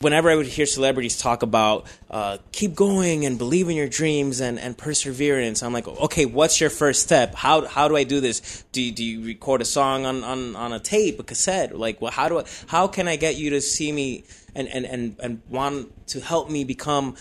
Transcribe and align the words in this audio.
whenever 0.00 0.30
I 0.30 0.36
would 0.36 0.46
hear 0.46 0.64
celebrities 0.64 1.18
talk 1.18 1.42
about 1.42 1.86
uh, 2.08 2.38
keep 2.52 2.76
going 2.76 3.26
and 3.26 3.36
believe 3.36 3.68
in 3.68 3.74
your 3.74 3.88
dreams 3.88 4.40
and, 4.40 4.58
and 4.58 4.78
perseverance, 4.78 5.62
I'm 5.62 5.72
like, 5.72 5.88
okay, 5.88 6.24
what's 6.24 6.60
your 6.60 6.70
first 6.70 7.02
step? 7.02 7.34
How 7.34 7.66
how 7.66 7.88
do 7.88 7.96
I 7.96 8.04
do 8.04 8.20
this? 8.20 8.64
Do 8.70 8.80
you, 8.80 8.92
do 8.92 9.04
you 9.04 9.24
record 9.24 9.60
a 9.60 9.64
song 9.64 10.06
on, 10.06 10.22
on, 10.22 10.54
on 10.54 10.72
a 10.72 10.78
tape, 10.78 11.18
a 11.18 11.24
cassette? 11.24 11.76
Like, 11.76 12.00
well, 12.00 12.12
how 12.12 12.28
do 12.28 12.38
I 12.38 12.44
how 12.68 12.86
can 12.86 13.08
I 13.08 13.16
get 13.16 13.36
you 13.36 13.50
to 13.50 13.60
see 13.60 13.90
me 13.90 14.24
and, 14.54 14.68
and, 14.68 14.86
and, 14.86 15.16
and 15.20 15.42
want 15.48 16.06
to 16.08 16.20
help 16.20 16.48
me 16.48 16.62
become 16.62 17.16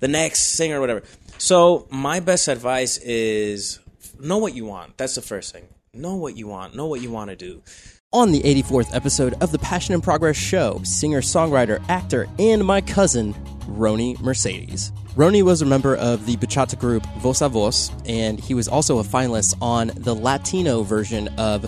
the 0.00 0.08
next 0.08 0.56
singer 0.56 0.78
or 0.78 0.80
whatever? 0.80 1.02
So 1.36 1.86
my 1.90 2.20
best 2.20 2.48
advice 2.48 2.96
is 2.98 3.78
know 4.18 4.38
what 4.38 4.54
you 4.54 4.64
want. 4.64 4.96
That's 4.96 5.16
the 5.16 5.22
first 5.22 5.52
thing. 5.52 5.68
Know 5.92 6.16
what 6.16 6.38
you 6.38 6.46
want. 6.46 6.74
Know 6.74 6.86
what 6.86 7.02
you 7.02 7.10
want 7.10 7.28
to 7.28 7.36
do. 7.36 7.62
On 8.14 8.30
the 8.30 8.42
84th 8.42 8.94
episode 8.94 9.32
of 9.40 9.52
the 9.52 9.58
Passion 9.58 9.94
and 9.94 10.02
Progress 10.02 10.36
show, 10.36 10.82
singer, 10.84 11.22
songwriter, 11.22 11.82
actor, 11.88 12.28
and 12.38 12.62
my 12.62 12.82
cousin, 12.82 13.32
Roni 13.66 14.20
Mercedes. 14.20 14.92
Roni 15.16 15.42
was 15.42 15.62
a 15.62 15.64
member 15.64 15.96
of 15.96 16.26
the 16.26 16.36
bachata 16.36 16.78
group 16.78 17.06
Voz 17.20 17.40
a 17.40 17.48
Voz, 17.48 17.90
and 18.04 18.38
he 18.38 18.52
was 18.52 18.68
also 18.68 18.98
a 18.98 19.02
finalist 19.02 19.54
on 19.62 19.92
the 19.96 20.14
Latino 20.14 20.82
version 20.82 21.28
of 21.38 21.62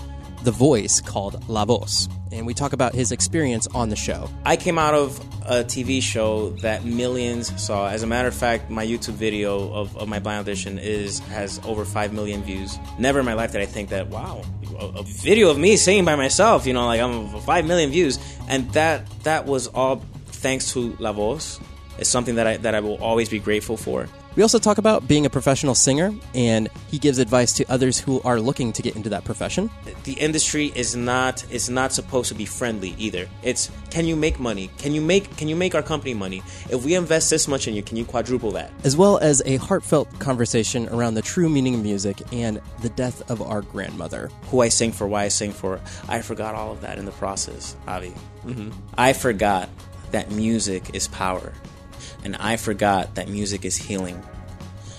The 0.45 0.51
Voice 0.51 1.01
called 1.01 1.48
La 1.48 1.65
Voz. 1.65 2.10
And 2.34 2.47
we 2.47 2.52
talk 2.52 2.73
about 2.73 2.95
his 2.95 3.12
experience 3.12 3.69
on 3.69 3.91
the 3.91 3.97
show. 3.97 4.29
I 4.45 4.56
came 4.56 4.77
out 4.77 4.93
of 4.93 5.19
a 5.47 5.62
TV 5.62 6.02
show 6.02 6.51
that 6.62 6.84
millions 6.84 7.62
saw. 7.62 7.88
As 7.88 8.02
a 8.02 8.09
matter 8.09 8.27
of 8.27 8.34
fact, 8.34 8.70
my 8.70 8.84
YouTube 8.84 9.15
video 9.15 9.73
of, 9.73 9.97
of 9.97 10.09
my 10.09 10.19
blind 10.19 10.41
audition 10.41 10.79
is 10.79 11.20
has 11.20 11.60
over 11.65 11.84
five 11.84 12.12
million 12.12 12.43
views. 12.43 12.77
Never 12.98 13.20
in 13.20 13.24
my 13.24 13.34
life 13.34 13.52
did 13.52 13.60
I 13.60 13.66
think 13.66 13.91
that 13.91 14.09
wow, 14.09 14.43
a, 14.80 14.87
a 14.87 15.02
video 15.05 15.48
of 15.48 15.59
me 15.59 15.77
singing 15.77 16.05
by 16.05 16.16
myself, 16.16 16.66
you 16.66 16.73
know, 16.73 16.87
like 16.87 17.01
I'm 17.01 17.29
five 17.43 17.66
million 17.66 17.91
views, 17.91 18.19
and 18.48 18.69
that 18.73 19.09
that 19.23 19.46
was 19.46 19.69
all 19.69 20.02
thanks 20.27 20.73
to 20.73 20.96
La 20.98 21.12
Voz. 21.12 21.60
It's 21.98 22.10
something 22.10 22.34
that 22.36 22.46
I 22.46 22.56
that 22.58 22.74
I 22.74 22.80
will 22.80 23.02
always 23.02 23.28
be 23.28 23.38
grateful 23.38 23.76
for. 23.76 24.08
We 24.36 24.42
also 24.42 24.58
talk 24.58 24.78
about 24.78 25.06
being 25.06 25.26
a 25.26 25.30
professional 25.30 25.76
singer, 25.76 26.12
and 26.34 26.68
he 26.90 26.98
gives 26.98 27.18
advice 27.18 27.52
to 27.52 27.64
others 27.70 28.01
who 28.01 28.20
are 28.23 28.40
looking 28.40 28.73
to 28.73 28.82
get 28.82 28.96
into 28.96 29.09
that 29.10 29.24
profession. 29.24 29.70
The 30.02 30.14
industry 30.14 30.73
is 30.74 30.96
not 30.96 31.45
is 31.52 31.70
not 31.70 31.92
supposed 31.92 32.30
to 32.30 32.34
be 32.34 32.45
friendly 32.45 32.96
either. 32.98 33.28
It's 33.45 33.70
can 33.90 34.06
you 34.06 34.16
make 34.16 34.40
money? 34.40 34.70
Can 34.78 34.92
you 34.92 35.01
make 35.01 35.36
can 35.36 35.46
you 35.46 35.54
make 35.54 35.76
our 35.76 35.82
company 35.82 36.14
money? 36.14 36.42
If 36.68 36.84
we 36.84 36.96
invest 36.96 37.30
this 37.30 37.46
much 37.46 37.68
in 37.68 37.74
you, 37.74 37.82
can 37.82 37.96
you 37.96 38.04
quadruple 38.04 38.51
that? 38.52 38.73
As 38.82 38.96
well 38.96 39.18
as 39.18 39.40
a 39.46 39.56
heartfelt 39.56 40.18
conversation 40.18 40.88
around 40.88 41.14
the 41.14 41.23
true 41.23 41.48
meaning 41.48 41.76
of 41.76 41.82
music 41.82 42.20
and 42.32 42.60
the 42.82 42.88
death 42.88 43.30
of 43.30 43.40
our 43.40 43.62
grandmother. 43.62 44.30
Who 44.46 44.62
I 44.62 44.68
sing 44.68 44.90
for, 44.90 45.06
why 45.06 45.24
I 45.24 45.29
sing 45.29 45.52
for. 45.52 45.80
I 46.08 46.23
forgot 46.23 46.56
all 46.56 46.73
of 46.73 46.80
that 46.80 46.98
in 46.98 47.04
the 47.04 47.12
process, 47.12 47.76
Avi. 47.86 48.12
Mm-hmm. 48.45 48.70
I 48.98 49.12
forgot 49.12 49.68
that 50.10 50.32
music 50.32 50.95
is 50.95 51.06
power 51.08 51.52
and 52.24 52.36
I 52.36 52.56
forgot 52.56 53.14
that 53.14 53.28
music 53.28 53.64
is 53.64 53.76
healing. 53.76 54.22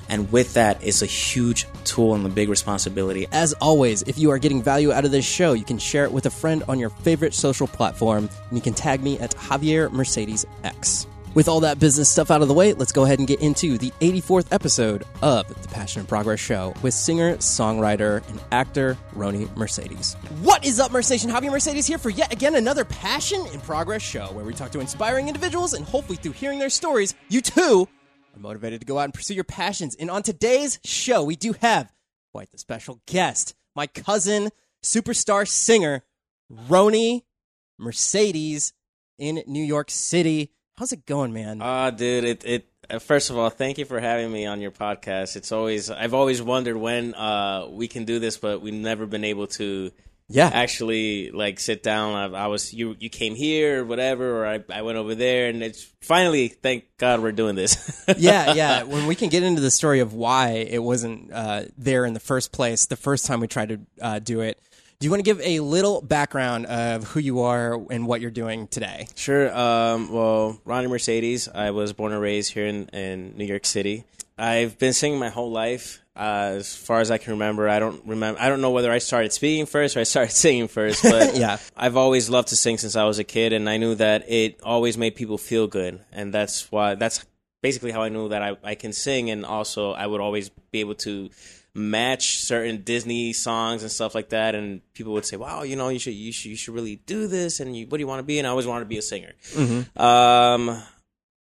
And 0.08 0.32
with 0.32 0.54
that 0.54 0.84
is 0.84 1.02
a 1.02 1.08
huge 1.08 1.66
tool 1.84 2.14
and 2.14 2.26
a 2.26 2.30
big 2.30 2.48
responsibility. 2.48 3.28
As 3.32 3.54
always, 3.54 4.04
if 4.04 4.20
you 4.20 4.30
are 4.30 4.38
getting 4.38 4.62
value 4.62 4.92
out 4.92 5.04
of 5.04 5.12
this 5.12 5.26
show, 5.26 5.54
you 5.54 5.66
can 5.66 5.80
share 5.80 6.06
it 6.06 6.12
with 6.12 6.28
a 6.28 6.30
friend 6.30 6.64
on 6.68 6.80
your 6.80 6.92
favorite 6.92 7.34
social 7.34 7.68
platform, 7.68 8.30
and 8.50 8.58
you 8.58 8.62
can 8.62 8.74
tag 8.74 9.04
me 9.04 9.18
at 9.20 9.36
Javier 9.36 9.92
Mercedes 9.92 10.46
X. 10.64 11.08
With 11.36 11.50
all 11.50 11.60
that 11.60 11.80
business 11.80 12.10
stuff 12.10 12.32
out 12.32 12.42
of 12.42 12.48
the 12.48 12.54
way, 12.54 12.72
let's 12.72 12.94
go 12.94 13.04
ahead 13.04 13.20
and 13.20 13.28
get 13.28 13.42
into 13.42 13.78
the 13.78 13.92
84th 14.00 14.54
episode 14.54 15.04
of 15.22 15.46
the 15.62 15.68
Passion 15.68 16.00
and 16.00 16.08
Progress 16.08 16.40
Show 16.40 16.74
with 16.82 16.94
singer, 16.94 17.36
songwriter, 17.36 18.26
and 18.30 18.40
actor 18.54 18.98
Roni 19.14 19.54
Mercedes. 19.58 20.14
What 20.44 20.66
is 20.66 20.80
up, 20.80 20.94
Mercedes? 20.94 21.26
Javier 21.26 21.52
Mercedes 21.52 21.86
here 21.86 21.98
for 21.98 22.10
yet 22.10 22.32
again 22.32 22.56
another 22.56 22.86
Passion 22.86 23.46
and 23.52 23.62
Progress 23.64 24.02
Show 24.02 24.28
where 24.28 24.46
we 24.46 24.54
talk 24.54 24.72
to 24.72 24.80
inspiring 24.80 25.28
individuals 25.28 25.74
and 25.74 25.86
hopefully 25.86 26.16
through 26.16 26.32
hearing 26.32 26.58
their 26.58 26.70
stories, 26.70 27.14
you 27.28 27.42
too 27.42 27.86
are 28.34 28.40
motivated 28.40 28.80
to 28.80 28.86
go 28.86 28.98
out 28.98 29.04
and 29.04 29.14
pursue 29.14 29.34
your 29.34 29.44
passions. 29.44 29.94
And 29.96 30.10
on 30.10 30.24
today's 30.24 30.80
show, 30.86 31.22
we 31.22 31.36
do 31.36 31.54
have 31.60 31.92
quite 32.32 32.50
the 32.52 32.58
special 32.58 33.02
guest, 33.08 33.56
my 33.76 33.88
cousin, 33.88 34.52
superstar 34.82 35.46
singer, 35.46 36.06
Roni 36.50 37.24
Mercedes 37.78 38.72
in 39.20 39.44
New 39.48 39.64
York 39.64 39.92
City. 39.92 40.54
How's 40.78 40.92
it 40.92 41.06
going, 41.06 41.32
man? 41.32 41.60
Ah, 41.62 41.86
uh, 41.86 41.92
dude, 41.92 42.26
it 42.26 42.46
it. 42.46 42.68
Uh, 42.90 43.00
first 43.00 43.30
of 43.30 43.38
all, 43.38 43.50
thank 43.50 43.78
you 43.78 43.86
for 43.86 44.00
having 44.00 44.30
me 44.30 44.46
on 44.46 44.60
your 44.60 44.72
podcast. 44.72 45.38
It's 45.38 45.54
always 45.54 45.90
I've 45.90 46.14
always 46.14 46.42
wondered 46.42 46.76
when 46.76 47.16
uh, 47.16 47.68
we 47.70 47.88
can 47.88 48.04
do 48.04 48.20
this, 48.20 48.38
but 48.38 48.62
we've 48.62 48.74
never 48.74 49.06
been 49.06 49.24
able 49.24 49.48
to. 49.48 49.92
Yeah, 50.28 50.50
actually, 50.52 51.32
like 51.32 51.62
sit 51.62 51.82
down. 51.82 52.36
I, 52.36 52.46
I 52.46 52.48
was 52.48 52.74
you. 52.74 52.96
You 53.00 53.10
came 53.10 53.36
here, 53.36 53.84
or 53.84 53.86
whatever, 53.86 54.42
or 54.42 54.48
I, 54.48 54.64
I 54.70 54.82
went 54.82 54.98
over 54.98 55.16
there, 55.16 55.48
and 55.48 55.64
it's 55.64 55.84
finally. 56.02 56.50
Thank 56.50 56.86
God 56.98 57.22
we're 57.22 57.32
doing 57.32 57.56
this. 57.56 58.04
yeah, 58.18 58.54
yeah. 58.54 58.84
When 58.84 59.06
we 59.06 59.16
can 59.16 59.30
get 59.30 59.44
into 59.44 59.62
the 59.62 59.72
story 59.72 60.02
of 60.02 60.14
why 60.14 60.50
it 60.50 60.84
wasn't 60.84 61.32
uh, 61.32 61.66
there 61.78 62.04
in 62.06 62.14
the 62.14 62.20
first 62.20 62.52
place, 62.52 62.88
the 62.88 62.98
first 62.98 63.28
time 63.28 63.40
we 63.40 63.48
tried 63.48 63.70
to 63.70 63.80
uh, 64.02 64.20
do 64.20 64.42
it, 64.42 64.60
do 65.00 65.06
you 65.06 65.12
want 65.12 65.20
to 65.20 65.24
give 65.24 65.42
a 65.42 65.60
little 65.60 66.02
background 66.02 66.66
of 66.68 67.04
who 67.06 67.20
you 67.20 67.42
are 67.42 67.80
and 67.90 68.08
what 68.08 68.22
you're 68.22 68.32
doing 68.32 68.68
today? 68.68 69.08
Sure. 69.16 69.56
Um, 69.56 70.12
well, 70.12 70.60
Ronnie 70.66 70.88
Mercedes. 70.88 71.50
I 71.54 71.72
was 71.72 71.94
born 71.94 72.14
and 72.14 72.22
raised 72.22 72.54
here 72.54 72.66
in, 72.66 72.88
in 72.88 73.38
New 73.38 73.46
York 73.46 73.66
City. 73.66 74.06
I've 74.38 74.78
been 74.78 74.94
singing 74.94 75.20
my 75.20 75.30
whole 75.30 75.52
life. 75.52 76.02
Uh, 76.16 76.56
as 76.58 76.74
far 76.74 77.02
as 77.02 77.12
I 77.12 77.18
can 77.18 77.34
remember, 77.34 77.68
I 77.68 77.80
don't 77.80 78.06
remember. 78.06 78.40
I 78.40 78.48
don't 78.48 78.62
know 78.62 78.72
whether 78.72 78.90
I 78.90 79.00
started 79.00 79.34
speaking 79.34 79.66
first 79.66 79.98
or 79.98 80.00
I 80.00 80.04
started 80.04 80.32
singing 80.36 80.70
first, 80.70 81.04
but 81.04 81.36
yeah, 81.38 81.58
I've 81.76 81.98
always 81.98 82.30
loved 82.30 82.50
to 82.50 82.56
sing 82.56 82.78
since 82.78 82.96
I 82.96 83.04
was 83.04 83.20
a 83.20 83.26
kid, 83.26 83.52
and 83.52 83.70
I 83.70 83.78
knew 83.78 83.96
that 83.96 84.30
it 84.30 84.62
always 84.64 84.98
made 84.98 85.16
people 85.16 85.38
feel 85.38 85.68
good, 85.68 86.00
and 86.14 86.34
that's 86.34 86.72
why 86.72 86.96
that's 86.96 87.26
basically 87.62 87.92
how 87.92 88.04
I 88.04 88.10
knew 88.10 88.30
that 88.30 88.42
I, 88.42 88.56
I 88.64 88.76
can 88.76 88.94
sing, 88.94 89.30
and 89.30 89.46
also 89.46 89.92
I 89.92 90.08
would 90.08 90.22
always 90.22 90.50
be 90.72 90.80
able 90.80 90.96
to 90.96 91.30
match 91.76 92.40
certain 92.40 92.84
Disney 92.84 93.34
songs 93.34 93.84
and 93.84 93.92
stuff 93.92 94.16
like 94.16 94.30
that, 94.30 94.56
and 94.56 94.82
people 94.94 95.14
would 95.14 95.26
say, 95.26 95.38
"Wow, 95.38 95.64
you 95.64 95.76
know, 95.76 95.90
you 95.90 96.00
should 96.00 96.14
you 96.14 96.32
should 96.32 96.50
you 96.50 96.56
should 96.56 96.74
really 96.74 96.96
do 97.06 97.28
this." 97.28 97.60
And 97.60 97.76
you, 97.76 97.86
what 97.88 97.98
do 97.98 98.02
you 98.02 98.08
want 98.08 98.20
to 98.20 98.24
be? 98.24 98.40
And 98.40 98.48
I 98.48 98.50
always 98.50 98.66
wanted 98.66 98.86
to 98.86 98.90
be 98.90 98.98
a 98.98 99.02
singer. 99.02 99.34
Mm-hmm. 99.54 100.02
Um, 100.02 100.82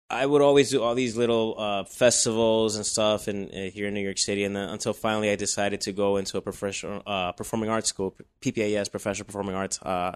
I 0.08 0.26
would 0.26 0.42
always 0.42 0.70
do 0.70 0.82
all 0.82 0.94
these 0.94 1.16
little 1.16 1.54
uh, 1.58 1.84
festivals 1.84 2.76
and 2.76 2.84
stuff 2.84 3.28
and 3.28 3.50
uh, 3.50 3.70
here 3.70 3.88
in 3.88 3.94
New 3.94 4.00
York 4.00 4.18
City, 4.18 4.44
and 4.44 4.54
then 4.54 4.68
until 4.68 4.92
finally 4.92 5.30
I 5.30 5.36
decided 5.36 5.80
to 5.82 5.92
go 5.92 6.18
into 6.18 6.38
a 6.38 6.40
professional 6.40 7.02
uh, 7.06 7.32
performing 7.32 7.70
arts 7.70 7.88
school, 7.88 8.14
PPAS, 8.40 8.90
professional 8.90 9.26
performing 9.26 9.56
arts 9.56 9.80
uh, 9.82 10.14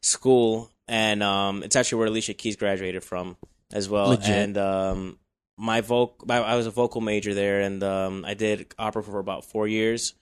school, 0.00 0.70
and 0.86 1.22
um, 1.22 1.62
it's 1.62 1.74
actually 1.74 1.98
where 1.98 2.08
Alicia 2.08 2.34
Keys 2.34 2.56
graduated 2.56 3.02
from 3.02 3.36
as 3.72 3.88
well. 3.88 4.10
Legit. 4.10 4.28
And 4.28 4.58
um, 4.58 5.18
my 5.60 5.82
vocal, 5.82 6.30
I 6.30 6.56
was 6.56 6.66
a 6.66 6.70
vocal 6.70 7.02
major 7.02 7.34
there, 7.34 7.60
and 7.60 7.82
um, 7.82 8.24
I 8.26 8.32
did 8.34 8.72
opera 8.78 9.02
for 9.02 9.18
about 9.18 9.44
four 9.44 9.68
years, 9.68 10.14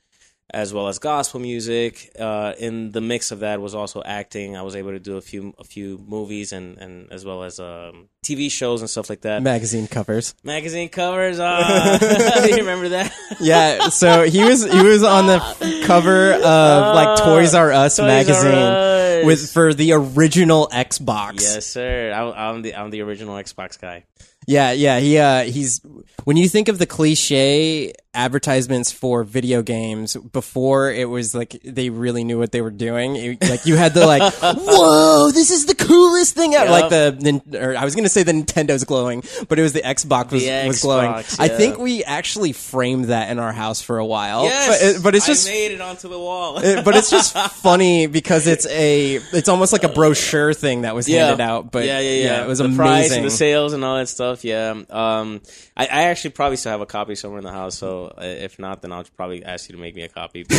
as 0.50 0.74
well 0.74 0.88
as 0.88 0.98
gospel 0.98 1.38
music. 1.38 2.10
Uh, 2.18 2.54
in 2.58 2.90
the 2.90 3.00
mix 3.00 3.30
of 3.30 3.40
that 3.40 3.60
was 3.60 3.72
also 3.72 4.02
acting. 4.02 4.56
I 4.56 4.62
was 4.62 4.74
able 4.74 4.90
to 4.90 4.98
do 4.98 5.16
a 5.16 5.20
few 5.20 5.54
a 5.56 5.62
few 5.62 5.96
movies 6.04 6.52
and, 6.52 6.76
and 6.78 7.12
as 7.12 7.24
well 7.24 7.44
as 7.44 7.60
um, 7.60 8.08
TV 8.24 8.50
shows 8.50 8.80
and 8.80 8.90
stuff 8.90 9.08
like 9.08 9.20
that. 9.20 9.40
Magazine 9.40 9.86
covers. 9.86 10.34
Magazine 10.42 10.88
covers. 10.88 11.38
Uh, 11.38 11.98
do 12.42 12.48
you 12.50 12.56
remember 12.56 12.88
that? 12.88 13.14
yeah. 13.38 13.90
So 13.90 14.24
he 14.24 14.42
was 14.42 14.64
he 14.64 14.82
was 14.82 15.04
on 15.04 15.28
the 15.28 15.82
cover 15.86 16.32
of 16.32 16.94
like 16.96 17.18
Toys 17.20 17.54
R 17.54 17.70
Us 17.72 17.96
Toys 17.96 18.06
magazine 18.06 18.54
R 18.54 19.20
Us. 19.20 19.24
with 19.24 19.52
for 19.52 19.72
the 19.72 19.92
original 19.92 20.68
Xbox. 20.72 21.42
Yes, 21.42 21.64
sir. 21.66 22.12
I, 22.12 22.48
I'm 22.48 22.62
the 22.62 22.74
I'm 22.74 22.90
the 22.90 23.02
original 23.02 23.36
Xbox 23.36 23.80
guy. 23.80 24.02
Yeah, 24.48 24.70
yeah, 24.72 24.98
he 24.98 25.18
uh 25.18 25.42
he's 25.44 25.82
when 26.24 26.38
you 26.38 26.48
think 26.48 26.68
of 26.68 26.78
the 26.78 26.86
cliche 26.86 27.92
advertisements 28.14 28.90
for 28.90 29.22
video 29.22 29.60
games 29.60 30.16
before 30.16 30.90
it 30.90 31.04
was 31.04 31.34
like 31.34 31.60
they 31.62 31.90
really 31.90 32.24
knew 32.24 32.38
what 32.38 32.50
they 32.50 32.62
were 32.62 32.70
doing. 32.70 33.16
It- 33.16 33.42
like 33.46 33.66
you 33.66 33.76
had 33.76 33.92
the 33.92 34.06
like, 34.06 34.32
whoa, 34.42 35.30
this 35.32 35.50
is 35.50 35.66
the 35.66 35.74
coolest 35.88 36.34
thing 36.34 36.54
ever. 36.54 36.70
Like 36.70 36.90
the, 36.90 37.42
or 37.60 37.76
I 37.76 37.84
was 37.84 37.94
gonna 37.94 38.08
say 38.08 38.22
the 38.22 38.32
Nintendo's 38.32 38.84
glowing, 38.84 39.22
but 39.48 39.58
it 39.58 39.62
was 39.62 39.72
the 39.72 39.80
Xbox 39.82 40.30
was, 40.30 40.44
The 40.44 40.66
was 40.66 40.80
glowing. 40.82 41.10
Xbox, 41.10 41.40
I 41.40 41.48
think 41.48 41.78
we 41.78 42.04
actually 42.04 42.52
framed 42.52 43.06
that 43.06 43.30
in 43.30 43.38
our 43.38 43.52
house 43.52 43.80
for 43.80 43.98
a 43.98 44.06
while. 44.06 44.44
Yes, 44.44 44.68
but, 44.68 44.86
it- 44.88 45.02
but 45.02 45.14
it's 45.14 45.26
just. 45.26 45.48
I 45.48 45.52
made 45.52 45.72
it 45.72 45.80
onto 45.80 46.08
the 46.08 46.18
wall. 46.18 46.58
it- 46.58 46.84
but 46.84 46.94
it's 46.96 47.10
just 47.10 47.36
funny 47.62 48.06
because 48.06 48.46
it's 48.46 48.66
a 48.66 49.16
it's 49.32 49.48
almost 49.48 49.72
like 49.72 49.84
a 49.84 49.88
brochure 49.88 50.54
thing 50.54 50.82
that 50.82 50.94
was 50.94 51.06
handed 51.06 51.40
out. 51.40 51.72
But 51.72 51.86
yeah, 51.86 51.98
yeah, 52.00 52.22
yeah, 52.24 52.44
it 52.44 52.48
was 52.48 52.58
the 52.58 52.66
amazing. 52.66 53.24
the 53.24 53.30
sales 53.30 53.72
and 53.72 53.84
all 53.84 53.96
that 53.96 54.08
stuff. 54.08 54.44
Yeah, 54.44 54.70
um, 54.90 55.40
I, 55.76 55.84
I 55.86 56.02
actually 56.04 56.30
probably 56.30 56.56
still 56.56 56.72
have 56.72 56.80
a 56.80 56.86
copy 56.86 57.14
somewhere 57.14 57.38
in 57.38 57.44
the 57.44 57.52
house. 57.52 57.76
So 57.78 58.12
uh, 58.18 58.22
if 58.24 58.58
not, 58.58 58.82
then 58.82 58.92
I'll 58.92 59.04
probably 59.16 59.44
ask 59.44 59.68
you 59.68 59.74
to 59.76 59.80
make 59.80 59.94
me 59.94 60.02
a 60.02 60.08
copy. 60.08 60.44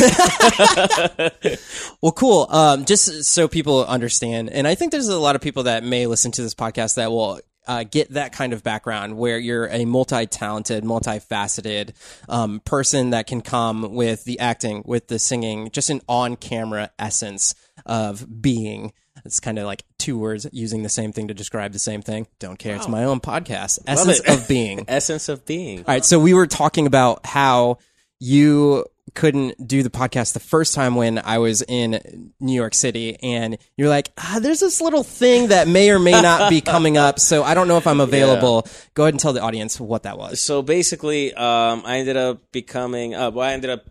Well, 2.02 2.12
cool. 2.12 2.46
Um, 2.50 2.84
just 2.86 3.24
so 3.24 3.46
people 3.48 3.84
understand, 3.84 4.50
and 4.50 4.66
I 4.66 4.74
think 4.74 4.90
there's 4.92 5.08
a 5.08 5.18
lot 5.20 5.36
of 5.36 5.42
people 5.42 5.64
that 5.64 5.84
may 5.84 6.06
listen 6.06 6.32
to 6.32 6.42
this 6.42 6.54
podcast 6.54 6.96
that 6.96 7.10
will 7.10 7.40
uh, 7.66 7.84
get 7.84 8.10
that 8.10 8.32
kind 8.32 8.52
of 8.52 8.62
background 8.62 9.16
where 9.16 9.38
you're 9.38 9.68
a 9.68 9.84
multi-talented, 9.84 10.82
multifaceted 10.82 11.92
um, 12.28 12.60
person 12.60 13.10
that 13.10 13.26
can 13.26 13.40
come 13.40 13.94
with 13.94 14.24
the 14.24 14.40
acting, 14.40 14.82
with 14.84 15.08
the 15.08 15.18
singing, 15.18 15.70
just 15.70 15.90
an 15.90 16.00
on-camera 16.08 16.90
essence 16.98 17.54
of 17.86 18.42
being. 18.42 18.92
It's 19.24 19.40
kind 19.40 19.58
of 19.58 19.66
like 19.66 19.84
two 19.98 20.18
words 20.18 20.46
using 20.52 20.82
the 20.82 20.88
same 20.88 21.12
thing 21.12 21.28
to 21.28 21.34
describe 21.34 21.72
the 21.72 21.78
same 21.78 22.00
thing. 22.00 22.26
Don't 22.38 22.58
care. 22.58 22.76
It's 22.76 22.88
my 22.88 23.04
own 23.04 23.20
podcast. 23.20 23.80
Essence 23.86 24.20
of 24.20 24.48
being. 24.48 24.84
Essence 24.88 25.28
of 25.28 25.44
being. 25.44 25.80
All 25.80 25.84
right, 25.86 26.04
so 26.04 26.18
we 26.18 26.32
were 26.32 26.46
talking 26.46 26.86
about 26.86 27.26
how 27.26 27.78
you 28.18 28.86
couldn't 29.14 29.66
do 29.66 29.82
the 29.82 29.90
podcast 29.90 30.32
the 30.32 30.40
first 30.40 30.74
time 30.74 30.94
when 30.94 31.18
I 31.18 31.38
was 31.38 31.62
in 31.62 32.32
New 32.40 32.54
York 32.54 32.74
City, 32.74 33.16
and 33.22 33.58
you're 33.76 33.88
like, 33.88 34.12
ah, 34.18 34.38
"There's 34.40 34.60
this 34.60 34.80
little 34.80 35.02
thing 35.02 35.48
that 35.48 35.68
may 35.68 35.90
or 35.90 35.98
may 35.98 36.20
not 36.20 36.50
be 36.50 36.60
coming 36.60 36.96
up, 36.96 37.18
so 37.18 37.42
I 37.42 37.54
don't 37.54 37.68
know 37.68 37.76
if 37.76 37.86
I'm 37.86 38.00
available." 38.10 38.66
Go 38.94 39.04
ahead 39.04 39.14
and 39.14 39.20
tell 39.20 39.32
the 39.32 39.42
audience 39.42 39.80
what 39.80 40.04
that 40.04 40.18
was. 40.18 40.40
So 40.40 40.62
basically, 40.62 41.34
um, 41.34 41.82
I 41.84 41.98
ended 41.98 42.16
up 42.16 42.50
becoming. 42.52 43.14
Uh, 43.14 43.30
well, 43.30 43.48
I 43.48 43.52
ended 43.52 43.70
up 43.70 43.84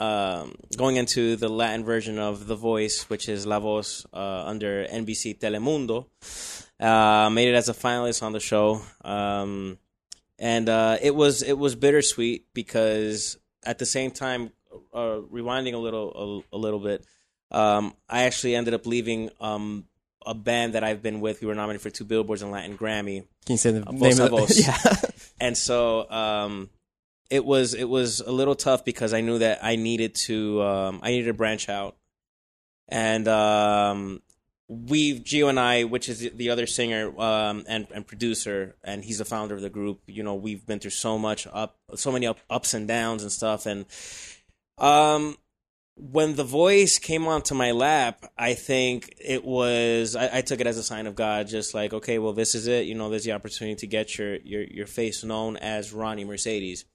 um, 0.00 0.56
going 0.76 0.96
into 0.96 1.36
the 1.36 1.48
Latin 1.48 1.84
version 1.84 2.18
of 2.18 2.46
The 2.46 2.56
Voice, 2.56 3.08
which 3.08 3.28
is 3.28 3.46
La 3.46 3.60
Voz 3.60 4.04
uh, 4.12 4.44
under 4.46 4.84
NBC 4.84 5.38
Telemundo. 5.38 6.06
Uh, 6.80 7.30
made 7.30 7.48
it 7.48 7.54
as 7.54 7.68
a 7.68 7.74
finalist 7.74 8.22
on 8.22 8.32
the 8.32 8.40
show, 8.40 8.82
um, 9.04 9.78
and 10.40 10.68
uh, 10.68 10.98
it 11.00 11.14
was 11.14 11.42
it 11.42 11.56
was 11.56 11.76
bittersweet 11.76 12.46
because 12.52 13.38
at 13.64 13.78
the 13.78 13.86
same 13.86 14.10
time, 14.10 14.50
uh, 14.92 15.20
rewinding 15.32 15.74
a 15.74 15.78
little 15.78 16.44
a, 16.52 16.56
a 16.56 16.58
little 16.58 16.80
bit, 16.80 17.04
um, 17.50 17.94
I 18.08 18.24
actually 18.24 18.54
ended 18.54 18.74
up 18.74 18.86
leaving 18.86 19.30
um, 19.40 19.84
a 20.26 20.34
band 20.34 20.74
that 20.74 20.84
I've 20.84 21.02
been 21.02 21.20
with. 21.20 21.40
We 21.40 21.46
were 21.46 21.54
nominated 21.54 21.82
for 21.82 21.90
two 21.90 22.04
Billboards 22.04 22.42
and 22.42 22.50
Latin 22.50 22.76
Grammy 22.76 23.24
Can 23.46 23.54
you 23.54 23.56
say 23.56 23.72
the 23.72 23.80
Vos 23.80 24.18
name 24.18 24.32
of 24.32 24.48
the? 24.48 24.54
Yeah. 24.64 25.10
and 25.40 25.56
so 25.56 26.10
um, 26.10 26.70
it 27.30 27.44
was 27.44 27.74
it 27.74 27.88
was 27.88 28.20
a 28.20 28.32
little 28.32 28.54
tough 28.54 28.84
because 28.84 29.14
I 29.14 29.20
knew 29.20 29.38
that 29.38 29.60
I 29.62 29.76
needed 29.76 30.14
to 30.26 30.62
um, 30.62 31.00
I 31.02 31.10
needed 31.10 31.26
to 31.26 31.34
branch 31.34 31.68
out, 31.68 31.96
and 32.88 33.26
um, 33.28 34.22
we 34.68 35.20
Gio 35.20 35.48
and 35.48 35.58
I, 35.58 35.84
which 35.84 36.08
is 36.08 36.30
the 36.30 36.50
other 36.50 36.66
singer 36.66 37.18
um, 37.20 37.64
and 37.68 37.86
and 37.92 38.06
producer, 38.06 38.76
and 38.84 39.04
he's 39.04 39.18
the 39.18 39.24
founder 39.24 39.54
of 39.54 39.60
the 39.62 39.70
group. 39.70 40.00
You 40.06 40.22
know, 40.22 40.34
we've 40.34 40.66
been 40.66 40.78
through 40.78 40.92
so 40.92 41.18
much 41.18 41.46
up, 41.52 41.78
so 41.94 42.12
many 42.12 42.26
up, 42.26 42.38
ups 42.48 42.74
and 42.74 42.86
downs 42.86 43.22
and 43.22 43.32
stuff, 43.32 43.66
and 43.66 43.86
um. 44.82 45.36
When 45.94 46.36
the 46.36 46.42
voice 46.42 46.98
came 46.98 47.28
onto 47.28 47.54
my 47.54 47.72
lap, 47.72 48.24
I 48.36 48.54
think 48.54 49.14
it 49.22 49.44
was 49.44 50.16
I, 50.16 50.38
I 50.38 50.40
took 50.40 50.58
it 50.58 50.66
as 50.66 50.78
a 50.78 50.82
sign 50.82 51.06
of 51.06 51.14
God, 51.14 51.48
just 51.48 51.74
like 51.74 51.92
okay, 51.92 52.18
well, 52.18 52.32
this 52.32 52.54
is 52.54 52.66
it. 52.66 52.86
You 52.86 52.94
know, 52.94 53.10
there's 53.10 53.24
the 53.24 53.32
opportunity 53.32 53.76
to 53.76 53.86
get 53.86 54.16
your 54.16 54.36
your 54.36 54.62
your 54.62 54.86
face 54.86 55.22
known 55.22 55.58
as 55.58 55.92
Ronnie 55.92 56.24
Mercedes. 56.24 56.86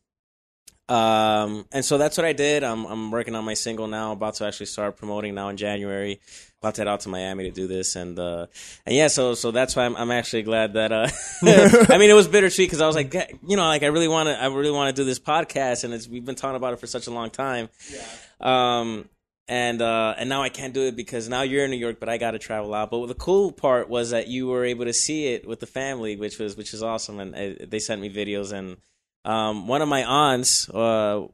Um, 0.90 1.68
and 1.72 1.86
so 1.86 1.98
that's 2.00 2.18
what 2.18 2.26
I 2.26 2.34
did. 2.34 2.64
I'm 2.64 2.86
I'm 2.86 3.12
working 3.12 3.36
on 3.36 3.46
my 3.46 3.54
single 3.54 3.88
now, 3.88 4.14
about 4.14 4.34
to 4.36 4.46
actually 4.48 4.66
start 4.66 4.98
promoting 4.98 5.36
now 5.36 5.50
in 5.50 5.58
January. 5.58 6.20
About 6.62 6.76
head 6.76 6.88
out 6.88 7.02
to 7.02 7.10
Miami 7.10 7.44
to 7.44 7.52
do 7.52 7.68
this, 7.68 7.96
and 7.96 8.18
uh, 8.18 8.48
and 8.86 8.96
yeah, 8.96 9.10
so 9.10 9.36
so 9.36 9.52
that's 9.52 9.76
why 9.76 9.86
I'm 9.86 9.96
I'm 9.96 10.10
actually 10.10 10.42
glad 10.42 10.74
that 10.74 10.92
uh, 10.92 11.08
I 11.94 11.98
mean 12.00 12.10
it 12.10 12.16
was 12.16 12.28
bittersweet 12.28 12.68
because 12.68 12.82
I 12.82 12.88
was 12.88 12.96
like, 12.96 13.14
you 13.14 13.56
know, 13.56 13.66
like 13.66 13.84
I 13.84 13.88
really 13.88 14.08
want 14.08 14.28
to 14.28 14.42
I 14.42 14.48
really 14.48 14.72
want 14.72 14.96
to 14.96 15.00
do 15.00 15.06
this 15.06 15.20
podcast, 15.20 15.84
and 15.84 15.94
it's 15.94 16.08
we've 16.08 16.26
been 16.26 16.36
talking 16.36 16.56
about 16.56 16.74
it 16.74 16.80
for 16.80 16.88
such 16.88 17.06
a 17.06 17.12
long 17.12 17.30
time. 17.30 17.70
Um, 18.40 19.08
and 19.48 19.82
uh, 19.82 20.16
and 20.18 20.30
now 20.30 20.44
I 20.44 20.50
can't 20.50 20.74
do 20.74 20.88
it 20.88 20.96
because 20.96 21.30
now 21.30 21.42
you're 21.42 21.64
in 21.64 21.72
New 21.72 21.78
York, 21.78 22.00
but 22.00 22.10
I 22.10 22.18
got 22.18 22.32
to 22.32 22.40
travel 22.40 22.74
out. 22.74 22.92
But 22.92 23.06
the 23.08 23.16
cool 23.16 23.52
part 23.52 23.90
was 23.90 24.10
that 24.10 24.28
you 24.28 24.48
were 24.48 24.66
able 24.66 24.86
to 24.86 24.94
see 24.94 25.28
it 25.28 25.48
with 25.48 25.60
the 25.60 25.68
family, 25.68 26.16
which 26.18 26.38
was 26.38 26.58
which 26.58 26.74
is 26.74 26.84
awesome. 26.84 27.20
And 27.20 27.36
uh, 27.36 27.66
they 27.68 27.80
sent 27.80 28.02
me 28.02 28.14
videos, 28.14 28.52
and 28.52 28.78
um, 29.24 29.68
one 29.68 29.82
of 29.82 29.88
my 29.88 30.04
aunts, 30.04 30.70
uh, 30.70 31.28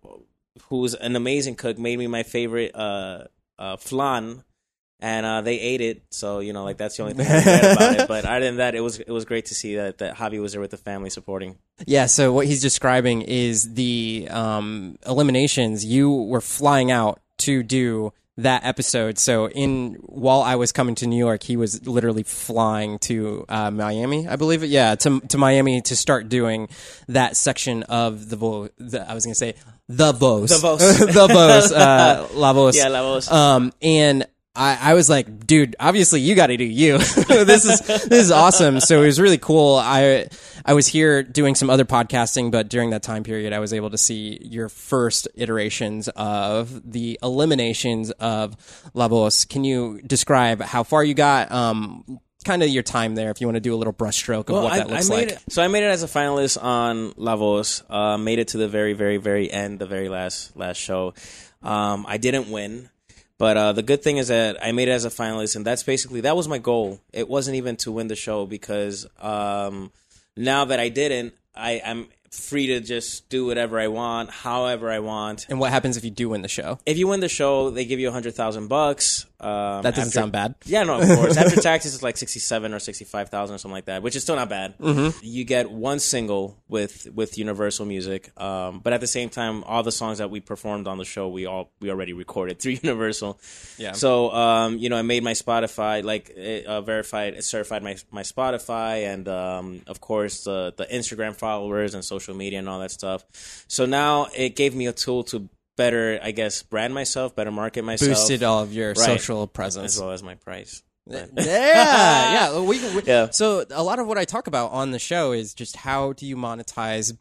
who's 0.70 0.94
an 0.94 1.16
amazing 1.16 1.56
cook, 1.56 1.80
made 1.80 1.98
me 1.98 2.06
my 2.06 2.24
favorite 2.24 2.76
uh, 2.76 3.26
uh, 3.58 3.78
flan, 3.78 4.44
and 5.04 5.26
uh, 5.26 5.42
they 5.42 5.60
ate 5.60 5.82
it. 5.82 6.02
So 6.12 6.40
you 6.40 6.54
know, 6.54 6.64
like 6.64 6.78
that's 6.78 6.96
the 6.96 7.04
only 7.04 7.16
thing 7.16 7.28
I 7.30 7.38
about 7.38 8.00
it. 8.00 8.08
But 8.14 8.26
other 8.26 8.46
than 8.46 8.58
that, 8.58 8.74
it 8.74 8.80
was 8.80 9.00
it 9.00 9.12
was 9.12 9.26
great 9.26 9.46
to 9.48 9.56
see 9.56 9.76
that 9.76 9.98
that 9.98 10.16
Javi 10.16 10.42
was 10.42 10.54
there 10.54 10.62
with 10.62 10.72
the 10.72 10.78
family 10.78 11.10
supporting. 11.10 11.58
Yeah, 11.86 12.06
so 12.06 12.32
what 12.32 12.48
he's 12.48 12.62
describing 12.62 13.22
is 13.22 13.74
the 13.74 14.28
um, 14.32 14.98
eliminations. 15.06 15.84
You 15.84 16.10
were 16.12 16.42
flying 16.42 16.90
out 16.90 17.20
to 17.40 17.64
do 17.64 18.14
that 18.38 18.66
episode. 18.66 19.20
So 19.20 19.50
in 19.50 19.96
while 20.06 20.42
I 20.42 20.56
was 20.56 20.72
coming 20.72 20.96
to 20.96 21.08
New 21.08 21.18
York, 21.18 21.44
he 21.44 21.58
was 21.58 21.86
literally 21.86 22.24
flying 22.24 22.98
to 23.00 23.46
uh, 23.50 23.72
Miami, 23.72 24.28
I 24.28 24.38
believe 24.38 24.64
it. 24.64 24.70
Yeah, 24.70 24.96
to 24.96 25.20
to 25.20 25.38
Miami 25.38 25.82
to 25.82 25.96
start 25.98 26.30
doing 26.30 26.70
that 27.10 27.36
section 27.36 27.84
of 27.84 28.30
the 28.30 28.38
vo- 28.38 28.70
the, 28.78 29.08
I 29.08 29.14
was 29.14 29.26
going 29.26 29.34
to 29.34 29.40
say 29.40 29.56
the 29.90 30.14
Vos, 30.14 30.50
The 30.50 30.58
Vos. 30.60 31.00
the 31.00 31.28
Vos, 31.28 31.72
uh, 31.74 32.28
La 32.34 32.54
Voz. 32.54 32.78
Yeah, 32.78 32.88
La 32.88 33.02
Voz. 33.02 33.30
Um, 33.30 33.74
and 33.82 34.26
I, 34.56 34.92
I 34.92 34.94
was 34.94 35.10
like, 35.10 35.48
dude, 35.48 35.76
obviously 35.80 36.22
you 36.22 36.36
got 36.36 36.48
to 36.48 36.58
do 36.58 36.64
you. 36.64 36.98
this 37.00 37.66
is 37.66 37.80
this 37.82 38.26
is 38.26 38.32
awesome. 38.32 38.80
So 38.80 39.02
it 39.02 39.08
was 39.08 39.20
really 39.20 39.40
cool. 39.40 39.76
I 39.78 40.28
I 40.64 40.76
was 40.76 40.86
here 40.86 41.24
doing 41.24 41.56
some 41.56 41.72
other 41.72 41.86
podcasting, 41.86 42.52
but 42.52 42.70
during 42.70 42.92
that 42.92 43.02
time 43.02 43.24
period, 43.24 43.52
I 43.52 43.60
was 43.60 43.74
able 43.74 43.90
to 43.90 43.98
see 43.98 44.40
your 44.44 44.70
first 44.70 45.28
iterations 45.36 46.08
of 46.10 46.92
the 46.92 47.20
eliminations 47.24 48.12
of 48.12 48.56
La 48.94 49.08
Voz. 49.08 49.46
Can 49.46 49.64
you 49.64 50.00
describe 50.06 50.62
how 50.62 50.84
far 50.84 51.04
you 51.04 51.16
got? 51.16 51.52
Um, 51.52 52.20
kind 52.44 52.62
of 52.62 52.70
your 52.70 52.84
time 52.84 53.16
there, 53.16 53.32
if 53.32 53.42
you 53.42 53.48
want 53.48 53.56
to 53.56 53.62
do 53.62 53.74
a 53.74 53.78
little 53.78 53.94
brushstroke 53.94 54.50
of 54.50 54.64
what 54.64 54.74
that 54.74 54.90
looks 54.90 55.10
made 55.10 55.16
like. 55.16 55.30
It, 55.30 55.44
so 55.50 55.64
I 55.64 55.68
made 55.68 55.84
it 55.84 55.88
as 55.88 56.04
a 56.04 56.08
finalist 56.08 56.62
on 56.62 57.14
La 57.18 57.36
Voz. 57.36 57.84
Uh, 57.90 58.18
made 58.18 58.38
it 58.38 58.50
to 58.50 58.58
the 58.58 58.68
very, 58.68 58.94
very, 58.94 59.18
very 59.18 59.52
end, 59.52 59.80
the 59.80 59.88
very 59.88 60.10
last 60.10 60.56
last 60.56 60.78
show. 60.78 61.14
Um, 61.64 62.06
I 62.08 62.18
didn't 62.18 62.52
win, 62.52 62.90
but 63.38 63.58
uh, 63.58 63.74
the 63.74 63.84
good 63.84 64.04
thing 64.04 64.18
is 64.18 64.28
that 64.28 64.64
I 64.64 64.72
made 64.72 64.88
it 64.88 64.92
as 64.92 65.06
a 65.06 65.10
finalist, 65.10 65.56
and 65.56 65.66
that's 65.66 65.84
basically 65.84 66.22
that 66.22 66.36
was 66.36 66.48
my 66.48 66.58
goal. 66.60 67.02
It 67.12 67.28
wasn't 67.28 67.58
even 67.58 67.76
to 67.78 67.92
win 67.92 68.08
the 68.08 68.16
show 68.16 68.46
because 68.46 69.08
um, 69.20 69.92
now 70.36 70.66
that 70.66 70.80
I 70.80 70.90
didn't, 70.90 71.34
I, 71.56 71.82
I'm 71.86 72.08
free 72.32 72.68
to 72.68 72.80
just 72.80 73.30
do 73.30 73.46
whatever 73.46 73.80
I 73.80 73.88
want, 73.88 74.30
however 74.30 74.90
I 74.90 75.00
want. 75.00 75.46
And 75.50 75.60
what 75.60 75.72
happens 75.72 75.98
if 75.98 76.04
you 76.04 76.12
do 76.12 76.30
win 76.30 76.42
the 76.42 76.48
show? 76.48 76.80
If 76.86 76.98
you 76.98 77.08
win 77.08 77.20
the 77.20 77.30
show, 77.30 77.70
they 77.70 77.86
give 77.86 78.00
you 78.00 78.10
a 78.10 78.12
hundred 78.12 78.36
thousand 78.36 78.68
bucks. 78.68 79.26
Um, 79.44 79.82
That 79.84 79.96
doesn't 79.96 80.08
after- 80.10 80.20
sound 80.20 80.32
bad. 80.32 80.56
yeah, 80.66 80.84
no, 80.84 81.00
of 81.02 81.08
course. 81.18 81.38
After 81.44 81.60
taxes, 81.62 81.94
it's 81.94 82.04
like 82.04 82.18
sixty-seven 82.18 82.74
or 82.74 82.80
sixty-five 82.80 83.30
thousand 83.30 83.56
or 83.56 83.58
something 83.58 83.74
like 83.74 83.86
that, 83.86 84.02
which 84.04 84.16
is 84.16 84.24
still 84.24 84.36
not 84.36 84.50
bad. 84.50 84.78
Mm-hmm. 84.78 85.18
You 85.22 85.44
get 85.44 85.70
one 85.72 86.00
single 86.00 86.58
with 86.70 87.08
with 87.14 87.38
Universal 87.38 87.86
Music, 87.86 88.32
um, 88.42 88.80
but 88.80 88.94
at 88.94 89.02
the 89.02 89.08
same 89.08 89.30
time, 89.30 89.64
all 89.66 89.84
the 89.84 89.92
songs 89.92 90.20
that 90.20 90.30
we 90.32 90.40
performed 90.40 90.88
on 90.88 90.98
the 90.98 91.06
show, 91.06 91.28
we 91.28 91.46
all 91.46 91.72
we 91.82 91.90
already 91.90 92.14
recorded 92.14 92.60
through 92.60 92.74
Universal. 92.84 93.40
Yeah. 93.78 93.92
So, 93.94 94.32
um, 94.32 94.78
you 94.78 94.90
know, 94.90 94.98
I 94.98 95.02
made 95.02 95.24
my 95.24 95.34
Spotify 95.34 96.04
like 96.04 96.30
it, 96.36 96.66
uh, 96.66 96.82
verified, 96.82 97.34
it 97.34 97.44
certified 97.44 97.84
my 97.84 97.98
my 98.12 98.22
Spotify, 98.24 99.12
and 99.14 99.28
um, 99.28 99.82
of 99.88 100.00
course 100.02 100.44
the 100.46 100.74
the 100.78 100.86
Instagram 100.86 101.36
followers 101.36 101.94
and 101.94 102.04
social 102.06 102.36
media 102.36 102.60
and 102.60 102.70
all 102.70 102.80
that 102.80 102.92
stuff. 102.92 103.26
So 103.68 103.86
now 103.86 104.28
it 104.36 104.56
gave 104.56 104.74
me 104.76 104.88
a 104.88 104.94
tool 104.94 105.24
to 105.26 105.50
better, 105.78 106.20
I 106.22 106.32
guess, 106.32 106.64
brand 106.64 106.94
myself, 106.94 107.36
better 107.36 107.52
market 107.52 107.84
myself, 107.84 108.10
Boosted 108.10 108.44
all 108.44 108.62
of 108.62 108.74
your 108.74 108.96
social 108.96 109.48
presence. 109.48 109.96
as 109.96 110.02
well 110.02 110.12
as 110.12 110.24
my 110.24 110.36
price. 110.36 110.84
yeah, 111.06 111.26
yeah. 111.38 112.60
We, 112.60 112.80
we, 112.96 113.02
Yeah. 113.04 113.30
So 113.32 113.66
a 113.70 113.84
lot 113.84 114.00
of 114.00 114.08
what 114.08 114.18
I 114.18 114.26
talk 114.26 114.48
about 114.48 114.72
on 114.72 114.92
the 114.92 115.00
show 115.00 115.32
is 115.32 115.54
just 115.54 115.76
how 115.76 116.14
do 116.14 116.26
you 116.26 116.36
monetize 116.36 117.18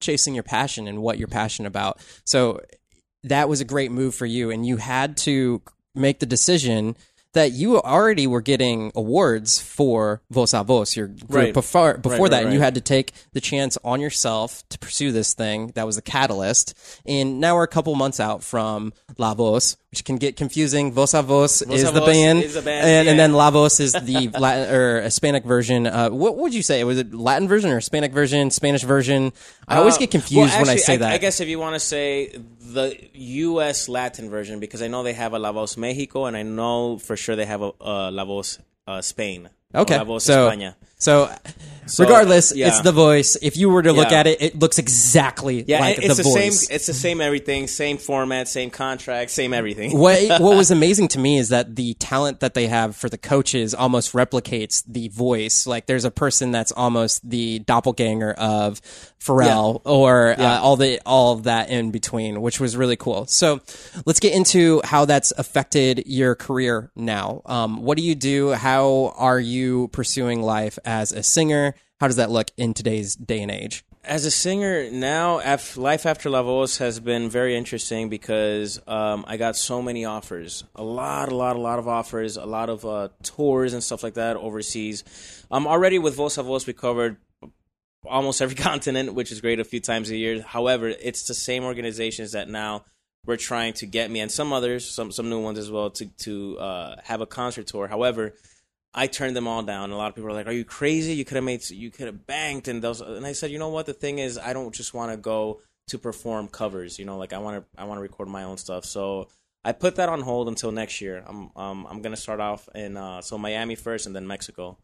chasing 0.00 0.34
your 0.34 0.42
passion 0.42 0.88
and 0.88 1.02
what 1.02 1.18
you're 1.18 1.28
passionate 1.28 1.68
about. 1.68 2.00
So 2.24 2.60
that 3.24 3.48
was 3.48 3.60
a 3.60 3.64
great 3.64 3.90
move 3.90 4.14
for 4.14 4.26
you, 4.26 4.50
and 4.50 4.64
you 4.66 4.78
had 4.78 5.16
to 5.18 5.62
make 5.94 6.20
the 6.20 6.26
decision 6.26 6.96
that 7.32 7.52
you 7.52 7.80
already 7.80 8.26
were 8.26 8.40
getting 8.40 8.90
awards 8.96 9.60
for 9.60 10.20
Voz 10.30 10.52
a 10.52 10.64
Voz, 10.64 10.96
your 10.96 11.06
group 11.06 11.30
Right. 11.30 11.54
before 11.54 11.96
before 11.96 12.26
right, 12.26 12.30
that, 12.32 12.44
and 12.44 12.52
you 12.52 12.60
had 12.60 12.74
to 12.74 12.80
take 12.80 13.12
the 13.32 13.40
chance 13.40 13.78
on 13.84 14.00
yourself 14.00 14.68
to 14.70 14.78
pursue 14.78 15.12
this 15.12 15.32
thing. 15.34 15.68
That 15.76 15.86
was 15.86 15.96
the 15.96 16.02
catalyst, 16.02 16.74
and 17.06 17.38
now 17.40 17.54
we're 17.54 17.62
a 17.62 17.68
couple 17.68 17.94
months 17.94 18.18
out 18.20 18.42
from 18.42 18.92
La 19.16 19.34
Voz, 19.34 19.76
which 19.92 20.04
can 20.04 20.16
get 20.16 20.36
confusing. 20.36 20.92
Voz 20.92 21.14
a 21.14 21.22
Voz 21.22 21.62
is 21.62 21.82
a 21.84 21.92
the 21.92 22.00
Vos 22.00 22.08
band, 22.08 22.42
is 22.42 22.54
the 22.54 22.62
band, 22.62 22.86
and, 22.86 23.08
and 23.08 23.18
then 23.18 23.32
La 23.32 23.50
Voz 23.52 23.78
is 23.78 23.92
the 23.92 24.28
Latin 24.38 24.74
or 24.74 25.00
Hispanic 25.02 25.44
version. 25.44 25.86
Uh, 25.86 26.08
what 26.10 26.36
would 26.36 26.52
you 26.52 26.62
say? 26.62 26.82
Was 26.82 26.98
it 26.98 27.14
Latin 27.14 27.46
version 27.46 27.70
or 27.70 27.76
Hispanic 27.76 28.12
version, 28.12 28.50
Spanish 28.50 28.82
version? 28.82 29.32
I 29.68 29.76
always 29.76 29.98
get 29.98 30.10
confused 30.10 30.52
Uh, 30.52 30.56
Well, 30.56 30.60
when 30.62 30.68
I 30.68 30.72
actually, 30.72 30.82
say 30.84 30.96
that. 30.96 31.12
I 31.12 31.18
guess 31.18 31.40
if 31.40 31.48
you 31.48 31.60
want 31.60 31.76
to 31.76 31.80
say 31.80 32.36
the 32.72 32.96
U.S. 33.14 33.88
Latin 33.88 34.30
version, 34.30 34.60
because 34.60 34.82
I 34.82 34.88
know 34.88 35.02
they 35.02 35.12
have 35.12 35.32
a 35.32 35.38
La 35.38 35.52
Voz 35.52 35.76
Mexico, 35.76 36.26
and 36.26 36.36
I 36.36 36.42
know 36.42 36.98
for 36.98 37.16
sure 37.16 37.36
they 37.36 37.46
have 37.46 37.62
a, 37.62 37.72
a 37.80 38.10
La 38.10 38.24
Voz 38.24 38.58
uh, 38.86 39.00
Spain. 39.00 39.48
Okay, 39.74 39.96
La 39.96 40.04
Voz 40.04 40.24
so 40.24 40.48
España. 40.48 40.74
So 41.00 41.28
So, 41.86 42.04
Regardless, 42.04 42.54
yeah. 42.54 42.68
it's 42.68 42.82
the 42.82 42.92
voice. 42.92 43.36
If 43.42 43.56
you 43.56 43.68
were 43.68 43.82
to 43.82 43.92
look 43.92 44.12
Yeah. 44.12 44.20
at 44.20 44.26
it, 44.28 44.40
it 44.40 44.56
looks 44.56 44.78
exactly 44.78 45.64
yeah, 45.66 45.80
like 45.80 45.96
the, 46.00 46.14
the, 46.14 46.22
voice. 46.22 46.66
same. 46.68 46.76
It's 46.76 46.86
the 46.86 46.94
same 46.94 47.20
everything, 47.20 47.66
same 47.66 47.98
format, 47.98 48.46
same 48.46 48.70
contract, 48.70 49.32
same 49.32 49.52
everything. 49.52 49.98
what 49.98 50.40
what 50.40 50.56
was 50.56 50.70
amazing 50.78 51.08
to 51.08 51.18
me 51.18 51.38
is 51.38 51.48
that 51.48 51.74
the 51.74 51.94
talent 51.94 52.40
that 52.40 52.54
they 52.54 52.68
have 52.68 52.94
for 52.94 53.08
the 53.08 53.18
coaches 53.18 53.74
almost 53.74 54.12
replicates 54.12 54.84
the 54.86 55.08
voice. 55.08 55.66
Like 55.66 55.86
there's 55.86 56.04
a 56.04 56.12
person 56.12 56.52
that's 56.52 56.70
almost 56.70 57.28
the 57.28 57.58
doppelganger 57.58 58.34
of 58.34 58.80
Pharrell 59.20 59.82
or 59.84 60.38
uh, 60.38 60.60
all 60.60 60.76
the 60.76 61.00
all 61.04 61.32
of 61.32 61.42
that 61.42 61.70
in 61.70 61.90
between, 61.90 62.40
which 62.40 62.60
was 62.60 62.76
really 62.76 62.96
cool. 62.96 63.26
So 63.26 63.60
let's 64.06 64.20
get 64.20 64.32
into 64.32 64.80
how 64.84 65.06
that's 65.06 65.32
affected 65.36 66.04
your 66.06 66.36
career 66.36 66.92
now. 66.94 67.42
Um, 67.46 67.82
what 67.82 67.98
do 67.98 68.04
you 68.04 68.14
do? 68.14 68.52
How 68.52 69.12
are 69.16 69.40
you 69.40 69.88
pursuing 69.88 70.40
life 70.40 70.78
as 70.90 71.12
a 71.12 71.22
singer? 71.22 71.74
How 72.00 72.08
does 72.08 72.16
that 72.16 72.30
look 72.30 72.50
in 72.56 72.74
today's 72.74 73.14
day 73.14 73.40
and 73.40 73.50
age? 73.50 73.84
As 74.02 74.24
a 74.24 74.30
singer 74.30 74.90
now, 74.90 75.36
life 75.76 76.04
after 76.06 76.30
La 76.30 76.42
Voz 76.42 76.78
has 76.78 76.98
been 76.98 77.28
very 77.28 77.54
interesting 77.54 78.08
because 78.08 78.80
um, 78.88 79.24
I 79.28 79.36
got 79.36 79.56
so 79.56 79.82
many 79.82 80.04
offers, 80.04 80.64
a 80.74 80.82
lot, 80.82 81.30
a 81.30 81.34
lot, 81.36 81.56
a 81.56 81.60
lot 81.60 81.78
of 81.78 81.86
offers, 81.86 82.36
a 82.36 82.46
lot 82.46 82.70
of 82.70 82.84
uh, 82.84 83.08
tours 83.22 83.72
and 83.74 83.84
stuff 83.84 84.02
like 84.02 84.14
that 84.14 84.36
overseas. 84.36 85.04
Um, 85.50 85.66
already 85.66 85.98
with 85.98 86.14
Voz 86.16 86.38
a 86.38 86.42
Voz, 86.42 86.66
we 86.66 86.72
covered 86.72 87.18
almost 88.04 88.40
every 88.42 88.56
continent, 88.70 89.14
which 89.14 89.30
is 89.30 89.40
great 89.40 89.60
a 89.60 89.64
few 89.64 89.80
times 89.80 90.10
a 90.10 90.16
year. 90.16 90.42
However, 90.42 90.88
it's 90.88 91.28
the 91.28 91.34
same 91.34 91.62
organizations 91.64 92.32
that 92.32 92.48
now 92.48 92.84
we're 93.26 93.36
trying 93.36 93.74
to 93.74 93.86
get 93.86 94.10
me 94.10 94.20
and 94.20 94.32
some 94.32 94.52
others, 94.52 94.90
some 94.90 95.12
some 95.12 95.28
new 95.28 95.40
ones 95.40 95.58
as 95.58 95.70
well, 95.70 95.90
to 95.90 96.06
to 96.24 96.58
uh, 96.58 96.96
have 97.04 97.20
a 97.20 97.26
concert 97.26 97.66
tour. 97.66 97.86
However, 97.86 98.32
I 98.92 99.06
turned 99.06 99.36
them 99.36 99.46
all 99.46 99.62
down. 99.62 99.90
A 99.90 99.96
lot 99.96 100.08
of 100.08 100.14
people 100.14 100.30
are 100.30 100.32
like, 100.34 100.46
"Are 100.46 100.52
you 100.52 100.64
crazy? 100.64 101.14
You 101.14 101.24
could 101.24 101.36
have 101.36 101.44
made, 101.44 101.68
you 101.70 101.90
could 101.90 102.06
have 102.06 102.26
banked." 102.26 102.66
And 102.68 102.82
those, 102.82 103.00
and 103.00 103.24
I 103.24 103.32
said, 103.32 103.50
"You 103.50 103.58
know 103.58 103.68
what? 103.68 103.86
The 103.86 103.92
thing 103.94 104.18
is, 104.18 104.36
I 104.38 104.52
don't 104.52 104.74
just 104.74 104.94
want 104.94 105.12
to 105.12 105.16
go 105.16 105.60
to 105.88 105.98
perform 105.98 106.48
covers. 106.48 106.98
You 106.98 107.04
know, 107.04 107.16
like 107.18 107.32
I 107.32 107.38
want 107.38 107.62
to, 107.62 107.80
I 107.80 107.84
want 107.84 107.98
to 107.98 108.02
record 108.02 108.28
my 108.28 108.44
own 108.44 108.56
stuff." 108.56 108.84
So 108.84 109.28
I 109.64 109.72
put 109.72 109.96
that 109.96 110.08
on 110.08 110.22
hold 110.22 110.48
until 110.48 110.72
next 110.72 111.00
year. 111.00 111.22
I'm, 111.26 111.50
um, 111.56 111.86
I'm 111.88 112.02
gonna 112.02 112.16
start 112.16 112.40
off 112.40 112.68
in 112.74 112.96
uh, 112.96 113.20
so 113.22 113.38
Miami 113.38 113.74
first, 113.76 114.06
and 114.06 114.14
then 114.16 114.26
Mexico. 114.26 114.78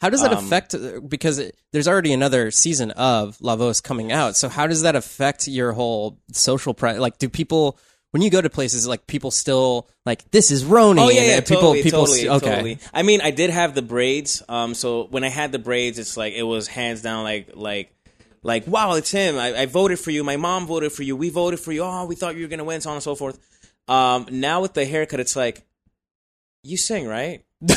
How 0.00 0.08
does 0.08 0.22
that 0.22 0.32
Um, 0.32 0.44
affect? 0.46 0.74
Because 1.08 1.38
it, 1.38 1.54
there's 1.72 1.86
already 1.86 2.12
another 2.12 2.50
season 2.50 2.90
of 2.92 3.40
La 3.40 3.54
Voz 3.56 3.80
coming 3.80 4.10
out. 4.10 4.36
So 4.36 4.48
how 4.48 4.66
does 4.66 4.82
that 4.82 4.96
affect 4.96 5.46
your 5.46 5.72
whole 5.72 6.18
social? 6.32 6.74
Pre- 6.74 6.98
like, 6.98 7.18
do 7.18 7.28
people 7.28 7.78
when 8.10 8.22
you 8.22 8.30
go 8.30 8.40
to 8.40 8.50
places 8.50 8.86
like 8.86 9.06
people 9.06 9.30
still 9.30 9.88
like 10.04 10.28
this 10.30 10.50
is 10.50 10.64
Roni? 10.64 11.00
Oh 11.00 11.10
yeah, 11.10 11.22
yeah, 11.22 11.40
people, 11.40 11.56
totally, 11.56 11.82
people. 11.82 12.06
totally, 12.06 12.28
okay, 12.28 12.50
totally. 12.50 12.78
I 12.92 13.02
mean, 13.02 13.20
I 13.20 13.30
did 13.30 13.50
have 13.50 13.74
the 13.74 13.82
braids. 13.82 14.42
Um, 14.48 14.74
so 14.74 15.04
when 15.10 15.24
I 15.24 15.28
had 15.28 15.52
the 15.52 15.58
braids, 15.58 15.98
it's 15.98 16.16
like 16.16 16.34
it 16.34 16.42
was 16.42 16.68
hands 16.68 17.02
down, 17.02 17.24
like 17.24 17.50
like 17.54 17.94
like 18.42 18.66
wow, 18.66 18.94
it's 18.94 19.10
him. 19.10 19.38
I, 19.38 19.62
I 19.62 19.66
voted 19.66 19.98
for 19.98 20.10
you. 20.10 20.24
My 20.24 20.36
mom 20.36 20.66
voted 20.66 20.92
for 20.92 21.02
you. 21.02 21.16
We 21.16 21.30
voted 21.30 21.60
for 21.60 21.72
you. 21.72 21.82
Oh, 21.82 22.06
we 22.06 22.16
thought 22.16 22.36
you 22.36 22.42
were 22.42 22.48
gonna 22.48 22.64
win, 22.64 22.80
so 22.80 22.90
on 22.90 22.96
and 22.96 23.02
so 23.02 23.14
forth. 23.14 23.38
Um, 23.88 24.26
now 24.30 24.60
with 24.60 24.74
the 24.74 24.84
haircut, 24.84 25.20
it's 25.20 25.36
like 25.36 25.64
you 26.62 26.76
sing, 26.76 27.06
right? 27.06 27.44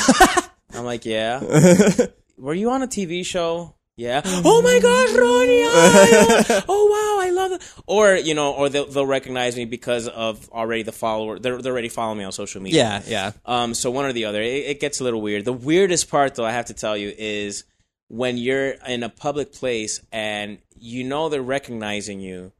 I'm 0.74 0.84
like, 0.84 1.04
yeah. 1.04 1.40
Were 2.38 2.54
you 2.54 2.70
on 2.70 2.82
a 2.82 2.88
TV 2.88 3.24
show? 3.24 3.74
Yeah. 3.96 4.22
Oh 4.44 4.60
my 4.62 4.78
gosh, 4.80 5.12
Ronnie! 5.12 5.62
Oh, 5.64 6.64
oh, 6.68 6.86
wow, 6.86 7.13
It. 7.52 7.74
Or 7.86 8.14
you 8.14 8.34
know, 8.34 8.52
or 8.52 8.68
they'll, 8.68 8.86
they'll 8.86 9.06
recognize 9.06 9.56
me 9.56 9.64
because 9.64 10.08
of 10.08 10.48
already 10.50 10.82
the 10.82 10.92
follower. 10.92 11.38
They're 11.38 11.60
they're 11.60 11.72
already 11.72 11.88
following 11.88 12.18
me 12.18 12.24
on 12.24 12.32
social 12.32 12.62
media. 12.62 12.84
yeah, 12.84 13.02
yeah. 13.06 13.32
Um, 13.44 13.74
so 13.74 13.90
one 13.90 14.04
or 14.04 14.12
the 14.12 14.24
other. 14.24 14.42
It, 14.42 14.66
it 14.66 14.80
gets 14.80 15.00
a 15.00 15.04
little 15.04 15.20
weird. 15.20 15.44
The 15.44 15.52
weirdest 15.52 16.10
part, 16.10 16.34
though, 16.34 16.44
I 16.44 16.52
have 16.52 16.66
to 16.66 16.74
tell 16.74 16.96
you, 16.96 17.12
is 17.16 17.64
when 18.08 18.36
you're 18.36 18.70
in 18.86 19.02
a 19.02 19.08
public 19.08 19.52
place 19.52 20.00
and 20.12 20.58
you 20.78 21.04
know 21.04 21.28
they're 21.28 21.42
recognizing 21.42 22.20
you, 22.20 22.52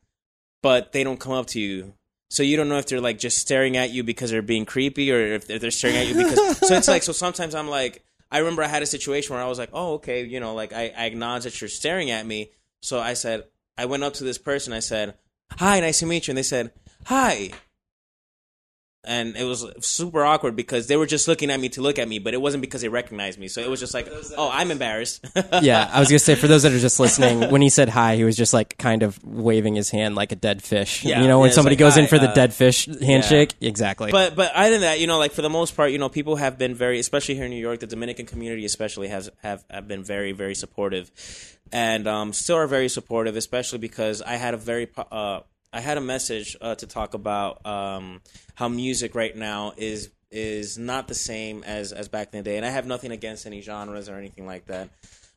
but 0.63 0.93
they 0.93 1.05
don't 1.05 1.21
come 1.21 1.33
up 1.33 1.47
to 1.49 1.61
you. 1.61 1.95
So 2.31 2.43
you 2.43 2.57
don't 2.57 2.69
know 2.69 2.79
if 2.79 2.87
they're 2.87 3.01
like 3.01 3.19
just 3.19 3.39
staring 3.39 3.77
at 3.77 3.91
you 3.91 4.03
because 4.03 4.31
they're 4.31 4.43
being 4.43 4.65
creepy, 4.65 5.13
or 5.13 5.35
if 5.35 5.47
they're 5.47 5.71
staring 5.71 5.97
at 5.97 6.07
you 6.09 6.15
because. 6.15 6.59
so 6.69 6.75
it's 6.75 6.89
like 6.89 7.03
so. 7.03 7.13
Sometimes 7.13 7.55
I'm 7.55 7.69
like, 7.69 8.03
I 8.31 8.39
remember 8.39 8.63
I 8.63 8.67
had 8.67 8.83
a 8.83 8.87
situation 8.87 9.35
where 9.35 9.45
I 9.45 9.49
was 9.49 9.59
like, 9.59 9.71
oh 9.73 9.95
okay, 9.95 10.25
you 10.25 10.41
know, 10.41 10.55
like 10.55 10.73
I, 10.73 10.93
I 10.97 11.05
acknowledge 11.05 11.45
that 11.45 11.61
you're 11.61 11.69
staring 11.69 12.11
at 12.11 12.27
me. 12.27 12.51
So 12.83 12.99
I 12.99 13.15
said, 13.15 13.45
I 13.77 13.87
went 13.87 14.05
up 14.05 14.15
to 14.15 14.25
this 14.25 14.39
person. 14.39 14.73
I 14.73 14.81
said, 14.81 15.15
hi, 15.59 15.81
nice 15.81 16.01
to 16.01 16.07
meet 16.07 16.27
you, 16.27 16.33
and 16.33 16.39
they 16.39 16.43
said, 16.43 16.73
hi 17.07 17.51
and 19.07 19.37
it 19.37 19.45
was 19.45 19.67
super 19.81 20.25
awkward 20.25 20.57
because 20.57 20.87
they 20.87 20.97
were 20.97 21.07
just 21.07 21.29
looking 21.29 21.51
at 21.51 21.61
me 21.61 21.69
to 21.71 21.83
look 21.83 21.99
at 21.99 22.09
me, 22.09 22.19
but 22.19 22.35
it 22.35 22.41
wasn't 22.41 22.61
because 22.61 22.81
they 22.81 22.89
recognized 22.89 23.39
me. 23.39 23.49
So 23.49 23.61
it 23.61 23.71
was 23.71 23.81
just 23.81 23.95
like, 23.95 24.09
oh, 24.37 24.51
I'm 24.53 24.71
embarrassed. 24.71 25.25
yeah, 25.63 25.91
I 25.93 26.01
was 26.01 26.09
gonna 26.09 26.19
say 26.19 26.35
for 26.35 26.47
those 26.47 26.63
that 26.63 26.73
are 26.73 26.79
just 26.79 26.99
listening, 27.01 27.51
when 27.51 27.63
he 27.63 27.69
said 27.69 27.89
hi, 27.89 28.17
he 28.17 28.25
was 28.25 28.37
just 28.37 28.53
like 28.53 28.77
kind 28.79 29.03
of 29.03 29.23
waving 29.25 29.75
his 29.75 29.91
hand 29.91 30.15
like 30.15 30.33
a 30.33 30.37
dead 30.37 30.63
fish. 30.63 31.05
Yeah, 31.05 31.23
you 31.23 31.29
know, 31.29 31.41
when 31.41 31.51
yeah, 31.51 31.55
somebody 31.55 31.75
like, 31.75 31.81
goes 31.81 31.97
in 31.97 32.05
hi, 32.05 32.09
for 32.09 32.19
the 32.19 32.31
uh, 32.31 32.35
dead 32.35 32.55
fish 32.55 32.87
handshake. 32.87 33.55
Exactly. 33.61 34.11
But 34.11 34.37
but 34.37 34.53
other 34.55 34.71
than 34.71 34.81
that, 34.83 35.01
you 35.01 35.07
know, 35.07 35.19
like 35.19 35.33
for 35.33 35.43
the 35.43 35.51
most 35.51 35.77
part, 35.77 35.91
you 35.91 35.99
know, 35.99 36.09
people 36.09 36.37
have 36.37 36.59
been 36.59 36.75
very, 36.75 36.99
especially 36.99 37.35
here 37.35 37.45
in 37.45 37.51
New 37.51 37.61
York, 37.61 37.81
the 37.81 37.87
Dominican 37.87 38.27
community 38.27 38.65
especially 38.65 39.09
has 39.09 39.31
have, 39.43 39.65
have 39.71 39.89
been 39.89 40.03
very 40.03 40.33
very 40.33 40.55
supportive, 40.55 41.11
and 41.73 42.07
um, 42.07 42.33
still 42.33 42.57
are 42.57 42.67
very 42.67 42.89
supportive, 42.89 43.37
especially 43.37 43.79
because 43.79 44.23
I 44.23 44.37
had 44.37 44.55
a 44.55 44.59
very 44.59 44.89
uh, 44.97 45.41
I 45.75 45.81
had 45.81 45.99
a 45.99 46.01
message 46.01 46.57
uh, 46.61 46.77
to 46.77 46.87
talk 46.87 47.15
about 47.15 47.67
um, 47.67 48.21
how 48.55 48.69
music 48.69 49.17
right 49.17 49.37
now 49.37 49.73
is 49.77 50.11
is 50.31 50.79
not 50.79 51.09
the 51.09 51.15
same 51.15 51.65
as 51.65 51.93
as 51.93 52.09
back 52.09 52.33
in 52.33 52.39
the 52.39 52.45
day, 52.45 52.57
and 52.57 52.65
I 52.65 52.71
have 52.71 52.87
nothing 52.87 53.11
against 53.11 53.45
any 53.45 53.61
genres 53.61 54.09
or 54.09 54.15
anything 54.15 54.47
like 54.47 54.67
that. 54.67 54.91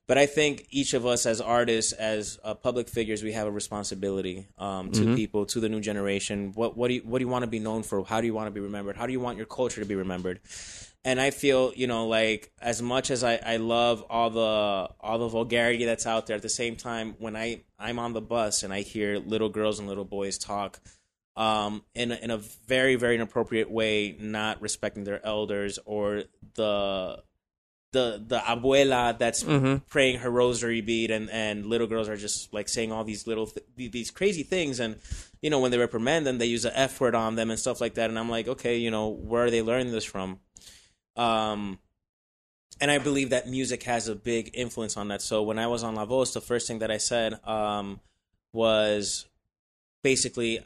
But 0.05 0.17
I 0.17 0.25
think 0.25 0.67
each 0.69 0.93
of 0.93 1.05
us, 1.05 1.25
as 1.25 1.41
artists, 1.41 1.91
as 1.91 2.39
uh, 2.41 2.53
public 2.53 2.87
figures, 2.87 3.23
we 3.23 3.33
have 3.33 3.45
a 3.45 3.51
responsibility 3.51 4.47
um, 4.57 4.91
to 4.91 5.15
people, 5.15 5.45
to 5.47 5.59
the 5.59 5.67
new 5.67 5.81
generation. 5.81 6.53
What 6.53 6.77
what 6.77 6.87
do 6.89 6.93
you 6.93 7.01
what 7.01 7.17
do 7.17 7.25
you 7.25 7.29
want 7.29 7.43
to 7.43 7.49
be 7.49 7.59
known 7.59 7.81
for? 7.81 8.05
How 8.05 8.21
do 8.21 8.27
you 8.27 8.33
want 8.35 8.47
to 8.47 8.51
be 8.51 8.61
remembered? 8.61 8.95
How 8.95 9.07
do 9.07 9.11
you 9.11 9.19
want 9.19 9.37
your 9.37 9.47
culture 9.47 9.81
to 9.81 9.87
be 9.87 9.95
remembered? 9.95 10.39
And 11.07 11.21
I 11.21 11.31
feel, 11.31 11.71
you 11.73 11.87
know, 11.87 12.05
like 12.05 12.51
as 12.61 12.81
much 12.81 13.11
as 13.11 13.23
I, 13.23 13.37
I 13.37 13.55
love 13.57 14.03
all 14.09 14.29
the 14.29 14.89
all 14.99 15.17
the 15.17 15.29
vulgarity 15.29 15.85
that's 15.85 16.05
out 16.05 16.27
there, 16.27 16.35
at 16.35 16.41
the 16.41 16.49
same 16.49 16.75
time, 16.75 17.15
when 17.17 17.33
I 17.33 17.61
I'm 17.79 17.97
on 17.97 18.11
the 18.11 18.19
bus 18.19 18.61
and 18.61 18.73
I 18.73 18.81
hear 18.81 19.17
little 19.17 19.47
girls 19.47 19.79
and 19.79 19.87
little 19.87 20.03
boys 20.03 20.37
talk 20.37 20.81
um, 21.37 21.85
in 21.95 22.11
a, 22.11 22.15
in 22.15 22.29
a 22.29 22.39
very 22.67 22.97
very 22.97 23.15
inappropriate 23.15 23.71
way, 23.71 24.17
not 24.19 24.61
respecting 24.61 25.05
their 25.05 25.25
elders 25.25 25.79
or 25.85 26.23
the 26.55 27.23
the 27.93 28.21
the 28.27 28.39
abuela 28.39 29.17
that's 29.17 29.45
praying 29.87 30.19
her 30.19 30.29
rosary 30.29 30.81
bead 30.81 31.09
and 31.09 31.29
and 31.29 31.67
little 31.67 31.87
girls 31.87 32.09
are 32.09 32.17
just 32.17 32.53
like 32.53 32.67
saying 32.67 32.91
all 32.91 33.05
these 33.05 33.25
little 33.25 33.47
th- 33.47 33.93
these 33.93 34.11
crazy 34.11 34.43
things. 34.43 34.81
And 34.81 34.97
you 35.41 35.49
know 35.49 35.61
when 35.61 35.71
they 35.71 35.77
reprimand 35.77 36.27
them 36.27 36.37
they 36.37 36.47
use 36.47 36.63
the 36.63 36.77
f 36.77 36.99
word 36.99 37.15
on 37.15 37.35
them 37.35 37.49
and 37.49 37.57
stuff 37.57 37.79
like 37.79 37.93
that. 37.93 38.09
And 38.09 38.19
i'm 38.19 38.29
like 38.29 38.49
okay 38.49 38.75
you 38.75 38.91
know 38.91 39.07
where 39.07 39.45
are 39.45 39.51
they 39.51 39.61
learning 39.61 39.93
this 39.93 40.03
from 40.03 40.41
um 41.17 41.79
and 42.79 42.91
i 42.91 42.97
believe 42.97 43.31
that 43.31 43.47
music 43.47 43.83
has 43.83 44.07
a 44.07 44.15
big 44.15 44.51
influence 44.53 44.95
on 44.97 45.07
that. 45.09 45.21
So 45.21 45.43
when 45.43 45.59
i 45.59 45.67
was 45.67 45.83
on 45.83 45.95
la 45.95 46.05
voz 46.05 46.33
the 46.33 46.41
first 46.41 46.67
thing 46.67 46.79
that 46.79 46.91
i 46.91 46.97
said 46.97 47.39
um 47.45 47.99
was 48.53 49.25
basically 50.03 50.61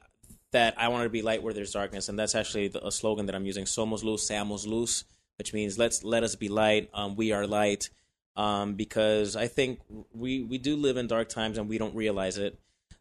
that 0.52 0.76
I 0.78 0.90
wanted 0.90 1.06
to 1.06 1.10
be 1.10 1.22
light 1.22 1.44
where 1.44 1.54
there's 1.54 1.72
darkness, 1.72 2.10
and 2.10 2.20
that's 2.20 2.36
actually 2.36 2.68
the, 2.68 2.86
a 2.86 2.92
slogan 2.92 3.26
that 3.26 3.36
I'm 3.36 3.46
using: 3.46 3.66
"Somos 3.66 4.04
luz, 4.04 4.28
seamos 4.28 4.68
luz," 4.68 5.06
which 5.38 5.54
means 5.54 5.78
let's 5.78 6.04
let 6.04 6.24
us 6.24 6.36
be 6.36 6.50
light. 6.50 6.90
Um, 6.94 7.16
we 7.16 7.32
are 7.32 7.48
light, 7.48 7.90
um, 8.36 8.76
because 8.76 9.36
I 9.36 9.48
think 9.48 9.80
we 10.14 10.44
we 10.44 10.58
do 10.58 10.76
live 10.76 10.98
in 10.98 11.08
dark 11.08 11.30
times 11.30 11.58
and 11.58 11.70
we 11.70 11.78
don't 11.78 11.96
realize 11.96 12.38
it, 12.38 12.60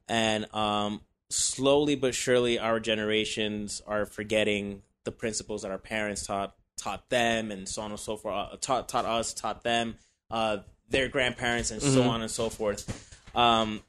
and 0.08 0.52
um, 0.54 1.02
slowly 1.28 1.96
but 1.96 2.14
surely 2.14 2.58
our 2.58 2.80
generations 2.80 3.82
are 3.86 4.06
forgetting 4.06 4.82
the 5.04 5.12
principles 5.12 5.62
that 5.62 5.70
our 5.70 5.78
parents 5.78 6.26
taught 6.26 6.54
taught 6.80 7.08
them, 7.10 7.50
and 7.50 7.68
so 7.68 7.82
on 7.82 7.90
and 7.90 8.00
so 8.00 8.16
forth. 8.16 8.34
Uh, 8.34 8.56
taught 8.60 8.88
taught 8.88 9.04
us, 9.04 9.32
taught 9.34 9.62
them, 9.62 9.96
uh, 10.30 10.58
their 10.88 11.08
grandparents, 11.08 11.70
and 11.70 11.80
so 11.82 12.02
on 12.02 12.22
and 12.22 12.30
so 12.30 12.50
forth. 12.50 13.18
Um, 13.34 13.82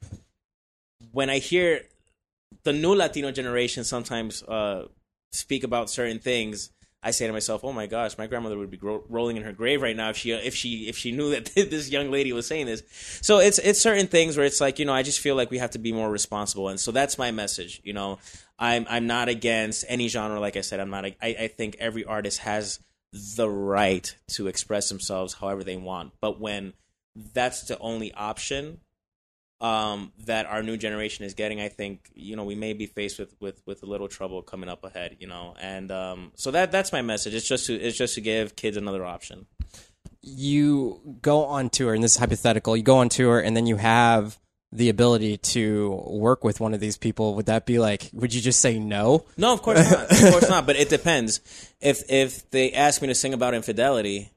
when 1.10 1.30
I 1.30 1.38
hear 1.38 1.82
the 2.62 2.72
new 2.72 2.94
Latino 2.94 3.32
generation 3.32 3.84
sometimes 3.84 4.42
uh, 4.42 4.86
speak 5.30 5.64
about 5.64 5.90
certain 5.90 6.18
things, 6.18 6.70
I 7.02 7.10
say 7.10 7.26
to 7.26 7.32
myself, 7.32 7.64
"Oh 7.64 7.72
my 7.72 7.86
gosh, 7.86 8.16
my 8.16 8.28
grandmother 8.28 8.56
would 8.56 8.70
be 8.70 8.76
gro- 8.76 9.02
rolling 9.08 9.36
in 9.36 9.42
her 9.42 9.52
grave 9.52 9.82
right 9.82 9.96
now 9.96 10.10
if 10.10 10.16
she 10.16 10.30
if 10.32 10.54
she 10.54 10.88
if 10.88 10.96
she 10.96 11.10
knew 11.10 11.30
that 11.30 11.46
this 11.54 11.90
young 11.90 12.10
lady 12.12 12.32
was 12.32 12.46
saying 12.46 12.66
this." 12.66 12.82
So 13.22 13.38
it's 13.38 13.58
it's 13.58 13.80
certain 13.80 14.06
things 14.06 14.36
where 14.36 14.46
it's 14.46 14.60
like 14.60 14.78
you 14.78 14.84
know 14.84 14.92
I 14.92 15.02
just 15.02 15.18
feel 15.18 15.34
like 15.34 15.50
we 15.50 15.58
have 15.58 15.72
to 15.72 15.78
be 15.78 15.92
more 15.92 16.10
responsible, 16.10 16.68
and 16.68 16.78
so 16.78 16.92
that's 16.92 17.18
my 17.18 17.32
message. 17.32 17.80
You 17.82 17.92
know, 17.92 18.18
I'm 18.62 18.86
I'm 18.88 19.08
not 19.08 19.28
against 19.28 19.84
any 19.88 20.06
genre. 20.06 20.38
Like 20.38 20.56
I 20.56 20.60
said, 20.60 20.78
I'm 20.78 20.88
not. 20.88 21.04
I, 21.04 21.16
I 21.20 21.48
think 21.48 21.76
every 21.80 22.04
artist 22.04 22.38
has 22.38 22.78
the 23.12 23.50
right 23.50 24.14
to 24.28 24.46
express 24.46 24.88
themselves 24.88 25.34
however 25.34 25.64
they 25.64 25.76
want, 25.76 26.12
but 26.20 26.40
when 26.40 26.72
that's 27.34 27.64
the 27.64 27.76
only 27.80 28.14
option 28.14 28.78
um, 29.60 30.12
that 30.26 30.46
our 30.46 30.62
new 30.62 30.76
generation 30.76 31.24
is 31.24 31.34
getting, 31.34 31.60
I 31.60 31.68
think 31.68 32.08
you 32.14 32.36
know 32.36 32.44
we 32.44 32.54
may 32.54 32.72
be 32.72 32.86
faced 32.86 33.18
with 33.18 33.34
with 33.40 33.60
with 33.66 33.82
a 33.82 33.86
little 33.86 34.06
trouble 34.06 34.42
coming 34.42 34.68
up 34.68 34.84
ahead. 34.84 35.16
You 35.18 35.26
know, 35.26 35.56
and 35.60 35.90
um, 35.90 36.30
so 36.36 36.52
that 36.52 36.70
that's 36.70 36.92
my 36.92 37.02
message. 37.02 37.34
It's 37.34 37.48
just 37.48 37.66
to 37.66 37.74
it's 37.74 37.98
just 37.98 38.14
to 38.14 38.20
give 38.20 38.54
kids 38.54 38.76
another 38.76 39.04
option. 39.04 39.46
you 40.22 41.18
go 41.20 41.46
on 41.46 41.68
tour, 41.68 41.94
and 41.94 42.04
this 42.04 42.12
is 42.12 42.18
hypothetical, 42.18 42.76
you 42.76 42.84
go 42.84 42.98
on 42.98 43.08
tour 43.08 43.40
and 43.40 43.56
then 43.56 43.66
you 43.66 43.74
have 43.76 44.38
the 44.72 44.88
ability 44.88 45.36
to 45.36 46.02
work 46.06 46.42
with 46.42 46.58
one 46.58 46.72
of 46.72 46.80
these 46.80 46.96
people, 46.96 47.34
would 47.34 47.46
that 47.46 47.66
be 47.66 47.78
like, 47.78 48.08
would 48.12 48.32
you 48.32 48.40
just 48.40 48.60
say 48.60 48.78
no? 48.78 49.26
No, 49.36 49.52
of 49.52 49.62
course 49.62 49.90
not. 49.90 50.10
of 50.10 50.30
course 50.30 50.48
not. 50.48 50.66
But 50.66 50.76
it 50.76 50.88
depends. 50.88 51.40
If 51.80 52.02
if 52.10 52.48
they 52.50 52.72
ask 52.72 53.02
me 53.02 53.08
to 53.08 53.14
sing 53.14 53.34
about 53.34 53.54
infidelity, 53.54 54.30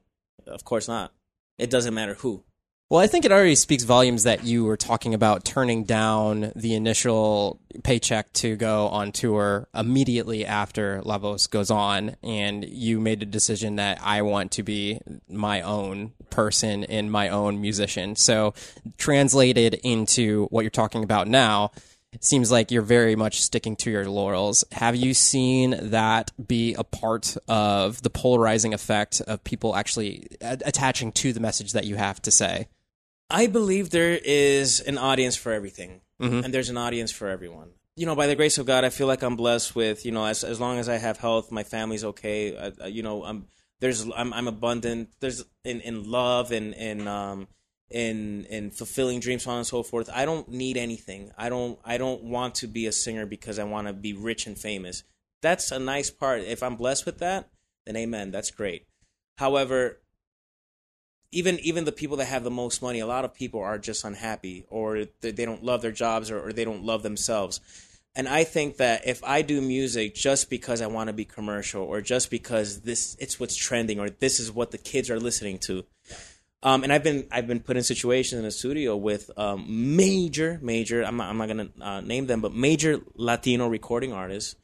of 0.46 0.64
course 0.64 0.88
not. 0.88 1.12
It 1.58 1.70
doesn't 1.70 1.94
matter 1.94 2.14
who. 2.14 2.44
Well, 2.88 3.00
I 3.00 3.08
think 3.08 3.24
it 3.24 3.32
already 3.32 3.56
speaks 3.56 3.82
volumes 3.82 4.22
that 4.22 4.44
you 4.44 4.64
were 4.64 4.76
talking 4.76 5.12
about 5.12 5.44
turning 5.44 5.82
down 5.82 6.52
the 6.54 6.76
initial 6.76 7.58
paycheck 7.82 8.32
to 8.34 8.54
go 8.54 8.86
on 8.86 9.10
tour 9.10 9.66
immediately 9.74 10.46
after 10.46 11.02
La 11.02 11.18
Voz 11.18 11.48
goes 11.48 11.68
on, 11.68 12.14
and 12.22 12.64
you 12.64 13.00
made 13.00 13.24
a 13.24 13.26
decision 13.26 13.74
that 13.76 13.98
I 14.00 14.22
want 14.22 14.52
to 14.52 14.62
be 14.62 15.00
my 15.28 15.62
own 15.62 16.12
person 16.30 16.84
and 16.84 17.10
my 17.10 17.28
own 17.28 17.60
musician. 17.60 18.14
So, 18.14 18.54
translated 18.98 19.74
into 19.82 20.46
what 20.50 20.62
you're 20.62 20.70
talking 20.70 21.02
about 21.02 21.26
now, 21.26 21.72
it 22.12 22.22
seems 22.22 22.52
like 22.52 22.70
you're 22.70 22.82
very 22.82 23.16
much 23.16 23.42
sticking 23.42 23.74
to 23.78 23.90
your 23.90 24.08
laurels. 24.08 24.62
Have 24.70 24.94
you 24.94 25.12
seen 25.12 25.90
that 25.90 26.30
be 26.46 26.74
a 26.74 26.84
part 26.84 27.36
of 27.48 28.00
the 28.02 28.10
polarizing 28.10 28.74
effect 28.74 29.20
of 29.22 29.42
people 29.42 29.74
actually 29.74 30.28
attaching 30.40 31.10
to 31.12 31.32
the 31.32 31.40
message 31.40 31.72
that 31.72 31.84
you 31.84 31.96
have 31.96 32.22
to 32.22 32.30
say? 32.30 32.68
I 33.30 33.46
believe 33.46 33.90
there 33.90 34.18
is 34.24 34.80
an 34.80 34.98
audience 34.98 35.36
for 35.36 35.52
everything, 35.52 36.00
mm-hmm. 36.20 36.44
and 36.44 36.54
there's 36.54 36.68
an 36.70 36.76
audience 36.76 37.10
for 37.10 37.28
everyone. 37.28 37.70
You 37.96 38.06
know, 38.06 38.14
by 38.14 38.26
the 38.26 38.36
grace 38.36 38.58
of 38.58 38.66
God, 38.66 38.84
I 38.84 38.90
feel 38.90 39.06
like 39.06 39.22
I'm 39.22 39.36
blessed 39.36 39.74
with 39.74 40.04
you 40.04 40.12
know, 40.12 40.24
as 40.24 40.44
as 40.44 40.60
long 40.60 40.78
as 40.78 40.88
I 40.88 40.98
have 40.98 41.18
health, 41.18 41.50
my 41.50 41.64
family's 41.64 42.04
okay. 42.04 42.56
I, 42.56 42.72
I- 42.84 42.86
you 42.88 43.02
know, 43.02 43.24
I'm 43.24 43.46
there's 43.80 44.08
I'm 44.14 44.32
I'm 44.32 44.48
abundant. 44.48 45.10
There's 45.20 45.44
in 45.64 45.80
in 45.80 46.10
love 46.10 46.52
and 46.52 46.74
in 46.74 47.08
um 47.08 47.48
in 47.90 48.44
in 48.46 48.70
fulfilling 48.70 49.20
dreams, 49.20 49.44
so 49.44 49.50
on 49.50 49.58
and 49.58 49.66
so 49.66 49.82
forth. 49.82 50.10
I 50.12 50.24
don't 50.24 50.48
need 50.48 50.76
anything. 50.76 51.32
I 51.36 51.48
don't 51.48 51.78
I 51.84 51.98
don't 51.98 52.24
want 52.24 52.54
to 52.56 52.66
be 52.66 52.86
a 52.86 52.92
singer 52.92 53.26
because 53.26 53.58
I 53.58 53.64
want 53.64 53.86
to 53.86 53.92
be 53.92 54.12
rich 54.12 54.46
and 54.46 54.58
famous. 54.58 55.02
That's 55.42 55.70
a 55.70 55.78
nice 55.78 56.10
part. 56.10 56.42
If 56.42 56.62
I'm 56.62 56.76
blessed 56.76 57.06
with 57.06 57.18
that, 57.18 57.48
then 57.84 57.96
amen. 57.96 58.30
That's 58.30 58.50
great. 58.50 58.86
However, 59.38 60.00
even 61.32 61.58
even 61.60 61.84
the 61.84 61.92
people 61.92 62.16
that 62.18 62.26
have 62.26 62.44
the 62.44 62.50
most 62.50 62.82
money, 62.82 63.00
a 63.00 63.06
lot 63.06 63.24
of 63.24 63.34
people 63.34 63.60
are 63.60 63.78
just 63.78 64.04
unhappy 64.04 64.64
or 64.68 65.06
they, 65.20 65.32
don't 65.32 65.64
love 65.64 65.82
their 65.82 65.92
jobs 65.92 66.30
or, 66.30 66.40
or 66.40 66.52
they 66.52 66.64
don't 66.64 66.84
love 66.84 67.02
themselves. 67.02 67.60
And 68.14 68.28
I 68.28 68.44
think 68.44 68.78
that 68.78 69.06
if 69.06 69.22
I 69.22 69.42
do 69.42 69.60
music 69.60 70.14
just 70.14 70.48
because 70.48 70.80
I 70.80 70.86
want 70.86 71.08
to 71.08 71.12
be 71.12 71.26
commercial 71.26 71.82
or 71.82 72.00
just 72.00 72.30
because 72.30 72.80
this 72.80 73.16
it's 73.20 73.38
what's 73.38 73.56
trending 73.56 74.00
or 74.00 74.08
this 74.08 74.40
is 74.40 74.50
what 74.50 74.70
the 74.70 74.78
kids 74.78 75.10
are 75.10 75.20
listening 75.20 75.58
to, 75.66 75.84
um, 76.62 76.82
and 76.82 76.92
I've 76.92 77.04
been 77.04 77.26
I've 77.30 77.46
been 77.46 77.60
put 77.60 77.76
in 77.76 77.82
situations 77.82 78.38
in 78.38 78.44
the 78.44 78.50
studio 78.50 78.96
with 78.96 79.30
um, 79.36 79.96
major 79.96 80.58
major 80.62 81.02
I'm 81.02 81.18
not, 81.18 81.28
I'm 81.28 81.36
not 81.36 81.48
gonna 81.48 81.68
uh, 81.80 82.00
name 82.00 82.26
them 82.26 82.40
but 82.40 82.54
major 82.54 83.00
Latino 83.14 83.68
recording 83.68 84.12
artists 84.12 84.56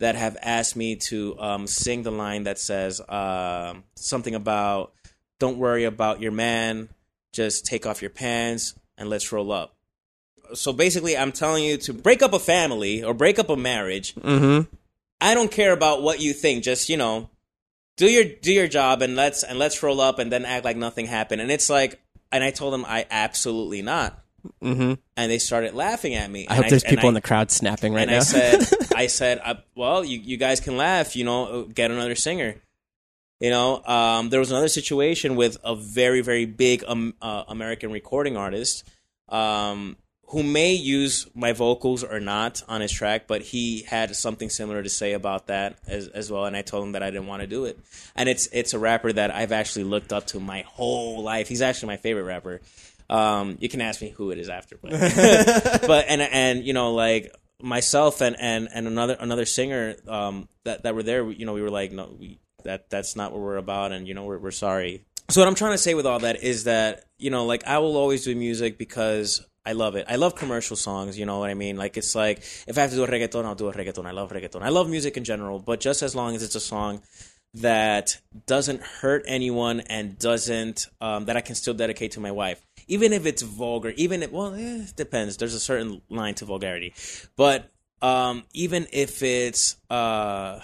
that 0.00 0.14
have 0.14 0.36
asked 0.42 0.76
me 0.76 0.96
to 0.96 1.38
um, 1.38 1.66
sing 1.66 2.02
the 2.02 2.12
line 2.12 2.44
that 2.44 2.58
says 2.58 3.00
um 3.08 3.84
something 3.94 4.34
about 4.34 4.92
don't 5.38 5.58
worry 5.58 5.84
about 5.84 6.20
your 6.20 6.32
man 6.32 6.88
just 7.32 7.66
take 7.66 7.86
off 7.86 8.00
your 8.02 8.10
pants 8.10 8.74
and 8.96 9.08
let's 9.10 9.30
roll 9.32 9.52
up 9.52 9.74
so 10.54 10.72
basically 10.72 11.16
i'm 11.16 11.32
telling 11.32 11.62
you 11.64 11.76
to 11.76 11.92
break 11.92 12.22
up 12.22 12.32
a 12.32 12.38
family 12.38 13.02
or 13.04 13.12
break 13.14 13.38
up 13.38 13.48
a 13.50 13.56
marriage 13.56 14.14
Mm-hmm. 14.14 14.68
i 15.20 15.34
don't 15.34 15.50
care 15.50 15.72
about 15.72 16.02
what 16.02 16.20
you 16.20 16.32
think 16.32 16.64
just 16.64 16.88
you 16.88 16.96
know 16.96 17.28
do 17.96 18.06
your 18.10 18.24
do 18.24 18.52
your 18.52 18.68
job 18.68 19.02
and 19.02 19.14
let's 19.16 19.42
and 19.42 19.58
let's 19.58 19.82
roll 19.82 20.00
up 20.00 20.18
and 20.18 20.30
then 20.32 20.44
act 20.44 20.64
like 20.64 20.76
nothing 20.76 21.06
happened 21.06 21.40
and 21.40 21.50
it's 21.50 21.68
like 21.68 22.00
and 22.32 22.42
i 22.44 22.50
told 22.50 22.72
them 22.72 22.84
i 22.86 23.06
absolutely 23.10 23.82
not 23.82 24.18
Mm-hmm. 24.62 24.94
and 25.16 25.30
they 25.30 25.38
started 25.38 25.74
laughing 25.74 26.14
at 26.14 26.30
me 26.30 26.46
I 26.48 26.54
hope 26.54 26.64
And 26.64 26.70
there's 26.72 26.84
people 26.84 27.06
I- 27.06 27.08
in 27.08 27.14
the 27.14 27.20
crowd 27.20 27.50
snapping 27.50 27.92
right 27.92 28.02
and 28.08 28.12
now. 28.12 28.18
I 28.18 28.20
said, 28.20 28.62
I 28.94 29.06
said, 29.08 29.40
uh, 29.44 29.54
well, 29.74 30.04
you, 30.04 30.20
you 30.20 30.36
guys 30.36 30.60
can 30.60 30.76
laugh, 30.76 31.16
you 31.16 31.24
know, 31.24 31.64
get 31.64 31.90
another 31.90 32.14
singer. 32.14 32.54
You 33.40 33.50
know, 33.50 33.84
um, 33.84 34.30
there 34.30 34.40
was 34.40 34.50
another 34.50 34.68
situation 34.68 35.36
with 35.36 35.58
a 35.62 35.76
very, 35.76 36.22
very 36.22 36.44
big 36.44 36.82
um, 36.86 37.14
uh, 37.22 37.44
American 37.46 37.92
recording 37.92 38.36
artist 38.36 38.88
um, 39.28 39.96
who 40.30 40.42
may 40.42 40.74
use 40.74 41.28
my 41.34 41.52
vocals 41.52 42.02
or 42.02 42.18
not 42.18 42.62
on 42.68 42.80
his 42.80 42.90
track, 42.90 43.28
but 43.28 43.40
he 43.40 43.82
had 43.82 44.14
something 44.16 44.50
similar 44.50 44.82
to 44.82 44.88
say 44.88 45.12
about 45.12 45.46
that 45.46 45.78
as, 45.86 46.08
as 46.08 46.32
well. 46.32 46.46
And 46.46 46.56
I 46.56 46.62
told 46.62 46.84
him 46.84 46.92
that 46.92 47.02
I 47.02 47.10
didn't 47.10 47.28
want 47.28 47.42
to 47.42 47.46
do 47.46 47.64
it. 47.64 47.78
And 48.16 48.28
it's 48.28 48.48
it's 48.52 48.74
a 48.74 48.78
rapper 48.78 49.12
that 49.12 49.32
I've 49.32 49.52
actually 49.52 49.84
looked 49.84 50.12
up 50.12 50.26
to 50.28 50.40
my 50.40 50.62
whole 50.62 51.22
life. 51.22 51.48
He's 51.48 51.62
actually 51.62 51.88
my 51.88 51.96
favorite 51.96 52.24
rapper. 52.24 52.60
Um, 53.08 53.56
you 53.60 53.68
can 53.68 53.80
ask 53.80 54.02
me 54.02 54.10
who 54.10 54.32
it 54.32 54.38
is 54.38 54.48
after, 54.48 54.76
but 54.82 54.90
but 55.86 56.06
and 56.08 56.20
and 56.20 56.64
you 56.64 56.72
know 56.72 56.92
like 56.92 57.32
myself 57.62 58.20
and 58.20 58.36
and 58.38 58.68
and 58.72 58.86
another 58.86 59.16
another 59.18 59.44
singer 59.44 59.96
um 60.06 60.48
that 60.64 60.82
that 60.82 60.94
were 60.94 61.02
there 61.02 61.28
you 61.30 61.44
know 61.44 61.54
we 61.54 61.62
were 61.62 61.70
like 61.70 61.90
no 61.90 62.14
we 62.18 62.38
that 62.64 62.90
that's 62.90 63.16
not 63.16 63.32
what 63.32 63.40
we're 63.40 63.56
about 63.56 63.92
and 63.92 64.06
you 64.08 64.14
know 64.14 64.24
we're 64.24 64.38
we're 64.38 64.50
sorry 64.50 65.04
so 65.30 65.40
what 65.40 65.48
i'm 65.48 65.54
trying 65.54 65.72
to 65.72 65.78
say 65.78 65.94
with 65.94 66.06
all 66.06 66.18
that 66.18 66.42
is 66.42 66.64
that 66.64 67.04
you 67.18 67.30
know 67.30 67.46
like 67.46 67.66
i 67.66 67.78
will 67.78 67.96
always 67.96 68.24
do 68.24 68.34
music 68.34 68.78
because 68.78 69.44
I 69.66 69.72
love 69.72 69.96
it. 69.96 70.06
I 70.08 70.16
love 70.16 70.34
commercial 70.34 70.76
songs, 70.76 71.18
you 71.18 71.26
know 71.26 71.40
what 71.40 71.50
I 71.50 71.54
mean? 71.54 71.76
Like 71.76 71.98
it's 71.98 72.14
like 72.14 72.38
if 72.66 72.78
I 72.78 72.80
have 72.80 72.88
to 72.88 72.96
do 72.96 73.04
a 73.04 73.06
reggaeton, 73.06 73.44
I'll 73.44 73.54
do 73.54 73.68
a 73.68 73.72
reggaeton. 73.74 74.06
I 74.06 74.12
love 74.12 74.30
reggaeton. 74.30 74.62
I 74.62 74.70
love 74.70 74.88
music 74.88 75.18
in 75.18 75.24
general, 75.24 75.58
but 75.58 75.78
just 75.78 76.02
as 76.02 76.16
long 76.16 76.34
as 76.34 76.42
it's 76.42 76.54
a 76.54 76.60
song 76.60 77.02
that 77.54 78.18
doesn't 78.46 78.82
hurt 78.82 79.24
anyone 79.26 79.80
and 79.80 80.18
doesn't 80.18 80.86
um, 81.02 81.26
that 81.26 81.36
I 81.36 81.42
can 81.42 81.54
still 81.54 81.74
dedicate 81.74 82.12
to 82.12 82.20
my 82.20 82.30
wife, 82.30 82.62
even 82.86 83.12
if 83.12 83.26
it's 83.26 83.42
vulgar. 83.42 83.90
Even 83.96 84.22
if 84.22 84.32
well, 84.32 84.54
eh, 84.54 84.84
it 84.84 84.96
depends. 84.96 85.36
There's 85.36 85.54
a 85.54 85.60
certain 85.60 86.00
line 86.08 86.34
to 86.36 86.44
vulgarity, 86.44 86.94
but 87.36 87.70
um, 88.00 88.44
even 88.54 88.86
if 88.92 89.22
it's 89.22 89.76
uh, 89.90 90.60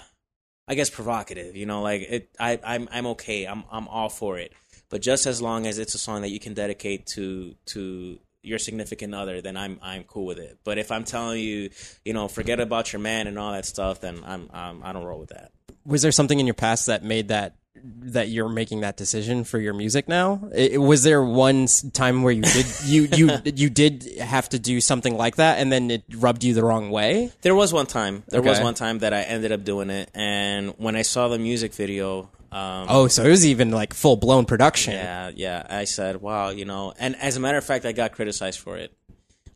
I 0.66 0.74
guess 0.74 0.90
provocative, 0.90 1.56
you 1.56 1.66
know, 1.66 1.82
like 1.82 2.02
it, 2.02 2.30
I, 2.40 2.58
I'm 2.64 2.88
I'm 2.90 3.06
okay. 3.08 3.44
I'm 3.44 3.64
I'm 3.70 3.86
all 3.88 4.08
for 4.08 4.38
it. 4.38 4.52
But 4.88 5.02
just 5.02 5.26
as 5.26 5.42
long 5.42 5.66
as 5.66 5.78
it's 5.78 5.94
a 5.94 5.98
song 5.98 6.22
that 6.22 6.30
you 6.30 6.40
can 6.40 6.54
dedicate 6.54 7.06
to 7.08 7.54
to 7.66 8.18
your 8.42 8.58
significant 8.58 9.14
other, 9.14 9.40
then 9.40 9.56
I'm 9.56 9.78
I'm 9.82 10.04
cool 10.04 10.26
with 10.26 10.38
it. 10.38 10.58
But 10.64 10.78
if 10.78 10.90
I'm 10.90 11.04
telling 11.04 11.40
you, 11.40 11.70
you 12.04 12.12
know, 12.12 12.28
forget 12.28 12.60
about 12.60 12.92
your 12.92 13.00
man 13.00 13.26
and 13.26 13.38
all 13.38 13.52
that 13.52 13.66
stuff, 13.66 14.00
then 14.00 14.20
I'm, 14.24 14.48
I'm 14.52 14.82
I 14.82 14.92
don't 14.92 15.04
roll 15.04 15.20
with 15.20 15.30
that. 15.30 15.52
was 15.84 16.02
there 16.02 16.12
something 16.12 16.40
in 16.40 16.46
your 16.46 16.54
past 16.54 16.86
that 16.86 17.02
made 17.04 17.28
that 17.28 17.56
that 17.84 18.28
you're 18.28 18.48
making 18.48 18.80
that 18.80 18.96
decision 18.96 19.44
for 19.44 19.58
your 19.58 19.74
music 19.74 20.08
now? 20.08 20.48
I- 20.56 20.78
was 20.78 21.02
there 21.02 21.22
one 21.22 21.66
time 21.92 22.22
where 22.22 22.32
you 22.32 22.42
did 22.42 22.66
you 22.84 23.08
you 23.16 23.30
you 23.44 23.70
did 23.70 24.18
have 24.20 24.48
to 24.50 24.58
do 24.58 24.80
something 24.80 25.16
like 25.16 25.36
that, 25.36 25.58
and 25.58 25.72
then 25.72 25.90
it 25.90 26.04
rubbed 26.16 26.44
you 26.44 26.54
the 26.54 26.64
wrong 26.64 26.90
way? 26.90 27.32
There 27.42 27.54
was 27.54 27.72
one 27.72 27.86
time. 27.86 28.22
There 28.28 28.42
was 28.42 28.60
one 28.60 28.74
time 28.74 29.00
that 29.00 29.12
I 29.12 29.22
ended 29.22 29.52
up 29.52 29.64
doing 29.64 29.90
it, 29.90 30.10
and 30.14 30.74
when 30.78 30.96
I 30.96 31.02
saw 31.02 31.28
the 31.28 31.38
music 31.38 31.74
video, 31.74 32.30
um, 32.52 32.86
Oh, 32.88 33.08
so 33.08 33.24
it 33.24 33.28
was 33.30 33.44
even 33.44 33.70
like 33.72 33.92
full 33.92 34.16
blown 34.16 34.44
production. 34.44 34.92
yeah, 34.94 35.30
yeah, 35.34 35.66
I 35.68 35.84
said, 35.84 36.20
wow, 36.20 36.50
you 36.50 36.64
know. 36.64 36.94
And 36.98 37.16
as 37.16 37.36
a 37.36 37.40
matter 37.40 37.58
of 37.58 37.64
fact, 37.64 37.84
I 37.84 37.92
got 37.92 38.12
criticized 38.12 38.60
for 38.60 38.76
it 38.76 38.92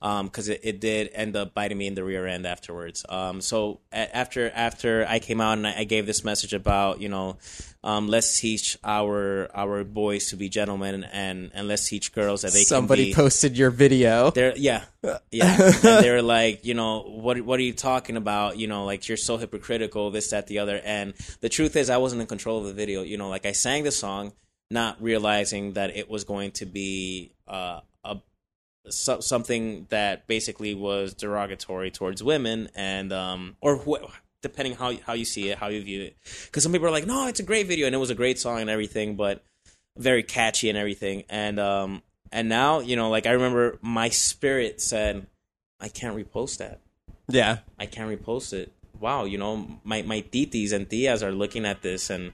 because 0.01 0.49
it, 0.49 0.61
it 0.63 0.81
did 0.81 1.11
end 1.13 1.37
up 1.37 1.55
biting 1.55 1.79
me 1.79 1.87
in 1.87 1.95
the 1.95 2.05
rear 2.05 2.27
end 2.27 2.47
afterwards. 2.47 3.05
Um, 3.09 3.41
so 3.41 3.81
a- 3.93 4.17
after 4.17 4.51
after 4.51 5.07
I 5.09 5.19
came 5.19 5.41
out 5.41 5.59
and 5.59 5.67
I, 5.67 5.81
I 5.81 5.85
gave 5.85 6.07
this 6.07 6.25
message 6.25 6.53
about 6.53 7.01
you 7.01 7.09
know, 7.09 7.37
um, 7.83 8.07
let's 8.09 8.41
teach 8.41 8.79
our 8.85 9.49
our 9.55 9.85
boys 9.85 10.31
to 10.31 10.37
be 10.37 10.49
gentlemen 10.49 11.05
and 11.05 11.51
and 11.55 11.69
let's 11.69 11.89
teach 11.89 12.13
girls 12.13 12.43
that 12.43 12.53
they 12.53 12.63
Somebody 12.63 13.05
can 13.07 13.11
be. 13.13 13.15
posted 13.15 13.57
your 13.59 13.71
video. 13.71 14.31
They're 14.31 14.57
yeah, 14.57 14.85
yeah. 15.31 15.73
and 15.83 16.05
they're 16.05 16.23
like, 16.23 16.65
you 16.65 16.75
know, 16.75 17.03
what 17.03 17.41
what 17.43 17.59
are 17.59 17.63
you 17.63 17.73
talking 17.73 18.17
about? 18.17 18.59
You 18.59 18.67
know, 18.69 18.85
like 18.85 19.09
you're 19.09 19.17
so 19.17 19.37
hypocritical, 19.37 20.11
this, 20.11 20.31
that, 20.31 20.47
the 20.47 20.59
other. 20.59 20.81
And 20.85 21.15
the 21.41 21.49
truth 21.49 21.77
is, 21.77 21.91
I 21.91 21.97
wasn't 21.97 22.21
in 22.21 22.27
control 22.27 22.59
of 22.59 22.65
the 22.67 22.73
video. 22.73 23.03
You 23.03 23.17
know, 23.17 23.29
like 23.29 23.47
I 23.47 23.53
sang 23.53 23.85
the 23.85 23.91
song, 23.93 24.33
not 24.71 25.01
realizing 25.03 25.73
that 25.75 25.97
it 25.97 26.11
was 26.11 26.25
going 26.25 26.53
to 26.53 26.67
be 26.67 27.33
uh, 27.47 27.81
so, 28.91 29.21
something 29.21 29.87
that 29.91 30.27
basically 30.27 30.75
was 30.75 31.15
derogatory 31.15 31.91
towards 31.91 32.23
women, 32.23 32.69
and 32.75 33.13
um, 33.13 33.57
or 33.61 33.77
wh- 33.77 34.11
depending 34.43 34.75
how 34.75 34.95
how 35.07 35.13
you 35.13 35.25
see 35.25 35.51
it, 35.51 35.59
how 35.59 35.69
you 35.69 35.83
view 35.83 36.03
it. 36.03 36.17
Because 36.47 36.63
some 36.63 36.73
people 36.73 36.89
are 36.89 36.93
like, 36.93 37.07
no, 37.07 37.27
it's 37.27 37.41
a 37.41 37.45
great 37.45 37.67
video, 37.67 37.87
and 37.87 37.95
it 37.95 37.99
was 37.99 38.11
a 38.11 38.15
great 38.15 38.39
song 38.39 38.61
and 38.61 38.71
everything, 38.71 39.17
but 39.17 39.45
very 39.97 40.23
catchy 40.23 40.69
and 40.69 40.79
everything. 40.79 41.25
And 41.29 41.59
um, 41.59 42.03
and 42.33 42.49
now 42.49 42.81
you 42.81 42.97
know, 42.97 43.11
like 43.11 43.27
I 43.27 43.33
remember 43.33 43.79
my 43.83 44.09
spirit 44.09 44.81
said, 44.81 45.27
I 45.81 45.89
can't 45.89 46.17
repost 46.17 46.59
that. 46.59 46.81
Yeah. 47.29 47.59
I 47.79 47.87
can't 47.87 48.11
repost 48.11 48.53
it. 48.53 48.73
Wow, 48.99 49.25
you 49.25 49.39
know, 49.39 49.81
my 49.85 50.03
my 50.03 50.23
titis 50.23 50.73
and 50.73 50.89
tias 50.89 51.23
are 51.23 51.33
looking 51.33 51.65
at 51.65 51.83
this 51.83 52.11
and 52.11 52.33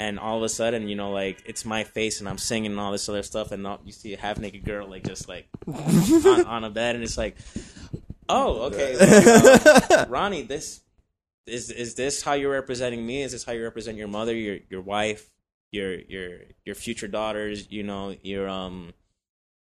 and 0.00 0.18
all 0.18 0.38
of 0.38 0.42
a 0.42 0.48
sudden, 0.48 0.88
you 0.88 0.96
know, 0.96 1.10
like 1.12 1.42
it's 1.44 1.64
my 1.64 1.84
face 1.84 2.20
and 2.20 2.28
I'm 2.28 2.38
singing 2.38 2.70
and 2.72 2.80
all 2.80 2.90
this 2.92 3.08
other 3.08 3.22
stuff 3.22 3.52
and 3.52 3.66
all, 3.66 3.80
you 3.84 3.92
see 3.92 4.14
a 4.14 4.16
half 4.16 4.38
naked 4.38 4.64
girl 4.64 4.88
like 4.88 5.04
just 5.04 5.28
like 5.28 5.46
on, 5.66 6.44
on 6.46 6.64
a 6.64 6.70
bed 6.70 6.94
and 6.94 7.04
it's 7.04 7.18
like, 7.18 7.36
oh, 8.28 8.62
okay, 8.68 8.96
well, 8.98 9.90
uh, 10.00 10.06
Ronnie, 10.08 10.42
this 10.42 10.80
is 11.46 11.70
is 11.70 11.94
this 11.96 12.22
how 12.22 12.32
you're 12.32 12.52
representing 12.52 13.04
me? 13.06 13.22
Is 13.22 13.32
this 13.32 13.44
how 13.44 13.52
you 13.52 13.62
represent 13.62 13.98
your 13.98 14.08
mother, 14.08 14.34
your 14.34 14.58
your 14.70 14.82
wife? 14.82 15.30
your 15.72 15.94
your 15.94 16.30
your 16.64 16.74
future 16.74 17.06
daughters, 17.06 17.70
you 17.70 17.84
know, 17.84 18.16
your 18.22 18.48
um 18.48 18.92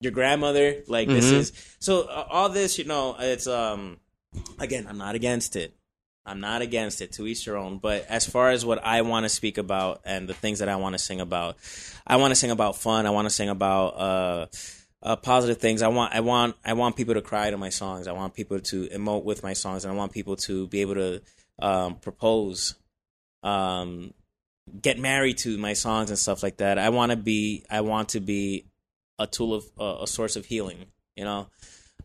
your 0.00 0.12
grandmother. 0.12 0.84
Like 0.86 1.08
this 1.08 1.32
Mhm. 1.32 1.38
is 1.40 1.52
so 1.80 2.02
uh, 2.02 2.26
all 2.30 2.48
this, 2.48 2.78
you 2.78 2.84
know, 2.84 3.16
it's 3.18 3.48
um 3.48 3.98
again, 4.60 4.86
I'm 4.88 4.98
not 4.98 5.16
against 5.16 5.56
it. 5.56 5.74
I'm 6.24 6.40
not 6.40 6.62
against 6.62 7.00
it. 7.00 7.12
To 7.12 7.26
each 7.26 7.44
their 7.44 7.56
own. 7.56 7.78
But 7.78 8.06
as 8.08 8.26
far 8.26 8.50
as 8.50 8.64
what 8.64 8.84
I 8.84 9.02
want 9.02 9.24
to 9.24 9.28
speak 9.28 9.58
about 9.58 10.02
and 10.04 10.28
the 10.28 10.34
things 10.34 10.58
that 10.58 10.68
I 10.68 10.76
want 10.76 10.94
to 10.94 10.98
sing 10.98 11.20
about, 11.20 11.56
I 12.06 12.16
want 12.16 12.32
to 12.32 12.36
sing 12.36 12.50
about 12.50 12.76
fun. 12.76 13.06
I 13.06 13.10
want 13.10 13.26
to 13.26 13.30
sing 13.30 13.48
about 13.48 13.88
uh, 13.88 14.46
uh, 15.02 15.16
positive 15.16 15.58
things. 15.58 15.82
I 15.82 15.88
want, 15.88 16.14
I 16.14 16.20
want, 16.20 16.56
I 16.64 16.74
want 16.74 16.96
people 16.96 17.14
to 17.14 17.22
cry 17.22 17.50
to 17.50 17.56
my 17.56 17.70
songs. 17.70 18.06
I 18.06 18.12
want 18.12 18.34
people 18.34 18.60
to 18.60 18.86
emote 18.88 19.24
with 19.24 19.42
my 19.42 19.54
songs, 19.54 19.84
and 19.84 19.92
I 19.92 19.96
want 19.96 20.12
people 20.12 20.36
to 20.36 20.66
be 20.68 20.82
able 20.82 20.94
to 20.94 21.22
um, 21.58 21.96
propose, 21.96 22.74
um, 23.42 24.12
get 24.80 24.98
married 24.98 25.38
to 25.38 25.58
my 25.58 25.72
songs 25.72 26.10
and 26.10 26.18
stuff 26.18 26.42
like 26.42 26.58
that. 26.58 26.78
I 26.78 26.90
want 26.90 27.10
to 27.10 27.16
be, 27.16 27.64
I 27.70 27.80
want 27.80 28.10
to 28.10 28.20
be 28.20 28.66
a 29.18 29.26
tool 29.26 29.54
of 29.54 29.64
uh, 29.78 30.02
a 30.02 30.06
source 30.06 30.36
of 30.36 30.46
healing. 30.46 30.86
You 31.16 31.24
know. 31.24 31.48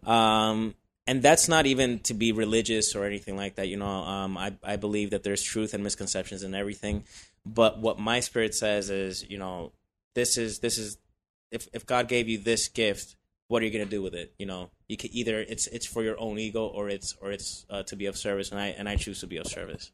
Um, 0.03 0.75
and 1.07 1.21
that's 1.21 1.47
not 1.47 1.65
even 1.65 1.99
to 1.99 2.13
be 2.13 2.31
religious 2.31 2.95
or 2.95 3.05
anything 3.05 3.37
like 3.37 3.55
that. 3.55 3.67
You 3.67 3.77
know, 3.77 3.87
um, 3.87 4.37
I 4.37 4.53
I 4.63 4.75
believe 4.75 5.11
that 5.11 5.23
there's 5.23 5.43
truth 5.43 5.73
and 5.73 5.83
misconceptions 5.83 6.43
in 6.43 6.55
everything, 6.55 7.03
but 7.45 7.79
what 7.79 7.99
my 7.99 8.19
spirit 8.19 8.55
says 8.55 8.89
is, 8.89 9.27
you 9.29 9.37
know, 9.37 9.71
this 10.15 10.37
is 10.37 10.59
this 10.59 10.77
is 10.77 10.97
if 11.51 11.67
if 11.73 11.85
God 11.85 12.07
gave 12.07 12.27
you 12.27 12.37
this 12.37 12.67
gift, 12.67 13.15
what 13.47 13.61
are 13.61 13.65
you 13.65 13.71
gonna 13.71 13.85
do 13.85 14.01
with 14.01 14.15
it? 14.15 14.33
You 14.39 14.47
know, 14.47 14.71
you 14.87 14.97
can 14.97 15.11
either 15.13 15.39
it's 15.39 15.67
it's 15.67 15.85
for 15.85 16.03
your 16.03 16.19
own 16.19 16.39
ego 16.39 16.65
or 16.65 16.89
it's 16.89 17.15
or 17.21 17.31
it's 17.31 17.65
uh, 17.69 17.83
to 17.83 17.95
be 17.95 18.07
of 18.07 18.17
service, 18.17 18.51
and 18.51 18.59
I 18.59 18.67
and 18.67 18.89
I 18.89 18.95
choose 18.95 19.19
to 19.21 19.27
be 19.27 19.37
of 19.37 19.47
service. 19.47 19.91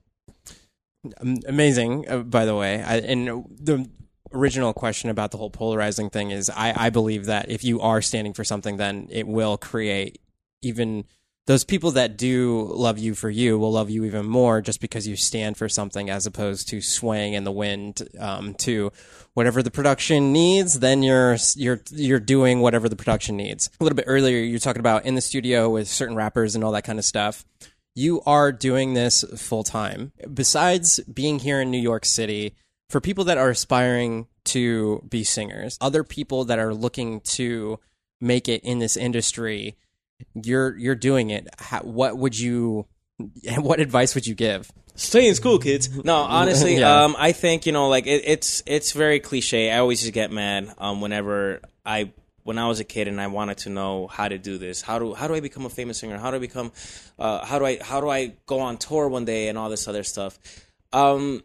Amazing 1.48 2.08
uh, 2.08 2.20
by 2.20 2.46
the 2.46 2.56
way 2.56 2.84
I, 2.84 2.98
and 2.98 3.28
the 3.50 3.90
original 4.32 4.72
question 4.72 5.10
about 5.10 5.32
the 5.32 5.38
whole 5.38 5.50
polarizing 5.50 6.12
thing 6.12 6.30
is 6.30 6.48
I, 6.50 6.74
I 6.86 6.90
believe 6.92 7.26
that 7.26 7.50
if 7.50 7.64
you 7.64 7.82
are 7.82 8.04
standing 8.04 8.34
for 8.34 8.44
something 8.44 8.78
then 8.78 9.08
it 9.10 9.28
will 9.28 9.58
create 9.58 10.22
even 10.62 11.06
those 11.48 11.64
people 11.64 11.92
that 11.92 12.18
do 12.18 12.72
love 12.74 13.00
you 13.00 13.16
for 13.16 13.30
you 13.30 13.58
will 13.58 13.72
love 13.72 13.90
you 13.90 14.06
even 14.06 14.26
more 14.26 14.62
just 14.62 14.80
because 14.80 15.08
you 15.08 15.16
stand 15.16 15.58
for 15.58 15.68
something 15.68 16.10
as 16.10 16.26
opposed 16.26 16.70
to 16.70 16.82
swaying 16.82 17.34
in 17.34 17.44
the 17.44 17.52
wind 17.52 18.08
um, 18.20 18.54
to 18.54 18.92
whatever 19.34 19.64
the 19.64 19.72
production 19.72 20.32
needs 20.32 20.80
then 20.80 21.02
you're 21.04 21.38
you're 21.56 21.82
you're 21.92 22.20
doing 22.20 22.60
whatever 22.60 22.88
the 22.88 22.96
production 22.96 23.36
needs 23.36 23.70
a 23.80 23.84
little 23.84 23.96
bit 23.96 24.06
earlier 24.08 24.38
you're 24.38 24.60
talking 24.60 24.80
about 24.80 25.06
in 25.06 25.16
the 25.16 25.22
studio 25.22 25.70
with 25.70 25.88
certain 25.88 26.16
rappers 26.16 26.54
and 26.56 26.64
all 26.64 26.72
that 26.72 26.84
kind 26.84 27.00
of 27.00 27.06
stuff 27.06 27.44
you 27.96 28.22
are 28.26 28.52
doing 28.52 28.94
this 28.94 29.24
full 29.36 29.64
time. 29.64 30.12
Besides 30.34 31.00
being 31.02 31.40
here 31.40 31.62
in 31.62 31.72
New 31.72 31.80
York 31.80 32.06
City, 32.06 32.56
for 32.90 33.02
people 33.02 33.24
that 33.26 33.38
are 33.38 33.50
aspiring 33.50 34.28
to 34.46 35.04
be 35.10 35.24
singers, 35.24 35.78
other 35.82 36.04
people 36.04 36.46
that 36.46 36.60
are 36.60 36.74
looking 36.74 37.22
to 37.22 37.80
make 38.20 38.48
it 38.48 38.64
in 38.64 38.80
this 38.80 38.98
industry, 38.98 39.76
you're 40.34 40.78
you're 40.78 40.96
doing 40.96 41.30
it. 41.30 41.48
How, 41.60 41.80
what 41.80 42.18
would 42.18 42.38
you? 42.38 42.86
What 43.58 43.80
advice 43.80 44.16
would 44.16 44.26
you 44.26 44.34
give? 44.36 44.72
Stay 44.96 45.28
in 45.28 45.36
school, 45.36 45.60
kids. 45.60 45.90
No, 46.04 46.16
honestly, 46.40 46.78
Yeah. 46.78 47.04
um, 47.04 47.16
I 47.20 47.32
think 47.34 47.66
you 47.66 47.72
know, 47.72 47.88
like 47.90 48.08
it, 48.08 48.24
it's 48.26 48.64
it's 48.66 48.92
very 48.94 49.20
cliche. 49.20 49.72
I 49.72 49.78
always 49.80 50.02
just 50.02 50.14
get 50.14 50.32
mad 50.32 50.74
um, 50.80 51.02
whenever 51.02 51.62
I 51.86 52.12
when 52.44 52.58
I 52.58 52.68
was 52.68 52.80
a 52.80 52.84
kid 52.84 53.08
and 53.08 53.22
I 53.22 53.28
wanted 53.28 53.60
to 53.60 53.70
know 53.70 54.08
how 54.08 54.28
to 54.28 54.40
do 54.40 54.58
this. 54.58 54.82
How 54.82 54.98
do 54.98 55.14
how 55.14 55.28
do 55.28 55.36
I 55.36 55.40
become 55.40 55.66
a 55.66 55.70
famous 55.70 56.00
singer? 56.00 56.18
How 56.18 56.32
do 56.32 56.38
I 56.38 56.40
become? 56.40 56.72
Uh, 57.20 57.46
how 57.46 57.60
do 57.60 57.66
I 57.66 57.78
how 57.82 58.02
do 58.02 58.10
I 58.10 58.34
go 58.48 58.60
on 58.60 58.78
tour 58.78 59.08
one 59.08 59.26
day 59.26 59.48
and 59.50 59.58
all 59.58 59.70
this 59.70 59.88
other 59.88 60.04
stuff? 60.04 60.40
Um, 60.92 61.44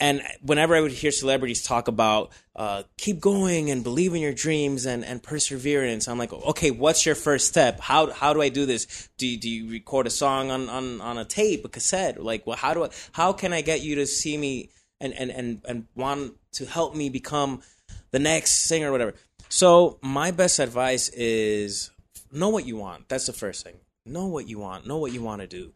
and 0.00 0.22
whenever 0.40 0.74
I 0.74 0.80
would 0.80 0.92
hear 0.92 1.10
celebrities 1.10 1.62
talk 1.62 1.86
about 1.86 2.32
uh, 2.56 2.84
keep 2.96 3.20
going 3.20 3.70
and 3.70 3.84
believe 3.84 4.14
in 4.14 4.22
your 4.22 4.32
dreams 4.32 4.86
and, 4.86 5.04
and 5.04 5.22
perseverance, 5.22 6.08
I'm 6.08 6.18
like, 6.18 6.32
okay, 6.32 6.70
what's 6.70 7.04
your 7.04 7.14
first 7.14 7.48
step? 7.48 7.80
How 7.80 8.10
how 8.10 8.32
do 8.32 8.40
I 8.40 8.48
do 8.48 8.64
this? 8.64 9.08
Do 9.18 9.26
you, 9.26 9.38
do 9.38 9.50
you 9.50 9.70
record 9.70 10.06
a 10.06 10.10
song 10.10 10.50
on, 10.50 10.68
on, 10.70 11.00
on 11.02 11.18
a 11.18 11.24
tape, 11.24 11.64
a 11.64 11.68
cassette? 11.68 12.22
Like, 12.22 12.46
well, 12.46 12.56
how 12.56 12.72
do 12.72 12.84
I 12.84 12.88
how 13.12 13.34
can 13.34 13.52
I 13.52 13.60
get 13.60 13.82
you 13.82 13.96
to 13.96 14.06
see 14.06 14.36
me 14.36 14.70
and, 15.00 15.12
and, 15.12 15.30
and, 15.30 15.60
and 15.68 15.86
want 15.94 16.34
to 16.52 16.66
help 16.66 16.94
me 16.94 17.10
become 17.10 17.62
the 18.10 18.18
next 18.18 18.66
singer 18.66 18.88
or 18.88 18.92
whatever? 18.92 19.14
So 19.50 19.98
my 20.02 20.30
best 20.30 20.58
advice 20.58 21.10
is 21.10 21.90
know 22.32 22.48
what 22.48 22.66
you 22.66 22.76
want. 22.76 23.08
That's 23.08 23.26
the 23.26 23.32
first 23.32 23.64
thing. 23.64 23.76
Know 24.06 24.26
what 24.26 24.48
you 24.48 24.58
want. 24.58 24.86
Know 24.86 24.96
what 24.96 25.12
you 25.12 25.22
want 25.22 25.42
to 25.42 25.46
do 25.46 25.72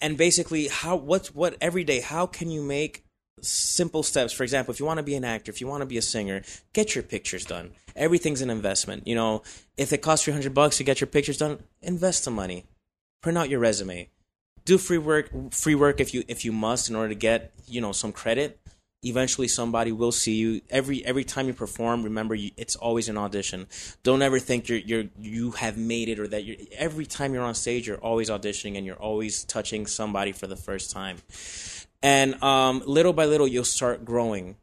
and 0.00 0.16
basically 0.16 0.68
how 0.68 0.96
what's 0.96 1.34
what 1.34 1.56
every 1.60 1.84
day 1.84 2.00
how 2.00 2.26
can 2.26 2.50
you 2.50 2.62
make 2.62 3.04
simple 3.42 4.02
steps. 4.02 4.32
For 4.32 4.42
example 4.42 4.72
if 4.72 4.80
you 4.80 4.86
want 4.86 4.98
to 4.98 5.02
be 5.02 5.14
an 5.14 5.24
actor 5.24 5.50
if 5.50 5.60
you 5.60 5.66
want 5.66 5.82
to 5.82 5.86
be 5.86 5.98
a 5.98 6.02
singer 6.02 6.42
get 6.72 6.94
your 6.94 7.04
pictures 7.04 7.44
done. 7.44 7.72
Everything's 7.96 8.42
an 8.42 8.50
investment 8.50 9.06
you 9.06 9.14
know? 9.14 9.42
If 9.76 9.92
it 9.92 9.98
costs 9.98 10.24
300 10.24 10.54
bucks 10.54 10.78
to 10.78 10.84
get 10.84 11.00
your 11.00 11.08
pictures 11.08 11.38
done 11.38 11.62
invest 11.82 12.24
the 12.24 12.30
money. 12.30 12.64
Print 13.22 13.38
out 13.38 13.48
your 13.48 13.60
resume. 13.60 14.08
Do 14.64 14.78
free 14.78 14.98
work 14.98 15.30
free 15.52 15.74
work 15.74 16.00
if 16.00 16.14
you 16.14 16.24
if 16.28 16.44
you 16.44 16.52
must 16.52 16.88
in 16.88 16.96
order 16.96 17.08
to 17.08 17.14
get 17.14 17.52
you 17.66 17.80
know 17.80 17.92
some 17.92 18.12
credit. 18.12 18.60
Eventually 19.04 19.46
somebody 19.46 19.92
will 19.92 20.12
see 20.12 20.34
you. 20.34 20.60
Every 20.70 21.04
every 21.06 21.24
time 21.24 21.46
you 21.46 21.54
perform 21.54 22.02
remember 22.02 22.34
you, 22.34 22.50
it's 22.56 22.76
always 22.76 23.08
an 23.08 23.16
audition. 23.16 23.66
Don't 24.02 24.22
ever 24.22 24.38
think 24.38 24.68
you're 24.68 24.78
you're 24.78 25.04
you 25.18 25.52
have 25.52 25.78
made 25.78 26.08
it 26.08 26.18
or 26.18 26.28
that 26.28 26.44
you're 26.44 26.56
every 26.76 27.06
time 27.06 27.32
you're 27.32 27.44
on 27.44 27.54
stage 27.54 27.86
you're 27.86 27.98
always 27.98 28.28
auditioning 28.28 28.76
and 28.76 28.84
you're 28.84 28.96
always 28.96 29.44
touching 29.44 29.86
somebody 29.86 30.32
for 30.32 30.46
the 30.46 30.56
first 30.56 30.90
time 30.90 31.18
and 32.02 32.42
um, 32.42 32.82
little 32.86 33.12
by 33.12 33.24
little 33.24 33.46
you'll 33.46 33.64
start 33.64 34.04
growing. 34.04 34.56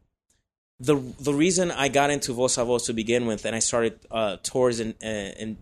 The 0.78 0.96
the 1.18 1.32
reason 1.32 1.70
I 1.70 1.88
got 1.88 2.10
into 2.10 2.32
Voz 2.32 2.58
a 2.58 2.64
Voz 2.64 2.84
to 2.86 2.92
begin 2.92 3.26
with 3.26 3.44
and 3.44 3.56
I 3.56 3.60
started 3.60 3.98
uh, 4.10 4.36
tours 4.42 4.80
and 4.80 4.94
and 5.00 5.56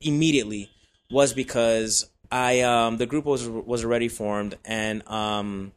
immediately 0.00 0.70
was 1.10 1.32
because 1.32 2.10
I 2.30 2.60
um, 2.60 2.98
the 2.98 3.06
group 3.06 3.24
was 3.24 3.48
was 3.48 3.84
already 3.84 4.08
formed 4.08 4.58
and 4.64 5.06
um, 5.08 5.72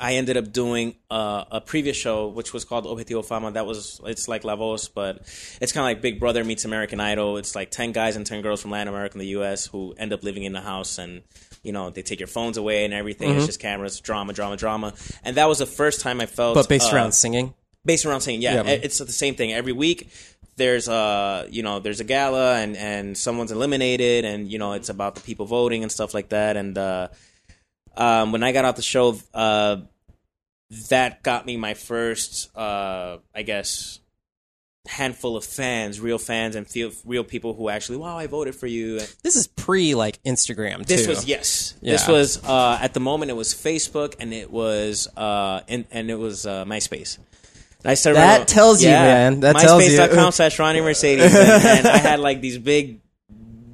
I 0.00 0.14
ended 0.14 0.36
up 0.36 0.52
doing 0.52 0.94
uh, 1.10 1.44
a 1.50 1.60
previous 1.60 1.96
show 1.96 2.26
which 2.28 2.52
was 2.52 2.64
called 2.64 2.84
Objetivo 2.84 3.24
Fama. 3.24 3.52
That 3.52 3.66
was 3.66 4.00
it's 4.04 4.26
like 4.28 4.44
La 4.44 4.56
Voz, 4.56 4.88
but 4.88 5.18
it's 5.60 5.72
kind 5.72 5.82
of 5.84 5.88
like 5.96 6.02
Big 6.02 6.18
Brother 6.18 6.42
meets 6.44 6.64
American 6.64 7.00
Idol. 7.00 7.36
It's 7.36 7.54
like 7.54 7.70
ten 7.70 7.92
guys 7.92 8.16
and 8.16 8.26
ten 8.26 8.42
girls 8.42 8.60
from 8.62 8.70
Latin 8.72 8.88
America 8.88 9.14
and 9.14 9.20
the 9.20 9.28
U.S. 9.28 9.66
who 9.66 9.94
end 9.96 10.12
up 10.12 10.22
living 10.24 10.42
in 10.42 10.52
the 10.52 10.60
house, 10.60 10.98
and 10.98 11.22
you 11.62 11.72
know 11.72 11.90
they 11.90 12.02
take 12.02 12.18
your 12.20 12.26
phones 12.26 12.56
away 12.56 12.84
and 12.84 12.92
everything. 12.92 13.30
It's 13.36 13.46
just 13.46 13.60
cameras, 13.60 14.00
drama, 14.00 14.32
drama, 14.32 14.56
drama. 14.56 14.94
And 15.22 15.36
that 15.36 15.48
was 15.48 15.58
the 15.58 15.66
first 15.66 16.00
time 16.00 16.20
I 16.20 16.26
felt. 16.26 16.54
But 16.54 16.68
based 16.68 16.92
uh, 16.92 16.96
around 16.96 17.12
singing, 17.12 17.54
based 17.84 18.04
around 18.04 18.22
singing. 18.22 18.42
Yeah, 18.42 18.62
Yeah. 18.64 18.70
it's 18.82 18.98
the 18.98 19.06
same 19.12 19.34
thing 19.36 19.52
every 19.52 19.72
week. 19.72 20.08
There's 20.56 20.86
a 20.88 21.46
you 21.50 21.62
know 21.62 21.78
there's 21.80 22.00
a 22.00 22.04
gala 22.04 22.56
and 22.56 22.76
and 22.76 23.16
someone's 23.18 23.50
eliminated 23.50 24.24
and 24.24 24.50
you 24.50 24.58
know 24.58 24.72
it's 24.74 24.88
about 24.88 25.14
the 25.16 25.20
people 25.20 25.46
voting 25.46 25.82
and 25.82 25.90
stuff 25.90 26.14
like 26.14 26.28
that. 26.28 26.56
And 26.56 26.78
uh, 26.78 27.08
um, 27.96 28.32
when 28.32 28.42
I 28.42 28.52
got 28.52 28.64
off 28.64 28.76
the 28.76 28.82
show, 28.82 29.18
uh, 29.32 29.78
that 30.88 31.22
got 31.22 31.46
me 31.46 31.56
my 31.56 31.74
first 31.74 32.56
uh, 32.56 33.18
I 33.34 33.42
guess 33.42 34.00
handful 34.86 35.36
of 35.36 35.44
fans, 35.44 35.98
real 35.98 36.18
fans, 36.18 36.56
and 36.56 36.66
feel, 36.66 36.90
real 37.06 37.24
people 37.24 37.54
who 37.54 37.68
actually 37.68 37.98
wow 37.98 38.18
I 38.18 38.26
voted 38.26 38.54
for 38.54 38.66
you. 38.66 39.00
This 39.22 39.36
is 39.36 39.46
pre 39.46 39.94
like 39.94 40.22
Instagram. 40.24 40.84
this 40.86 41.06
was 41.06 41.26
yes. 41.26 41.74
This 41.80 42.08
was 42.08 42.42
uh, 42.44 42.78
at 42.80 42.94
the 42.94 43.00
moment 43.00 43.30
it 43.30 43.34
was 43.34 43.54
Facebook 43.54 44.16
and 44.18 44.32
it 44.32 44.50
was 44.50 45.08
uh, 45.16 45.60
and 45.68 45.84
and 45.90 46.10
it 46.10 46.18
was 46.18 46.46
uh, 46.46 46.64
MySpace. 46.64 47.18
And 47.82 47.90
I 47.90 47.94
started 47.94 48.18
That 48.18 48.48
tells 48.48 48.82
you, 48.82 48.90
man. 48.90 49.40
That 49.40 49.56
tells 49.56 49.84
you. 49.86 49.98
MySpace.com 49.98 50.32
slash 50.32 50.58
Ronnie 50.58 50.80
Mercedes, 50.82 51.34
and, 51.34 51.64
and 51.66 51.86
I 51.86 51.98
had 51.98 52.18
like 52.18 52.40
these 52.40 52.56
big, 52.56 53.00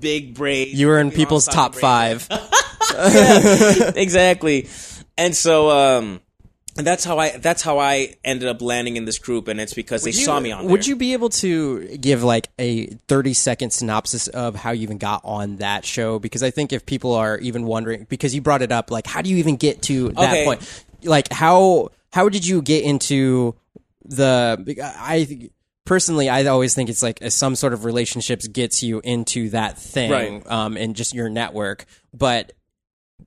big 0.00 0.34
braids. 0.34 0.78
You 0.78 0.88
were 0.88 0.98
in 0.98 1.12
people's 1.12 1.46
top 1.46 1.76
braids. 1.78 2.28
exactly. 3.96 4.68
And 5.16 5.34
so, 5.36 5.70
um, 5.70 6.20
and 6.78 6.86
that's 6.86 7.04
how 7.04 7.18
I 7.18 7.36
that's 7.36 7.62
how 7.62 7.78
I 7.78 8.14
ended 8.24 8.48
up 8.48 8.62
landing 8.62 8.96
in 8.96 9.04
this 9.04 9.18
group, 9.18 9.48
and 9.48 9.60
it's 9.60 9.74
because 9.74 10.02
they 10.04 10.10
you- 10.10 10.24
saw 10.24 10.38
me 10.40 10.52
on. 10.52 10.66
Would 10.66 10.86
you 10.86 10.96
be 10.96 11.12
able 11.12 11.28
to 11.30 11.96
give 11.98 12.22
like 12.22 12.48
a 12.58 12.86
30 13.08 13.34
second 13.34 13.70
synopsis 13.72 14.28
of 14.28 14.54
how 14.54 14.70
you 14.70 14.82
even 14.82 14.98
got 14.98 15.20
on 15.24 15.56
that 15.56 15.84
show? 15.84 16.18
Because 16.18 16.42
I 16.42 16.50
think 16.50 16.72
if 16.72 16.86
people 16.86 17.14
are 17.14 17.36
even 17.38 17.64
wondering, 17.64 18.06
because 18.08 18.34
you 18.34 18.40
brought 18.40 18.62
it 18.62 18.72
up, 18.72 18.90
like 18.90 19.06
how 19.06 19.20
do 19.20 19.28
you 19.30 19.36
even 19.38 19.56
get 19.56 19.82
to 19.82 20.10
that 20.10 20.30
Okay. 20.30 20.44
point? 20.44 20.84
Like 21.02 21.32
how 21.32 21.90
how 22.12 22.28
did 22.28 22.46
you 22.46 22.62
get 22.62 22.84
into 22.84 23.56
the? 24.04 24.94
I 24.98 25.24
think 25.24 25.52
personally, 25.84 26.28
I 26.30 26.46
always 26.46 26.74
think 26.74 26.88
it's 26.88 27.02
like 27.02 27.18
some 27.30 27.56
sort 27.56 27.72
of 27.72 27.84
relationships 27.84 28.46
gets 28.46 28.82
you 28.82 29.00
into 29.02 29.50
that 29.50 29.76
thing, 29.76 30.10
Right. 30.10 30.46
um, 30.46 30.76
and 30.76 30.94
just 30.96 31.14
your 31.14 31.28
network, 31.28 31.84
but. 32.14 32.52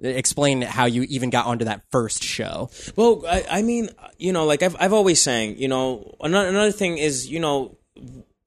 Explain 0.02 0.62
how 0.62 0.86
you 0.86 1.04
even 1.04 1.30
got 1.30 1.46
onto 1.46 1.66
that 1.66 1.82
first 1.92 2.24
show. 2.24 2.70
Well, 2.96 3.24
I, 3.28 3.46
I 3.50 3.62
mean, 3.62 3.90
you 4.18 4.34
know, 4.34 4.46
like 4.46 4.64
I've 4.64 4.76
I've 4.80 4.94
always 4.94 5.22
saying, 5.22 5.58
you 5.58 5.68
know, 5.68 6.16
another 6.22 6.48
another 6.50 6.72
thing 6.72 6.98
is, 6.98 7.28
you 7.30 7.40
know, 7.40 7.78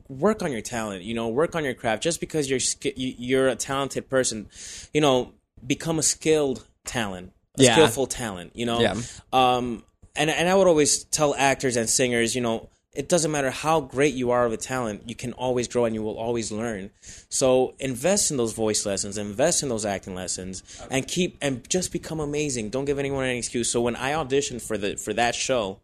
work 0.08 0.42
on 0.42 0.52
your 0.52 0.60
talent. 0.60 1.02
You 1.02 1.14
know, 1.14 1.28
work 1.28 1.54
on 1.54 1.64
your 1.64 1.74
craft. 1.74 2.02
Just 2.02 2.20
because 2.20 2.48
you're 2.50 2.60
you- 2.96 3.14
you're 3.18 3.48
a 3.48 3.56
talented 3.56 4.08
person, 4.08 4.48
you 4.92 5.00
know, 5.00 5.32
become 5.66 5.98
a 5.98 6.02
skilled 6.02 6.64
talent, 6.84 7.32
a 7.58 7.62
Yeah. 7.64 7.72
skillful 7.74 8.06
talent. 8.06 8.52
You 8.54 8.66
know, 8.66 8.80
Yeah. 8.80 8.94
um, 9.32 9.82
and 10.14 10.30
and 10.30 10.48
I 10.48 10.54
would 10.54 10.66
always 10.66 11.04
tell 11.04 11.34
actors 11.34 11.76
and 11.76 11.88
singers, 11.88 12.34
you 12.34 12.40
know, 12.40 12.68
it 12.96 13.08
doesn't 13.08 13.30
matter 13.30 13.50
how 13.50 13.80
great 13.80 14.14
you 14.14 14.30
are 14.30 14.46
of 14.46 14.52
a 14.52 14.56
talent, 14.56 15.02
you 15.06 15.14
can 15.14 15.32
always 15.34 15.68
grow 15.68 15.84
and 15.84 15.94
you 15.94 16.02
will 16.02 16.16
always 16.16 16.50
learn. 16.50 16.90
So 17.28 17.74
invest 17.78 18.30
in 18.30 18.36
those 18.36 18.52
voice 18.52 18.86
lessons, 18.86 19.18
invest 19.18 19.62
in 19.62 19.68
those 19.68 19.84
acting 19.84 20.14
lessons, 20.14 20.62
and 20.90 21.06
keep 21.06 21.36
and 21.40 21.68
just 21.68 21.92
become 21.92 22.20
amazing. 22.20 22.70
Don't 22.70 22.86
give 22.86 22.98
anyone 22.98 23.24
any 23.24 23.38
excuse. 23.38 23.70
So 23.70 23.80
when 23.80 23.96
I 23.96 24.12
auditioned 24.12 24.62
for 24.62 24.78
the 24.78 24.96
for 24.96 25.12
that 25.12 25.34
show, 25.34 25.80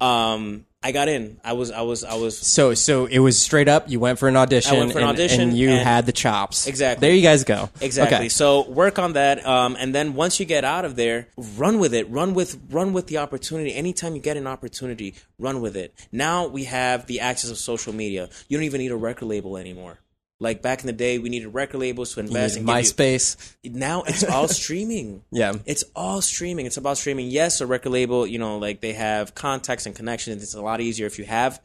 um, 0.00 0.64
I 0.82 0.92
got 0.92 1.08
in. 1.08 1.38
I 1.44 1.52
was 1.52 1.70
I 1.70 1.82
was 1.82 2.04
I 2.04 2.14
was 2.14 2.38
So 2.38 2.72
so 2.72 3.04
it 3.04 3.18
was 3.18 3.38
straight 3.38 3.68
up. 3.68 3.90
You 3.90 4.00
went 4.00 4.18
for 4.18 4.28
an 4.28 4.36
audition. 4.36 4.76
I 4.76 4.78
went 4.78 4.92
for 4.92 4.98
an 4.98 5.04
and, 5.04 5.12
audition, 5.12 5.40
and 5.50 5.58
you 5.58 5.68
and- 5.68 5.86
had 5.86 6.06
the 6.06 6.12
chops. 6.12 6.66
Exactly. 6.66 7.06
There 7.06 7.14
you 7.14 7.22
guys 7.22 7.44
go. 7.44 7.68
Exactly. 7.82 8.16
Okay. 8.16 8.28
So 8.30 8.66
work 8.68 8.98
on 8.98 9.12
that, 9.12 9.44
um, 9.46 9.76
and 9.78 9.94
then 9.94 10.14
once 10.14 10.40
you 10.40 10.46
get 10.46 10.64
out 10.64 10.86
of 10.86 10.96
there, 10.96 11.28
run 11.36 11.78
with 11.80 11.92
it. 11.92 12.08
Run 12.08 12.32
with 12.32 12.58
run 12.70 12.94
with 12.94 13.08
the 13.08 13.18
opportunity. 13.18 13.74
Anytime 13.74 14.14
you 14.14 14.22
get 14.22 14.38
an 14.38 14.46
opportunity, 14.46 15.14
run 15.38 15.60
with 15.60 15.76
it. 15.76 15.92
Now 16.12 16.46
we 16.46 16.64
have 16.64 17.06
the 17.06 17.20
access 17.20 17.50
of 17.50 17.58
social 17.58 17.92
media. 17.92 18.30
You 18.48 18.56
don't 18.56 18.64
even 18.64 18.80
need 18.80 18.90
a 18.90 18.96
record 18.96 19.26
label 19.26 19.58
anymore. 19.58 19.98
Like 20.42 20.62
back 20.62 20.80
in 20.80 20.86
the 20.86 20.92
day, 20.94 21.18
we 21.18 21.28
needed 21.28 21.48
record 21.48 21.78
labels 21.78 22.14
to 22.14 22.20
invest 22.20 22.56
and 22.56 22.66
give 22.66 22.74
you- 22.76 22.82
MySpace. 22.82 23.54
now 23.64 24.02
it's 24.02 24.24
all 24.24 24.48
streaming. 24.62 25.22
Yeah. 25.30 25.52
It's 25.66 25.84
all 25.94 26.22
streaming. 26.22 26.64
It's 26.66 26.78
about 26.78 26.96
streaming. 26.96 27.28
Yes, 27.28 27.60
a 27.60 27.66
record 27.66 27.90
label, 27.90 28.26
you 28.26 28.38
know, 28.38 28.56
like 28.58 28.80
they 28.80 28.94
have 28.94 29.34
contacts 29.34 29.84
and 29.86 29.94
connections. 29.94 30.42
It's 30.42 30.54
a 30.54 30.62
lot 30.62 30.80
easier 30.80 31.06
if 31.06 31.18
you 31.18 31.26
have 31.26 31.60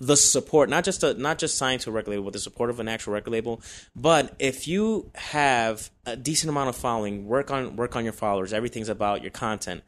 the 0.00 0.16
support, 0.16 0.68
not 0.68 0.84
just 0.84 1.02
a, 1.04 1.14
not 1.14 1.38
just 1.38 1.56
signed 1.56 1.80
to 1.82 1.90
a 1.90 1.92
record 1.92 2.10
label, 2.10 2.24
but 2.24 2.32
the 2.34 2.38
support 2.38 2.68
of 2.68 2.80
an 2.80 2.88
actual 2.88 3.12
record 3.14 3.30
label. 3.30 3.62
But 3.94 4.34
if 4.38 4.66
you 4.68 5.10
have 5.14 5.88
a 6.04 6.16
decent 6.16 6.50
amount 6.50 6.68
of 6.68 6.76
following, 6.76 7.26
work 7.26 7.50
on 7.52 7.76
work 7.76 7.94
on 7.96 8.04
your 8.04 8.12
followers. 8.12 8.52
Everything's 8.52 8.88
about 8.90 9.22
your 9.22 9.30
content, 9.30 9.82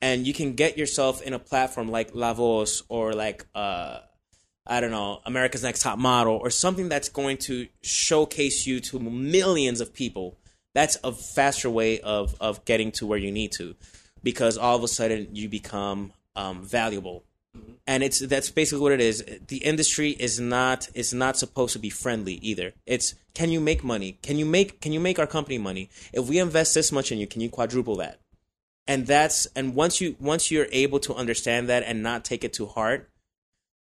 and 0.00 0.26
you 0.26 0.32
can 0.32 0.54
get 0.54 0.78
yourself 0.78 1.20
in 1.20 1.34
a 1.34 1.38
platform 1.38 1.90
like 1.90 2.14
La 2.14 2.32
Voz 2.32 2.82
or 2.88 3.12
like 3.12 3.44
uh, 3.54 3.98
I 4.66 4.80
don't 4.80 4.90
know, 4.92 5.20
America's 5.26 5.62
Next 5.62 5.82
Top 5.82 5.98
Model 5.98 6.36
or 6.36 6.50
something 6.50 6.88
that's 6.88 7.08
going 7.08 7.38
to 7.38 7.66
showcase 7.82 8.66
you 8.66 8.80
to 8.80 9.00
millions 9.00 9.80
of 9.80 9.92
people. 9.92 10.36
That's 10.74 10.96
a 11.02 11.12
faster 11.12 11.68
way 11.68 12.00
of 12.00 12.34
of 12.40 12.64
getting 12.64 12.92
to 12.92 13.06
where 13.06 13.18
you 13.18 13.30
need 13.32 13.52
to, 13.52 13.74
because 14.22 14.56
all 14.56 14.76
of 14.76 14.84
a 14.84 14.88
sudden 14.88 15.28
you 15.32 15.48
become 15.48 16.12
um, 16.34 16.62
valuable, 16.62 17.24
and 17.86 18.02
it's 18.02 18.20
that's 18.20 18.50
basically 18.50 18.80
what 18.80 18.92
it 18.92 19.00
is. 19.00 19.24
The 19.48 19.58
industry 19.58 20.10
is 20.10 20.40
not 20.40 20.88
is 20.94 21.12
not 21.12 21.36
supposed 21.36 21.74
to 21.74 21.78
be 21.78 21.90
friendly 21.90 22.34
either. 22.34 22.72
It's 22.86 23.14
can 23.34 23.50
you 23.50 23.60
make 23.60 23.84
money? 23.84 24.18
Can 24.22 24.38
you 24.38 24.46
make 24.46 24.80
can 24.80 24.92
you 24.92 25.00
make 25.00 25.18
our 25.18 25.26
company 25.26 25.58
money? 25.58 25.90
If 26.12 26.28
we 26.28 26.38
invest 26.38 26.74
this 26.74 26.92
much 26.92 27.12
in 27.12 27.18
you, 27.18 27.26
can 27.26 27.40
you 27.40 27.50
quadruple 27.50 27.96
that? 27.96 28.20
And 28.86 29.06
that's 29.06 29.46
and 29.54 29.74
once 29.74 30.00
you 30.00 30.16
once 30.18 30.50
you're 30.50 30.68
able 30.72 31.00
to 31.00 31.14
understand 31.14 31.68
that 31.68 31.82
and 31.82 32.02
not 32.02 32.24
take 32.24 32.44
it 32.44 32.54
to 32.54 32.66
heart, 32.66 33.10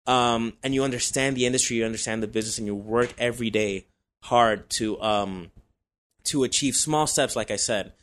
um, 0.07 0.53
and 0.63 0.73
you 0.73 0.83
understand 0.83 1.35
the 1.35 1.45
industry, 1.45 1.77
you 1.77 1.85
understand 1.85 2.23
the 2.23 2.27
business, 2.27 2.57
and 2.57 2.67
you 2.67 2.75
work 2.75 3.13
every 3.17 3.49
day 3.49 3.85
hard 4.23 4.69
to 4.71 5.01
um, 5.01 5.51
to 6.25 6.43
achieve 6.43 6.75
small 6.75 7.07
steps. 7.07 7.35
Like 7.35 7.51
I 7.51 7.55
said, 7.55 7.93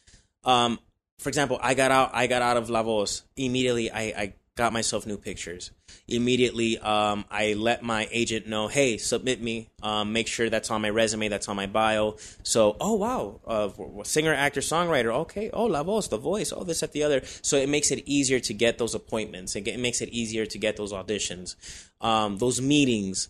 um, 0.44 0.78
for 1.18 1.28
example, 1.28 1.58
I 1.62 1.74
got 1.74 1.90
out. 1.90 2.10
I 2.12 2.26
got 2.26 2.42
out 2.42 2.56
of 2.56 2.70
La 2.70 2.82
Voz 2.82 3.22
immediately. 3.36 3.90
I, 3.90 4.02
I 4.02 4.34
got 4.58 4.72
myself 4.72 5.06
new 5.06 5.16
pictures. 5.16 5.70
Immediately, 6.08 6.78
um, 6.80 7.24
I 7.30 7.54
let 7.54 7.82
my 7.82 8.08
agent 8.10 8.48
know, 8.48 8.66
"Hey, 8.66 8.98
submit 8.98 9.40
me. 9.40 9.70
Um, 9.82 10.12
make 10.12 10.26
sure 10.26 10.50
that's 10.50 10.70
on 10.70 10.82
my 10.82 10.90
resume. 10.90 11.28
That's 11.28 11.48
on 11.48 11.56
my 11.56 11.66
bio." 11.66 12.16
So, 12.42 12.76
oh 12.80 12.94
wow, 12.94 13.40
uh, 13.46 13.68
singer, 14.02 14.34
actor, 14.34 14.60
songwriter. 14.60 15.12
Okay. 15.24 15.48
Oh, 15.50 15.66
La 15.66 15.82
Voz, 15.84 16.08
the 16.08 16.18
voice. 16.18 16.52
Oh, 16.52 16.64
this, 16.64 16.82
at 16.82 16.92
the 16.92 17.04
other. 17.04 17.22
So 17.40 17.56
it 17.56 17.68
makes 17.68 17.90
it 17.90 18.02
easier 18.04 18.40
to 18.40 18.52
get 18.52 18.78
those 18.78 18.94
appointments. 18.94 19.54
It, 19.54 19.66
it 19.68 19.78
makes 19.78 20.00
it 20.00 20.08
easier 20.10 20.44
to 20.44 20.58
get 20.58 20.76
those 20.76 20.92
auditions, 20.92 21.54
um, 22.00 22.38
those 22.38 22.60
meetings. 22.60 23.28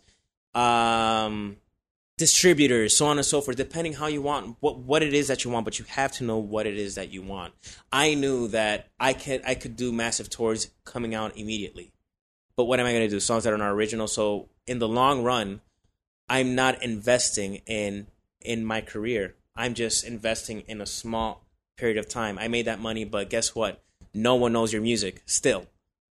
Um, 0.55 1.59
distributors, 2.19 2.97
so 2.97 3.07
on 3.07 3.17
and 3.17 3.25
so 3.25 3.41
forth, 3.41 3.57
depending 3.57 3.95
how 3.95 4.07
you 4.07 4.21
want 4.21 4.57
what 4.61 4.79
what 4.79 5.03
it 5.03 5.15
is 5.15 5.29
that 5.29 5.45
you 5.45 5.51
want, 5.51 5.65
but 5.65 5.79
you 5.79 5.87
have 5.89 6.13
to 6.13 6.25
know 6.25 6.37
what 6.37 6.67
it 6.67 6.77
is 6.77 6.97
that 6.97 7.11
you 7.11 7.23
want. 7.23 7.55
I 7.91 8.15
knew 8.15 8.49
that 8.49 8.89
I 9.01 9.15
could 9.15 9.43
I 9.47 9.55
could 9.55 9.77
do 9.77 9.93
massive 9.93 10.29
tours 10.29 10.71
coming 10.85 11.15
out 11.15 11.37
immediately. 11.37 11.93
But 12.57 12.65
what 12.65 12.81
am 12.81 12.87
I 12.87 12.93
gonna 12.93 13.09
do? 13.09 13.21
Songs 13.21 13.45
that 13.45 13.53
are 13.53 13.59
not 13.59 13.71
original. 13.71 14.09
So 14.09 14.49
in 14.67 14.81
the 14.81 14.89
long 14.89 15.23
run, 15.23 15.63
I'm 16.29 16.55
not 16.55 16.83
investing 16.83 17.63
in 17.67 18.09
in 18.43 18.65
my 18.65 18.83
career. 18.83 19.37
I'm 19.57 19.75
just 19.75 20.05
investing 20.05 20.61
in 20.63 20.81
a 20.81 20.87
small 20.87 21.47
period 21.77 21.97
of 21.97 22.09
time. 22.09 22.39
I 22.39 22.49
made 22.49 22.67
that 22.67 22.81
money, 22.81 23.05
but 23.05 23.31
guess 23.31 23.55
what? 23.55 23.83
No 24.13 24.35
one 24.35 24.53
knows 24.53 24.73
your 24.73 24.83
music 24.83 25.23
still 25.25 25.67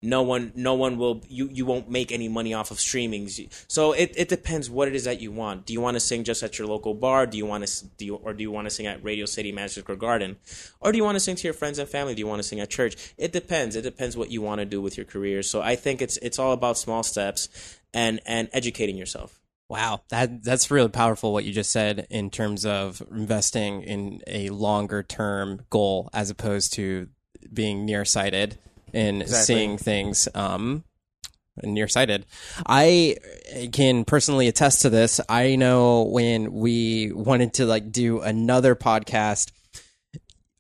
no 0.06 0.22
one 0.22 0.52
no 0.56 0.74
one 0.76 0.98
will 0.98 1.24
you 1.28 1.50
you 1.52 1.66
won't 1.66 1.90
make 1.90 2.12
any 2.12 2.28
money 2.28 2.54
off 2.54 2.72
of 2.72 2.78
streamings. 2.78 3.40
So 3.68 3.92
it, 3.92 4.14
it 4.16 4.30
depends 4.30 4.70
what 4.70 4.88
it 4.88 4.96
is 4.96 5.04
that 5.06 5.20
you 5.20 5.32
want. 5.32 5.66
Do 5.66 5.74
you 5.74 5.82
want 5.82 5.96
to 5.96 6.00
sing 6.00 6.24
just 6.24 6.44
at 6.44 6.58
your 6.60 6.68
local 6.68 6.94
bar? 6.94 7.26
Do 7.26 7.38
you 7.38 7.46
want 7.46 7.66
to 7.66 7.86
do 7.98 8.06
you, 8.06 8.16
or 8.16 8.34
do 8.34 8.44
you 8.44 8.52
want 8.52 8.66
to 8.68 8.70
sing 8.70 8.86
at 8.86 9.04
radio 9.04 9.26
city 9.26 9.52
madison 9.52 9.84
square 9.84 9.98
garden? 9.98 10.38
Or 10.80 10.92
do 10.92 10.98
you 10.98 11.04
want 11.04 11.16
to 11.16 11.20
sing 11.20 11.36
to 11.36 11.44
your 11.44 11.54
friends 11.54 11.80
and 11.80 11.90
family? 11.90 12.16
Do 12.16 12.20
you 12.20 12.28
want 12.28 12.40
to 12.40 12.48
sing 12.48 12.60
at 12.60 12.70
church? 12.70 13.14
It 13.18 13.32
depends. 13.32 13.76
It 13.76 13.82
depends 13.82 14.16
what 14.16 14.32
you 14.32 14.42
want 14.42 14.60
to 14.60 14.66
do 14.66 14.82
with 14.82 14.98
your 14.98 15.06
career. 15.06 15.44
So 15.44 15.62
i 15.62 15.76
think 15.76 16.02
it's 16.02 16.18
it's 16.18 16.40
all 16.40 16.54
about 16.54 16.78
small 16.78 17.04
steps 17.04 17.50
and 17.94 18.20
and 18.26 18.50
educating 18.54 18.98
yourself. 18.98 19.40
Wow, 19.68 20.04
that 20.10 20.44
that's 20.44 20.70
really 20.70 20.90
powerful 20.90 21.34
what 21.34 21.44
you 21.44 21.52
just 21.52 21.72
said 21.72 22.06
in 22.12 22.30
terms 22.30 22.66
of 22.66 23.02
investing 23.12 23.82
in 23.82 24.22
a 24.28 24.50
longer 24.50 25.02
term 25.02 25.62
goal 25.72 26.10
as 26.14 26.30
opposed 26.30 26.74
to 26.74 27.08
being 27.52 27.86
nearsighted 27.86 28.60
and 28.96 29.30
seeing 29.30 29.78
things 29.78 30.28
um 30.34 30.84
nearsighted. 31.64 32.26
I 32.66 33.16
can 33.72 34.04
personally 34.04 34.48
attest 34.48 34.82
to 34.82 34.90
this. 34.90 35.22
I 35.30 35.56
know 35.56 36.04
when 36.04 36.52
we 36.52 37.12
wanted 37.14 37.54
to 37.56 37.66
like 37.66 37.92
do 37.92 38.22
another 38.22 38.76
podcast 38.76 39.52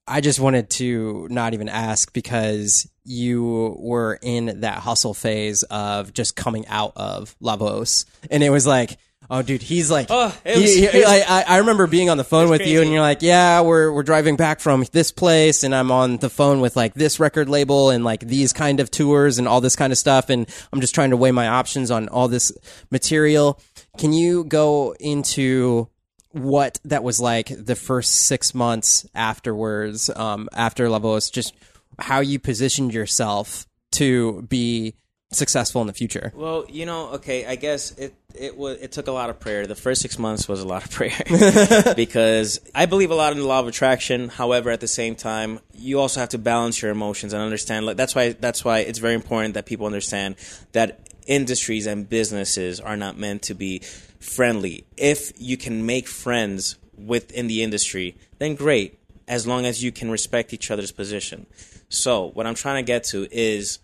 I 0.07 0.21
just 0.21 0.39
wanted 0.39 0.69
to 0.71 1.27
not 1.31 1.53
even 1.53 1.67
ask 1.67 2.13
because 2.13 2.87
you 3.03 3.75
were 3.79 4.19
in 4.21 4.61
that 4.61 4.79
hustle 4.79 5.13
phase 5.13 5.63
of 5.63 6.13
just 6.13 6.35
coming 6.35 6.67
out 6.67 6.93
of 6.95 7.35
La 7.39 7.55
Voz, 7.55 8.05
and 8.29 8.43
it 8.43 8.51
was 8.51 8.67
like, 8.67 8.97
oh, 9.29 9.41
dude, 9.41 9.61
he's 9.61 9.89
like, 9.91 10.07
Oh, 10.09 10.35
he- 10.45 10.51
was- 10.61 10.75
he- 10.75 10.85
was- 10.99 11.05
I, 11.05 11.43
I- 11.47 11.57
remember 11.57 11.87
being 11.87 12.09
on 12.09 12.17
the 12.17 12.23
phone 12.23 12.49
with 12.49 12.61
you, 12.65 12.81
and 12.81 12.91
you're 12.91 13.01
like, 13.01 13.21
yeah, 13.21 13.61
we're 13.61 13.91
we're 13.91 14.03
driving 14.03 14.35
back 14.35 14.59
from 14.59 14.85
this 14.91 15.11
place, 15.11 15.63
and 15.63 15.73
I'm 15.75 15.91
on 15.91 16.17
the 16.17 16.29
phone 16.29 16.61
with 16.61 16.75
like 16.75 16.93
this 16.93 17.19
record 17.19 17.49
label 17.49 17.89
and 17.89 18.03
like 18.03 18.21
these 18.21 18.53
kind 18.53 18.79
of 18.79 18.89
tours 18.91 19.37
and 19.37 19.47
all 19.47 19.61
this 19.61 19.75
kind 19.75 19.91
of 19.91 19.97
stuff, 19.97 20.29
and 20.29 20.47
I'm 20.73 20.81
just 20.81 20.93
trying 20.95 21.09
to 21.11 21.17
weigh 21.17 21.31
my 21.31 21.47
options 21.47 21.91
on 21.91 22.07
all 22.09 22.27
this 22.27 22.51
material. 22.91 23.59
Can 23.97 24.13
you 24.13 24.43
go 24.43 24.95
into 24.99 25.89
what 26.31 26.79
that 26.83 27.01
was 27.03 27.19
like 27.19 27.47
the 27.57 27.75
first 27.75 28.11
six 28.11 28.53
months 28.53 29.05
afterwards, 29.15 30.09
um, 30.15 30.49
after 30.53 30.89
La 30.89 30.99
Voz, 30.99 31.29
just 31.29 31.53
how 31.97 32.19
you 32.19 32.39
positioned 32.39 32.93
yourself 32.93 33.65
to 33.93 34.41
be 34.49 34.95
successful 35.31 35.81
in 35.81 35.87
the 35.87 35.93
future. 35.93 36.31
Well, 36.35 36.65
you 36.69 36.85
know, 36.85 37.09
okay, 37.13 37.45
I 37.45 37.55
guess 37.55 37.91
it 37.91 38.15
it 38.33 38.57
was 38.57 38.77
it 38.79 38.91
took 38.91 39.07
a 39.07 39.11
lot 39.11 39.29
of 39.29 39.39
prayer. 39.39 39.65
The 39.65 39.75
first 39.75 40.01
six 40.01 40.19
months 40.19 40.47
was 40.47 40.61
a 40.61 40.67
lot 40.67 40.85
of 40.85 40.91
prayer 40.99 41.21
because 41.95 42.59
I 42.73 42.85
believe 42.85 43.11
a 43.11 43.15
lot 43.15 43.33
in 43.33 43.39
the 43.39 43.45
law 43.45 43.59
of 43.59 43.67
attraction. 43.67 44.29
However, 44.29 44.69
at 44.69 44.81
the 44.81 44.87
same 44.87 45.15
time, 45.15 45.59
you 45.73 45.99
also 45.99 46.19
have 46.19 46.29
to 46.29 46.37
balance 46.37 46.81
your 46.81 46.91
emotions 46.91 47.33
and 47.33 47.41
understand. 47.41 47.85
Like 47.85 47.97
that's 47.97 48.15
why 48.15 48.33
that's 48.33 48.63
why 48.63 48.79
it's 48.79 48.99
very 48.99 49.15
important 49.15 49.53
that 49.55 49.65
people 49.65 49.85
understand 49.85 50.35
that 50.73 50.99
industries 51.27 51.87
and 51.87 52.07
businesses 52.07 52.79
are 52.79 52.97
not 52.97 53.17
meant 53.17 53.41
to 53.43 53.53
be 53.53 53.79
friendly. 54.19 54.85
If 54.97 55.31
you 55.37 55.57
can 55.57 55.85
make 55.85 56.07
friends 56.07 56.77
within 56.97 57.47
the 57.47 57.63
industry, 57.63 58.17
then 58.39 58.55
great. 58.55 58.99
As 59.27 59.47
long 59.47 59.65
as 59.65 59.83
you 59.83 59.91
can 59.91 60.11
respect 60.11 60.53
each 60.53 60.69
other's 60.69 60.91
position. 60.91 61.47
So, 61.89 62.29
what 62.35 62.45
I'm 62.45 62.53
trying 62.53 62.83
to 62.83 62.87
get 62.87 63.05
to 63.05 63.27
is 63.31 63.79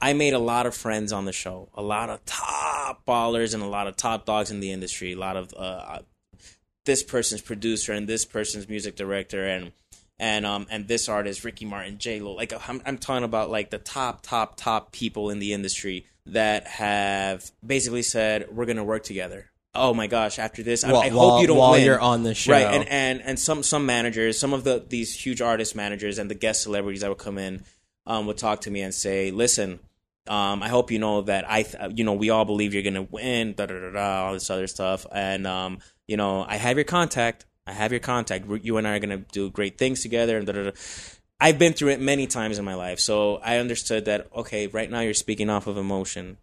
I 0.00 0.12
made 0.12 0.34
a 0.34 0.38
lot 0.38 0.66
of 0.66 0.74
friends 0.74 1.12
on 1.12 1.24
the 1.24 1.32
show, 1.32 1.68
a 1.74 1.82
lot 1.82 2.10
of 2.10 2.24
top 2.26 3.04
ballers 3.06 3.54
and 3.54 3.62
a 3.62 3.66
lot 3.66 3.86
of 3.86 3.96
top 3.96 4.26
dogs 4.26 4.50
in 4.50 4.60
the 4.60 4.70
industry, 4.70 5.12
a 5.12 5.18
lot 5.18 5.36
of 5.36 5.54
uh, 5.56 6.00
this 6.84 7.02
person's 7.02 7.40
producer 7.40 7.92
and 7.92 8.06
this 8.06 8.24
person's 8.24 8.68
music 8.68 8.96
director 8.96 9.44
and 9.46 9.72
and 10.18 10.46
um 10.46 10.66
and 10.70 10.86
this 10.86 11.08
artist 11.08 11.42
Ricky 11.44 11.64
Martin, 11.64 11.98
J 11.98 12.20
Lo. 12.20 12.32
Like 12.34 12.52
I'm, 12.68 12.82
I'm 12.84 12.98
talking 12.98 13.24
about 13.24 13.50
like 13.50 13.70
the 13.70 13.78
top 13.78 14.22
top 14.22 14.56
top 14.56 14.92
people 14.92 15.30
in 15.30 15.38
the 15.38 15.52
industry 15.52 16.06
that 16.26 16.66
have 16.66 17.50
basically 17.66 18.02
said 18.02 18.46
we're 18.52 18.66
gonna 18.66 18.84
work 18.84 19.04
together. 19.04 19.50
Oh 19.76 19.92
my 19.92 20.06
gosh! 20.06 20.38
After 20.38 20.62
this, 20.62 20.84
I, 20.84 20.92
While- 20.92 21.10
hope 21.10 21.40
you 21.40 21.48
don't 21.48 21.56
while 21.56 21.72
win. 21.72 21.84
you're 21.84 21.98
on 22.00 22.22
the 22.22 22.32
show. 22.34 22.52
right? 22.52 22.62
And 22.74 22.88
and 22.88 23.22
and 23.22 23.38
some 23.40 23.62
some 23.64 23.86
managers, 23.86 24.38
some 24.38 24.52
of 24.52 24.62
the 24.62 24.84
these 24.88 25.12
huge 25.14 25.40
artist 25.40 25.74
managers 25.74 26.18
and 26.18 26.30
the 26.30 26.34
guest 26.36 26.62
celebrities 26.62 27.00
that 27.00 27.08
would 27.08 27.18
come 27.18 27.38
in, 27.38 27.64
um, 28.06 28.26
would 28.26 28.38
talk 28.38 28.62
to 28.62 28.70
me 28.70 28.80
and 28.82 28.94
say, 28.94 29.30
"Listen, 29.30 29.80
um, 30.26 30.62
I 30.62 30.68
hope 30.68 30.90
you 30.90 30.98
know 30.98 31.22
that 31.22 31.44
I, 31.50 31.62
th- 31.62 31.92
you 31.96 32.04
know, 32.04 32.12
we 32.14 32.30
all 32.30 32.44
believe 32.44 32.74
you're 32.74 32.82
gonna 32.82 33.02
win, 33.10 33.54
da 33.54 33.66
da 33.66 33.78
da 33.78 33.90
da, 33.90 34.26
all 34.26 34.32
this 34.34 34.50
other 34.50 34.66
stuff, 34.66 35.06
and 35.12 35.46
um, 35.46 35.78
you 36.06 36.16
know, 36.16 36.44
I 36.48 36.56
have 36.56 36.76
your 36.76 36.84
contact. 36.84 37.46
I 37.66 37.72
have 37.72 37.92
your 37.92 38.00
contact. 38.00 38.46
You 38.62 38.76
and 38.76 38.86
I 38.86 38.96
are 38.96 38.98
gonna 39.00 39.24
do 39.32 39.50
great 39.50 39.78
things 39.78 40.02
together, 40.02 40.36
and 40.38 40.46
da 40.46 40.52
da 40.52 40.62
da." 40.64 40.70
I've 41.40 41.58
been 41.58 41.72
through 41.72 41.90
it 41.90 42.00
many 42.00 42.26
times 42.26 42.58
in 42.58 42.64
my 42.64 42.74
life, 42.74 43.00
so 43.00 43.36
I 43.38 43.58
understood 43.58 44.04
that. 44.06 44.28
Okay, 44.34 44.66
right 44.68 44.90
now 44.90 45.00
you're 45.00 45.14
speaking 45.14 45.50
off 45.50 45.66
of 45.66 45.76
emotion. 45.76 46.38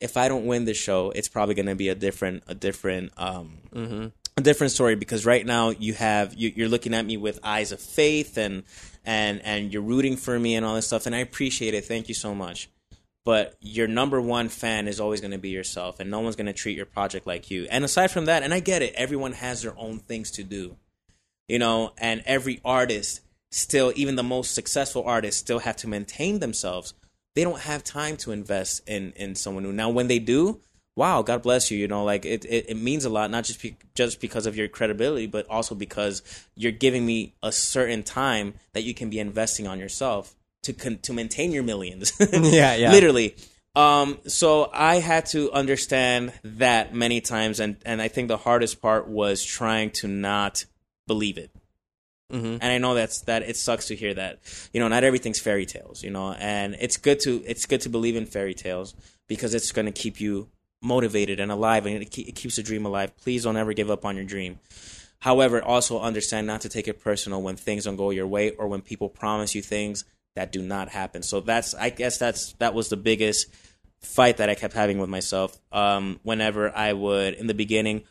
If 0.00 0.16
I 0.16 0.28
don't 0.28 0.46
win 0.46 0.64
the 0.64 0.74
show, 0.74 1.10
it's 1.10 1.28
probably 1.28 1.54
going 1.54 1.66
to 1.66 1.74
be 1.76 1.88
a 1.88 1.94
different, 1.94 2.42
a 2.48 2.54
different, 2.54 3.12
um, 3.16 3.58
Mm-hmm. 3.74 4.06
a 4.36 4.40
different 4.40 4.72
story 4.72 4.94
because 4.96 5.24
right 5.26 5.44
now 5.46 5.70
you 5.70 5.94
have 5.94 6.34
you, 6.34 6.52
you're 6.56 6.68
looking 6.68 6.92
at 6.94 7.04
me 7.04 7.16
with 7.16 7.38
eyes 7.42 7.72
of 7.72 7.80
faith 7.80 8.36
and 8.36 8.62
and 9.04 9.40
and 9.44 9.72
you're 9.72 9.82
rooting 9.82 10.16
for 10.16 10.38
me 10.38 10.54
and 10.54 10.64
all 10.64 10.74
this 10.74 10.86
stuff, 10.86 11.06
and 11.06 11.14
I 11.14 11.18
appreciate 11.18 11.74
it. 11.74 11.84
Thank 11.84 12.08
you 12.08 12.14
so 12.14 12.34
much. 12.34 12.68
But 13.24 13.54
your 13.60 13.86
number 13.86 14.20
one 14.20 14.48
fan 14.48 14.88
is 14.88 14.98
always 14.98 15.20
going 15.20 15.30
to 15.30 15.38
be 15.38 15.50
yourself, 15.50 16.00
and 16.00 16.10
no 16.10 16.20
one's 16.20 16.36
going 16.36 16.46
to 16.46 16.52
treat 16.52 16.76
your 16.76 16.86
project 16.86 17.26
like 17.26 17.50
you. 17.50 17.68
And 17.70 17.84
aside 17.84 18.10
from 18.10 18.24
that, 18.24 18.42
and 18.42 18.52
I 18.52 18.60
get 18.60 18.82
it, 18.82 18.94
everyone 18.96 19.32
has 19.34 19.62
their 19.62 19.78
own 19.78 20.00
things 20.00 20.32
to 20.32 20.42
do, 20.42 20.76
you 21.46 21.58
know, 21.58 21.92
and 21.98 22.22
every 22.26 22.60
artist 22.64 23.20
still, 23.50 23.92
even 23.94 24.16
the 24.16 24.24
most 24.24 24.54
successful 24.54 25.04
artists, 25.04 25.40
still 25.40 25.60
have 25.60 25.76
to 25.78 25.88
maintain 25.88 26.40
themselves. 26.40 26.94
They 27.34 27.44
don't 27.44 27.60
have 27.60 27.84
time 27.84 28.16
to 28.18 28.32
invest 28.32 28.82
in 28.88 29.12
in 29.12 29.36
someone 29.36 29.62
new. 29.62 29.72
Now, 29.72 29.90
when 29.90 30.08
they 30.08 30.18
do, 30.18 30.60
wow, 30.96 31.22
God 31.22 31.42
bless 31.42 31.70
you. 31.70 31.78
You 31.78 31.88
know, 31.88 32.04
like 32.04 32.24
it, 32.24 32.44
it, 32.44 32.66
it 32.70 32.76
means 32.76 33.04
a 33.04 33.10
lot, 33.10 33.30
not 33.30 33.44
just 33.44 33.62
be, 33.62 33.76
just 33.94 34.20
because 34.20 34.46
of 34.46 34.56
your 34.56 34.68
credibility, 34.68 35.26
but 35.26 35.48
also 35.48 35.74
because 35.74 36.22
you're 36.54 36.72
giving 36.72 37.04
me 37.06 37.34
a 37.42 37.52
certain 37.52 38.02
time 38.02 38.54
that 38.72 38.82
you 38.82 38.94
can 38.94 39.10
be 39.10 39.18
investing 39.18 39.66
on 39.66 39.78
yourself 39.78 40.34
to 40.64 40.72
con- 40.72 40.98
to 41.02 41.12
maintain 41.12 41.52
your 41.52 41.62
millions. 41.62 42.12
Yeah, 42.32 42.74
yeah. 42.74 42.90
literally. 42.92 43.36
Um, 43.74 44.18
so 44.26 44.70
I 44.72 44.96
had 44.96 45.24
to 45.26 45.50
understand 45.52 46.32
that 46.44 46.94
many 46.94 47.20
times, 47.20 47.58
and 47.58 47.76
and 47.86 48.02
I 48.02 48.08
think 48.08 48.28
the 48.28 48.36
hardest 48.36 48.82
part 48.82 49.08
was 49.08 49.42
trying 49.42 49.90
to 49.92 50.08
not 50.08 50.64
believe 51.06 51.38
it. 51.38 51.50
Mhm. 52.30 52.58
And 52.60 52.64
I 52.64 52.78
know 52.78 52.94
that's 52.94 53.22
that 53.22 53.42
it 53.42 53.56
sucks 53.56 53.86
to 53.88 53.96
hear 53.96 54.12
that. 54.14 54.40
You 54.72 54.80
know, 54.80 54.88
not 54.88 55.04
everything's 55.04 55.38
fairy 55.40 55.64
tales. 55.66 56.02
You 56.02 56.10
know, 56.10 56.32
and 56.32 56.76
it's 56.80 56.98
good 56.98 57.18
to 57.20 57.42
it's 57.46 57.64
good 57.66 57.80
to 57.82 57.88
believe 57.88 58.14
in 58.14 58.26
fairy 58.26 58.54
tales 58.54 58.94
because 59.26 59.54
it's 59.54 59.72
going 59.72 59.86
to 59.86 59.92
keep 59.92 60.20
you 60.20 60.48
motivated 60.82 61.40
and 61.40 61.50
alive, 61.50 61.86
and 61.86 62.02
it, 62.02 62.18
it 62.18 62.34
keeps 62.34 62.56
the 62.56 62.62
dream 62.62 62.84
alive. 62.84 63.16
Please 63.16 63.44
don't 63.44 63.56
ever 63.56 63.72
give 63.72 63.90
up 63.90 64.04
on 64.04 64.16
your 64.16 64.24
dream. 64.24 64.58
However, 65.20 65.62
also 65.62 66.00
understand 66.00 66.48
not 66.48 66.62
to 66.62 66.68
take 66.68 66.88
it 66.88 67.00
personal 67.00 67.40
when 67.40 67.54
things 67.54 67.84
don't 67.84 67.96
go 67.96 68.10
your 68.10 68.26
way 68.26 68.50
or 68.50 68.66
when 68.66 68.82
people 68.82 69.08
promise 69.08 69.54
you 69.54 69.62
things 69.62 70.04
that 70.34 70.50
do 70.50 70.62
not 70.62 70.88
happen. 70.88 71.22
So 71.22 71.40
that's 71.40 71.74
I 71.74 71.90
guess 71.90 72.18
that's 72.18 72.54
that 72.54 72.74
was 72.74 72.88
the 72.88 72.96
biggest 72.96 73.46
fight 74.00 74.38
that 74.38 74.50
I 74.50 74.56
kept 74.56 74.74
having 74.74 74.98
with 74.98 75.08
myself. 75.08 75.56
Um, 75.70 76.18
whenever 76.24 76.76
I 76.76 76.92
would 76.92 77.34
in 77.34 77.46
the 77.46 77.54
beginning, 77.54 78.02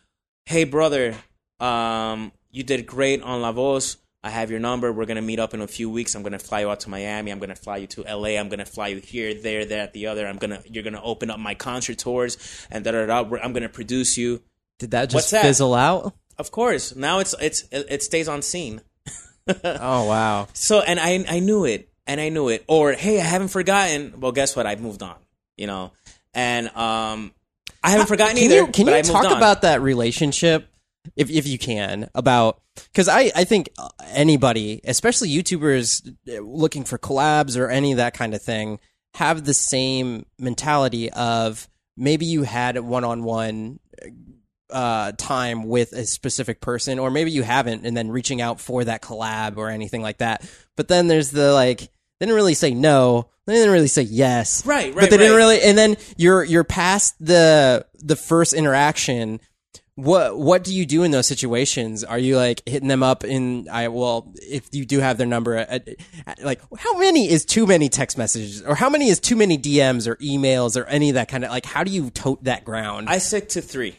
hey 0.46 0.64
brother, 0.64 1.16
um, 1.60 2.32
you 2.50 2.64
did 2.64 2.86
great 2.86 3.22
on 3.22 3.42
La 3.42 3.52
Voz. 3.52 3.98
I 4.24 4.30
have 4.30 4.52
your 4.52 4.60
number. 4.60 4.92
We're 4.94 5.06
gonna 5.06 5.22
meet 5.22 5.40
up 5.40 5.54
in 5.54 5.62
a 5.62 5.68
few 5.68 5.90
weeks. 5.90 6.14
I'm 6.14 6.22
gonna 6.22 6.38
fly 6.40 6.62
you 6.62 6.70
out 6.70 6.82
to 6.82 6.90
Miami. 6.90 7.32
I'm 7.32 7.40
gonna 7.40 7.56
fly 7.56 7.78
you 7.78 7.88
to 7.88 8.04
LA. 8.04 8.38
I'm 8.40 8.50
gonna 8.50 8.66
fly 8.66 8.90
you 8.90 8.98
here, 8.98 9.34
there, 9.34 9.66
there, 9.66 9.82
at 9.82 9.94
the 9.94 10.08
other. 10.08 10.28
I'm 10.28 10.38
gonna 10.38 10.62
you're 10.70 10.84
gonna 10.84 11.02
open 11.04 11.32
up 11.32 11.40
my 11.40 11.56
concert 11.56 11.98
tours 11.98 12.38
and 12.70 12.84
da 12.84 12.92
da 12.92 13.06
da. 13.08 13.36
I'm 13.42 13.54
gonna 13.54 13.70
produce 13.70 14.18
you. 14.18 14.42
Did 14.78 14.92
that 14.92 15.06
just 15.06 15.16
What's 15.16 15.30
that? 15.32 15.42
fizzle 15.42 15.74
out? 15.74 16.14
Of 16.38 16.52
course. 16.52 16.96
Now 16.96 17.20
it's 17.20 17.34
it's 17.42 17.66
it, 17.72 18.04
stays 18.04 18.28
on 18.28 18.42
scene. 18.42 18.82
Oh 19.66 20.06
wow. 20.06 20.48
So 20.54 20.82
and 20.82 21.00
I 21.00 21.26
I 21.28 21.40
knew 21.40 21.66
it 21.66 21.90
and 22.06 22.22
I 22.22 22.30
knew 22.30 22.50
it. 22.50 22.64
Or 22.68 22.94
hey, 22.94 23.20
I 23.20 23.24
haven't 23.24 23.50
forgotten. 23.50 24.20
Well, 24.20 24.32
guess 24.32 24.56
what? 24.56 24.68
I've 24.68 24.82
moved 24.82 25.02
on. 25.02 25.16
You 25.58 25.68
know, 25.68 25.92
and 26.34 26.68
um, 26.70 27.34
I 27.84 27.90
haven't 27.90 28.08
forgotten 28.08 28.36
Can 28.36 28.46
either. 28.46 28.56
you 28.56 28.68
can 28.68 28.88
you 28.88 29.02
talk 29.04 29.36
about 29.36 29.64
that 29.64 29.82
relationship 29.82 30.71
if 31.16 31.30
if 31.30 31.48
you 31.48 31.58
can 31.58 32.10
about 32.16 32.62
because 32.92 33.08
I 33.08 33.32
I 33.36 33.44
think 33.44 33.70
anybody, 34.08 34.82
especially 34.84 35.30
YouTubers 35.30 36.16
uh, 36.30 36.42
looking 36.42 36.84
for 36.84 36.98
collabs 36.98 37.58
or 37.58 37.70
any 37.70 37.92
of 37.92 37.98
that 37.98 38.14
kind 38.14 38.34
of 38.34 38.42
thing, 38.42 38.80
have 39.16 39.44
the 39.44 39.54
same 39.54 40.26
mentality 40.40 41.12
of 41.12 41.68
maybe 41.98 42.26
you 42.26 42.44
had 42.44 42.80
one 42.80 43.04
on 43.04 43.24
one 43.24 43.80
uh 44.70 45.12
time 45.18 45.68
with 45.68 45.92
a 45.92 46.06
specific 46.06 46.62
person 46.62 46.98
or 46.98 47.12
maybe 47.12 47.30
you 47.30 47.44
haven't 47.44 47.86
and 47.86 47.98
then 47.98 48.10
reaching 48.10 48.42
out 48.42 48.62
for 48.62 48.86
that 48.86 49.02
collab 49.02 49.58
or 49.58 49.70
anything 49.70 50.02
like 50.02 50.20
that. 50.20 50.50
But 50.78 50.88
then 50.88 51.08
there's 51.08 51.32
the 51.32 51.52
like 51.52 51.80
they 51.80 52.26
didn't 52.26 52.36
really 52.36 52.54
say 52.54 52.74
no 52.74 53.30
they 53.48 53.54
didn't 53.54 53.74
really 53.74 53.88
say 53.88 54.04
yes. 54.04 54.66
Right, 54.66 54.94
but 54.94 55.02
right, 55.02 55.10
they 55.10 55.18
didn't 55.18 55.36
really 55.36 55.62
and 55.62 55.78
then 55.78 55.98
you're 56.16 56.44
you're 56.44 56.64
past 56.64 57.16
the 57.20 57.86
the 58.00 58.16
first 58.16 58.54
interaction 58.54 59.42
what 59.96 60.38
what 60.38 60.64
do 60.64 60.74
you 60.74 60.86
do 60.86 61.04
in 61.04 61.12
those 61.12 61.28
situations 61.28 62.04
are 62.04 62.18
you 62.18 62.38
like 62.38 62.62
hitting 62.66 62.88
them 62.88 63.04
up 63.04 63.26
in 63.26 63.68
i 63.70 63.90
well 63.90 64.32
if 64.36 64.70
you 64.72 64.86
do 64.86 65.00
have 65.00 65.18
their 65.18 65.28
number 65.28 65.56
at, 65.58 65.90
at- 66.26 66.44
like 66.44 66.62
how 66.78 66.98
many 66.98 67.30
is 67.30 67.44
too 67.44 67.68
many 67.68 67.90
text 67.90 68.18
messages 68.18 68.62
or 68.62 68.74
how 68.74 68.90
many 68.90 69.10
is 69.10 69.20
too 69.20 69.36
many 69.36 69.58
dms 69.58 70.08
or 70.08 70.16
emails 70.18 70.80
or 70.82 70.86
any 70.86 71.10
of 71.10 71.16
that 71.16 71.28
kind 71.28 71.44
of 71.44 71.52
like 71.52 71.66
how 71.66 71.84
do 71.84 71.92
you 71.92 72.10
tote 72.10 72.42
that 72.46 72.64
ground 72.64 73.10
I 73.10 73.18
stick 73.18 73.50
to 73.50 73.62
three. 73.62 73.96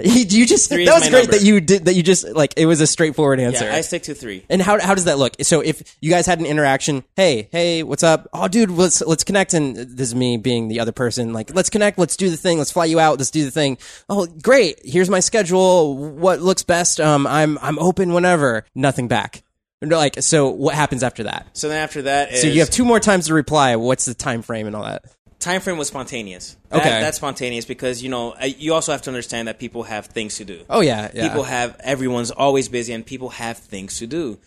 you 0.04 0.46
just 0.46 0.68
Three 0.70 0.84
That 0.84 0.94
was 0.94 1.04
my 1.04 1.10
great 1.10 1.20
number. 1.24 1.38
that 1.38 1.42
you 1.44 1.60
did 1.60 1.84
that 1.86 1.94
you 1.94 2.02
just 2.02 2.28
like 2.28 2.54
it 2.56 2.66
was 2.66 2.80
a 2.80 2.86
straightforward 2.86 3.40
answer 3.40 3.64
Yeah, 3.64 3.74
I 3.74 3.80
stick 3.82 4.02
to 4.04 4.14
three. 4.14 4.44
and 4.48 4.60
how 4.62 4.80
how 4.80 4.94
does 4.94 5.04
that 5.04 5.18
look? 5.18 5.34
So 5.42 5.60
if 5.60 5.96
you 6.00 6.10
guys 6.10 6.26
had 6.26 6.40
an 6.40 6.46
interaction, 6.46 7.04
hey, 7.16 7.48
hey, 7.52 7.82
what's 7.82 8.02
up? 8.02 8.28
Oh, 8.32 8.48
dude, 8.48 8.70
let's 8.70 9.00
let's 9.02 9.24
connect. 9.24 9.54
And 9.54 9.76
this 9.76 10.08
is 10.08 10.14
me 10.14 10.36
being 10.36 10.68
the 10.68 10.80
other 10.80 10.92
person. 10.92 11.32
Like, 11.32 11.54
let's 11.54 11.70
connect. 11.70 11.98
Let's 11.98 12.16
do 12.16 12.30
the 12.30 12.36
thing. 12.36 12.58
Let's 12.58 12.72
fly 12.72 12.84
you 12.86 12.98
out. 13.00 13.18
Let's 13.18 13.30
do 13.30 13.44
the 13.44 13.50
thing. 13.50 13.78
Oh, 14.08 14.26
great. 14.26 14.80
Here's 14.84 15.10
my 15.10 15.20
schedule. 15.20 15.96
What 15.96 16.40
looks 16.40 16.62
best? 16.62 17.00
Um, 17.00 17.26
I'm 17.26 17.58
I'm 17.58 17.78
open 17.78 18.12
whenever. 18.12 18.64
Nothing 18.74 19.08
back. 19.08 19.42
And 19.82 19.90
Like, 19.90 20.22
so 20.22 20.50
what 20.50 20.74
happens 20.74 21.02
after 21.02 21.22
that? 21.22 21.46
So 21.54 21.68
then 21.70 21.78
after 21.82 22.02
that 22.02 22.32
is 22.32 22.42
So 22.42 22.48
you 22.48 22.60
have 22.60 22.68
two 22.68 22.84
more 22.84 23.00
times 23.00 23.28
to 23.28 23.34
reply. 23.34 23.76
What's 23.76 24.04
the 24.04 24.12
time 24.12 24.42
frame 24.42 24.66
and 24.66 24.76
all 24.76 24.84
that? 24.84 25.04
Time 25.40 25.60
frame 25.60 25.76
was 25.78 25.88
spontaneous. 25.88 26.56
That, 26.68 26.80
Okay. 26.80 27.00
that's 27.00 27.16
spontaneous 27.16 27.64
because 27.64 28.02
you 28.02 28.08
know 28.08 28.36
you 28.40 28.72
also 28.74 28.92
have 28.92 29.02
to 29.02 29.10
understand 29.10 29.48
that 29.48 29.58
people 29.58 29.82
have 29.82 30.06
things 30.06 30.36
to 30.36 30.44
do. 30.44 30.62
Oh 30.70 30.80
yeah, 30.80 31.10
yeah. 31.12 31.26
People 31.28 31.42
have 31.42 31.76
everyone's 31.82 32.30
always 32.30 32.68
busy 32.68 32.92
and 32.92 33.04
people 33.04 33.30
have 33.30 33.58
things 33.58 33.98
to 33.98 34.06
do. 34.06 34.38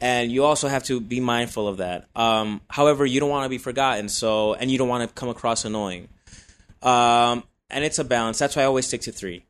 And 0.00 0.30
you 0.30 0.44
also 0.44 0.68
have 0.68 0.84
to 0.84 1.00
be 1.00 1.18
mindful 1.20 1.66
of 1.66 1.78
that. 1.78 2.06
Um, 2.14 2.60
however, 2.68 3.04
you 3.04 3.18
don't 3.20 3.30
want 3.30 3.44
to 3.44 3.48
be 3.48 3.58
forgotten, 3.58 4.08
so 4.08 4.54
and 4.54 4.70
you 4.70 4.78
don't 4.78 4.88
want 4.88 5.08
to 5.08 5.14
come 5.14 5.28
across 5.28 5.64
annoying. 5.64 6.08
Um, 6.82 7.42
and 7.70 7.84
it's 7.84 7.98
a 7.98 8.04
balance. 8.04 8.38
That's 8.38 8.56
why 8.56 8.62
I 8.62 8.66
always 8.66 8.86
stick 8.86 9.02
to 9.02 9.12
three. 9.12 9.44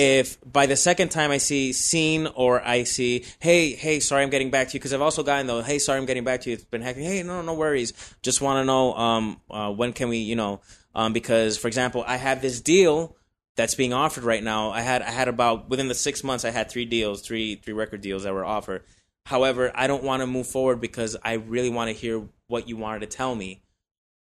If 0.00 0.38
by 0.44 0.66
the 0.66 0.76
second 0.76 1.08
time 1.08 1.32
I 1.32 1.38
see 1.38 1.72
seen 1.72 2.28
or 2.36 2.64
I 2.64 2.84
see, 2.84 3.24
hey, 3.40 3.72
hey, 3.72 3.98
sorry, 3.98 4.22
I'm 4.22 4.30
getting 4.30 4.48
back 4.48 4.68
to 4.68 4.74
you 4.74 4.78
because 4.78 4.94
I've 4.94 5.00
also 5.00 5.24
gotten 5.24 5.48
though, 5.48 5.60
hey, 5.60 5.80
sorry, 5.80 5.98
I'm 5.98 6.06
getting 6.06 6.22
back 6.22 6.42
to 6.42 6.50
you. 6.50 6.54
It's 6.54 6.64
been 6.64 6.82
hacking. 6.82 7.02
Hey, 7.02 7.24
no, 7.24 7.42
no 7.42 7.54
worries. 7.54 7.92
Just 8.22 8.40
want 8.40 8.62
to 8.62 8.64
know, 8.64 8.94
um, 8.94 9.40
uh, 9.50 9.72
when 9.72 9.92
can 9.92 10.08
we, 10.08 10.18
you 10.18 10.36
know, 10.36 10.60
um, 10.94 11.12
because 11.12 11.58
for 11.58 11.66
example, 11.66 12.04
I 12.06 12.14
have 12.14 12.40
this 12.40 12.60
deal 12.60 13.16
that's 13.56 13.74
being 13.74 13.92
offered 13.92 14.22
right 14.22 14.44
now. 14.44 14.70
I 14.70 14.82
had 14.82 15.02
I 15.02 15.10
had 15.10 15.26
about 15.26 15.68
within 15.68 15.88
the 15.88 15.94
six 15.94 16.22
months 16.22 16.44
I 16.44 16.50
had 16.50 16.70
three 16.70 16.84
deals, 16.84 17.20
three 17.20 17.56
three 17.56 17.74
record 17.74 18.00
deals 18.00 18.22
that 18.22 18.32
were 18.32 18.44
offered. 18.44 18.84
However, 19.26 19.72
I 19.74 19.88
don't 19.88 20.04
want 20.04 20.20
to 20.20 20.28
move 20.28 20.46
forward 20.46 20.80
because 20.80 21.16
I 21.24 21.32
really 21.32 21.70
want 21.70 21.88
to 21.88 21.92
hear 21.92 22.22
what 22.46 22.68
you 22.68 22.76
wanted 22.76 23.00
to 23.00 23.16
tell 23.16 23.34
me 23.34 23.62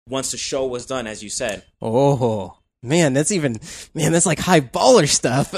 once 0.10 0.32
the 0.32 0.38
show 0.38 0.66
was 0.66 0.88
done, 0.88 1.06
as 1.06 1.22
you 1.24 1.30
said. 1.30 1.66
oh 2.18 2.58
man, 2.88 3.13
that's 3.13 3.32
even 3.32 3.58
man, 3.93 4.12
that's 4.12 4.26
like 4.26 4.39
high 4.39 4.62
baller 4.62 5.08
stuff. 5.08 5.54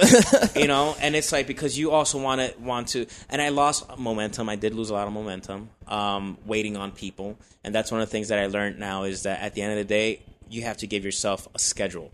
you 0.55 0.67
know 0.67 0.95
and 0.99 1.15
it's 1.15 1.31
like 1.31 1.47
because 1.47 1.77
you 1.77 1.91
also 1.91 2.21
want 2.21 2.41
to 2.41 2.59
want 2.59 2.89
to 2.89 3.05
and 3.29 3.41
i 3.41 3.49
lost 3.49 3.97
momentum. 3.97 4.49
I 4.49 4.55
did 4.55 4.73
lose 4.73 4.89
a 4.89 4.93
lot 4.93 5.07
of 5.07 5.13
momentum 5.13 5.69
um, 5.87 6.37
waiting 6.45 6.77
on 6.77 6.91
people. 6.91 7.37
And 7.63 7.75
that's 7.75 7.91
one 7.91 8.01
of 8.01 8.07
the 8.07 8.11
things 8.11 8.29
that 8.29 8.39
i 8.39 8.47
learned 8.47 8.79
now 8.79 9.03
is 9.03 9.23
that 9.23 9.41
at 9.41 9.53
the 9.53 9.61
end 9.61 9.71
of 9.73 9.77
the 9.77 9.83
day 9.83 10.21
you 10.49 10.63
have 10.63 10.77
to 10.77 10.87
give 10.87 11.05
yourself 11.05 11.47
a 11.53 11.59
schedule. 11.59 12.11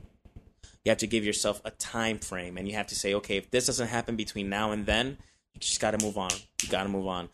You 0.84 0.90
have 0.92 1.00
to 1.00 1.08
give 1.08 1.26
yourself 1.26 1.62
a 1.66 1.72
time 1.72 2.20
frame 2.20 2.58
and 2.58 2.68
you 2.68 2.76
have 2.76 2.88
to 2.88 2.96
say 2.96 3.14
okay 3.16 3.38
if 3.38 3.50
this 3.52 3.66
doesn't 3.66 3.88
happen 3.88 4.16
between 4.16 4.50
now 4.50 4.72
and 4.72 4.86
then 4.86 5.18
you 5.54 5.60
just 5.60 5.80
got 5.80 5.98
to 5.98 6.06
move 6.06 6.18
on. 6.18 6.32
You 6.62 6.70
got 6.70 6.84
to 6.84 6.90
move 6.90 7.08
on. 7.08 7.30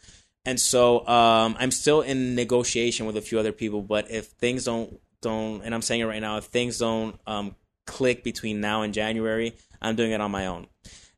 And 0.46 0.60
so 0.60 1.08
um, 1.08 1.56
i'm 1.60 1.72
still 1.72 2.02
in 2.02 2.36
negotiation 2.36 3.06
with 3.06 3.18
a 3.18 3.22
few 3.22 3.40
other 3.40 3.52
people 3.52 3.82
but 3.82 4.10
if 4.10 4.26
things 4.28 4.66
don't 4.66 5.00
don't 5.22 5.62
and 5.62 5.76
i'm 5.76 5.84
saying 5.84 6.02
it 6.02 6.06
right 6.06 6.22
now 6.22 6.38
if 6.38 6.46
things 6.46 6.80
don't 6.80 7.20
um, 7.28 7.56
click 7.92 8.24
between 8.24 8.62
now 8.62 8.82
and 8.82 8.94
january 8.94 9.54
i'm 9.82 9.96
doing 9.96 10.12
it 10.12 10.22
on 10.22 10.32
my 10.32 10.46
own 10.48 10.66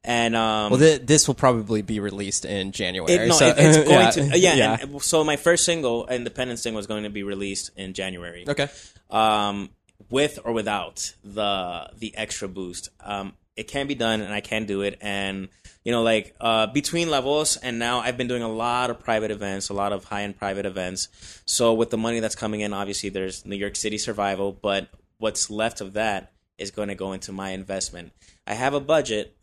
and 0.05 0.35
um, 0.35 0.71
well, 0.71 0.79
th- 0.79 1.03
this 1.03 1.27
will 1.27 1.35
probably 1.35 1.81
be 1.81 2.01
released 2.01 2.43
in 2.43 2.73
January. 2.73 3.13
it, 3.13 3.27
no, 3.27 3.35
so- 3.35 3.47
it- 3.47 3.55
it's 3.57 3.77
going 3.87 4.31
yeah, 4.41 4.51
to 4.51 4.57
yeah. 4.57 4.77
And 4.81 5.01
so 5.01 5.23
my 5.23 5.37
first 5.37 5.63
single, 5.63 6.07
independent 6.07 6.59
single, 6.59 6.77
was 6.77 6.87
going 6.87 7.03
to 7.03 7.09
be 7.09 7.23
released 7.23 7.71
in 7.77 7.93
January. 7.93 8.43
Okay. 8.45 8.67
Um, 9.09 9.69
with 10.09 10.39
or 10.43 10.51
without 10.51 11.13
the 11.23 11.89
the 11.97 12.17
extra 12.17 12.49
boost, 12.49 12.89
um, 12.99 13.33
it 13.55 13.69
can 13.69 13.87
be 13.87 13.95
done, 13.95 14.19
and 14.19 14.33
I 14.33 14.41
can 14.41 14.65
do 14.65 14.81
it. 14.81 14.97
And 14.99 15.47
you 15.85 15.93
know, 15.93 16.03
like 16.03 16.35
uh, 16.41 16.67
between 16.67 17.09
levels, 17.09 17.55
and 17.55 17.79
now 17.79 17.99
I've 17.99 18.17
been 18.17 18.27
doing 18.27 18.43
a 18.43 18.51
lot 18.51 18.89
of 18.89 18.99
private 18.99 19.31
events, 19.31 19.69
a 19.69 19.73
lot 19.73 19.93
of 19.93 20.03
high 20.03 20.23
end 20.23 20.37
private 20.37 20.65
events. 20.65 21.07
So 21.45 21.73
with 21.73 21.91
the 21.91 21.97
money 21.97 22.19
that's 22.19 22.35
coming 22.35 22.59
in, 22.59 22.73
obviously 22.73 23.07
there's 23.07 23.45
New 23.45 23.55
York 23.55 23.77
City 23.77 23.97
survival, 23.97 24.51
but 24.51 24.89
what's 25.17 25.49
left 25.49 25.79
of 25.79 25.93
that 25.93 26.32
is 26.63 26.71
going 26.71 26.87
to 26.87 26.95
go 26.95 27.11
into 27.11 27.31
my 27.31 27.51
investment. 27.51 28.11
I 28.47 28.55
have 28.55 28.73
a 28.73 28.79
budget 28.79 29.37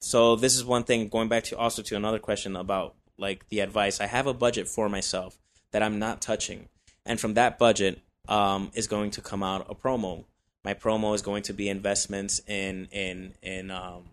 so 0.00 0.36
this 0.36 0.56
is 0.56 0.64
one 0.64 0.84
thing 0.84 1.08
going 1.08 1.28
back 1.28 1.44
to 1.44 1.58
also 1.58 1.82
to 1.82 1.96
another 1.96 2.18
question 2.18 2.56
about 2.56 2.94
like 3.18 3.48
the 3.48 3.60
advice. 3.60 4.00
I 4.00 4.06
have 4.06 4.26
a 4.26 4.34
budget 4.34 4.68
for 4.68 4.88
myself. 4.88 5.38
that 5.72 5.82
I'm 5.82 5.98
not 5.98 6.20
touching, 6.20 6.68
and 7.04 7.18
from 7.18 7.34
that 7.34 7.58
budget 7.58 8.00
um, 8.28 8.70
is 8.74 8.86
going 8.86 9.10
to 9.12 9.20
come 9.20 9.42
out 9.42 9.66
a 9.68 9.74
promo. 9.74 10.24
My 10.64 10.74
promo 10.74 11.14
is 11.14 11.22
going 11.22 11.42
to 11.44 11.52
be 11.52 11.68
investments 11.68 12.40
in 12.46 12.88
in 12.92 13.34
in 13.42 13.70
um, 13.70 14.04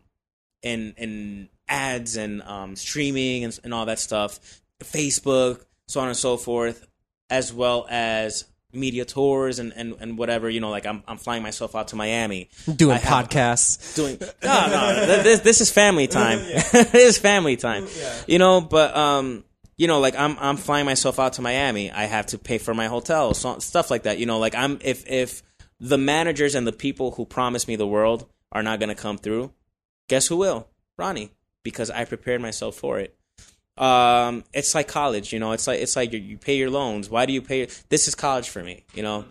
in 0.61 0.93
in 0.97 1.49
ads 1.67 2.17
and 2.17 2.41
um, 2.41 2.75
streaming 2.75 3.43
and, 3.43 3.59
and 3.63 3.73
all 3.73 3.85
that 3.85 3.99
stuff, 3.99 4.61
Facebook, 4.83 5.63
so 5.87 6.01
on 6.01 6.07
and 6.07 6.17
so 6.17 6.37
forth, 6.37 6.87
as 7.29 7.53
well 7.53 7.85
as 7.89 8.45
media 8.73 9.05
tours 9.05 9.59
and, 9.59 9.71
and, 9.75 9.95
and 9.99 10.17
whatever. 10.17 10.49
You 10.49 10.59
know, 10.59 10.69
like 10.69 10.85
I'm 10.85 11.03
I'm 11.07 11.17
flying 11.17 11.43
myself 11.43 11.75
out 11.75 11.89
to 11.89 11.95
Miami, 11.95 12.49
Doing 12.75 12.95
I 12.97 12.99
have- 12.99 13.29
podcasts. 13.29 13.95
doing 13.95 14.17
no 14.43 14.67
no 14.67 15.23
this 15.23 15.39
this 15.41 15.61
is 15.61 15.71
family 15.71 16.07
time. 16.07 16.39
This 16.71 16.93
is 16.95 17.17
family 17.17 17.55
time. 17.55 17.87
You 18.27 18.39
know 18.39 18.61
but 18.61 18.95
um 18.95 19.43
you 19.77 19.87
know 19.87 19.99
like 19.99 20.15
i'm 20.15 20.37
i'm 20.39 20.57
flying 20.57 20.85
myself 20.85 21.19
out 21.19 21.33
to 21.33 21.41
miami. 21.41 21.91
I 21.91 22.03
have 22.05 22.27
to 22.27 22.37
pay 22.37 22.57
for 22.57 22.73
my 22.73 22.87
hotel 22.87 23.33
so, 23.33 23.59
stuff 23.59 23.89
like 23.91 24.03
that. 24.03 24.17
You 24.19 24.25
know 24.25 24.39
like 24.39 24.55
i'm 24.55 24.79
if 24.81 25.07
if 25.09 25.41
the 25.79 25.97
managers 25.97 26.55
and 26.55 26.65
the 26.67 26.71
people 26.71 27.11
who 27.11 27.25
promise 27.25 27.67
me 27.67 27.75
the 27.75 27.87
world 27.87 28.25
are 28.51 28.63
not 28.63 28.79
going 28.79 28.89
to 28.89 28.95
come 28.95 29.17
through 29.17 29.51
guess 30.07 30.27
who 30.27 30.37
will? 30.37 30.67
Ronnie 30.97 31.31
because 31.63 31.89
i 31.89 32.05
prepared 32.05 32.39
myself 32.41 32.75
for 32.75 32.99
it 32.99 33.15
um 33.77 34.43
it's 34.53 34.75
like 34.75 34.87
college 34.87 35.33
you 35.33 35.39
know 35.39 35.51
it's 35.51 35.65
like 35.65 35.79
it's 35.79 35.95
like 35.95 36.13
you, 36.13 36.19
you 36.19 36.37
pay 36.37 36.57
your 36.57 36.69
loans. 36.69 37.09
Why 37.09 37.25
do 37.25 37.33
you 37.33 37.41
pay? 37.41 37.67
This 37.89 38.07
is 38.07 38.15
college 38.15 38.49
for 38.49 38.63
me 38.63 38.85
you 38.93 39.03
know? 39.03 39.25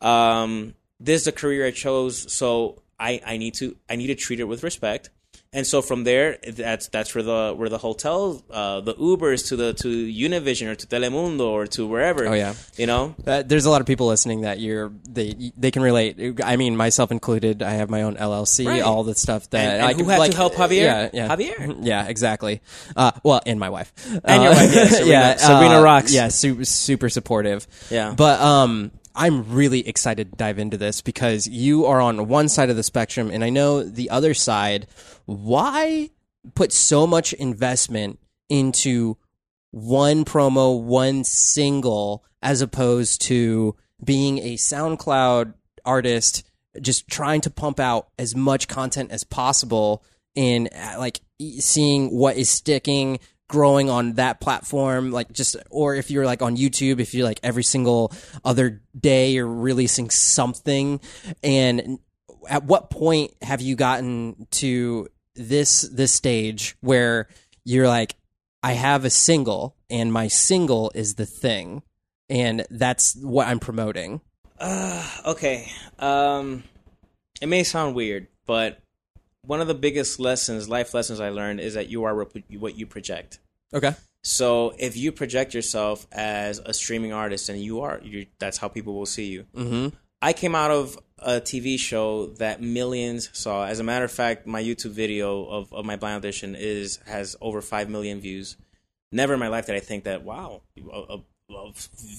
Um 0.00 0.74
this 1.00 1.22
is 1.22 1.26
a 1.26 1.32
career 1.32 1.66
i 1.66 1.70
chose 1.70 2.32
so 2.32 2.82
i 2.98 3.20
i 3.24 3.36
need 3.36 3.54
to 3.54 3.76
i 3.88 3.96
need 3.96 4.08
to 4.08 4.14
treat 4.14 4.40
it 4.40 4.44
with 4.44 4.62
respect 4.62 5.10
and 5.52 5.66
so 5.66 5.80
from 5.80 6.04
there 6.04 6.36
that's 6.46 6.88
that's 6.88 7.14
where 7.14 7.24
the 7.24 7.54
where 7.56 7.70
the 7.70 7.78
hotel 7.78 8.42
uh 8.50 8.80
the 8.80 8.92
ubers 8.94 9.48
to 9.48 9.56
the 9.56 9.72
to 9.72 9.88
univision 9.88 10.66
or 10.68 10.74
to 10.74 10.86
telemundo 10.86 11.46
or 11.48 11.66
to 11.66 11.86
wherever 11.86 12.28
Oh, 12.28 12.34
yeah. 12.34 12.52
you 12.76 12.86
know 12.86 13.14
Uh, 13.26 13.42
there's 13.42 13.64
a 13.64 13.70
lot 13.70 13.80
of 13.80 13.86
people 13.86 14.06
listening 14.08 14.42
that 14.42 14.60
you're 14.60 14.92
they 15.08 15.52
they 15.56 15.70
can 15.70 15.82
relate. 15.82 16.40
I 16.44 16.56
mean, 16.56 16.76
myself 16.76 17.10
included. 17.10 17.62
I 17.62 17.72
have 17.80 17.88
my 17.90 18.02
own 18.02 18.16
LLC, 18.16 18.66
Right. 18.66 18.82
all 18.82 19.04
the 19.04 19.14
stuff 19.14 19.48
that 19.50 19.60
And- 19.60 19.82
and 19.82 19.86
I 19.86 19.92
who 19.94 20.04
had 20.04 20.16
to 20.16 20.20
like, 20.20 20.34
help 20.34 20.54
Javier? 20.54 20.82
Yeah, 20.84 21.08
yeah, 21.12 21.28
Javier. 21.34 21.76
yeah, 21.82 22.06
exactly. 22.08 22.60
Uh, 22.96 23.12
well, 23.22 23.40
and 23.46 23.58
my 23.58 23.70
wife, 23.70 23.92
And 24.24 24.42
your 24.42 24.52
Uh, 24.52 24.56
wife, 24.56 24.72
yeah, 24.74 24.84
Serena- 24.88 25.06
yeah, 25.10 25.36
Serena 25.36 25.78
uh, 25.80 25.82
rocks. 25.82 26.12
Yeah, 26.12 26.28
super 26.28 26.64
super 26.64 27.08
supportive. 27.08 27.66
Yeah. 27.90 28.12
but 28.16 28.40
um. 28.40 28.90
I'm 29.14 29.52
really 29.52 29.86
excited 29.86 30.30
to 30.30 30.36
dive 30.36 30.58
into 30.58 30.76
this 30.76 31.00
because 31.00 31.46
you 31.46 31.86
are 31.86 32.00
on 32.00 32.28
one 32.28 32.48
side 32.48 32.70
of 32.70 32.76
the 32.76 32.82
spectrum 32.82 33.30
and 33.30 33.42
I 33.42 33.50
know 33.50 33.82
the 33.82 34.10
other 34.10 34.34
side. 34.34 34.86
Why 35.26 36.10
put 36.54 36.72
so 36.72 37.06
much 37.06 37.32
investment 37.32 38.18
into 38.48 39.16
one 39.70 40.24
promo, 40.24 40.82
one 40.82 41.24
single, 41.24 42.24
as 42.42 42.60
opposed 42.60 43.20
to 43.22 43.76
being 44.02 44.38
a 44.38 44.54
SoundCloud 44.54 45.54
artist, 45.84 46.48
just 46.80 47.08
trying 47.08 47.40
to 47.42 47.50
pump 47.50 47.80
out 47.80 48.08
as 48.18 48.34
much 48.34 48.68
content 48.68 49.10
as 49.10 49.24
possible 49.24 50.02
and 50.36 50.68
like 50.98 51.20
seeing 51.58 52.16
what 52.16 52.36
is 52.36 52.48
sticking, 52.48 53.18
growing 53.48 53.90
on 53.90 54.14
that 54.14 54.40
platform, 54.40 55.10
like 55.10 55.32
just, 55.32 55.56
or 55.70 55.94
if 55.94 56.10
you're 56.10 56.26
like 56.26 56.42
on 56.42 56.56
YouTube, 56.56 57.00
if 57.00 57.14
you're 57.14 57.26
like 57.26 57.40
every 57.42 57.64
single 57.64 58.12
other 58.44 58.82
day 58.98 59.32
you're 59.32 59.46
releasing 59.46 60.10
something. 60.10 61.00
And 61.42 61.98
at 62.48 62.64
what 62.64 62.90
point 62.90 63.32
have 63.42 63.60
you 63.60 63.74
gotten 63.74 64.46
to 64.52 65.08
this, 65.34 65.82
this 65.82 66.12
stage 66.12 66.76
where 66.80 67.28
you're 67.64 67.88
like, 67.88 68.14
I 68.62 68.72
have 68.72 69.04
a 69.04 69.10
single 69.10 69.76
and 69.88 70.12
my 70.12 70.28
single 70.28 70.92
is 70.94 71.14
the 71.14 71.26
thing 71.26 71.82
and 72.28 72.66
that's 72.70 73.16
what 73.16 73.46
I'm 73.46 73.60
promoting. 73.60 74.20
Uh, 74.60 75.08
okay 75.24 75.70
um 76.00 76.64
it 77.40 77.46
may 77.46 77.62
sound 77.62 77.94
weird 77.94 78.26
but 78.44 78.80
one 79.48 79.62
of 79.62 79.66
the 79.66 79.74
biggest 79.74 80.20
lessons 80.20 80.68
life 80.68 80.92
lessons 80.94 81.20
i 81.20 81.30
learned 81.30 81.58
is 81.58 81.74
that 81.74 81.88
you 81.88 82.04
are 82.04 82.14
rep- 82.14 82.36
what 82.58 82.78
you 82.78 82.86
project. 82.86 83.38
Okay. 83.72 83.94
so 84.22 84.74
if 84.78 84.96
you 84.96 85.10
project 85.10 85.54
yourself 85.54 86.06
as 86.12 86.58
a 86.58 86.72
streaming 86.72 87.12
artist 87.12 87.48
and 87.48 87.60
you 87.60 87.80
are 87.80 88.00
you 88.02 88.26
that's 88.38 88.58
how 88.58 88.68
people 88.68 88.94
will 88.94 89.06
see 89.06 89.26
you. 89.26 89.46
Mm-hmm. 89.56 89.96
i 90.22 90.32
came 90.32 90.54
out 90.54 90.70
of 90.70 90.98
a 91.18 91.40
tv 91.40 91.78
show 91.78 92.26
that 92.38 92.62
millions 92.62 93.28
saw. 93.32 93.64
As 93.66 93.80
a 93.80 93.84
matter 93.84 94.04
of 94.04 94.12
fact 94.12 94.46
my 94.46 94.62
youtube 94.62 94.92
video 94.92 95.46
of, 95.46 95.72
of 95.72 95.84
my 95.84 95.96
blind 95.96 96.16
audition 96.16 96.54
is 96.54 97.00
has 97.06 97.34
over 97.40 97.60
5 97.60 97.88
million 97.88 98.20
views. 98.20 98.56
Never 99.10 99.34
in 99.34 99.40
my 99.40 99.48
life 99.48 99.66
did 99.66 99.76
i 99.76 99.80
think 99.80 100.04
that 100.04 100.22
wow 100.22 100.60
a, 100.92 101.14
a, 101.14 101.18
a 101.54 101.72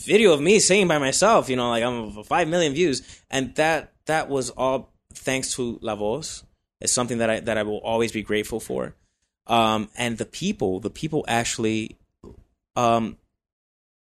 video 0.06 0.34
of 0.34 0.42
me 0.42 0.60
singing 0.60 0.88
by 0.88 0.98
myself 0.98 1.48
you 1.50 1.56
know 1.56 1.70
like 1.70 1.84
i'm 1.84 2.24
5 2.24 2.48
million 2.48 2.74
views. 2.74 2.98
And 3.30 3.56
that 3.56 3.94
that 4.08 4.30
was 4.30 4.50
all 4.50 4.92
thanks 5.14 5.54
to 5.56 5.78
la 5.82 5.96
voz 5.96 6.44
it's 6.82 6.94
something 6.94 7.20
that 7.20 7.30
i 7.30 7.40
that 7.40 7.58
i 7.58 7.64
will 7.64 7.80
always 7.80 8.12
be 8.12 8.22
grateful 8.22 8.60
for 8.60 8.96
um 9.48 9.90
and 9.98 10.18
the 10.18 10.26
people 10.26 10.80
the 10.80 10.90
people 10.90 11.26
actually 11.28 11.98
um 12.76 13.18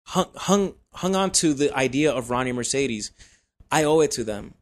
hung 0.04 0.28
hung 0.36 0.74
hung 0.94 1.16
on 1.16 1.32
to 1.32 1.54
the 1.54 1.76
idea 1.76 2.12
of 2.12 2.30
ronnie 2.30 2.52
mercedes 2.52 3.12
i 3.72 3.84
owe 3.84 4.02
it 4.02 4.12
to 4.12 4.24
them 4.24 4.54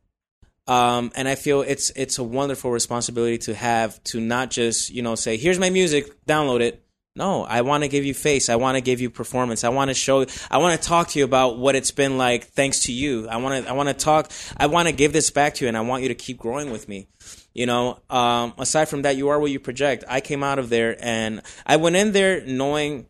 um, 0.67 1.11
and 1.15 1.27
I 1.27 1.35
feel 1.35 1.61
it's 1.61 1.91
it's 1.91 2.17
a 2.17 2.23
wonderful 2.23 2.71
responsibility 2.71 3.37
to 3.39 3.53
have 3.53 4.03
to 4.05 4.19
not 4.19 4.49
just 4.49 4.89
you 4.89 5.01
know 5.01 5.15
say 5.15 5.37
here's 5.37 5.59
my 5.59 5.69
music, 5.69 6.25
download 6.25 6.61
it. 6.61 6.81
No, 7.17 7.43
I 7.43 7.61
want 7.61 7.83
to 7.83 7.87
give 7.87 8.03
you 8.03 8.13
face. 8.13 8.49
I 8.49 8.57
want 8.57 8.75
to 8.75 8.81
give 8.81 8.99
you 8.99 9.09
performance. 9.09 9.63
I 9.63 9.69
want 9.69 9.89
to 9.89 9.93
show. 9.93 10.25
I 10.49 10.57
want 10.57 10.79
to 10.81 10.87
talk 10.87 11.09
to 11.09 11.19
you 11.19 11.23
about 11.23 11.57
what 11.57 11.75
it's 11.75 11.91
been 11.91 12.17
like 12.17 12.45
thanks 12.47 12.81
to 12.85 12.91
you. 12.91 13.27
I 13.29 13.37
want 13.37 13.63
to. 13.63 13.69
I 13.69 13.73
want 13.73 13.89
to 13.89 13.93
talk. 13.93 14.31
I 14.57 14.65
want 14.65 14.87
to 14.87 14.93
give 14.93 15.13
this 15.13 15.29
back 15.29 15.53
to 15.55 15.65
you, 15.65 15.69
and 15.69 15.77
I 15.77 15.81
want 15.81 16.01
you 16.01 16.09
to 16.09 16.15
keep 16.15 16.39
growing 16.39 16.71
with 16.71 16.89
me. 16.89 17.07
You 17.55 17.65
know. 17.65 17.99
Um, 18.11 18.53
aside 18.59 18.85
from 18.85 19.01
that, 19.01 19.17
you 19.17 19.29
are 19.29 19.39
what 19.39 19.49
you 19.49 19.59
project. 19.59 20.03
I 20.07 20.21
came 20.21 20.43
out 20.43 20.59
of 20.59 20.69
there, 20.69 20.95
and 20.99 21.41
I 21.65 21.77
went 21.77 21.95
in 21.95 22.11
there 22.11 22.45
knowing, 22.45 23.07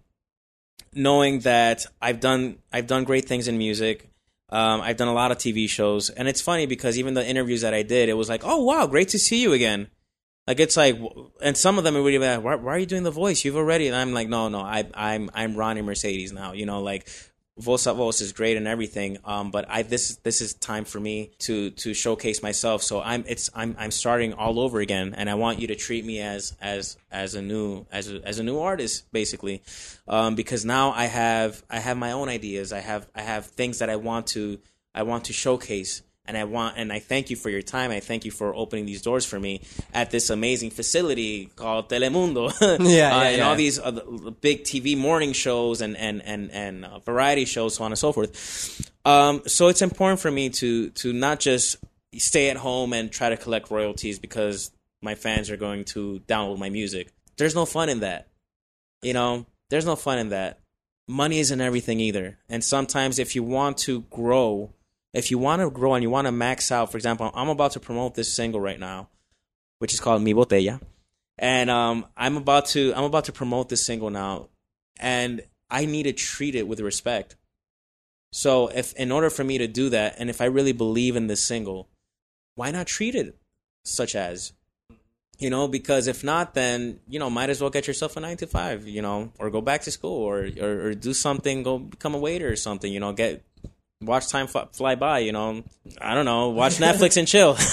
knowing 0.94 1.40
that 1.40 1.86
I've 2.02 2.22
done 2.22 2.60
I've 2.72 2.88
done 2.88 3.04
great 3.04 3.26
things 3.26 3.50
in 3.50 3.58
music. 3.58 4.10
Um, 4.50 4.80
I've 4.80 4.96
done 4.96 5.08
a 5.10 5.14
lot 5.14 5.32
of 5.32 5.38
TV 5.40 5.68
shows, 5.68 6.10
and 6.10 6.28
it's 6.30 6.40
funny 6.40 6.68
because 6.68 6.98
even 6.98 7.16
the 7.16 7.28
interviews 7.28 7.62
that 7.62 7.74
I 7.74 7.84
did, 7.84 8.08
it 8.08 8.14
was 8.14 8.30
like, 8.30 8.44
"Oh 8.46 8.64
wow, 8.64 8.88
great 8.88 9.10
to 9.10 9.20
see 9.20 9.42
you 9.42 9.52
again." 9.52 9.90
Like 10.48 10.60
it's 10.60 10.78
like, 10.78 10.96
and 11.42 11.58
some 11.58 11.80
of 11.80 11.84
them 11.84 11.98
are 11.98 12.04
really 12.04 12.20
like, 12.20 12.44
why, 12.44 12.56
"Why 12.56 12.76
are 12.76 12.78
you 12.78 12.86
doing 12.86 13.04
the 13.04 13.12
voice? 13.12 13.44
You've 13.44 13.58
already." 13.58 13.88
And 13.88 13.96
I'm 13.96 14.14
like, 14.14 14.30
"No, 14.30 14.48
no, 14.48 14.60
I, 14.60 14.88
I'm 14.94 15.32
I'm 15.34 15.56
Ronnie 15.56 15.82
Mercedes 15.82 16.32
now." 16.32 16.54
You 16.54 16.68
know, 16.68 16.82
like 16.82 17.10
Voz 17.58 17.88
a 17.88 17.94
is 17.94 18.34
great 18.34 18.58
and 18.58 18.68
everything, 18.68 19.18
um, 19.24 19.50
but 19.50 19.66
I 19.70 19.84
this 19.84 20.18
this 20.18 20.42
is 20.42 20.54
time 20.56 20.84
for 20.84 21.00
me 21.00 21.32
to 21.40 21.70
to 21.72 21.94
showcase 21.94 22.44
myself. 22.44 22.84
So 22.84 23.02
I'm 23.02 23.24
it's 23.28 23.50
I'm 23.56 23.78
I'm 23.80 23.92
starting 23.92 24.34
all 24.34 24.60
over 24.60 24.82
again, 24.82 25.14
and 25.16 25.30
I 25.30 25.36
want 25.36 25.60
you 25.60 25.68
to 25.68 25.76
treat 25.76 26.04
me 26.04 26.20
as 26.20 26.58
as 26.60 26.98
as 27.10 27.34
a 27.34 27.42
new 27.42 27.86
as 27.94 28.12
a, 28.12 28.22
as 28.28 28.40
a 28.40 28.44
new 28.44 28.60
artist, 28.60 29.10
basically, 29.14 29.64
um, 30.06 30.36
because 30.36 30.66
now 30.66 30.92
I 30.92 31.06
have 31.06 31.64
I 31.70 31.80
have 31.80 31.96
my 31.96 32.12
own 32.12 32.28
ideas. 32.28 32.74
I 32.74 32.80
have 32.80 33.08
I 33.16 33.22
have 33.22 33.46
things 33.46 33.80
that 33.80 33.90
I 33.90 33.96
want 33.96 34.28
to 34.28 34.60
I 34.94 35.04
want 35.04 35.24
to 35.26 35.34
showcase. 35.34 36.02
And 36.28 36.36
I 36.38 36.44
want, 36.46 36.78
and 36.78 36.92
I 36.92 37.00
thank 37.00 37.30
you 37.30 37.36
for 37.36 37.50
your 37.52 37.62
time. 37.62 37.92
I 37.92 38.00
thank 38.00 38.26
you 38.26 38.32
for 38.32 38.56
opening 38.56 38.86
these 38.88 39.02
doors 39.02 39.26
for 39.26 39.40
me 39.40 39.62
at 39.94 40.10
this 40.10 40.30
amazing 40.32 40.72
facility 40.72 41.52
called 41.56 41.88
Telemundo. 41.90 42.52
Yeah, 42.84 43.16
Uh, 43.16 43.24
and 43.24 43.38
yeah. 43.38 43.48
all 43.50 43.56
these 43.56 43.78
other 43.80 44.02
big 44.42 44.64
TV 44.64 44.98
morning 44.98 45.34
shows 45.34 45.82
and 45.82 45.96
and 45.98 46.22
and 46.24 46.52
and 46.52 46.86
uh, 46.86 47.00
variety 47.00 47.46
shows, 47.46 47.76
so 47.76 47.84
on 47.84 47.92
and 47.92 48.00
so 48.00 48.12
forth. 48.12 48.32
Um, 49.06 49.44
so 49.46 49.68
it's 49.68 49.82
important 49.84 50.20
for 50.20 50.32
me 50.32 50.50
to 50.50 50.90
to 51.02 51.14
not 51.14 51.40
just 51.40 51.78
stay 52.18 52.50
at 52.50 52.58
home 52.58 52.94
and 52.94 53.12
try 53.12 53.30
to 53.30 53.38
collect 53.38 53.70
royalties 53.70 54.18
because 54.20 54.72
my 55.02 55.14
fans 55.16 55.50
are 55.52 55.58
going 55.58 55.84
to 55.86 56.22
download 56.28 56.58
my 56.58 56.70
music. 56.70 57.12
There's 57.38 57.54
no 57.54 57.66
fun 57.66 57.90
in 57.90 58.00
that. 58.00 58.30
You 59.04 59.14
know, 59.14 59.46
there's 59.70 59.86
no 59.86 59.96
fun 59.96 60.18
in 60.18 60.30
that. 60.30 60.60
Money 61.08 61.38
isn't 61.40 61.62
everything 61.62 62.00
either. 62.00 62.40
And 62.50 62.64
sometimes 62.64 63.20
if 63.20 63.36
you 63.36 63.44
want 63.44 63.78
to 63.80 64.02
grow, 64.10 64.74
if 65.16 65.32
you 65.32 65.38
want 65.38 65.62
to 65.62 65.70
grow 65.70 65.94
and 65.94 66.04
you 66.04 66.10
want 66.10 66.28
to 66.28 66.32
max 66.32 66.72
out, 66.72 66.92
for 66.92 66.98
example, 66.98 67.32
I'm 67.34 67.50
about 67.50 67.72
to 67.72 67.80
promote 67.80 68.16
this 68.16 68.36
single 68.36 68.60
right 68.60 68.80
now, 68.80 69.10
which 69.80 69.94
is 69.94 70.00
called 70.00 70.22
Mi 70.22 70.34
Botella 70.34 70.80
and 71.38 71.70
um, 71.70 72.06
I'm 72.16 72.38
about 72.38 72.68
to 72.68 72.94
I'm 72.96 73.04
about 73.04 73.26
to 73.26 73.32
promote 73.32 73.70
this 73.70 73.86
single 73.86 74.10
now, 74.10 74.50
and 75.00 75.42
I 75.70 75.86
need 75.86 76.04
to 76.04 76.14
treat 76.14 76.56
it 76.56 76.68
with 76.68 76.80
respect. 76.80 77.36
So 78.32 78.68
if 78.68 78.94
in 78.94 79.12
order 79.12 79.30
for 79.30 79.44
me 79.44 79.58
to 79.58 79.68
do 79.68 79.90
that, 79.90 80.16
and 80.18 80.30
if 80.30 80.42
I 80.42 80.46
really 80.46 80.74
believe 80.74 81.16
in 81.16 81.28
this 81.28 81.42
single, 81.42 81.90
why 82.56 82.72
not 82.72 82.88
treat 82.88 83.16
it 83.16 83.38
such 83.84 84.16
as? 84.16 84.54
You 85.38 85.50
know, 85.50 85.68
because 85.68 86.08
if 86.08 86.24
not, 86.24 86.54
then 86.54 87.02
you 87.10 87.20
know, 87.20 87.30
might 87.30 87.50
as 87.50 87.60
well 87.60 87.70
get 87.70 87.88
yourself 87.88 88.16
a 88.16 88.22
nine 88.22 88.38
to 88.38 88.48
five, 88.48 88.88
you 88.88 89.02
know, 89.02 89.34
or 89.38 89.50
go 89.50 89.60
back 89.60 89.82
to 89.82 89.92
school, 89.92 90.24
or 90.24 90.48
or, 90.62 90.88
or 90.88 90.94
do 90.94 91.14
something, 91.14 91.64
go 91.64 91.80
become 91.80 92.16
a 92.16 92.20
waiter 92.20 92.50
or 92.50 92.56
something, 92.56 92.92
you 92.92 93.02
know, 93.02 93.12
get 93.12 93.44
watch 94.06 94.30
time 94.30 94.48
fly, 94.48 94.66
fly 94.72 94.96
by, 94.96 95.20
you 95.20 95.32
know, 95.32 95.64
I 96.00 96.14
don't 96.14 96.26
know, 96.26 96.50
watch 96.50 96.78
Netflix 96.78 97.18
and 97.18 97.28
chill. 97.28 97.58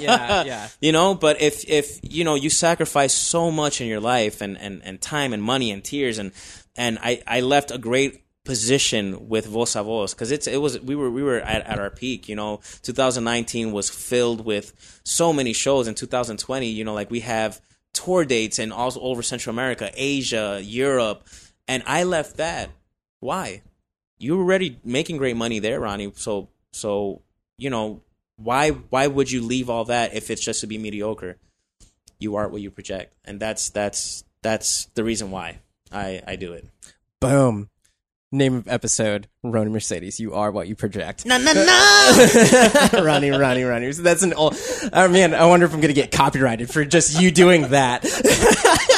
Yeah, 0.00 0.44
yeah. 0.44 0.68
you 0.80 0.92
know 0.92 1.14
but 1.14 1.40
if 1.40 1.68
if 1.68 2.00
you 2.02 2.24
know 2.24 2.34
you 2.34 2.50
sacrifice 2.50 3.12
so 3.12 3.50
much 3.50 3.80
in 3.80 3.86
your 3.86 4.00
life 4.00 4.40
and 4.40 4.58
and 4.58 4.82
and 4.84 5.00
time 5.00 5.32
and 5.32 5.42
money 5.42 5.70
and 5.70 5.82
tears 5.84 6.18
and 6.18 6.32
and 6.76 6.98
i 7.02 7.22
i 7.26 7.40
left 7.40 7.70
a 7.70 7.78
great 7.78 8.24
position 8.44 9.28
with 9.28 9.46
Voz 9.46 9.74
a 9.74 9.82
Voz 9.82 10.14
because 10.14 10.30
it's 10.30 10.46
it 10.46 10.60
was 10.60 10.78
we 10.80 10.94
were 10.94 11.10
we 11.10 11.22
were 11.22 11.40
at, 11.40 11.66
at 11.66 11.78
our 11.78 11.90
peak. 11.90 12.28
You 12.28 12.36
know, 12.36 12.60
2019 12.82 13.72
was 13.72 13.90
filled 13.90 14.44
with 14.44 15.00
so 15.04 15.32
many 15.32 15.52
shows. 15.52 15.88
In 15.88 15.94
2020, 15.94 16.66
you 16.66 16.84
know, 16.84 16.94
like 16.94 17.10
we 17.10 17.20
have 17.20 17.60
tour 17.92 18.24
dates 18.24 18.58
and 18.58 18.72
all 18.72 18.92
over 19.00 19.22
Central 19.22 19.54
America, 19.54 19.90
Asia, 19.94 20.60
Europe, 20.62 21.26
and 21.66 21.82
I 21.86 22.04
left 22.04 22.36
that. 22.36 22.70
Why? 23.20 23.62
You 24.18 24.36
were 24.36 24.42
already 24.42 24.78
making 24.84 25.16
great 25.18 25.36
money 25.36 25.58
there, 25.58 25.80
Ronnie. 25.80 26.12
So 26.16 26.48
so 26.72 27.22
you 27.58 27.70
know 27.70 28.02
why 28.36 28.70
why 28.70 29.06
would 29.06 29.30
you 29.30 29.42
leave 29.42 29.70
all 29.70 29.84
that 29.86 30.14
if 30.14 30.30
it's 30.30 30.44
just 30.44 30.60
to 30.60 30.66
be 30.66 30.78
mediocre? 30.78 31.36
You 32.18 32.36
are 32.36 32.48
what 32.48 32.60
you 32.62 32.70
project, 32.70 33.14
and 33.24 33.40
that's 33.40 33.70
that's 33.70 34.24
that's 34.42 34.86
the 34.94 35.04
reason 35.04 35.30
why 35.30 35.58
I 35.92 36.22
I 36.26 36.36
do 36.36 36.52
it. 36.52 36.66
Boom. 37.20 37.70
Name 38.32 38.56
of 38.56 38.68
episode: 38.68 39.28
Ronnie 39.44 39.70
Mercedes. 39.70 40.18
You 40.18 40.34
are 40.34 40.50
what 40.50 40.66
you 40.66 40.74
project. 40.74 41.24
No, 41.24 41.38
no, 41.38 41.52
no. 41.52 43.04
Ronnie, 43.04 43.30
Ronnie, 43.30 43.62
Ronnie. 43.62 43.92
So 43.92 44.02
that's 44.02 44.24
an 44.24 44.32
old. 44.32 44.56
Oh 44.92 45.06
man, 45.08 45.34
I 45.34 45.46
wonder 45.46 45.66
if 45.66 45.72
I'm 45.74 45.80
gonna 45.80 45.92
get 45.92 46.10
copyrighted 46.10 46.68
for 46.68 46.84
just 46.84 47.20
you 47.20 47.30
doing 47.30 47.68
that. 47.68 48.02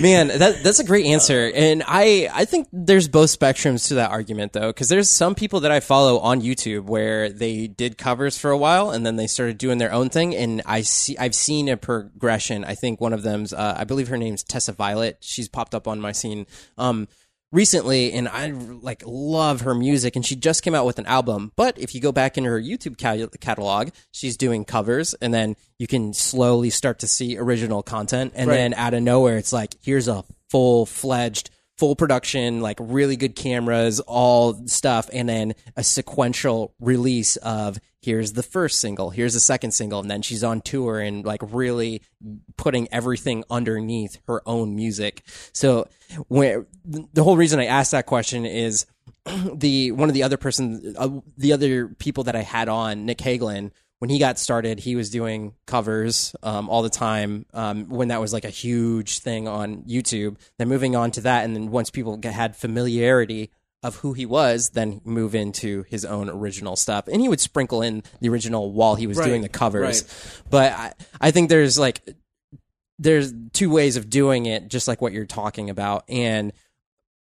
Man, 0.00 0.28
that 0.28 0.62
that's 0.62 0.78
a 0.78 0.84
great 0.84 1.06
answer, 1.06 1.50
and 1.54 1.82
I 1.86 2.28
I 2.32 2.44
think 2.44 2.68
there's 2.72 3.08
both 3.08 3.36
spectrums 3.36 3.88
to 3.88 3.94
that 3.94 4.10
argument 4.10 4.52
though, 4.52 4.68
because 4.68 4.88
there's 4.88 5.10
some 5.10 5.34
people 5.34 5.60
that 5.60 5.70
I 5.70 5.80
follow 5.80 6.18
on 6.18 6.40
YouTube 6.40 6.84
where 6.84 7.30
they 7.30 7.66
did 7.66 7.98
covers 7.98 8.38
for 8.38 8.50
a 8.50 8.58
while 8.58 8.90
and 8.90 9.04
then 9.04 9.16
they 9.16 9.26
started 9.26 9.58
doing 9.58 9.78
their 9.78 9.92
own 9.92 10.08
thing, 10.08 10.34
and 10.34 10.62
I 10.66 10.82
see 10.82 11.16
I've 11.18 11.34
seen 11.34 11.68
a 11.68 11.76
progression. 11.76 12.64
I 12.64 12.74
think 12.74 13.00
one 13.00 13.12
of 13.12 13.22
them's 13.22 13.52
uh, 13.52 13.74
I 13.76 13.84
believe 13.84 14.08
her 14.08 14.16
name's 14.16 14.42
Tessa 14.42 14.72
Violet. 14.72 15.18
She's 15.20 15.48
popped 15.48 15.74
up 15.74 15.88
on 15.88 16.00
my 16.00 16.12
scene. 16.12 16.46
Um, 16.78 17.08
recently 17.52 18.12
and 18.12 18.28
I 18.28 18.50
like 18.50 19.02
love 19.06 19.62
her 19.62 19.74
music 19.74 20.16
and 20.16 20.24
she 20.26 20.36
just 20.36 20.62
came 20.62 20.74
out 20.74 20.86
with 20.86 20.98
an 20.98 21.06
album. 21.06 21.52
But 21.56 21.78
if 21.78 21.94
you 21.94 22.00
go 22.00 22.12
back 22.12 22.36
into 22.36 22.50
her 22.50 22.60
YouTube 22.60 22.98
catalog, 23.40 23.90
she's 24.12 24.36
doing 24.36 24.64
covers 24.64 25.14
and 25.14 25.32
then 25.32 25.56
you 25.78 25.86
can 25.86 26.12
slowly 26.12 26.70
start 26.70 26.98
to 27.00 27.06
see 27.06 27.36
original 27.38 27.82
content 27.82 28.32
and 28.34 28.48
Right. 28.48 28.56
then 28.56 28.74
out 28.74 28.94
of 28.94 29.02
nowhere 29.02 29.36
it's 29.38 29.52
like 29.52 29.74
here's 29.82 30.08
a 30.08 30.24
full-fledged 30.50 31.50
full 31.78 31.94
production 31.94 32.60
like 32.60 32.78
really 32.80 33.16
good 33.16 33.36
cameras 33.36 34.00
all 34.00 34.54
stuff 34.66 35.10
and 35.12 35.28
then 35.28 35.54
a 35.76 35.84
sequential 35.84 36.74
release 36.80 37.36
of 37.36 37.78
here's 38.00 38.32
the 38.32 38.42
first 38.42 38.80
single 38.80 39.10
here's 39.10 39.34
the 39.34 39.40
second 39.40 39.72
single 39.72 40.00
and 40.00 40.10
then 40.10 40.22
she's 40.22 40.42
on 40.42 40.60
tour 40.60 41.00
and 41.00 41.24
like 41.24 41.40
really 41.42 42.00
putting 42.56 42.88
everything 42.92 43.44
underneath 43.50 44.18
her 44.26 44.42
own 44.46 44.74
music. 44.74 45.22
So 45.52 45.88
when 46.28 46.66
the 46.84 47.24
whole 47.24 47.36
reason 47.36 47.58
i 47.60 47.66
asked 47.66 47.90
that 47.90 48.06
question 48.06 48.46
is 48.46 48.86
the 49.54 49.90
one 49.92 50.08
of 50.08 50.14
the 50.14 50.22
other 50.22 50.36
person 50.36 50.94
uh, 50.96 51.08
the 51.36 51.52
other 51.52 51.88
people 51.88 52.24
that 52.24 52.36
i 52.36 52.42
had 52.42 52.68
on 52.68 53.04
nick 53.04 53.18
hagelin 53.18 53.72
when 53.98 54.10
he 54.10 54.18
got 54.18 54.38
started 54.38 54.78
he 54.78 54.96
was 54.96 55.10
doing 55.10 55.54
covers 55.66 56.34
um, 56.42 56.68
all 56.68 56.82
the 56.82 56.90
time 56.90 57.46
um, 57.54 57.88
when 57.88 58.08
that 58.08 58.20
was 58.20 58.32
like 58.32 58.44
a 58.44 58.50
huge 58.50 59.20
thing 59.20 59.48
on 59.48 59.82
youtube. 59.82 60.36
Then 60.58 60.68
moving 60.68 60.96
on 60.96 61.10
to 61.12 61.20
that 61.22 61.44
and 61.44 61.54
then 61.54 61.70
once 61.70 61.90
people 61.90 62.18
had 62.22 62.56
familiarity 62.56 63.50
of 63.82 63.96
who 63.96 64.14
he 64.14 64.26
was 64.26 64.70
then 64.70 65.00
move 65.04 65.34
into 65.34 65.84
his 65.84 66.04
own 66.04 66.28
original 66.28 66.74
stuff. 66.76 67.06
And 67.08 67.20
he 67.20 67.28
would 67.28 67.40
sprinkle 67.40 67.82
in 67.82 68.02
the 68.20 68.28
original 68.28 68.72
while 68.72 68.96
he 68.96 69.06
was 69.06 69.18
doing 69.26 69.42
the 69.42 69.48
covers. 69.48 70.02
But 70.50 70.72
I, 70.72 70.92
I 71.20 71.30
think 71.30 71.48
there's 71.50 71.78
like 71.78 72.02
there's 72.98 73.32
two 73.52 73.70
ways 73.70 73.96
of 73.96 74.08
doing 74.08 74.46
it, 74.46 74.68
just 74.68 74.88
like 74.88 75.00
what 75.02 75.12
you're 75.12 75.26
talking 75.26 75.70
about. 75.70 76.04
And 76.08 76.52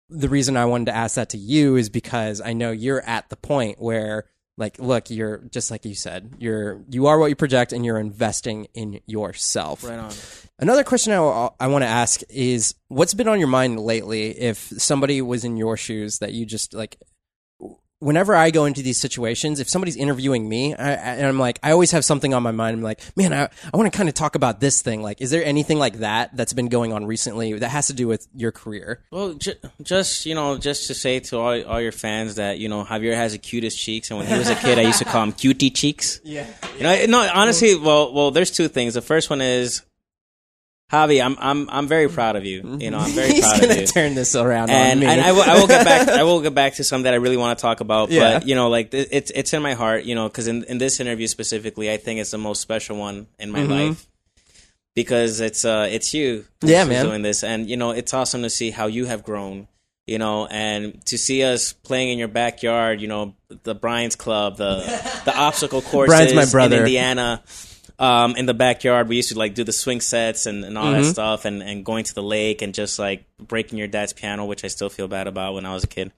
the 0.10 0.28
reason 0.28 0.58
I 0.58 0.66
wanted 0.66 0.86
to 0.86 0.96
ask 0.96 1.16
that 1.16 1.30
to 1.30 1.38
you 1.38 1.76
is 1.76 1.90
because 1.90 2.42
I 2.42 2.54
know 2.54 2.72
you're 2.72 3.02
at 3.02 3.30
the 3.30 3.36
point 3.36 3.80
where, 3.80 4.26
like, 4.60 4.78
look, 4.78 5.10
you're 5.10 5.40
just 5.50 5.72
like 5.72 5.86
you 5.86 5.96
said, 5.96 6.36
you're 6.38 6.84
you 6.90 7.08
are 7.08 7.18
what 7.18 7.28
you 7.28 7.36
project, 7.36 7.74
and 7.74 7.84
you're 7.86 7.98
investing 7.98 8.68
in 8.76 9.00
yourself. 9.08 9.84
Right 9.84 9.98
on. 9.98 10.12
Another 10.60 10.84
question 10.84 11.14
I, 11.14 11.50
I 11.60 11.68
want 11.68 11.84
to 11.84 11.88
ask 11.88 12.22
is, 12.30 12.76
what's 12.90 13.14
been 13.14 13.30
on 13.30 13.40
your 13.40 13.48
mind 13.48 13.80
lately? 13.80 14.38
If 14.38 14.58
somebody 14.78 15.22
was 15.22 15.46
in 15.46 15.58
your 15.58 15.78
shoes, 15.78 16.20
that 16.20 16.34
you 16.34 16.46
just 16.46 16.74
like. 16.74 16.98
Whenever 18.02 18.34
I 18.34 18.50
go 18.52 18.64
into 18.66 18.82
these 18.82 18.98
situations, 18.98 19.60
if 19.60 19.68
somebody's 19.70 19.98
interviewing 19.98 20.48
me, 20.48 20.74
I, 20.74 20.92
I- 20.92 20.94
and 20.96 21.28
I'm 21.28 21.38
like, 21.38 21.60
I 21.62 21.72
always 21.72 21.92
have 21.92 22.06
something 22.06 22.34
on 22.34 22.42
my 22.44 22.52
mind. 22.52 22.78
I'm 22.78 22.82
like, 22.82 23.02
man, 23.18 23.34
I, 23.34 23.50
I 23.74 23.78
want 23.78 23.92
to 23.92 23.96
kind 23.98 24.08
of 24.08 24.16
talk 24.16 24.36
about 24.36 24.62
this 24.62 24.82
thing. 24.82 25.02
Like, 25.02 25.20
is 25.20 25.32
there 25.32 25.44
anything 25.44 25.80
like 25.80 25.98
that 26.00 26.36
that's 26.36 26.54
been 26.54 26.70
going 26.70 26.94
on 26.94 27.06
recently 27.06 27.54
that 27.54 27.68
has 27.70 27.88
to 27.88 27.94
do 27.94 28.08
with 28.08 28.26
your 28.34 28.52
career? 28.54 29.04
Well, 29.12 29.34
ju- 29.34 29.54
just 29.84 30.26
you 30.26 30.34
know, 30.34 30.58
just 30.58 30.88
to 30.88 30.94
say 30.94 31.20
to 31.20 31.38
all, 31.38 31.64
all 31.66 31.82
your 31.82 31.92
fans 31.92 32.36
that 32.36 32.58
you 32.60 32.70
know 32.70 32.86
Javier 32.86 33.16
has 33.16 33.34
the 33.34 33.38
cutest 33.38 33.78
cheeks, 33.78 34.10
and 34.12 34.18
when 34.20 34.28
he 34.28 34.38
was 34.38 34.50
a 34.50 34.56
kid, 34.56 34.80
I 34.80 34.84
used 34.84 35.00
to 35.00 35.06
call 35.06 35.24
him 35.24 35.32
cutie 35.34 35.70
cheeks. 35.70 36.22
Yeah. 36.24 36.48
You 36.78 36.84
know, 36.84 37.06
no, 37.08 37.30
honestly, 37.34 37.76
well, 37.76 38.14
well, 38.14 38.32
there's 38.32 38.52
two 38.52 38.70
things. 38.70 38.94
The 38.94 39.02
first 39.02 39.30
one 39.30 39.42
is, 39.42 39.82
Javi, 40.92 41.24
I'm 41.24 41.36
I'm 41.40 41.70
I'm 41.70 41.88
very 41.88 42.10
proud 42.10 42.36
of 42.36 42.46
you. 42.46 42.78
You 42.80 42.90
know, 42.90 42.98
I'm 42.98 43.12
very 43.12 43.30
He's 43.34 43.42
proud 43.46 43.62
gonna 43.62 43.74
of 43.74 43.80
you. 43.82 43.86
turn 43.88 44.16
this 44.16 44.36
around 44.36 44.72
and 44.72 44.94
on 44.94 45.00
me. 45.00 45.06
and 45.06 45.22
I 45.22 45.32
will, 45.34 45.44
I 45.44 45.60
will 45.60 45.68
get 45.68 45.86
back. 45.86 46.08
I 46.08 46.24
will 46.30 46.42
get 46.42 46.56
back 46.56 46.74
to 46.76 46.84
some 46.84 47.04
that 47.04 47.14
I 47.14 47.18
really 47.18 47.38
want 47.38 47.58
to 47.58 47.62
talk 47.62 47.80
about. 47.80 48.10
Yeah. 48.10 48.40
But 48.40 48.48
you 48.48 48.56
know, 48.56 48.70
like 48.70 48.92
it's 48.94 49.32
it's 49.36 49.54
in 49.54 49.62
my 49.62 49.74
heart. 49.76 50.04
You 50.06 50.16
know, 50.16 50.28
because 50.28 50.48
in 50.48 50.64
in 50.64 50.80
this 50.80 51.00
interview 51.00 51.28
specifically, 51.28 51.92
I 51.92 51.98
think 51.98 52.20
it's 52.20 52.32
the 52.32 52.40
most 52.40 52.62
special 52.62 52.98
one 52.98 53.28
in 53.38 53.52
my 53.52 53.64
life 53.64 54.08
because 54.96 55.40
it's 55.42 55.64
uh 55.64 55.88
it's 55.92 56.14
you. 56.14 56.40
Mm-hmm. 56.62 56.68
Yeah, 56.68 56.84
man. 56.86 57.06
doing 57.06 57.22
this, 57.22 57.44
and 57.44 57.70
you 57.70 57.78
know, 57.78 57.92
it's 57.92 58.14
awesome 58.14 58.42
to 58.42 58.50
see 58.50 58.72
how 58.72 58.88
you 58.88 59.06
have 59.06 59.24
grown. 59.24 59.68
You 60.08 60.18
know, 60.18 60.48
and 60.48 61.06
to 61.06 61.20
see 61.20 61.44
us 61.44 61.72
playing 61.72 62.10
in 62.10 62.18
your 62.18 62.30
backyard. 62.30 63.00
You 63.00 63.08
know, 63.08 63.36
the 63.62 63.76
Brian's 63.76 64.16
Club, 64.16 64.58
the 64.58 64.78
the 65.26 65.38
obstacle 65.38 65.84
courses 65.84 66.16
Brian's 66.16 66.34
my 66.34 66.46
brother. 66.52 66.78
in 66.78 66.82
Indiana. 66.82 67.44
Um, 68.00 68.36
in 68.38 68.46
the 68.46 68.54
backyard, 68.54 69.10
we 69.10 69.18
used 69.18 69.30
to 69.34 69.38
like 69.38 69.54
do 69.56 69.64
the 69.66 69.74
swing 69.74 70.00
sets 70.00 70.46
and, 70.46 70.64
and 70.64 70.78
all 70.78 70.86
Mm-hmm. 70.86 71.02
that 71.02 71.08
stuff, 71.12 71.44
and, 71.46 71.62
and 71.62 71.84
going 71.86 72.06
to 72.06 72.16
the 72.16 72.24
lake 72.24 72.62
and 72.62 72.74
just 72.74 72.98
like 72.98 73.26
breaking 73.38 73.78
your 73.78 73.88
dad's 73.90 74.14
piano, 74.14 74.46
which 74.46 74.64
I 74.64 74.68
still 74.70 74.90
feel 74.90 75.08
bad 75.10 75.28
about 75.28 75.54
when 75.54 75.66
I 75.66 75.74
was 75.74 75.84
a 75.84 75.88
kid. 75.88 76.12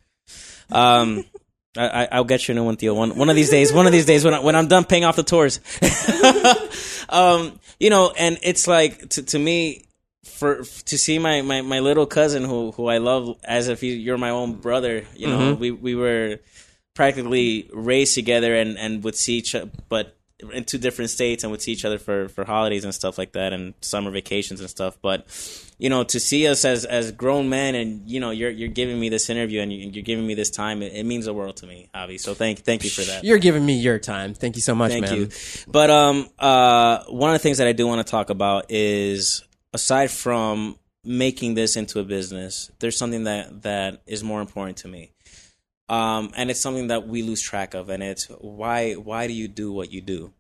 Um, 0.72 1.26
I, 1.78 2.04
I- 2.04 2.08
I'll 2.12 2.24
get 2.24 2.48
you 2.48 2.52
a 2.52 2.56
new 2.56 2.66
one, 2.66 2.76
Theo. 2.78 2.94
One 2.94 3.16
one 3.18 3.30
of 3.30 3.36
these 3.36 3.50
days. 3.50 3.74
One 3.74 3.88
of 3.88 3.92
these 3.94 4.06
days 4.06 4.24
when 4.24 4.34
I, 4.36 4.40
when 4.42 4.56
I'm 4.56 4.68
done 4.68 4.84
paying 4.86 5.06
off 5.06 5.16
the 5.16 5.24
tours. 5.24 5.60
um, 7.10 7.60
you 7.80 7.90
know, 7.90 8.14
and 8.18 8.38
it's 8.44 8.68
like 8.68 9.10
to 9.10 9.24
to 9.24 9.40
me 9.40 9.86
for 10.26 10.58
to 10.86 10.98
see 10.98 11.18
my, 11.18 11.42
my, 11.42 11.62
my 11.62 11.80
little 11.80 12.06
cousin 12.06 12.44
who 12.44 12.72
who 12.74 12.88
I 12.88 12.98
love 13.00 13.38
as 13.44 13.70
if 13.70 13.82
you, 13.84 13.94
you're 13.94 14.18
my 14.18 14.30
own 14.30 14.54
brother. 14.54 15.04
You 15.16 15.28
know, 15.28 15.54
we 15.54 15.72
we 15.72 15.96
were 15.96 16.40
practically 16.94 17.70
raised 17.74 18.16
together 18.16 18.54
and 18.56 18.78
and 18.78 19.04
would 19.04 19.16
see 19.16 19.36
each 19.38 19.56
other, 19.56 19.72
but 19.90 20.16
in 20.54 20.64
two 20.64 20.78
different 20.78 21.10
states 21.12 21.44
and 21.44 21.52
would 21.52 21.62
see 21.62 21.72
each 21.72 21.86
other 21.86 21.98
for 21.98 22.28
for 22.30 22.46
holidays 22.46 22.84
and 22.84 22.94
stuff 22.94 23.18
like 23.18 23.34
that 23.34 23.54
and 23.54 23.74
summer 23.82 24.12
vacations 24.12 24.60
and 24.60 24.70
stuff. 24.70 24.98
But 25.02 25.26
you 25.78 25.90
know, 25.90 26.04
to 26.04 26.20
see 26.20 26.48
us 26.48 26.66
as 26.66 26.86
as 26.86 27.12
grown 27.12 27.50
men 27.50 27.76
and 27.76 28.10
you 28.10 28.20
know, 28.20 28.32
you're 28.32 28.50
you're 28.50 28.70
giving 28.70 29.00
me 29.00 29.10
this 29.10 29.30
interview 29.30 29.62
and 29.62 29.72
you- 29.74 29.90
you're 29.90 30.04
giving 30.04 30.26
me 30.26 30.34
this 30.36 30.50
time, 30.50 30.82
it, 30.82 30.94
it 30.94 31.06
means 31.06 31.26
the 31.26 31.34
world 31.34 31.58
to 31.58 31.68
me, 31.68 31.90
Javi. 31.94 32.20
So 32.20 32.34
thank 32.34 32.60
thank 32.60 32.84
you 32.84 32.90
for 32.90 33.02
that. 33.02 33.24
You're 33.24 33.38
giving 33.40 33.66
me 33.66 33.74
your 33.74 34.00
time. 34.00 34.34
Thank 34.34 34.56
you 34.56 34.62
so 34.62 34.74
much, 34.76 34.92
Thank 34.92 35.06
man. 35.06 35.16
you. 35.16 35.30
But 35.68 35.90
um, 35.90 36.28
uh, 36.40 37.04
one 37.08 37.30
of 37.32 37.36
the 37.36 37.40
things 37.44 37.58
that 37.60 37.68
I 37.68 37.74
do 37.74 37.88
want 37.88 38.06
to 38.06 38.10
talk 38.10 38.30
about 38.30 38.66
is 38.70 39.44
aside 39.74 40.12
from 40.12 40.78
making 41.04 41.56
this 41.56 41.76
into 41.76 42.00
a 42.00 42.04
business, 42.04 42.70
there's 42.80 42.96
something 42.98 43.24
that 43.24 43.64
that 43.64 44.02
is 44.06 44.24
more 44.24 44.40
important 44.42 44.78
to 44.78 44.88
me. 44.88 45.12
Um, 45.92 46.32
and 46.38 46.50
it's 46.50 46.62
something 46.62 46.88
that 46.88 47.06
we 47.06 47.22
lose 47.22 47.42
track 47.42 47.74
of, 47.74 47.90
and 47.90 48.02
it's 48.02 48.28
why 48.40 48.94
why 48.94 49.28
do 49.28 49.34
you 49.34 49.50
do 49.50 49.74
what 49.74 49.92
you 49.92 50.00
do? 50.00 50.32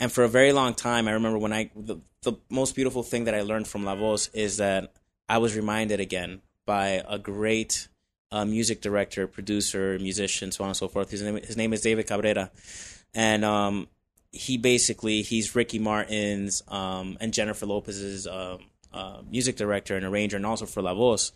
And 0.00 0.10
for 0.10 0.24
a 0.24 0.28
very 0.28 0.52
long 0.52 0.72
time, 0.72 1.06
I 1.06 1.12
remember 1.12 1.38
when 1.38 1.52
I 1.52 1.70
the, 1.76 1.98
the 2.22 2.32
most 2.48 2.74
beautiful 2.74 3.02
thing 3.02 3.24
that 3.24 3.34
I 3.34 3.42
learned 3.42 3.68
from 3.68 3.84
La 3.84 3.94
Voz 3.94 4.30
is 4.32 4.56
that 4.56 4.94
I 5.28 5.36
was 5.36 5.54
reminded 5.54 6.00
again 6.00 6.40
by 6.64 7.04
a 7.06 7.18
great 7.18 7.88
uh, 8.32 8.46
music 8.46 8.80
director, 8.80 9.26
producer, 9.26 9.98
musician, 10.00 10.50
so 10.50 10.64
on 10.64 10.70
and 10.70 10.76
so 10.76 10.88
forth. 10.88 11.10
His 11.10 11.20
name 11.20 11.36
his 11.36 11.58
name 11.58 11.74
is 11.74 11.82
David 11.82 12.06
Cabrera, 12.06 12.50
and 13.12 13.44
um, 13.44 13.88
he 14.32 14.56
basically 14.56 15.20
he's 15.20 15.54
Ricky 15.54 15.78
Martin's 15.78 16.62
um, 16.68 17.18
and 17.20 17.34
Jennifer 17.34 17.66
Lopez's 17.66 18.26
um, 18.26 18.60
uh, 18.94 19.20
music 19.30 19.56
director 19.56 19.94
and 19.94 20.06
arranger, 20.06 20.38
and 20.38 20.46
also 20.46 20.64
for 20.64 20.80
La 20.80 20.94
Voz. 20.94 21.32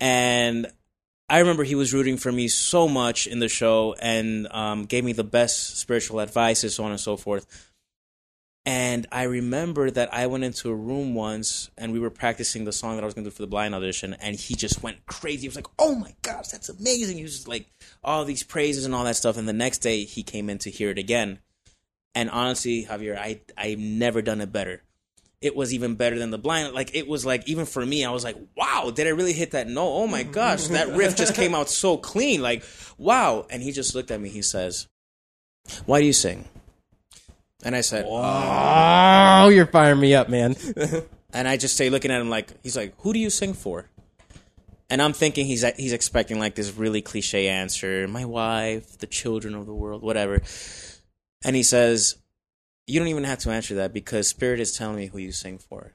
And 0.00 0.66
I 1.28 1.38
remember 1.38 1.64
he 1.64 1.74
was 1.74 1.94
rooting 1.94 2.18
for 2.18 2.30
me 2.30 2.48
so 2.48 2.86
much 2.86 3.26
in 3.26 3.38
the 3.38 3.48
show 3.48 3.94
and 4.00 4.46
um, 4.50 4.84
gave 4.84 5.04
me 5.04 5.12
the 5.12 5.24
best 5.24 5.78
spiritual 5.78 6.20
advice 6.20 6.62
and 6.62 6.72
so 6.72 6.84
on 6.84 6.90
and 6.90 7.00
so 7.00 7.16
forth. 7.16 7.70
And 8.66 9.06
I 9.12 9.24
remember 9.24 9.90
that 9.90 10.12
I 10.12 10.26
went 10.26 10.44
into 10.44 10.70
a 10.70 10.74
room 10.74 11.14
once 11.14 11.70
and 11.76 11.92
we 11.92 11.98
were 11.98 12.10
practicing 12.10 12.64
the 12.64 12.72
song 12.72 12.96
that 12.96 13.02
I 13.02 13.04
was 13.04 13.14
going 13.14 13.24
to 13.24 13.30
do 13.30 13.34
for 13.34 13.42
the 13.42 13.46
blind 13.46 13.74
audition. 13.74 14.14
And 14.14 14.36
he 14.36 14.54
just 14.54 14.82
went 14.82 15.04
crazy. 15.06 15.42
He 15.42 15.48
was 15.48 15.56
like, 15.56 15.66
oh 15.78 15.94
my 15.94 16.14
gosh, 16.22 16.48
that's 16.48 16.70
amazing. 16.70 17.18
He 17.18 17.22
was 17.22 17.34
just 17.34 17.48
like, 17.48 17.66
all 18.02 18.24
these 18.24 18.42
praises 18.42 18.86
and 18.86 18.94
all 18.94 19.04
that 19.04 19.16
stuff. 19.16 19.36
And 19.36 19.46
the 19.46 19.52
next 19.52 19.78
day 19.78 20.04
he 20.04 20.22
came 20.22 20.48
in 20.48 20.58
to 20.58 20.70
hear 20.70 20.90
it 20.90 20.98
again. 20.98 21.40
And 22.14 22.30
honestly, 22.30 22.86
Javier, 22.88 23.18
I, 23.18 23.40
I've 23.56 23.78
never 23.78 24.22
done 24.22 24.40
it 24.40 24.52
better. 24.52 24.82
It 25.44 25.54
was 25.54 25.74
even 25.74 25.94
better 25.94 26.18
than 26.18 26.30
the 26.30 26.38
blind. 26.38 26.72
Like 26.72 26.94
it 26.94 27.06
was 27.06 27.26
like 27.26 27.46
even 27.46 27.66
for 27.66 27.84
me, 27.84 28.02
I 28.02 28.10
was 28.10 28.24
like, 28.24 28.36
wow, 28.56 28.90
did 28.92 29.06
I 29.06 29.10
really 29.10 29.34
hit 29.34 29.50
that 29.50 29.68
note? 29.68 29.92
Oh 29.94 30.06
my 30.06 30.22
mm-hmm. 30.22 30.32
gosh, 30.32 30.68
that 30.68 30.88
riff 30.88 31.16
just 31.16 31.34
came 31.34 31.54
out 31.54 31.68
so 31.68 31.98
clean. 31.98 32.40
Like 32.40 32.64
wow. 32.96 33.46
And 33.50 33.62
he 33.62 33.70
just 33.70 33.94
looked 33.94 34.10
at 34.10 34.20
me. 34.20 34.30
He 34.30 34.40
says, 34.40 34.88
"Why 35.84 36.00
do 36.00 36.06
you 36.06 36.14
sing?" 36.14 36.46
And 37.62 37.76
I 37.76 37.82
said, 37.82 38.06
Oh, 38.08 39.48
you're 39.48 39.66
firing 39.66 40.00
me 40.00 40.14
up, 40.14 40.28
man. 40.28 40.56
and 41.32 41.46
I 41.46 41.56
just 41.56 41.74
stay 41.74 41.90
looking 41.90 42.10
at 42.10 42.20
him 42.20 42.30
like 42.30 42.50
he's 42.62 42.76
like, 42.76 42.94
"Who 43.00 43.12
do 43.12 43.18
you 43.18 43.28
sing 43.28 43.52
for?" 43.52 43.86
And 44.88 45.02
I'm 45.02 45.12
thinking 45.12 45.44
he's 45.44 45.62
he's 45.76 45.92
expecting 45.92 46.38
like 46.38 46.54
this 46.54 46.72
really 46.72 47.02
cliche 47.02 47.48
answer, 47.48 48.08
my 48.08 48.24
wife, 48.24 48.98
the 48.98 49.06
children 49.06 49.54
of 49.54 49.66
the 49.66 49.74
world, 49.74 50.02
whatever. 50.02 50.40
And 51.44 51.54
he 51.54 51.62
says, 51.62 52.16
"You 52.86 52.98
don't 53.00 53.08
even 53.08 53.24
have 53.24 53.38
to 53.40 53.50
answer 53.50 53.74
that 53.76 53.92
because 53.92 54.28
Spirit 54.28 54.60
is 54.60 54.76
telling 54.76 54.96
me 54.96 55.06
who 55.06 55.18
you 55.18 55.32
sing 55.32 55.58
for, 55.58 55.94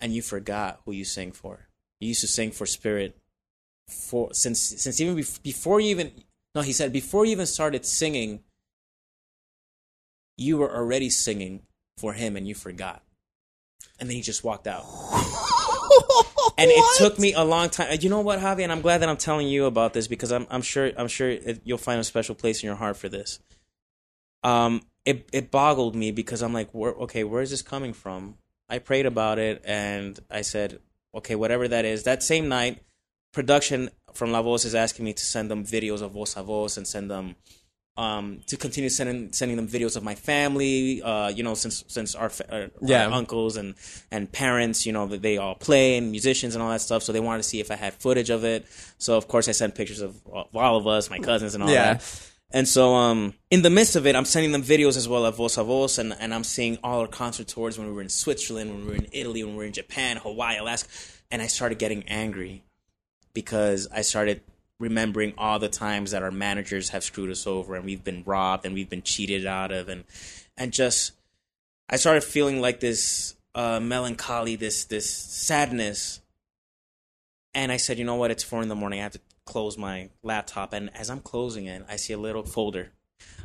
and 0.00 0.12
you 0.12 0.22
forgot 0.22 0.80
who 0.84 0.92
you 0.92 1.04
sing 1.04 1.32
for. 1.32 1.68
You 2.00 2.08
used 2.08 2.20
to 2.22 2.28
sing 2.28 2.50
for 2.50 2.66
Spirit 2.66 3.16
for 3.88 4.32
since 4.32 4.60
since 4.60 5.00
even 5.00 5.16
bef- 5.16 5.42
before 5.42 5.80
you 5.80 5.90
even 5.90 6.12
no, 6.54 6.62
he 6.62 6.72
said 6.72 6.92
before 6.92 7.24
you 7.24 7.32
even 7.32 7.46
started 7.46 7.84
singing, 7.84 8.42
you 10.36 10.58
were 10.58 10.74
already 10.74 11.10
singing 11.10 11.62
for 11.98 12.12
him, 12.12 12.36
and 12.36 12.46
you 12.46 12.54
forgot." 12.54 13.02
And 14.00 14.08
then 14.08 14.16
he 14.16 14.22
just 14.22 14.42
walked 14.42 14.66
out. 14.66 14.84
and 16.58 16.70
it 16.70 16.98
took 16.98 17.18
me 17.18 17.32
a 17.32 17.44
long 17.44 17.70
time. 17.70 17.96
You 18.00 18.10
know 18.10 18.20
what, 18.20 18.40
Javi? 18.40 18.62
And 18.62 18.72
I'm 18.72 18.80
glad 18.80 18.98
that 18.98 19.08
I'm 19.08 19.16
telling 19.16 19.46
you 19.48 19.66
about 19.66 19.92
this 19.92 20.08
because 20.08 20.32
I'm 20.32 20.46
I'm 20.50 20.62
sure 20.62 20.90
I'm 20.96 21.08
sure 21.08 21.28
it, 21.30 21.60
you'll 21.64 21.78
find 21.78 22.00
a 22.00 22.04
special 22.04 22.34
place 22.34 22.62
in 22.62 22.66
your 22.66 22.76
heart 22.76 22.96
for 22.96 23.08
this. 23.08 23.38
Um, 24.42 24.82
it 25.04 25.28
it 25.32 25.50
boggled 25.50 25.94
me 25.94 26.10
because 26.10 26.42
I'm 26.42 26.52
like, 26.52 26.70
where, 26.72 26.92
okay, 26.92 27.24
where 27.24 27.42
is 27.42 27.50
this 27.50 27.62
coming 27.62 27.92
from? 27.92 28.36
I 28.68 28.78
prayed 28.78 29.06
about 29.06 29.38
it 29.38 29.62
and 29.66 30.18
I 30.30 30.40
said, 30.42 30.78
okay, 31.14 31.34
whatever 31.34 31.68
that 31.68 31.84
is. 31.84 32.04
That 32.04 32.22
same 32.22 32.48
night, 32.48 32.82
production 33.32 33.90
from 34.14 34.32
La 34.32 34.42
Voz 34.42 34.64
is 34.64 34.74
asking 34.74 35.04
me 35.04 35.12
to 35.12 35.24
send 35.24 35.50
them 35.50 35.64
videos 35.64 36.00
of 36.02 36.12
Voz 36.12 36.36
a 36.36 36.42
Voz 36.42 36.76
and 36.76 36.86
send 36.86 37.10
them 37.10 37.36
um, 37.96 38.40
to 38.46 38.56
continue 38.56 38.88
sending 38.90 39.32
sending 39.32 39.56
them 39.56 39.68
videos 39.68 39.96
of 39.96 40.02
my 40.02 40.14
family. 40.14 41.02
Uh, 41.02 41.28
you 41.28 41.42
know, 41.42 41.54
since 41.54 41.84
since 41.88 42.14
our, 42.14 42.30
our, 42.50 42.70
Yeah. 42.80 43.06
uncles 43.08 43.56
and 43.56 43.74
and 44.10 44.32
parents, 44.32 44.86
you 44.86 44.92
know, 44.92 45.06
that 45.08 45.22
they 45.22 45.36
all 45.36 45.54
play 45.54 45.96
and 45.98 46.10
musicians 46.10 46.54
and 46.54 46.62
all 46.62 46.70
that 46.70 46.80
stuff. 46.80 47.02
So 47.02 47.12
they 47.12 47.20
wanted 47.20 47.42
to 47.42 47.48
see 47.48 47.60
if 47.60 47.70
I 47.70 47.76
had 47.76 47.94
footage 47.94 48.30
of 48.30 48.42
it. 48.44 48.66
So 48.98 49.16
of 49.16 49.28
course 49.28 49.48
I 49.48 49.52
sent 49.52 49.74
pictures 49.76 50.00
of, 50.00 50.16
of 50.32 50.56
all 50.56 50.76
of 50.76 50.86
us, 50.86 51.10
my 51.10 51.18
cousins 51.18 51.54
and 51.54 51.62
all 51.62 51.70
Yeah. 51.70 51.94
that. 51.94 52.30
And 52.54 52.68
so, 52.68 52.94
um, 52.94 53.34
in 53.50 53.62
the 53.62 53.68
midst 53.68 53.96
of 53.96 54.06
it, 54.06 54.14
I'm 54.14 54.24
sending 54.24 54.52
them 54.52 54.62
videos 54.62 54.96
as 54.96 55.08
well 55.08 55.26
of 55.26 55.38
Voz 55.38 55.58
a 55.58 55.64
Voz, 55.64 55.98
and, 55.98 56.14
and 56.20 56.32
I'm 56.32 56.44
seeing 56.44 56.78
all 56.84 57.00
our 57.00 57.08
concert 57.08 57.48
tours 57.48 57.76
when 57.76 57.88
we 57.88 57.92
were 57.92 58.00
in 58.00 58.08
Switzerland, 58.08 58.70
when 58.70 58.84
we 58.84 58.90
were 58.92 58.96
in 58.96 59.08
Italy, 59.10 59.42
when 59.42 59.54
we 59.54 59.58
were 59.58 59.64
in 59.64 59.72
Japan, 59.72 60.18
Hawaii, 60.18 60.58
Alaska, 60.58 60.88
and 61.32 61.42
I 61.42 61.48
started 61.48 61.80
getting 61.80 62.04
angry 62.04 62.62
because 63.32 63.88
I 63.92 64.02
started 64.02 64.40
remembering 64.78 65.34
all 65.36 65.58
the 65.58 65.68
times 65.68 66.12
that 66.12 66.22
our 66.22 66.30
managers 66.30 66.90
have 66.90 67.02
screwed 67.02 67.30
us 67.30 67.44
over 67.44 67.74
and 67.74 67.84
we've 67.84 68.04
been 68.04 68.22
robbed 68.24 68.64
and 68.64 68.72
we've 68.72 68.88
been 68.88 69.02
cheated 69.02 69.46
out 69.46 69.72
of 69.72 69.88
and 69.88 70.04
and 70.56 70.72
just 70.72 71.12
I 71.88 71.96
started 71.96 72.22
feeling 72.22 72.60
like 72.60 72.80
this 72.80 73.36
uh, 73.54 73.80
melancholy, 73.80 74.56
this 74.56 74.84
this 74.84 75.10
sadness. 75.10 76.20
And 77.52 77.70
I 77.70 77.76
said, 77.76 77.98
you 77.98 78.04
know 78.04 78.16
what? 78.16 78.30
It's 78.30 78.42
four 78.42 78.62
in 78.62 78.68
the 78.68 78.74
morning. 78.74 79.00
I 79.00 79.04
have 79.04 79.12
to 79.12 79.20
close 79.44 79.78
my 79.78 80.10
laptop. 80.22 80.72
And 80.72 80.90
as 80.94 81.10
I'm 81.10 81.20
closing 81.20 81.66
it, 81.66 81.84
I 81.88 81.96
see 81.96 82.12
a 82.12 82.18
little 82.18 82.44
folder. 82.44 82.92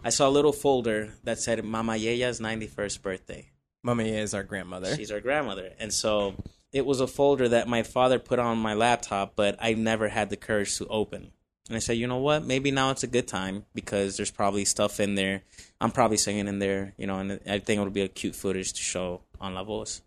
I 0.03 0.09
saw 0.09 0.27
a 0.27 0.31
little 0.31 0.53
folder 0.53 1.13
that 1.23 1.39
said 1.39 1.63
Mama 1.63 1.93
Yeya's 1.93 2.39
91st 2.39 3.01
birthday. 3.01 3.49
Mama 3.83 4.03
is 4.03 4.33
our 4.33 4.43
grandmother. 4.43 4.95
She's 4.95 5.11
our 5.11 5.21
grandmother. 5.21 5.71
And 5.79 5.93
so 5.93 6.35
it 6.71 6.85
was 6.85 6.99
a 6.99 7.07
folder 7.07 7.49
that 7.49 7.67
my 7.67 7.83
father 7.83 8.19
put 8.19 8.39
on 8.39 8.57
my 8.57 8.73
laptop, 8.73 9.33
but 9.35 9.57
I 9.59 9.73
never 9.73 10.09
had 10.09 10.29
the 10.29 10.37
courage 10.37 10.77
to 10.77 10.87
open. 10.87 11.31
And 11.67 11.75
I 11.75 11.79
said, 11.79 11.97
you 11.97 12.07
know 12.07 12.17
what? 12.17 12.43
Maybe 12.43 12.71
now 12.71 12.89
it's 12.89 13.03
a 13.03 13.07
good 13.07 13.27
time 13.27 13.65
because 13.75 14.17
there's 14.17 14.31
probably 14.31 14.65
stuff 14.65 14.99
in 14.99 15.15
there. 15.15 15.43
I'm 15.79 15.91
probably 15.91 16.17
singing 16.17 16.47
in 16.47 16.59
there, 16.59 16.93
you 16.97 17.05
know, 17.05 17.19
and 17.19 17.39
I 17.47 17.59
think 17.59 17.79
it 17.79 17.83
would 17.83 17.93
be 17.93 18.01
a 18.01 18.07
cute 18.07 18.35
footage 18.35 18.73
to 18.73 18.81
show 18.81 19.21
on 19.39 19.53
La 19.53 19.63
Voz. 19.63 20.01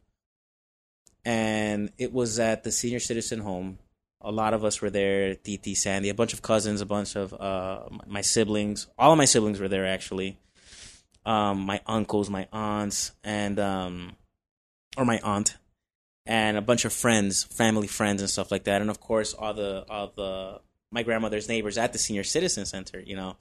And 1.25 1.93
it 1.99 2.13
was 2.13 2.41
at 2.41 2.65
the 2.65 2.73
senior 2.73 2.99
citizen 2.99 3.39
home. 3.39 3.79
A 4.23 4.31
lot 4.31 4.55
of 4.55 4.65
us 4.65 4.81
were 4.81 4.91
there, 4.91 5.35
Titi, 5.35 5.75
Sandy, 5.75 6.09
a 6.09 6.15
bunch 6.15 6.33
of 6.33 6.43
cousins, 6.43 6.81
a 6.81 6.87
bunch 6.87 7.17
of 7.17 7.35
uh, 7.35 7.89
my 8.07 8.21
siblings. 8.21 8.87
All 8.99 9.13
of 9.13 9.19
my 9.19 9.25
siblings 9.25 9.61
were 9.61 9.69
there, 9.69 9.87
actually. 9.87 10.39
Um, 11.27 11.61
my 11.61 11.81
uncles, 11.87 12.31
my 12.31 12.49
aunts, 12.53 13.13
and 13.23 13.59
um, 13.59 14.17
or 14.97 15.05
my 15.05 15.21
aunt 15.23 15.57
and 16.27 16.57
a 16.57 16.63
bunch 16.63 16.85
of 16.85 16.93
friends, 16.93 17.45
family 17.45 17.87
friends 17.87 18.23
and 18.23 18.31
stuff 18.31 18.51
like 18.51 18.65
that. 18.65 18.81
And 18.81 18.91
of 18.91 19.01
course, 19.01 19.35
all 19.35 19.55
the 19.55 19.85
all 19.89 20.13
the 20.15 20.61
my 20.91 21.03
grandmother's 21.03 21.49
neighbors 21.49 21.79
at 21.79 21.93
the 21.93 21.99
senior 21.99 22.25
citizen 22.25 22.67
center, 22.67 23.01
you 23.01 23.17
know. 23.17 23.37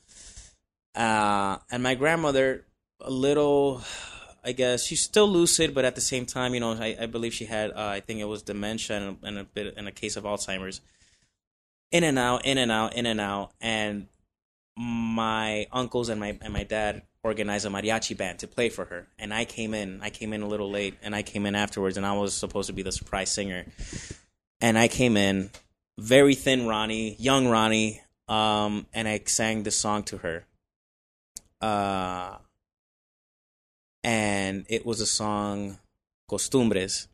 Uh, 0.96 1.58
and 1.72 1.84
my 1.84 1.96
grandmother, 1.96 2.66
a 3.00 3.12
little, 3.12 3.82
I 4.44 4.54
guess 4.54 4.86
she's 4.86 5.02
still 5.02 5.28
lucid, 5.28 5.76
but 5.76 5.86
at 5.86 5.96
the 5.96 6.02
same 6.02 6.26
time, 6.26 6.54
you 6.54 6.60
know, 6.60 6.72
I, 6.74 6.98
I 7.02 7.06
believe 7.06 7.34
she 7.34 7.46
had, 7.46 7.72
uh, 7.72 7.88
I 7.88 8.00
think 8.00 8.20
it 8.20 8.26
was 8.26 8.42
dementia 8.42 8.98
and, 8.98 9.18
and 9.22 9.38
a 9.38 9.44
bit 9.44 9.76
in 9.78 9.88
a 9.88 9.92
case 9.92 10.16
of 10.16 10.24
Alzheimer's. 10.24 10.82
In 11.92 12.04
and 12.04 12.18
out, 12.18 12.46
in 12.46 12.58
and 12.58 12.72
out, 12.72 12.96
in 12.96 13.06
and 13.06 13.20
out, 13.20 13.52
and 13.60 14.08
my 14.78 15.68
uncles 15.72 16.10
and 16.10 16.20
my 16.20 16.38
and 16.42 16.54
my 16.54 16.64
dad 16.64 17.04
organized 17.24 17.66
a 17.66 17.70
mariachi 17.70 18.16
band 18.16 18.40
to 18.40 18.48
play 18.48 18.70
for 18.70 18.86
her 18.86 19.08
and 19.20 19.34
i 19.34 19.46
came 19.46 19.74
in 19.74 20.00
i 20.02 20.10
came 20.10 20.34
in 20.34 20.42
a 20.42 20.48
little 20.48 20.72
late 20.72 20.96
and 21.04 21.16
i 21.16 21.22
came 21.22 21.46
in 21.46 21.56
afterwards 21.56 21.98
and 21.98 22.06
i 22.06 22.14
was 22.14 22.34
supposed 22.34 22.68
to 22.68 22.74
be 22.74 22.82
the 22.82 22.92
surprise 22.92 23.30
singer 23.30 23.66
and 24.60 24.78
i 24.78 24.88
came 24.88 25.18
in 25.18 25.50
very 26.00 26.34
thin 26.36 26.66
ronnie 26.66 27.16
young 27.20 27.48
ronnie 27.48 28.02
um, 28.28 28.88
and 28.94 29.08
i 29.08 29.22
sang 29.26 29.64
the 29.64 29.72
song 29.72 30.04
to 30.04 30.18
her 30.18 30.46
uh, 31.62 32.38
and 34.04 34.66
it 34.70 34.86
was 34.86 35.02
a 35.02 35.06
song 35.06 35.80
costumbres. 36.28 37.08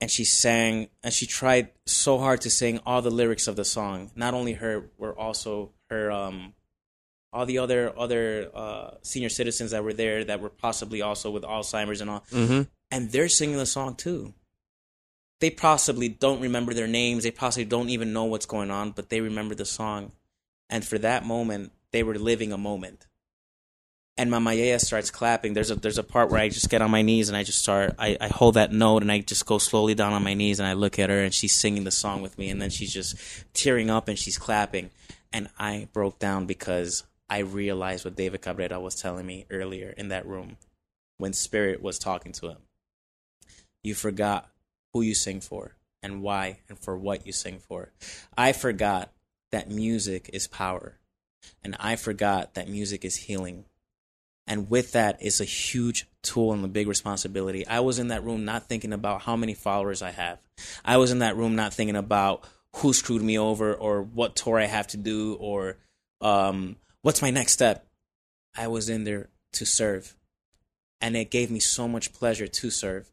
And 0.00 0.10
she 0.10 0.24
sang 0.24 0.88
and 1.02 1.14
she 1.14 1.26
tried 1.26 1.70
so 1.86 2.18
hard 2.18 2.40
to 2.40 2.50
sing 2.50 2.80
all 2.84 3.02
the 3.02 3.10
lyrics 3.10 3.46
of 3.46 3.54
the 3.54 3.64
song. 3.64 4.10
Not 4.16 4.34
only 4.34 4.54
her 4.54 4.90
were 4.98 5.16
also 5.16 5.70
her 5.90 6.10
um 6.10 6.54
all 7.32 7.46
the 7.46 7.58
other 7.58 7.96
other 7.96 8.50
uh 8.52 8.90
senior 9.02 9.28
citizens 9.28 9.70
that 9.70 9.84
were 9.84 9.92
there 9.92 10.24
that 10.24 10.40
were 10.40 10.50
possibly 10.50 11.02
also 11.02 11.30
with 11.30 11.44
alzheimer's 11.44 12.00
and 12.00 12.10
all. 12.10 12.24
Mm-hmm. 12.32 12.62
and 12.90 13.10
they're 13.12 13.28
singing 13.28 13.58
the 13.58 13.66
song 13.66 13.94
too. 13.94 14.34
They 15.38 15.50
possibly 15.50 16.08
don't 16.08 16.40
remember 16.40 16.74
their 16.74 16.88
names. 16.88 17.22
They 17.22 17.30
possibly 17.30 17.64
don't 17.64 17.90
even 17.90 18.12
know 18.12 18.24
what's 18.24 18.46
going 18.46 18.72
on 18.72 18.90
but 18.90 19.08
they 19.08 19.20
remember 19.20 19.54
the 19.54 19.64
song. 19.64 20.10
And 20.68 20.84
for 20.84 20.98
that 20.98 21.24
moment 21.24 21.70
they 21.92 22.02
were 22.02 22.16
living 22.16 22.52
a 22.52 22.58
moment 22.58 23.06
and 24.16 24.30
Mama 24.30 24.52
Yaya 24.52 24.78
starts 24.78 25.10
clapping. 25.10 25.54
There's 25.54 25.70
a 25.70 25.74
there's 25.74 25.98
a 25.98 26.02
part 26.02 26.30
where 26.30 26.40
I 26.40 26.48
just 26.48 26.68
get 26.68 26.82
on 26.82 26.90
my 26.90 27.02
knees 27.02 27.28
and 27.28 27.36
I 27.36 27.44
just 27.44 27.60
start 27.60 27.94
I, 27.98 28.16
I 28.20 28.28
hold 28.28 28.54
that 28.54 28.72
note 28.72 29.02
and 29.02 29.10
I 29.10 29.20
just 29.20 29.46
go 29.46 29.58
slowly 29.58 29.94
down 29.94 30.12
on 30.12 30.22
my 30.22 30.34
knees 30.34 30.60
and 30.60 30.66
I 30.66 30.74
look 30.74 30.98
at 30.98 31.10
her 31.10 31.22
and 31.22 31.32
she's 31.32 31.54
singing 31.54 31.84
the 31.84 31.90
song 31.90 32.20
with 32.20 32.38
me 32.38 32.50
and 32.50 32.60
then 32.60 32.70
she's 32.70 32.92
just 32.92 33.16
tearing 33.54 33.90
up 33.90 34.08
and 34.08 34.18
she's 34.18 34.38
clapping 34.38 34.90
and 35.32 35.48
I 35.58 35.88
broke 35.92 36.18
down 36.18 36.46
because 36.46 37.04
I 37.30 37.38
realized 37.38 38.04
what 38.04 38.16
David 38.16 38.42
Cabrera 38.42 38.78
was 38.78 38.94
telling 38.94 39.24
me 39.24 39.46
earlier 39.50 39.94
in 39.96 40.08
that 40.08 40.26
room 40.26 40.58
when 41.16 41.32
Spirit 41.32 41.82
was 41.82 41.98
talking 41.98 42.32
to 42.32 42.48
him. 42.48 42.58
You 43.82 43.94
forgot 43.94 44.50
who 44.92 45.00
you 45.00 45.14
sing 45.14 45.40
for 45.40 45.76
and 46.02 46.20
why 46.20 46.58
and 46.68 46.78
for 46.78 46.98
what 46.98 47.26
you 47.26 47.32
sing 47.32 47.58
for. 47.58 47.92
I 48.36 48.52
forgot 48.52 49.10
that 49.50 49.70
music 49.70 50.28
is 50.34 50.46
power 50.46 50.98
and 51.64 51.74
I 51.80 51.96
forgot 51.96 52.54
that 52.54 52.68
music 52.68 53.04
is 53.04 53.16
healing 53.16 53.64
and 54.46 54.68
with 54.68 54.92
that 54.92 55.22
is 55.22 55.40
a 55.40 55.44
huge 55.44 56.06
tool 56.22 56.52
and 56.52 56.64
a 56.64 56.68
big 56.68 56.88
responsibility. 56.88 57.66
I 57.66 57.80
was 57.80 57.98
in 57.98 58.08
that 58.08 58.24
room 58.24 58.44
not 58.44 58.68
thinking 58.68 58.92
about 58.92 59.22
how 59.22 59.36
many 59.36 59.54
followers 59.54 60.02
I 60.02 60.10
have. 60.10 60.38
I 60.84 60.96
was 60.96 61.10
in 61.10 61.20
that 61.20 61.36
room 61.36 61.56
not 61.56 61.74
thinking 61.74 61.96
about 61.96 62.44
who 62.76 62.92
screwed 62.92 63.22
me 63.22 63.38
over 63.38 63.74
or 63.74 64.02
what 64.02 64.36
tour 64.36 64.58
I 64.58 64.66
have 64.66 64.88
to 64.88 64.96
do 64.96 65.34
or 65.34 65.76
um, 66.20 66.76
what's 67.02 67.22
my 67.22 67.30
next 67.30 67.52
step. 67.52 67.86
I 68.56 68.68
was 68.68 68.88
in 68.88 69.04
there 69.04 69.28
to 69.54 69.66
serve. 69.66 70.16
And 71.00 71.16
it 71.16 71.30
gave 71.30 71.50
me 71.50 71.60
so 71.60 71.88
much 71.88 72.12
pleasure 72.12 72.46
to 72.46 72.70
serve. 72.70 73.10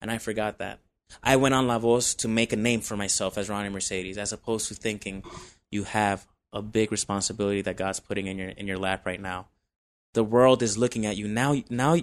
And 0.00 0.10
I 0.10 0.18
forgot 0.18 0.58
that. 0.58 0.78
I 1.22 1.36
went 1.36 1.54
on 1.54 1.66
La 1.66 1.78
Voz 1.78 2.14
to 2.16 2.28
make 2.28 2.52
a 2.52 2.56
name 2.56 2.80
for 2.80 2.96
myself 2.96 3.36
as 3.36 3.48
Ronnie 3.48 3.68
Mercedes, 3.68 4.16
as 4.16 4.32
opposed 4.32 4.68
to 4.68 4.74
thinking 4.74 5.22
you 5.70 5.84
have 5.84 6.26
a 6.52 6.62
big 6.62 6.90
responsibility 6.90 7.62
that 7.62 7.76
God's 7.76 8.00
putting 8.00 8.26
in 8.26 8.38
your 8.38 8.48
in 8.48 8.66
your 8.66 8.78
lap 8.78 9.06
right 9.06 9.20
now 9.20 9.48
the 10.14 10.24
world 10.24 10.62
is 10.62 10.78
looking 10.78 11.06
at 11.06 11.16
you. 11.16 11.28
Now 11.28 11.56
now 11.70 11.96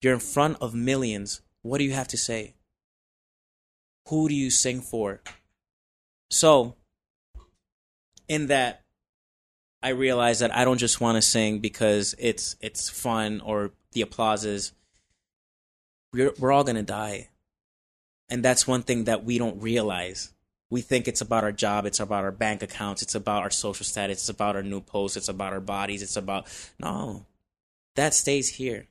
you're 0.00 0.14
in 0.14 0.20
front 0.20 0.58
of 0.60 0.74
millions. 0.74 1.40
What 1.62 1.78
do 1.78 1.84
you 1.84 1.92
have 1.92 2.08
to 2.08 2.16
say? 2.16 2.54
Who 4.08 4.28
do 4.28 4.34
you 4.34 4.50
sing 4.50 4.80
for? 4.80 5.20
So 6.30 6.76
in 8.28 8.46
that 8.46 8.84
i 9.82 9.88
realize 9.88 10.38
that 10.38 10.54
i 10.54 10.64
don't 10.64 10.78
just 10.78 11.00
want 11.00 11.16
to 11.16 11.22
sing 11.22 11.58
because 11.58 12.14
it's 12.16 12.54
it's 12.60 12.88
fun 12.88 13.40
or 13.40 13.72
the 13.92 14.02
applauses 14.02 14.72
we're 16.12 16.32
we're 16.38 16.52
all 16.52 16.64
gonna 16.64 16.82
die, 16.82 17.28
and 18.28 18.44
that's 18.44 18.66
one 18.66 18.82
thing 18.82 19.04
that 19.04 19.24
we 19.24 19.38
don't 19.38 19.62
realize. 19.62 20.32
We 20.68 20.82
think 20.82 21.08
it's 21.08 21.20
about 21.20 21.42
our 21.42 21.52
job, 21.52 21.84
it's 21.84 21.98
about 21.98 22.24
our 22.24 22.30
bank 22.30 22.62
accounts, 22.62 23.02
it's 23.02 23.16
about 23.16 23.42
our 23.42 23.50
social 23.50 23.84
status, 23.84 24.18
it's 24.18 24.28
about 24.28 24.54
our 24.54 24.62
new 24.62 24.80
posts, 24.80 25.16
it's 25.16 25.28
about 25.28 25.52
our 25.52 25.60
bodies, 25.60 26.02
it's 26.02 26.16
about 26.16 26.46
no, 26.78 27.26
that 28.00 28.14
stays 28.14 28.48
here. 28.48 28.86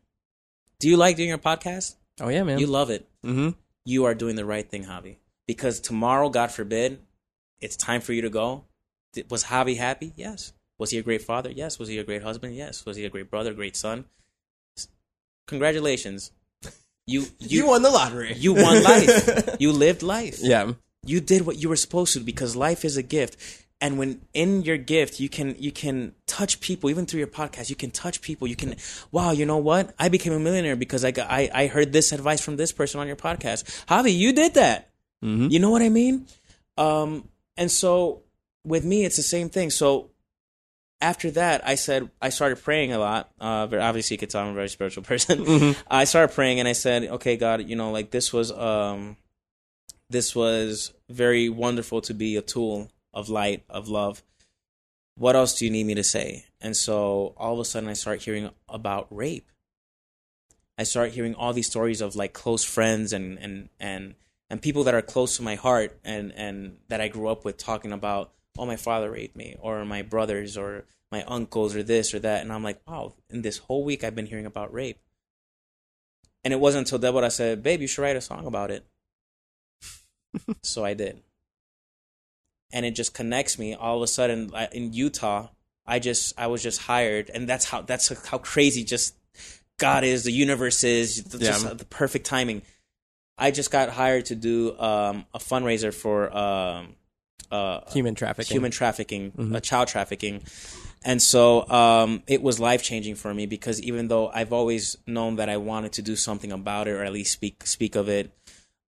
Do 0.80 0.88
you 0.88 0.98
like 0.98 1.18
doing 1.18 1.30
your 1.30 1.38
podcast? 1.52 1.96
Oh 2.22 2.30
yeah, 2.30 2.44
man. 2.44 2.60
You 2.60 2.68
love 2.68 2.90
it. 2.90 3.08
mm-hmm. 3.26 3.50
You 3.86 4.06
are 4.06 4.14
doing 4.14 4.36
the 4.36 4.46
right 4.46 4.68
thing, 4.70 4.86
Javi. 4.86 5.16
Because 5.48 5.80
tomorrow, 5.80 6.30
God 6.30 6.52
forbid, 6.52 7.00
it's 7.60 7.76
time 7.76 8.02
for 8.02 8.14
you 8.14 8.22
to 8.22 8.30
go. 8.30 8.66
Was 9.30 9.46
Javi 9.46 9.78
happy? 9.78 10.14
Yes. 10.16 10.54
Was 10.78 10.92
he 10.92 10.98
a 11.00 11.02
great 11.04 11.24
father? 11.24 11.50
Yes. 11.50 11.80
Was 11.80 11.88
he 11.90 11.98
a 11.98 12.04
great 12.04 12.22
husband? 12.24 12.56
Yes. 12.56 12.86
Was 12.86 12.96
he 12.98 13.04
a 13.06 13.10
great 13.10 13.30
brother, 13.32 13.54
great 13.54 13.76
son? 13.76 14.06
Congratulations. 15.48 16.32
You 17.10 17.22
you 17.40 17.62
You 17.64 17.68
won 17.68 17.82
the 17.82 17.90
lottery. 17.90 18.36
you 18.38 18.54
won 18.54 18.84
life. 18.84 19.56
you 19.60 19.72
lived 19.72 20.04
life. 20.04 20.38
yeah. 20.40 20.74
You 21.04 21.20
did 21.22 21.42
what 21.48 21.58
you 21.58 21.68
were 21.70 21.76
supposed 21.86 22.14
to 22.14 22.20
because 22.20 22.56
life 22.56 22.86
is 22.86 22.98
a 22.98 23.02
gift. 23.18 23.36
And 23.82 23.98
when 23.98 24.22
in 24.34 24.64
your 24.64 24.78
gift, 24.78 25.20
you 25.22 25.30
can 25.30 25.56
you 25.58 25.72
can 25.72 26.14
touch 26.28 26.60
people 26.60 26.90
even 26.90 27.06
through 27.06 27.20
your 27.20 27.28
podcast. 27.28 27.70
You 27.70 27.78
can 27.78 27.92
touch 27.92 28.22
people. 28.22 28.46
You 28.48 28.58
can 28.58 28.76
wow. 29.12 29.32
You 29.32 29.46
know 29.46 29.58
what? 29.58 29.94
I 29.98 30.10
became 30.10 30.34
a 30.34 30.40
millionaire 30.40 30.76
because 30.76 31.06
I 31.06 31.12
got 31.12 31.32
I, 31.32 31.50
I 31.54 31.68
heard 31.68 31.94
this 31.94 32.12
advice 32.12 32.42
from 32.42 32.58
this 32.58 32.74
person 32.74 33.00
on 33.00 33.08
your 33.08 33.16
podcast. 33.16 33.64
Javi, 33.86 34.14
you 34.14 34.34
did 34.34 34.56
that. 34.56 34.90
Mhm. 35.24 35.50
You 35.52 35.60
know 35.60 35.70
what 35.70 35.82
I 35.82 35.88
mean? 35.90 36.28
Um, 36.78 37.30
and 37.56 37.72
so 37.72 38.24
with 38.66 38.84
me, 38.84 39.06
it's 39.06 39.16
the 39.16 39.24
same 39.24 39.48
thing. 39.50 39.70
So 39.70 40.10
after 41.02 41.32
that, 41.32 41.66
I 41.66 41.76
said 41.76 42.10
I 42.22 42.30
started 42.30 42.62
praying 42.62 42.92
a 42.92 43.00
lot. 43.00 43.32
Uh, 43.40 43.66
but 43.68 43.80
obviously, 43.80 44.16
you 44.16 44.20
could 44.20 44.30
tell 44.30 44.42
I'm 44.44 44.50
a 44.52 44.54
very 44.54 44.68
spiritual 44.68 45.04
person. 45.12 45.74
I 45.90 46.04
started 46.04 46.36
praying, 46.36 46.60
and 46.60 46.68
I 46.68 46.74
said, 46.74 47.04
"Okay, 47.04 47.38
God, 47.38 47.66
you 47.68 47.78
know, 47.78 47.92
like 47.92 48.12
this 48.12 48.34
was 48.34 48.52
um, 48.52 49.16
this 50.10 50.36
was 50.36 50.92
very 51.10 51.48
wonderful 51.48 52.02
to 52.02 52.14
be 52.14 52.36
a 52.36 52.42
tool 52.42 52.92
of 53.14 53.30
light, 53.30 53.64
of 53.70 53.88
love. 53.88 54.24
What 55.16 55.36
else 55.36 55.58
do 55.58 55.66
you 55.66 55.72
need 55.72 55.86
me 55.86 55.96
to 55.96 56.04
say?" 56.04 56.46
And 56.62 56.76
so 56.76 57.34
all 57.38 57.54
of 57.54 57.60
a 57.60 57.66
sudden, 57.66 57.90
I 57.90 57.94
start 57.94 58.22
hearing 58.22 58.50
about 58.68 59.08
rape. 59.10 59.50
I 60.78 60.84
start 60.84 61.12
hearing 61.12 61.36
all 61.36 61.52
these 61.52 61.68
stories 61.68 62.00
of 62.00 62.16
like 62.16 62.34
close 62.34 62.64
friends 62.64 63.12
and 63.12 63.38
and 63.40 63.70
and 63.80 64.16
and 64.50 64.62
people 64.62 64.84
that 64.86 64.94
are 64.94 65.02
close 65.02 65.38
to 65.38 65.44
my 65.44 65.56
heart 65.56 66.00
and 66.04 66.32
and 66.34 66.78
that 66.88 67.02
I 67.02 67.08
grew 67.08 67.28
up 67.28 67.46
with 67.46 67.58
talking 67.58 67.92
about 67.92 68.32
oh 68.58 68.66
my 68.66 68.76
father 68.76 69.12
raped 69.12 69.36
me 69.36 69.56
or 69.60 69.86
my 69.86 70.02
brothers 70.02 70.58
or 70.58 70.86
my 71.12 71.24
uncles 71.24 71.76
or 71.76 71.84
this 71.84 72.14
or 72.14 72.20
that 72.20 72.42
and 72.42 72.52
I'm 72.52 72.64
like 72.64 72.82
wow 72.88 73.14
in 73.30 73.42
this 73.42 73.58
whole 73.58 73.84
week 73.84 74.04
I've 74.04 74.16
been 74.16 74.26
hearing 74.26 74.46
about 74.46 74.74
rape 74.74 75.00
and 76.44 76.54
it 76.54 76.60
wasn't 76.60 76.88
until 76.88 77.00
Deborah 77.00 77.30
said 77.30 77.64
babe 77.64 77.82
you 77.82 77.88
should 77.88 78.02
write 78.02 78.16
a 78.16 78.22
song 78.22 78.48
about 78.48 78.72
it 78.72 78.86
so 80.64 80.84
I 80.84 80.94
did 80.94 81.22
and 82.72 82.86
it 82.86 82.92
just 82.92 83.14
connects 83.14 83.58
me 83.60 83.74
all 83.74 83.98
of 83.98 84.04
a 84.04 84.08
sudden 84.08 84.52
I- 84.54 84.70
in 84.72 84.94
Utah 84.94 85.48
I 85.86 86.00
just 86.00 86.34
I 86.40 86.48
was 86.48 86.62
just 86.64 86.82
hired 86.82 87.30
and 87.34 87.48
that's 87.50 87.66
how 87.66 87.82
that's 87.82 88.10
how 88.28 88.38
crazy 88.38 88.84
just 88.84 89.16
God 89.78 90.04
is 90.04 90.24
the 90.24 90.32
universe 90.32 90.84
is 90.84 91.24
just 91.24 91.66
Yeah. 91.66 91.74
the 91.74 91.86
perfect 91.86 92.26
timing 92.26 92.62
I 93.38 93.52
just 93.52 93.72
got 93.72 93.90
hired 93.90 94.26
to 94.26 94.36
do 94.36 94.78
um, 94.80 95.26
a 95.34 95.40
fundraiser 95.40 95.94
for 95.94 96.36
um, 96.38 96.96
uh, 97.50 97.80
Human 97.94 98.14
trafficking. 98.14 98.54
human 98.54 98.70
trafficking, 98.70 99.54
uh, 99.56 99.62
child 99.62 99.88
trafficking. 99.88 100.44
And 101.06 101.22
so 101.22 101.66
um, 101.70 102.22
it 102.28 102.42
was 102.42 102.60
life 102.60 102.84
changing 102.84 103.16
for 103.16 103.34
me 103.34 103.46
because 103.46 103.82
even 103.82 104.10
though 104.10 104.28
I've 104.28 104.52
always 104.52 104.98
known 105.08 105.38
that 105.38 105.48
I 105.48 105.56
wanted 105.56 105.94
to 105.94 106.02
do 106.02 106.18
something 106.18 106.52
about 106.52 106.90
it 106.90 106.92
or 106.92 107.04
at 107.06 107.14
least 107.14 107.32
speak 107.32 107.66
speak 107.66 107.96
of 107.96 108.10
it, 108.10 108.38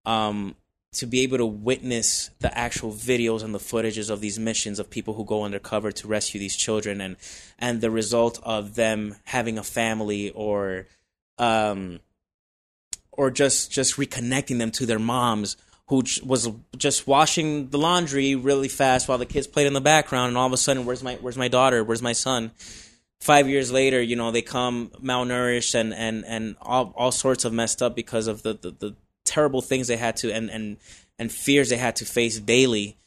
um, 0.05 0.55
to 0.93 1.05
be 1.05 1.21
able 1.21 1.37
to 1.37 1.45
witness 1.45 2.31
the 2.39 2.57
actual 2.57 2.91
videos 2.91 3.43
and 3.43 3.55
the 3.55 3.59
footages 3.59 4.09
of 4.09 4.19
these 4.19 4.37
missions 4.37 4.77
of 4.77 4.89
people 4.89 5.13
who 5.13 5.23
go 5.23 5.43
undercover 5.43 5.91
to 5.91 6.07
rescue 6.07 6.39
these 6.39 6.55
children 6.55 6.99
and 6.99 7.15
and 7.57 7.79
the 7.79 7.89
result 7.89 8.39
of 8.43 8.75
them 8.75 9.15
having 9.25 9.57
a 9.57 9.63
family 9.63 10.31
or 10.31 10.87
um, 11.37 11.99
or 13.11 13.31
just 13.31 13.71
just 13.71 13.95
reconnecting 13.95 14.57
them 14.57 14.71
to 14.71 14.85
their 14.85 14.99
moms 14.99 15.55
who 15.87 16.03
was 16.25 16.49
just 16.77 17.07
washing 17.07 17.69
the 17.69 17.77
laundry 17.77 18.35
really 18.35 18.67
fast 18.67 19.07
while 19.07 19.17
the 19.17 19.25
kids 19.25 19.47
played 19.47 19.67
in 19.67 19.73
the 19.73 19.81
background 19.81 20.29
and 20.29 20.37
all 20.37 20.47
of 20.47 20.53
a 20.53 20.57
sudden 20.57 20.85
where's 20.85 21.03
my 21.03 21.15
where's 21.15 21.37
my 21.37 21.47
daughter? 21.47 21.83
Where's 21.83 22.01
my 22.01 22.13
son? 22.13 22.51
5 23.21 23.47
years 23.47 23.71
later 23.71 24.01
you 24.01 24.15
know 24.15 24.31
they 24.31 24.41
come 24.41 24.91
malnourished 25.01 25.75
and 25.75 25.93
and 25.93 26.25
and 26.25 26.55
all 26.59 26.91
all 26.97 27.11
sorts 27.11 27.45
of 27.45 27.53
messed 27.53 27.81
up 27.81 27.95
because 27.95 28.27
of 28.27 28.41
the 28.43 28.53
the, 28.53 28.71
the 28.71 28.95
terrible 29.31 29.61
things 29.61 29.87
they 29.87 29.97
had 29.97 30.15
to 30.17 30.31
and 30.31 30.49
and 30.49 30.77
and 31.17 31.31
fears 31.31 31.69
they 31.69 31.77
had 31.77 31.95
to 31.95 32.05
face 32.05 32.39
daily 32.39 32.97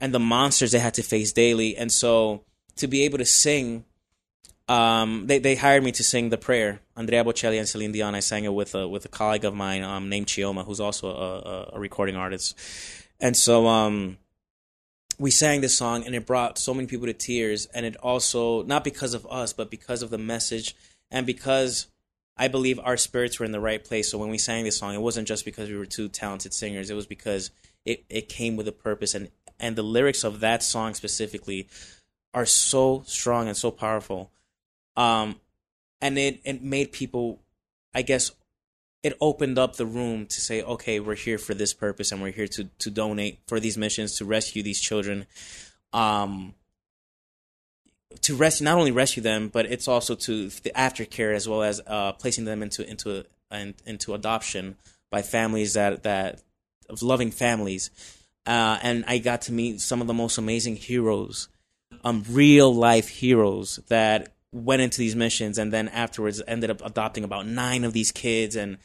and 0.00 0.12
the 0.12 0.18
monsters 0.18 0.72
they 0.72 0.78
had 0.78 0.94
to 0.94 1.02
face 1.02 1.32
daily 1.32 1.76
and 1.76 1.92
so 1.92 2.42
to 2.76 2.88
be 2.88 3.04
able 3.04 3.18
to 3.18 3.24
sing 3.24 3.84
um, 4.70 5.26
they 5.26 5.40
they 5.40 5.56
hired 5.56 5.82
me 5.82 5.90
to 5.92 6.04
sing 6.04 6.28
the 6.28 6.38
prayer. 6.38 6.80
Andrea 6.96 7.24
Bocelli 7.24 7.58
and 7.58 7.68
Celine 7.68 7.90
Dion. 7.90 8.14
I 8.14 8.20
sang 8.20 8.44
it 8.44 8.54
with 8.54 8.76
a 8.76 8.86
with 8.86 9.04
a 9.04 9.08
colleague 9.08 9.44
of 9.44 9.52
mine 9.52 9.82
um, 9.82 10.08
named 10.08 10.28
Chioma, 10.28 10.64
who's 10.64 10.78
also 10.78 11.08
a, 11.08 11.76
a, 11.76 11.80
recording 11.80 12.14
artist. 12.14 12.56
And 13.18 13.36
so 13.36 13.66
um, 13.66 14.16
we 15.18 15.32
sang 15.32 15.60
this 15.60 15.76
song, 15.76 16.06
and 16.06 16.14
it 16.14 16.24
brought 16.24 16.56
so 16.56 16.72
many 16.72 16.86
people 16.86 17.08
to 17.08 17.12
tears. 17.12 17.66
And 17.74 17.84
it 17.84 17.96
also 17.96 18.62
not 18.62 18.84
because 18.84 19.12
of 19.12 19.26
us, 19.28 19.52
but 19.52 19.72
because 19.72 20.02
of 20.02 20.10
the 20.10 20.18
message, 20.18 20.76
and 21.10 21.26
because 21.26 21.88
I 22.36 22.48
believe 22.48 22.80
our 22.80 22.96
spirits 22.96 23.38
were 23.38 23.46
in 23.46 23.52
the 23.52 23.60
right 23.60 23.84
place. 23.84 24.10
So 24.10 24.18
when 24.18 24.30
we 24.30 24.38
sang 24.38 24.64
this 24.64 24.78
song, 24.78 24.94
it 24.94 25.02
wasn't 25.02 25.28
just 25.28 25.44
because 25.44 25.68
we 25.68 25.76
were 25.76 25.86
two 25.86 26.08
talented 26.08 26.54
singers. 26.54 26.90
It 26.90 26.94
was 26.94 27.06
because 27.06 27.50
it, 27.84 28.04
it 28.08 28.28
came 28.28 28.56
with 28.56 28.68
a 28.68 28.72
purpose, 28.72 29.14
and 29.14 29.28
and 29.58 29.76
the 29.76 29.82
lyrics 29.82 30.24
of 30.24 30.40
that 30.40 30.62
song 30.62 30.94
specifically 30.94 31.68
are 32.32 32.46
so 32.46 33.02
strong 33.06 33.48
and 33.48 33.56
so 33.56 33.70
powerful 33.70 34.30
um, 34.96 35.40
and 36.00 36.18
it 36.18 36.40
it 36.44 36.62
made 36.62 36.92
people, 36.92 37.40
I 37.94 38.02
guess, 38.02 38.32
it 39.02 39.16
opened 39.20 39.58
up 39.58 39.76
the 39.76 39.86
room 39.86 40.26
to 40.26 40.40
say, 40.40 40.62
okay, 40.62 41.00
we're 41.00 41.14
here 41.14 41.38
for 41.38 41.54
this 41.54 41.72
purpose, 41.72 42.12
and 42.12 42.20
we're 42.20 42.32
here 42.32 42.48
to 42.48 42.64
to 42.64 42.90
donate 42.90 43.40
for 43.46 43.60
these 43.60 43.78
missions 43.78 44.16
to 44.16 44.24
rescue 44.24 44.62
these 44.62 44.80
children, 44.80 45.26
um, 45.92 46.54
to 48.22 48.36
rescue 48.36 48.64
not 48.64 48.78
only 48.78 48.90
rescue 48.90 49.22
them, 49.22 49.48
but 49.48 49.66
it's 49.66 49.88
also 49.88 50.14
to 50.14 50.48
the 50.48 50.70
aftercare 50.70 51.34
as 51.34 51.48
well 51.48 51.62
as 51.62 51.80
uh, 51.86 52.12
placing 52.12 52.44
them 52.44 52.62
into 52.62 52.88
into 52.88 53.24
and 53.50 53.74
into 53.86 54.14
adoption 54.14 54.76
by 55.10 55.22
families 55.22 55.74
that 55.74 56.02
that 56.02 56.42
of 56.88 57.02
loving 57.02 57.30
families, 57.30 57.90
uh, 58.46 58.78
and 58.82 59.04
I 59.06 59.18
got 59.18 59.42
to 59.42 59.52
meet 59.52 59.80
some 59.80 60.00
of 60.00 60.06
the 60.06 60.14
most 60.14 60.38
amazing 60.38 60.76
heroes, 60.76 61.48
um, 62.02 62.24
real 62.28 62.74
life 62.74 63.08
heroes 63.08 63.78
that 63.88 64.32
went 64.52 64.82
into 64.82 64.98
these 64.98 65.14
missions 65.14 65.58
and 65.58 65.72
then 65.72 65.88
afterwards 65.88 66.42
ended 66.48 66.70
up 66.70 66.84
adopting 66.84 67.22
about 67.22 67.46
nine 67.46 67.84
of 67.84 67.92
these 67.92 68.10
kids 68.10 68.56
and 68.56 68.78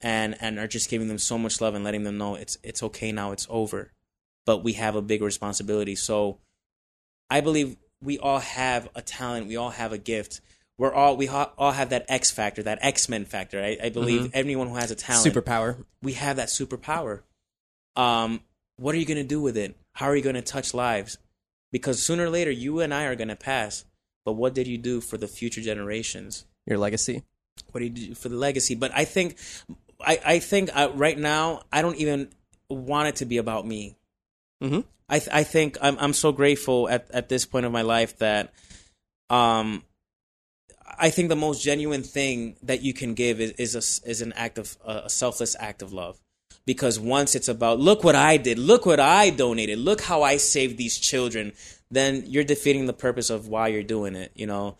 and 0.00 0.36
and 0.40 0.58
are 0.58 0.66
just 0.66 0.90
giving 0.90 1.06
them 1.06 1.18
so 1.18 1.38
much 1.38 1.60
love 1.60 1.76
and 1.76 1.84
letting 1.84 2.02
them 2.02 2.18
know 2.18 2.34
it's 2.34 2.58
it's 2.64 2.82
okay 2.82 3.12
now 3.12 3.30
it's 3.30 3.46
over. 3.48 3.92
But 4.44 4.64
we 4.64 4.72
have 4.72 4.96
a 4.96 5.02
big 5.02 5.22
responsibility. 5.22 5.94
So 5.94 6.38
i 7.30 7.40
believe 7.40 7.76
we 8.02 8.18
all 8.18 8.40
have 8.40 8.88
a 8.94 9.02
talent 9.02 9.46
we 9.46 9.56
all 9.56 9.70
have 9.70 9.92
a 9.92 9.98
gift 9.98 10.40
we're 10.78 10.92
all 10.92 11.16
we 11.16 11.26
ha- 11.26 11.52
all 11.56 11.72
have 11.72 11.90
that 11.90 12.04
x 12.08 12.30
factor 12.30 12.62
that 12.62 12.78
x-men 12.82 13.24
factor 13.24 13.62
i, 13.62 13.78
I 13.82 13.88
believe 13.90 14.30
everyone 14.34 14.68
who 14.68 14.76
has 14.76 14.90
a 14.90 14.94
talent 14.96 15.26
Superpower. 15.26 15.84
we 16.02 16.14
have 16.14 16.36
that 16.36 16.48
superpower. 16.48 17.22
Um, 17.94 18.40
what 18.76 18.94
are 18.94 18.98
you 18.98 19.04
going 19.04 19.18
to 19.18 19.24
do 19.24 19.40
with 19.40 19.56
it? 19.56 19.76
How 19.92 20.06
are 20.06 20.16
you 20.16 20.22
going 20.22 20.34
to 20.34 20.42
touch 20.42 20.74
lives? 20.74 21.18
Because 21.70 22.02
sooner 22.02 22.24
or 22.24 22.30
later, 22.30 22.50
you 22.50 22.80
and 22.80 22.92
I 22.92 23.04
are 23.04 23.14
going 23.14 23.28
to 23.28 23.36
pass. 23.36 23.84
But 24.24 24.32
what 24.32 24.54
did 24.54 24.66
you 24.66 24.78
do 24.78 25.00
for 25.00 25.16
the 25.18 25.28
future 25.28 25.60
generations? 25.60 26.46
Your 26.66 26.78
legacy. 26.78 27.22
What 27.70 27.80
do 27.80 27.84
you 27.84 27.90
do 27.90 28.14
for 28.14 28.28
the 28.28 28.36
legacy? 28.36 28.74
But 28.74 28.92
I 28.94 29.04
think, 29.04 29.36
I, 30.00 30.20
I 30.24 30.38
think 30.38 30.70
uh, 30.74 30.90
right 30.94 31.18
now, 31.18 31.62
I 31.72 31.82
don't 31.82 31.96
even 31.96 32.30
want 32.68 33.08
it 33.08 33.16
to 33.16 33.26
be 33.26 33.38
about 33.38 33.66
me. 33.66 33.96
Mm-hmm. 34.62 34.80
I, 35.12 35.18
th- 35.18 35.30
I 35.32 35.44
think 35.44 35.78
I'm, 35.80 35.96
I'm 36.00 36.14
so 36.14 36.32
grateful 36.32 36.88
at, 36.88 37.08
at 37.12 37.28
this 37.28 37.44
point 37.46 37.66
of 37.66 37.72
my 37.72 37.82
life 37.82 38.18
that, 38.18 38.52
um, 39.30 39.84
I 40.98 41.10
think 41.10 41.28
the 41.28 41.36
most 41.36 41.62
genuine 41.62 42.02
thing 42.02 42.56
that 42.62 42.82
you 42.82 42.92
can 42.92 43.14
give 43.14 43.40
is 43.40 43.52
is 43.52 43.74
a, 43.74 44.10
is 44.10 44.20
an 44.20 44.32
act 44.34 44.58
of 44.58 44.76
a 44.84 45.08
selfless 45.08 45.56
act 45.58 45.82
of 45.82 45.92
love. 45.92 46.18
Because 46.64 47.00
once 47.00 47.34
it's 47.34 47.48
about 47.48 47.80
look 47.80 48.04
what 48.04 48.14
I 48.14 48.36
did, 48.36 48.58
look 48.58 48.86
what 48.86 49.00
I 49.00 49.30
donated, 49.30 49.78
look 49.78 50.00
how 50.00 50.22
I 50.22 50.36
saved 50.36 50.76
these 50.76 50.98
children, 50.98 51.52
then 51.90 52.24
you're 52.26 52.44
defeating 52.44 52.86
the 52.86 52.92
purpose 52.92 53.30
of 53.30 53.48
why 53.48 53.68
you're 53.68 53.82
doing 53.82 54.14
it. 54.14 54.32
You 54.34 54.46
know, 54.46 54.76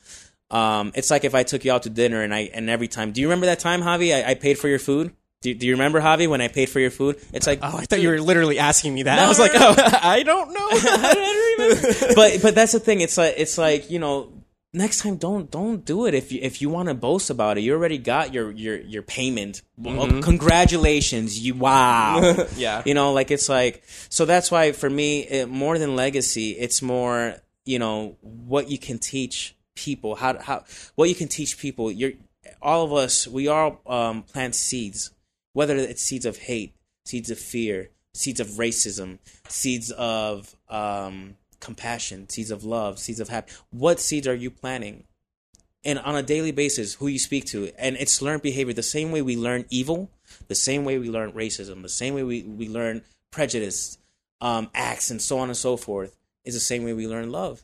um, 0.51 0.93
it's 0.95 1.11
like 1.11 1.24
if 1.24 1.35
I 1.35 1.43
took 1.43 1.64
you 1.64 1.72
out 1.72 1.85
to 1.85 1.91
dinner 1.91 2.22
and 2.22 2.35
I 2.35 2.51
and 2.55 2.70
every 2.70 2.89
time, 2.89 3.12
do 3.12 3.20
you 3.20 3.26
remember 3.26 3.47
that 3.47 3.59
time, 3.59 3.83
Javi? 3.83 4.14
I, 4.14 4.30
I 4.30 4.35
paid 4.35 4.59
for 4.59 4.68
your 4.68 4.78
food. 4.78 5.14
Do, 5.43 5.53
do 5.55 5.66
you 5.66 5.72
remember 5.74 6.01
Javi 6.01 6.28
when 6.28 6.40
I 6.40 6.49
paid 6.49 6.70
for 6.70 6.80
your 6.80 6.90
food? 6.90 7.20
It's 7.32 7.47
like 7.47 7.59
Oh, 7.62 7.76
I 7.76 7.84
thought 7.84 8.01
you 8.01 8.09
were 8.09 8.20
literally 8.20 8.59
asking 8.59 8.95
me 8.95 9.03
that. 9.05 9.16
No, 9.16 9.24
I 9.24 9.28
was 9.28 9.38
no, 9.38 9.45
like, 9.45 9.55
no. 9.55 9.74
oh, 9.76 9.99
I 10.03 10.22
don't 10.22 10.53
know. 10.53 10.68
I 10.70 11.14
don't 11.14 11.59
remember. 11.99 12.14
but 12.14 12.43
but 12.43 12.55
that's 12.55 12.72
the 12.72 12.80
thing. 12.80 13.01
It's 13.01 13.18
like 13.18 13.34
it's 13.36 13.59
like 13.59 13.90
you 13.90 13.99
know 13.99 14.32
next 14.74 15.03
time 15.03 15.16
don't 15.16 15.51
don't 15.51 15.84
do 15.84 16.07
it 16.07 16.14
if 16.14 16.32
you 16.32 16.40
if 16.43 16.62
you 16.62 16.70
want 16.70 16.88
to 16.88 16.95
boast 16.95 17.28
about 17.28 17.59
it 17.59 17.61
you 17.61 17.74
already 17.74 17.99
got 17.99 18.32
your 18.32 18.51
your 18.53 18.80
your 18.80 19.03
payment 19.03 19.61
well, 19.76 20.07
congratulations 20.22 21.38
you 21.38 21.55
wow 21.55 22.47
Yeah. 22.57 22.82
you 22.86 22.95
know 22.95 23.12
like 23.12 23.30
it's 23.30 23.49
like 23.51 23.82
so 24.09 24.24
that's 24.24 24.51
why 24.51 24.72
for 24.72 24.88
me 24.88 25.20
it, 25.24 25.49
more 25.51 25.78
than 25.78 25.95
legacy 25.97 26.53
it's 26.53 26.80
more 26.80 27.34
you 27.66 27.78
know 27.78 28.16
what 28.22 28.70
you 28.70 28.78
can 28.78 28.99
teach 28.99 29.55
people 29.74 30.14
how 30.14 30.38
how 30.40 30.64
what 30.95 31.09
you 31.11 31.14
can 31.14 31.28
teach 31.28 31.59
people 31.59 31.90
you're 31.90 32.12
all 32.62 32.82
of 32.84 32.93
us 32.95 33.26
we 33.28 33.49
all 33.49 33.80
um, 33.86 34.22
plant 34.22 34.55
seeds 34.55 35.11
whether 35.53 35.76
it's 35.76 36.03
seeds 36.03 36.26
of 36.26 36.38
hate 36.38 36.74
seeds 37.05 37.30
of 37.30 37.38
fear 37.38 37.90
seeds 38.14 38.40
of 38.40 38.46
racism 38.48 39.18
seeds 39.48 39.90
of 39.92 40.55
um, 40.68 41.36
compassion 41.61 42.28
seeds 42.28 42.50
of 42.50 42.64
love 42.64 42.98
seeds 42.98 43.20
of 43.20 43.28
happiness. 43.28 43.62
What 43.70 44.00
seeds 44.00 44.26
are 44.26 44.34
you 44.34 44.50
planting? 44.50 45.05
And 45.84 45.98
on 45.98 46.14
a 46.14 46.22
daily 46.22 46.53
basis 46.53 46.94
who 46.94 47.09
you 47.09 47.18
speak 47.18 47.44
to. 47.46 47.72
And 47.76 47.96
it's 47.96 48.22
learned 48.22 48.42
behavior. 48.42 48.72
The 48.72 48.84
same 48.84 49.11
way 49.11 49.20
we 49.20 49.36
learn 49.36 49.64
evil 49.68 50.11
the 50.48 50.55
same 50.55 50.84
way 50.84 50.98
we 50.98 51.09
learn 51.09 51.32
racism 51.32 51.82
the 51.82 51.88
same 51.88 52.14
way 52.14 52.22
we, 52.22 52.42
we 52.42 52.68
learn 52.68 53.03
prejudice 53.30 53.98
um, 54.40 54.70
acts 54.74 55.11
and 55.11 55.20
so 55.20 55.38
on 55.38 55.48
and 55.48 55.57
so 55.57 55.76
forth 55.76 56.16
is 56.44 56.55
the 56.55 56.61
same 56.61 56.84
way 56.84 56.92
we 56.92 57.07
learn 57.07 57.30
love. 57.30 57.62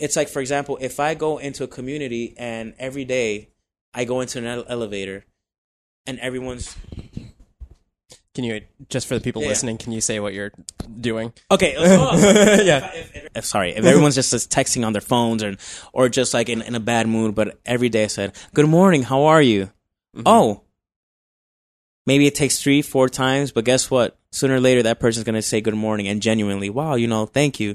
It's 0.00 0.16
like 0.16 0.28
for 0.28 0.40
example 0.40 0.78
if 0.80 1.00
i 1.00 1.14
go 1.14 1.38
into 1.38 1.64
a 1.64 1.68
community 1.68 2.34
and 2.36 2.74
every 2.78 3.04
day 3.04 3.48
i 3.94 4.04
go 4.04 4.20
into 4.20 4.38
an 4.38 4.64
elevator 4.68 5.24
and 6.06 6.18
everyone's 6.20 6.76
Can 8.38 8.44
you 8.44 8.60
just 8.88 9.08
for 9.08 9.14
the 9.18 9.20
people 9.20 9.42
Yeah. 9.42 9.48
listening? 9.48 9.78
Can 9.78 9.90
you 9.90 10.00
say 10.00 10.20
what 10.20 10.32
you're 10.32 10.52
doing? 11.00 11.32
Okay. 11.50 11.72
yeah. 12.64 12.92
If, 12.94 13.16
if- 13.16 13.28
if- 13.34 13.44
sorry, 13.44 13.72
if 13.72 13.84
everyone's 13.84 14.14
just 14.14 14.30
just 14.30 14.48
texting 14.48 14.86
on 14.86 14.92
their 14.92 15.02
phones 15.02 15.42
or 15.42 15.56
or 15.92 16.08
just 16.08 16.32
like 16.34 16.48
in, 16.48 16.62
in 16.62 16.76
a 16.76 16.80
bad 16.80 17.08
mood, 17.08 17.34
but 17.34 17.58
every 17.66 17.88
day 17.88 18.04
I 18.04 18.06
said, 18.06 18.36
"Good 18.54 18.68
morning, 18.68 19.02
how 19.02 19.24
are 19.24 19.42
you?" 19.42 19.64
Mm-hmm. 20.14 20.22
Oh, 20.26 20.62
maybe 22.06 22.28
it 22.28 22.36
takes 22.36 22.62
three, 22.62 22.80
four 22.80 23.08
times, 23.08 23.50
but 23.50 23.64
guess 23.64 23.90
what? 23.90 24.16
Sooner 24.30 24.54
or 24.54 24.60
later, 24.60 24.84
that 24.84 25.00
person's 25.00 25.24
gonna 25.24 25.42
say 25.42 25.60
good 25.60 25.74
morning 25.74 26.06
and 26.06 26.22
genuinely, 26.22 26.70
"Wow, 26.70 26.94
you 26.94 27.08
know, 27.08 27.26
thank 27.26 27.58
you, 27.58 27.74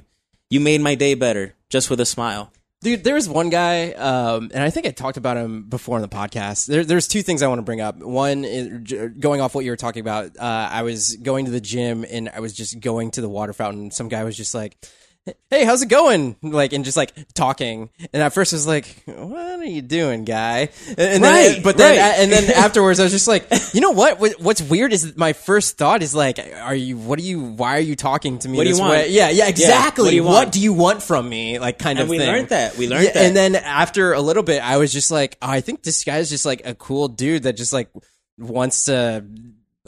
you 0.50 0.62
made 0.62 0.80
my 0.80 0.96
day 0.96 1.14
better," 1.14 1.56
just 1.70 1.90
with 1.90 2.00
a 2.00 2.06
smile. 2.06 2.54
Dude, 2.84 3.02
there 3.02 3.16
was 3.16 3.30
one 3.30 3.50
guy, 3.50 3.94
um, 3.94 4.52
and 4.54 4.62
I 4.62 4.70
think 4.70 4.86
I 4.86 4.92
talked 4.92 5.16
about 5.16 5.38
him 5.38 5.64
before 5.64 5.98
in 5.98 6.02
the 6.02 6.10
podcast. 6.10 6.66
There, 6.66 6.84
there's 6.84 7.08
two 7.08 7.22
things 7.22 7.42
I 7.42 7.48
want 7.48 7.60
to 7.60 7.64
bring 7.64 7.80
up. 7.80 7.96
One, 8.00 8.84
going 9.18 9.40
off 9.40 9.56
what 9.56 9.64
you 9.64 9.72
were 9.72 9.78
talking 9.78 10.02
about, 10.02 10.38
uh, 10.38 10.70
I 10.70 10.82
was 10.82 11.16
going 11.16 11.46
to 11.46 11.52
the 11.52 11.62
gym 11.62 12.06
and 12.12 12.28
I 12.28 12.42
was 12.42 12.52
just 12.52 12.82
going 12.82 13.12
to 13.12 13.22
the 13.22 13.30
water 13.30 13.54
fountain. 13.54 13.90
Some 13.90 14.10
guy 14.10 14.26
was 14.26 14.36
just 14.36 14.54
like, 14.54 14.76
"Hey, 15.50 15.64
how's 15.66 15.82
it 15.82 15.88
going?" 15.90 16.36
Like, 16.42 16.74
and 16.74 16.84
just 16.84 16.98
like 16.98 17.14
talking. 17.34 17.90
And 18.12 18.22
at 18.22 18.34
first, 18.34 18.54
I 18.54 18.58
was 18.58 18.68
like, 18.68 19.04
"What 19.06 19.60
are 19.60 19.64
you 19.66 19.82
doing, 19.82 20.26
guy?" 20.26 20.70
And, 20.90 21.00
and 21.00 21.24
then, 21.24 21.54
Right, 21.56 21.64
but 21.64 21.78
then, 21.78 21.98
right. 21.98 22.20
and 22.20 22.32
then 22.32 22.52
afterwards, 22.56 23.00
I 23.00 23.04
was 23.04 23.12
just 23.12 23.28
like, 23.28 23.48
"You 23.74 23.82
know 23.82 23.92
what? 23.92 24.20
what? 24.20 24.40
What's 24.42 24.62
weird 24.62 24.92
is 24.94 25.16
my 25.16 25.34
first 25.34 25.78
thought 25.78 26.04
is 26.04 26.14
like, 26.14 26.40
are 26.62 26.76
you? 26.76 26.98
What 26.98 27.20
are 27.20 27.24
you? 27.24 27.40
Why 27.42 27.78
are 27.78 27.82
you 27.82 27.96
talking 27.96 28.40
to 28.40 28.50
me 28.50 28.58
What 28.58 28.64
do 28.66 28.70
you 28.72 28.80
want? 28.80 28.92
way? 28.92 29.10
Yeah, 29.10 29.30
yeah, 29.30 29.48
exactly. 29.48 30.04
what 30.06 30.10
do 30.10 30.16
you 30.16 30.24
What 30.24 30.32
want? 30.34 30.52
do 30.52 30.60
you 30.60 30.74
want 30.74 31.04
from 31.04 31.30
me? 31.30 31.60
Like, 31.60 31.80
kind 31.80 32.00
And 32.00 32.04
of 32.06 32.10
we 32.10 32.18
thing. 32.18 32.28
learned 32.28 32.50
that. 32.50 32.76
We 32.78 32.88
learned 32.90 33.06
Yeah, 33.06 33.12
that. 33.14 33.26
And 33.26 33.36
then 33.36 33.56
after 33.56 34.14
a 34.14 34.22
little 34.22 34.44
bit, 34.44 34.62
I 34.64 34.78
was 34.78 34.92
just 34.92 35.12
like, 35.12 35.38
oh, 35.42 35.50
I 35.50 35.62
think 35.62 35.84
this 35.84 36.04
guy's 36.04 36.30
just 36.30 36.46
like 36.46 36.62
a 36.66 36.76
cool 36.76 37.08
dude 37.08 37.44
that 37.44 37.58
just 37.58 37.72
like 37.74 37.90
wants 38.38 38.86
to. 38.86 39.24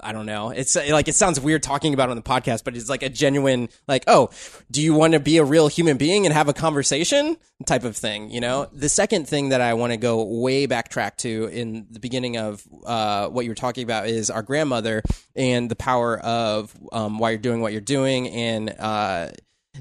I 0.04 0.12
don't 0.12 0.26
know. 0.26 0.50
It's 0.50 0.76
uh, 0.76 0.86
like 0.90 1.08
it 1.08 1.16
sounds 1.16 1.40
weird 1.40 1.64
talking 1.64 1.94
about 1.94 2.10
on 2.10 2.18
the 2.18 2.22
podcast, 2.22 2.66
but 2.66 2.76
it's 2.76 2.90
like 2.90 3.02
a 3.02 3.10
genuine, 3.10 3.70
like, 3.88 4.04
oh, 4.08 4.30
do 4.70 4.82
you 4.82 4.94
want 4.94 5.14
to 5.14 5.22
be 5.22 5.38
a 5.38 5.44
real 5.44 5.70
human 5.70 5.96
being 5.96 6.26
and 6.26 6.34
have 6.34 6.50
a 6.50 6.54
conversation 6.54 7.38
type 7.66 7.86
of 7.86 7.96
thing? 7.96 8.30
You 8.30 8.42
know. 8.42 8.68
The 8.74 8.90
second 8.90 9.30
thing 9.30 9.50
that 9.50 9.62
I 9.62 9.74
want 9.74 9.94
to 9.94 9.98
go 9.98 10.24
way 10.24 10.68
backtrack 10.68 11.16
to 11.18 11.46
in 11.46 11.88
the 11.90 12.00
beginning 12.00 12.36
of 12.36 12.62
uh, 12.86 13.30
what 13.30 13.46
you 13.46 13.52
were 13.52 13.56
talking 13.56 13.84
about 13.84 14.08
is 14.08 14.30
our 14.30 14.44
grandmother 14.44 15.02
and 15.34 15.72
the 15.72 15.78
power 15.78 16.20
of 16.20 16.76
um, 16.92 17.18
why 17.18 17.30
you're 17.30 17.40
doing 17.40 17.62
what 17.62 17.72
you're 17.72 17.82
doing 17.82 18.28
and 18.28 18.76
uh, 18.78 19.30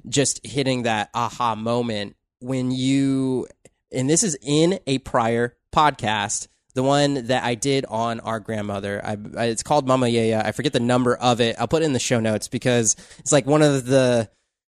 just 0.08 0.46
hitting 0.46 0.84
that 0.84 1.10
aha 1.12 1.56
moment 1.56 2.14
when 2.40 2.70
you 2.70 3.48
and 3.90 4.08
this 4.08 4.22
is 4.22 4.36
in 4.42 4.78
a 4.86 4.98
prior 4.98 5.56
podcast 5.72 6.48
the 6.74 6.82
one 6.82 7.26
that 7.26 7.44
i 7.44 7.54
did 7.54 7.84
on 7.86 8.20
our 8.20 8.40
grandmother 8.40 9.00
I, 9.04 9.16
I- 9.36 9.44
it's 9.46 9.62
called 9.62 9.86
mama 9.86 10.08
yaya 10.08 10.42
i 10.44 10.52
forget 10.52 10.72
the 10.72 10.80
number 10.80 11.14
of 11.16 11.40
it 11.40 11.56
i'll 11.58 11.68
put 11.68 11.82
it 11.82 11.86
in 11.86 11.92
the 11.92 11.98
show 11.98 12.20
notes 12.20 12.48
because 12.48 12.96
it's 13.18 13.32
like 13.32 13.46
one 13.46 13.62
of 13.62 13.86
the 13.86 14.28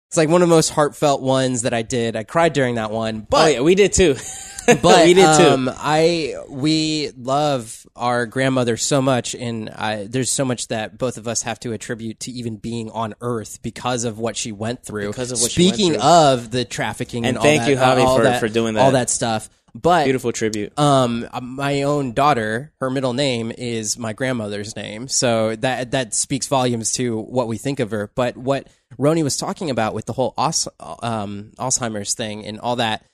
it's 0.08 0.16
like 0.16 0.28
one 0.28 0.40
of 0.42 0.48
the 0.48 0.54
most 0.54 0.70
heartfelt 0.70 1.20
ones 1.22 1.62
that 1.62 1.74
i 1.74 1.82
did 1.82 2.16
i 2.16 2.22
cried 2.24 2.52
during 2.52 2.76
that 2.76 2.90
one 2.90 3.20
but 3.28 3.44
Oh 3.44 3.46
yeah, 3.50 3.60
we 3.60 3.74
did 3.74 3.92
too. 3.92 4.14
but 4.82 5.06
we 5.06 5.14
did 5.14 5.36
too. 5.38 5.48
um, 5.48 5.70
I 5.74 6.34
we 6.48 7.10
love 7.16 7.86
our 7.96 8.26
grandmother 8.26 8.76
so 8.76 9.00
much, 9.00 9.34
and 9.34 9.70
I, 9.70 10.04
there's 10.04 10.30
so 10.30 10.44
much 10.44 10.68
that 10.68 10.98
both 10.98 11.16
of 11.16 11.26
us 11.26 11.40
have 11.44 11.58
to 11.60 11.72
attribute 11.72 12.20
to 12.20 12.30
even 12.32 12.56
being 12.58 12.90
on 12.90 13.14
Earth 13.22 13.62
because 13.62 14.04
of 14.04 14.18
what 14.18 14.36
she 14.36 14.52
went 14.52 14.84
through. 14.84 15.08
Because 15.08 15.32
of 15.32 15.40
what 15.40 15.50
Speaking 15.50 15.98
of 15.98 16.50
the 16.50 16.66
trafficking, 16.66 17.24
and, 17.24 17.28
And 17.28 17.38
all 17.38 17.44
thank 17.44 17.62
that- 17.62 17.70
you, 17.70 17.76
Javi, 17.76 18.16
for- 18.16 18.22
that- 18.24 18.40
for 18.40 18.48
doing 18.48 18.74
that. 18.74 18.82
all 18.82 18.90
that 18.90 19.08
stuff. 19.08 19.48
But 19.74 20.04
Beautiful 20.04 20.32
tribute. 20.32 20.78
um, 20.78 21.28
my 21.42 21.82
own 21.82 22.12
daughter, 22.12 22.72
her 22.80 22.90
middle 22.90 23.12
name 23.12 23.52
is 23.56 23.98
my 23.98 24.12
grandmother's 24.12 24.74
name, 24.74 25.08
so 25.08 25.54
that 25.56 25.90
that 25.92 26.14
speaks 26.14 26.46
volumes 26.46 26.92
to 26.92 27.18
what 27.20 27.48
we 27.48 27.58
think 27.58 27.78
of 27.80 27.90
her. 27.90 28.10
But 28.14 28.36
what 28.36 28.66
Ronnie 28.96 29.22
was 29.22 29.36
talking 29.36 29.70
about 29.70 29.94
with 29.94 30.06
the 30.06 30.12
whole 30.12 30.34
Os- 30.38 30.68
um, 30.80 31.52
Alzheimer's 31.58 32.14
thing 32.14 32.44
and 32.44 32.58
all 32.60 32.76
that, 32.76 33.04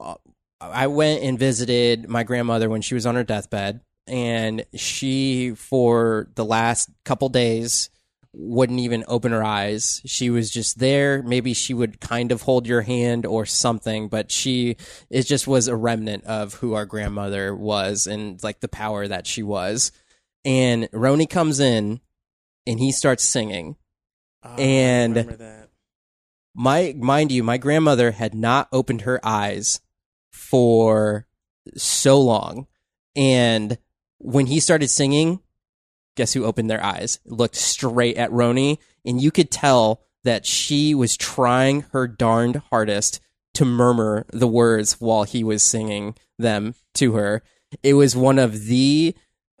uh, 0.00 0.14
I 0.60 0.86
went 0.88 1.22
and 1.22 1.38
visited 1.38 2.08
my 2.08 2.22
grandmother 2.22 2.68
when 2.68 2.82
she 2.82 2.94
was 2.94 3.06
on 3.06 3.14
her 3.14 3.24
deathbed, 3.24 3.80
and 4.06 4.64
she, 4.74 5.52
for 5.54 6.28
the 6.34 6.44
last 6.44 6.90
couple 7.04 7.28
days, 7.28 7.90
wouldn't 8.36 8.80
even 8.80 9.04
open 9.08 9.32
her 9.32 9.44
eyes. 9.44 10.00
She 10.04 10.30
was 10.30 10.50
just 10.50 10.78
there. 10.78 11.22
Maybe 11.22 11.54
she 11.54 11.72
would 11.74 12.00
kind 12.00 12.32
of 12.32 12.42
hold 12.42 12.66
your 12.66 12.82
hand 12.82 13.26
or 13.26 13.46
something, 13.46 14.08
but 14.08 14.30
she, 14.30 14.76
it 15.10 15.22
just 15.22 15.46
was 15.46 15.68
a 15.68 15.76
remnant 15.76 16.24
of 16.24 16.54
who 16.54 16.74
our 16.74 16.84
grandmother 16.84 17.54
was 17.54 18.06
and 18.06 18.42
like 18.42 18.60
the 18.60 18.68
power 18.68 19.06
that 19.06 19.26
she 19.26 19.42
was. 19.42 19.92
And 20.44 20.88
Ronnie 20.92 21.26
comes 21.26 21.60
in 21.60 22.00
and 22.66 22.78
he 22.78 22.92
starts 22.92 23.24
singing. 23.24 23.76
Oh, 24.42 24.54
and-. 24.56 25.66
My, 26.56 26.94
mind 26.96 27.32
you, 27.32 27.42
my 27.42 27.58
grandmother 27.58 28.12
had 28.12 28.32
not 28.32 28.68
opened 28.70 29.00
her 29.00 29.18
eyes 29.24 29.80
for 30.30 31.26
so 31.76 32.20
long. 32.20 32.68
And 33.16 33.78
when 34.18 34.46
he 34.46 34.60
started 34.60 34.88
singing, 34.88 35.40
guess 36.16 36.32
who 36.32 36.44
opened 36.44 36.70
their 36.70 36.82
eyes? 36.82 37.18
Looked 37.24 37.56
straight 37.56 38.16
at 38.16 38.32
Ronnie, 38.32 38.80
and 39.04 39.20
you 39.20 39.30
could 39.30 39.50
tell 39.50 40.02
that 40.24 40.46
she 40.46 40.94
was 40.94 41.16
trying 41.16 41.82
her 41.92 42.06
darned 42.06 42.62
hardest 42.70 43.20
to 43.54 43.64
murmur 43.64 44.26
the 44.32 44.48
words 44.48 45.00
while 45.00 45.24
he 45.24 45.44
was 45.44 45.62
singing 45.62 46.16
them 46.38 46.74
to 46.94 47.14
her. 47.14 47.42
It 47.82 47.94
was 47.94 48.16
one 48.16 48.38
of 48.38 48.66
the 48.66 49.14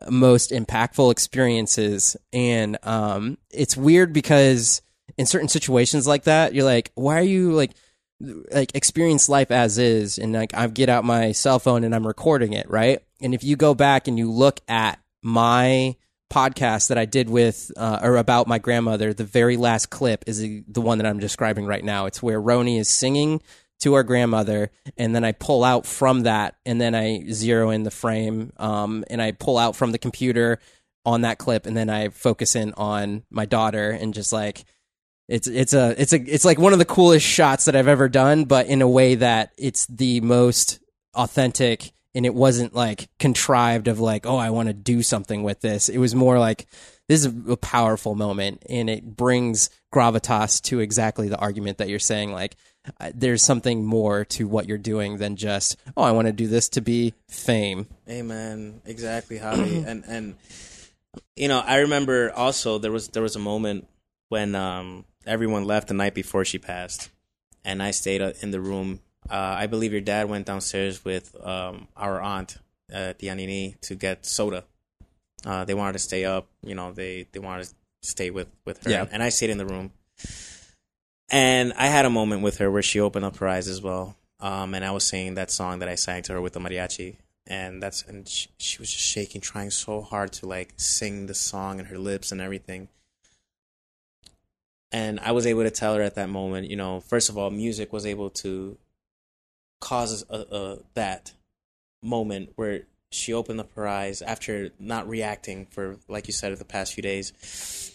most 0.08 0.50
impactful 0.50 1.10
experiences, 1.10 2.16
and 2.32 2.78
um, 2.82 3.38
it's 3.50 3.76
weird 3.76 4.12
because 4.12 4.82
in 5.16 5.26
certain 5.26 5.48
situations 5.48 6.06
like 6.06 6.24
that, 6.24 6.54
you're 6.54 6.64
like, 6.64 6.90
why 6.94 7.18
are 7.18 7.22
you 7.22 7.52
like 7.52 7.72
like 8.20 8.74
experience 8.74 9.28
life 9.28 9.50
as 9.50 9.76
is 9.76 10.18
and 10.18 10.32
like 10.32 10.54
I 10.54 10.66
get 10.68 10.88
out 10.88 11.04
my 11.04 11.32
cell 11.32 11.58
phone 11.58 11.84
and 11.84 11.94
I'm 11.94 12.06
recording 12.06 12.52
it, 12.52 12.68
right? 12.70 13.00
And 13.20 13.34
if 13.34 13.44
you 13.44 13.56
go 13.56 13.74
back 13.74 14.08
and 14.08 14.18
you 14.18 14.30
look 14.30 14.60
at 14.68 14.98
my 15.22 15.96
podcast 16.30 16.88
that 16.88 16.98
I 16.98 17.04
did 17.04 17.28
with 17.28 17.70
uh, 17.76 18.00
or 18.02 18.16
about 18.16 18.46
my 18.46 18.58
grandmother, 18.58 19.12
the 19.12 19.24
very 19.24 19.56
last 19.56 19.90
clip 19.90 20.24
is 20.26 20.38
the, 20.38 20.64
the 20.68 20.80
one 20.80 20.98
that 20.98 21.06
I'm 21.06 21.18
describing 21.18 21.66
right 21.66 21.84
now. 21.84 22.06
It's 22.06 22.22
where 22.22 22.40
Ronnie 22.40 22.78
is 22.78 22.88
singing 22.88 23.40
to 23.80 23.94
our 23.94 24.02
grandmother 24.02 24.70
and 24.96 25.14
then 25.14 25.24
I 25.24 25.32
pull 25.32 25.64
out 25.64 25.84
from 25.84 26.22
that 26.22 26.56
and 26.64 26.80
then 26.80 26.94
I 26.94 27.24
zero 27.30 27.70
in 27.70 27.82
the 27.82 27.90
frame 27.90 28.52
um, 28.56 29.04
and 29.10 29.20
I 29.20 29.32
pull 29.32 29.58
out 29.58 29.76
from 29.76 29.92
the 29.92 29.98
computer 29.98 30.58
on 31.04 31.22
that 31.22 31.38
clip 31.38 31.66
and 31.66 31.76
then 31.76 31.90
I 31.90 32.08
focus 32.08 32.56
in 32.56 32.72
on 32.74 33.24
my 33.30 33.44
daughter 33.44 33.90
and 33.90 34.14
just 34.14 34.32
like 34.32 34.64
it's 35.28 35.46
it's 35.46 35.72
a 35.72 36.00
it's 36.00 36.12
a 36.12 36.16
it's 36.16 36.44
like 36.44 36.58
one 36.58 36.72
of 36.72 36.78
the 36.78 36.84
coolest 36.84 37.26
shots 37.26 37.64
that 37.64 37.76
I've 37.76 37.88
ever 37.88 38.08
done, 38.08 38.44
but 38.44 38.66
in 38.66 38.82
a 38.82 38.88
way 38.88 39.14
that 39.16 39.52
it's 39.56 39.86
the 39.86 40.20
most 40.20 40.80
authentic 41.14 41.92
and 42.14 42.24
it 42.24 42.34
wasn't 42.34 42.74
like 42.74 43.08
contrived 43.18 43.88
of 43.88 44.00
like, 44.00 44.26
oh, 44.26 44.36
I 44.36 44.50
want 44.50 44.68
to 44.68 44.74
do 44.74 45.02
something 45.02 45.42
with 45.42 45.60
this. 45.60 45.88
It 45.88 45.98
was 45.98 46.14
more 46.14 46.38
like 46.38 46.66
this 47.08 47.24
is 47.24 47.34
a 47.48 47.56
powerful 47.56 48.14
moment 48.14 48.62
and 48.68 48.88
it 48.88 49.16
brings 49.16 49.70
gravitas 49.92 50.62
to 50.62 50.80
exactly 50.80 51.28
the 51.28 51.38
argument 51.38 51.78
that 51.78 51.88
you're 51.88 51.98
saying 51.98 52.32
like 52.32 52.56
uh, 53.00 53.10
there's 53.14 53.42
something 53.42 53.84
more 53.84 54.24
to 54.24 54.48
what 54.48 54.66
you're 54.66 54.78
doing 54.78 55.18
than 55.18 55.36
just 55.36 55.76
oh 55.96 56.02
I 56.02 56.12
want 56.12 56.26
to 56.26 56.32
do 56.32 56.46
this 56.46 56.68
to 56.70 56.80
be 56.80 57.14
fame. 57.28 57.86
Amen. 58.08 58.80
Exactly, 58.84 59.38
Javi. 59.38 59.84
and 59.86 60.04
and 60.06 60.36
you 61.36 61.48
know, 61.48 61.60
I 61.60 61.78
remember 61.78 62.32
also 62.34 62.78
there 62.78 62.92
was 62.92 63.08
there 63.08 63.22
was 63.22 63.36
a 63.36 63.40
moment 63.40 63.88
when 64.28 64.54
um 64.54 65.04
everyone 65.26 65.64
left 65.64 65.88
the 65.88 65.94
night 65.94 66.14
before 66.14 66.44
she 66.44 66.58
passed, 66.58 67.10
and 67.64 67.82
I 67.82 67.90
stayed 67.90 68.20
uh, 68.20 68.32
in 68.40 68.50
the 68.50 68.60
room 68.60 69.00
uh, 69.30 69.34
I 69.58 69.66
believe 69.66 69.92
your 69.92 70.00
dad 70.00 70.28
went 70.28 70.46
downstairs 70.46 71.04
with 71.04 71.34
um, 71.44 71.88
our 71.96 72.20
aunt 72.20 72.58
Anini 72.92 73.80
to 73.82 73.94
get 73.94 74.26
soda. 74.26 74.64
Uh, 75.44 75.64
they 75.64 75.74
wanted 75.74 75.94
to 75.94 75.98
stay 75.98 76.24
up, 76.24 76.48
you 76.62 76.74
know. 76.74 76.92
They 76.92 77.26
they 77.32 77.38
wanted 77.40 77.64
to 77.66 77.74
stay 78.02 78.30
with 78.30 78.48
with 78.64 78.82
her, 78.84 78.90
Yeah. 78.90 79.06
and 79.10 79.22
I 79.22 79.28
stayed 79.30 79.50
in 79.50 79.58
the 79.58 79.66
room. 79.66 79.92
And 81.30 81.72
I 81.76 81.86
had 81.88 82.04
a 82.04 82.10
moment 82.10 82.42
with 82.42 82.58
her 82.58 82.70
where 82.70 82.82
she 82.82 83.00
opened 83.00 83.24
up 83.24 83.36
her 83.38 83.48
eyes 83.48 83.66
as 83.66 83.80
well. 83.82 84.16
Um, 84.40 84.74
and 84.74 84.84
I 84.84 84.90
was 84.90 85.04
singing 85.04 85.34
that 85.34 85.50
song 85.50 85.78
that 85.78 85.88
I 85.88 85.94
sang 85.94 86.22
to 86.24 86.34
her 86.34 86.40
with 86.40 86.52
the 86.52 86.60
mariachi, 86.60 87.16
and 87.46 87.82
that's 87.82 88.02
and 88.02 88.28
she, 88.28 88.48
she 88.58 88.78
was 88.78 88.90
just 88.90 89.04
shaking, 89.04 89.40
trying 89.40 89.70
so 89.70 90.02
hard 90.02 90.32
to 90.34 90.46
like 90.46 90.74
sing 90.76 91.26
the 91.26 91.34
song 91.34 91.78
and 91.78 91.88
her 91.88 91.98
lips 91.98 92.30
and 92.30 92.40
everything. 92.40 92.88
And 94.92 95.18
I 95.20 95.32
was 95.32 95.46
able 95.46 95.62
to 95.64 95.70
tell 95.70 95.94
her 95.96 96.02
at 96.02 96.14
that 96.14 96.28
moment, 96.28 96.70
you 96.70 96.76
know, 96.76 97.00
first 97.00 97.28
of 97.28 97.36
all, 97.36 97.50
music 97.50 97.92
was 97.92 98.06
able 98.06 98.30
to 98.30 98.76
cause 99.84 100.24
a, 100.30 100.38
a, 100.50 100.78
that 100.94 101.34
moment 102.02 102.50
where 102.56 102.84
she 103.12 103.34
opened 103.34 103.60
up 103.60 103.70
her 103.74 103.86
eyes 103.86 104.22
after 104.22 104.70
not 104.78 105.06
reacting 105.06 105.66
for, 105.66 105.98
like 106.08 106.26
you 106.26 106.32
said, 106.32 106.56
the 106.56 106.64
past 106.64 106.94
few 106.94 107.02
days. 107.02 107.92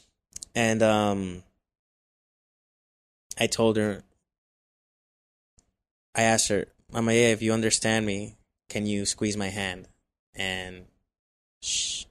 And 0.54 0.84
um, 0.84 1.44
I 3.40 3.48
told 3.48 3.78
her, 3.78 4.04
I 6.14 6.22
asked 6.22 6.50
her, 6.50 6.68
Mama, 6.92 7.14
yeah, 7.14 7.30
if 7.30 7.42
you 7.42 7.54
understand 7.54 8.06
me, 8.06 8.36
can 8.70 8.86
you 8.86 9.06
squeeze 9.06 9.36
my 9.36 9.48
hand? 9.48 9.88
And 10.36 10.86
shh. 11.62 12.06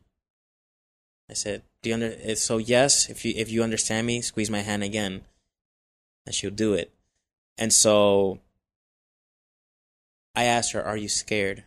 I 1.30 1.34
said, 1.34 1.62
do 1.82 1.90
you 1.90 1.94
under? 1.94 2.34
So 2.34 2.58
yes, 2.58 3.08
if 3.08 3.24
you 3.24 3.32
if 3.36 3.50
you 3.50 3.62
understand 3.62 4.06
me, 4.06 4.22
squeeze 4.22 4.50
my 4.50 4.60
hand 4.60 4.82
again, 4.82 5.22
and 6.26 6.34
she'll 6.34 6.50
do 6.50 6.74
it. 6.74 6.90
And 7.56 7.72
so 7.72 8.40
I 10.38 10.44
asked 10.44 10.70
her, 10.72 10.84
"Are 10.84 10.96
you 10.96 11.08
scared?" 11.08 11.64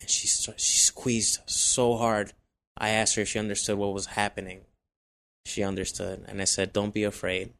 And 0.00 0.08
she 0.08 0.26
she 0.28 0.78
squeezed 0.78 1.40
so 1.44 1.96
hard. 1.96 2.32
I 2.78 2.88
asked 2.88 3.16
her 3.16 3.22
if 3.22 3.28
she 3.28 3.38
understood 3.38 3.76
what 3.76 3.92
was 3.92 4.06
happening. 4.06 4.60
She 5.44 5.62
understood, 5.62 6.24
and 6.26 6.40
I 6.40 6.44
said, 6.44 6.72
"Don't 6.72 6.94
be 6.94 7.04
afraid. 7.04 7.52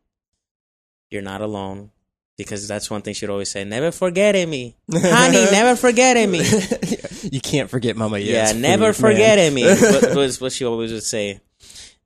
You're 1.10 1.20
not 1.20 1.42
alone." 1.42 1.90
Because 2.38 2.66
that's 2.68 2.90
one 2.90 3.02
thing 3.02 3.12
she'd 3.12 3.28
always 3.28 3.50
say, 3.50 3.64
"Never 3.64 3.90
forget 3.92 4.48
me, 4.48 4.76
honey. 4.90 5.44
Never 5.52 5.76
forget 5.76 6.16
me." 6.28 6.40
you 7.30 7.40
can't 7.42 7.68
forget 7.68 7.94
Mama 7.94 8.18
yeah, 8.18 8.32
Yes. 8.32 8.54
never 8.54 8.94
food, 8.94 9.02
man. 9.02 9.12
forget 9.12 9.52
me. 9.52 9.64
was 10.14 10.40
what 10.40 10.52
she 10.52 10.64
always 10.64 10.92
would 10.92 11.02
say, 11.02 11.40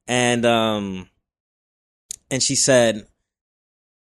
and 0.08 0.44
um, 0.44 1.08
and 2.28 2.42
she 2.42 2.56
said, 2.56 3.06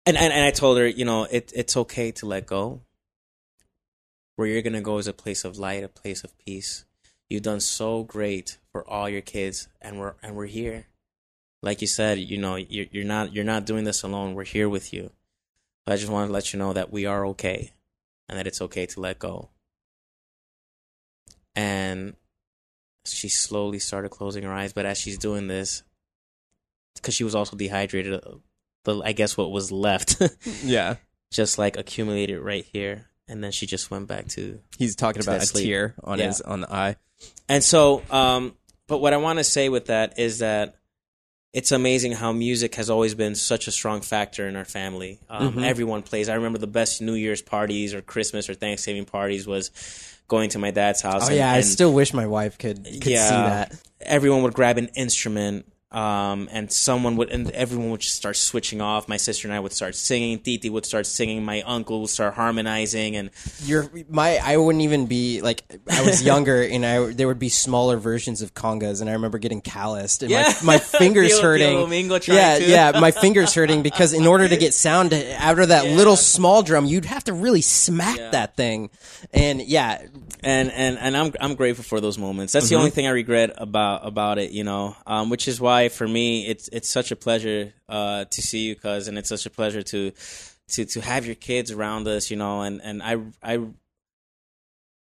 and 0.04 0.16
and, 0.16 0.32
and 0.32 0.44
I 0.44 0.52
told 0.52 0.78
her, 0.78 0.86
you 0.86 1.04
know, 1.04 1.24
it 1.24 1.52
it's 1.54 1.76
okay 1.76 2.12
to 2.12 2.26
let 2.26 2.46
go. 2.46 2.82
Where 4.36 4.46
you're 4.46 4.62
gonna 4.62 4.80
go 4.80 4.98
is 4.98 5.06
a 5.06 5.12
place 5.12 5.44
of 5.44 5.58
light, 5.58 5.82
a 5.84 5.88
place 5.88 6.22
of 6.24 6.36
peace. 6.38 6.84
You've 7.28 7.42
done 7.42 7.60
so 7.60 8.04
great 8.04 8.58
for 8.70 8.88
all 8.88 9.08
your 9.08 9.22
kids, 9.22 9.68
and 9.80 9.98
we're 9.98 10.14
and 10.22 10.36
we're 10.36 10.46
here. 10.46 10.86
Like 11.62 11.80
you 11.80 11.86
said, 11.88 12.18
you 12.18 12.38
know, 12.38 12.56
you're 12.56 12.86
you're 12.90 13.04
not 13.04 13.32
you're 13.32 13.44
not 13.44 13.66
doing 13.66 13.84
this 13.84 14.02
alone. 14.02 14.34
We're 14.34 14.44
here 14.44 14.68
with 14.68 14.92
you. 14.92 15.10
But 15.84 15.92
I 15.94 15.96
just 15.96 16.10
want 16.12 16.28
to 16.28 16.32
let 16.32 16.52
you 16.52 16.58
know 16.58 16.72
that 16.72 16.92
we 16.92 17.06
are 17.06 17.26
okay, 17.28 17.72
and 18.28 18.38
that 18.38 18.46
it's 18.46 18.60
okay 18.60 18.86
to 18.86 19.00
let 19.00 19.18
go 19.18 19.50
and 21.56 22.14
she 23.04 23.28
slowly 23.28 23.78
started 23.78 24.10
closing 24.10 24.44
her 24.44 24.52
eyes. 24.52 24.72
But 24.72 24.86
as 24.86 24.98
she's 24.98 25.18
doing 25.18 25.48
this, 25.48 25.82
because 26.94 27.14
she 27.14 27.24
was 27.24 27.34
also 27.34 27.56
dehydrated, 27.56 28.14
uh, 28.14 28.36
the 28.84 29.00
I 29.00 29.12
guess 29.12 29.36
what 29.36 29.50
was 29.50 29.72
left 29.72 30.20
Yeah. 30.62 30.96
just 31.32 31.58
like 31.58 31.76
accumulated 31.76 32.40
right 32.40 32.66
here, 32.72 33.06
and 33.28 33.42
then 33.42 33.52
she 33.52 33.66
just 33.66 33.90
went 33.90 34.06
back 34.08 34.28
to. 34.28 34.60
He's 34.78 34.96
talking 34.96 35.22
To 35.22 35.28
about 35.28 35.38
that 35.40 35.44
a 35.44 35.46
sleep. 35.46 35.66
tear 35.66 35.94
on 36.04 36.18
Yeah. 36.18 36.26
his 36.26 36.40
on 36.40 36.60
the 36.62 36.72
eye. 36.72 36.96
And 37.48 37.62
so, 37.64 38.02
um, 38.10 38.54
but 38.86 38.98
what 38.98 39.12
I 39.12 39.16
want 39.18 39.38
to 39.38 39.44
say 39.44 39.68
with 39.68 39.86
that 39.86 40.18
is 40.18 40.38
that 40.40 40.76
it's 41.52 41.72
amazing 41.72 42.12
how 42.12 42.32
music 42.32 42.74
has 42.74 42.90
always 42.90 43.14
been 43.14 43.34
such 43.34 43.66
a 43.66 43.70
strong 43.72 44.02
factor 44.02 44.46
in 44.46 44.56
our 44.56 44.64
family. 44.66 45.18
Um, 45.30 45.54
Mhm. 45.54 45.64
Everyone 45.64 46.02
plays. 46.02 46.28
I 46.28 46.34
remember 46.34 46.58
the 46.58 46.66
best 46.66 47.00
New 47.00 47.14
Year's 47.14 47.40
parties 47.40 47.94
or 47.94 48.02
Christmas 48.02 48.50
or 48.50 48.54
Thanksgiving 48.54 49.06
parties 49.06 49.46
was 49.46 49.70
going 50.28 50.50
to 50.50 50.58
my 50.58 50.70
dad's 50.70 51.00
house. 51.00 51.22
Oh 51.24 51.28
and- 51.28 51.36
yeah, 51.36 51.50
I 51.52 51.56
and- 51.58 51.66
still 51.66 51.92
wish 51.94 52.12
my 52.12 52.26
wife 52.26 52.58
could 52.58 52.84
could 52.84 53.02
see 53.04 53.12
that. 53.14 53.72
everyone 54.00 54.42
would 54.42 54.52
grab 54.54 54.76
an 54.76 54.88
instrument 54.96 55.64
um, 55.92 56.48
and 56.50 56.70
someone 56.72 57.16
would 57.16 57.30
and 57.30 57.48
everyone 57.52 57.90
would 57.90 58.00
just 58.00 58.16
start 58.16 58.36
switching 58.36 58.80
off 58.80 59.08
my 59.08 59.16
sister 59.16 59.46
and 59.46 59.54
i 59.54 59.60
would 59.60 59.72
start 59.72 59.94
singing 59.94 60.36
titi 60.38 60.68
would 60.68 60.84
start 60.84 61.06
singing 61.06 61.44
my 61.44 61.62
uncle 61.62 62.00
would 62.00 62.10
start 62.10 62.34
harmonizing 62.34 63.14
and 63.16 63.30
You're 63.64 63.88
my. 64.08 64.38
I 64.42 64.56
wouldn't 64.56 64.82
even 64.82 65.06
be 65.06 65.40
like. 65.42 65.62
I 65.90 66.02
was 66.04 66.22
younger, 66.32 66.62
and 66.62 66.84
I 66.84 67.12
there 67.12 67.26
would 67.28 67.38
be 67.38 67.48
smaller 67.48 67.96
versions 67.96 68.42
of 68.42 68.52
congas, 68.54 69.00
and 69.00 69.08
I 69.08 69.12
remember 69.14 69.38
getting 69.38 69.60
calloused, 69.60 70.22
and 70.22 70.30
Yeah. 70.30 70.52
my, 70.62 70.74
my 70.74 70.78
fingers 70.78 71.40
hurting. 71.40 71.90
Yeah, 72.26 72.58
to- 72.58 72.64
yeah, 72.68 72.92
my 73.00 73.10
fingers 73.12 73.54
hurting 73.54 73.82
because 73.82 74.12
in 74.12 74.26
order 74.26 74.48
to 74.48 74.56
get 74.56 74.74
sound 74.86 75.12
out 75.14 75.58
of 75.58 75.68
that 75.68 75.86
little 75.86 76.16
small 76.16 76.62
drum, 76.62 76.84
you'd 76.86 77.04
have 77.04 77.24
to 77.24 77.32
really 77.32 77.62
smack 77.62 78.18
Yeah. 78.18 78.30
that 78.30 78.56
thing, 78.56 78.90
and 79.32 79.62
yeah, 79.62 80.02
and 80.46 80.70
and 80.70 80.98
and 80.98 81.16
I'm 81.16 81.32
I'm 81.40 81.54
grateful 81.56 81.84
for 81.84 82.00
those 82.00 82.16
moments. 82.18 82.52
That's 82.52 82.66
Mm-hmm. 82.66 82.74
the 82.74 82.78
only 82.78 82.90
thing 82.90 83.06
I 83.06 83.10
regret 83.10 83.50
about 83.58 84.06
about 84.06 84.38
it, 84.38 84.50
you 84.52 84.64
know. 84.64 84.96
Um, 85.06 85.28
which 85.30 85.48
is 85.48 85.60
why 85.60 85.88
for 85.88 86.06
me 86.08 86.46
it's 86.46 86.68
it's 86.72 86.88
such 86.88 87.10
a 87.10 87.16
pleasure 87.16 87.74
uh, 87.88 88.24
to 88.26 88.40
see 88.42 88.60
you, 88.68 88.74
cuz, 88.76 89.08
and 89.08 89.18
it's 89.18 89.28
such 89.28 89.46
a 89.46 89.50
pleasure 89.50 89.82
to 89.82 90.12
to 90.74 90.84
to 90.84 91.00
have 91.00 91.26
your 91.26 91.34
kids 91.34 91.70
around 91.70 92.06
us, 92.08 92.30
you 92.30 92.36
know. 92.36 92.62
And 92.62 92.80
and 92.82 93.02
I 93.02 93.16
I 93.42 93.58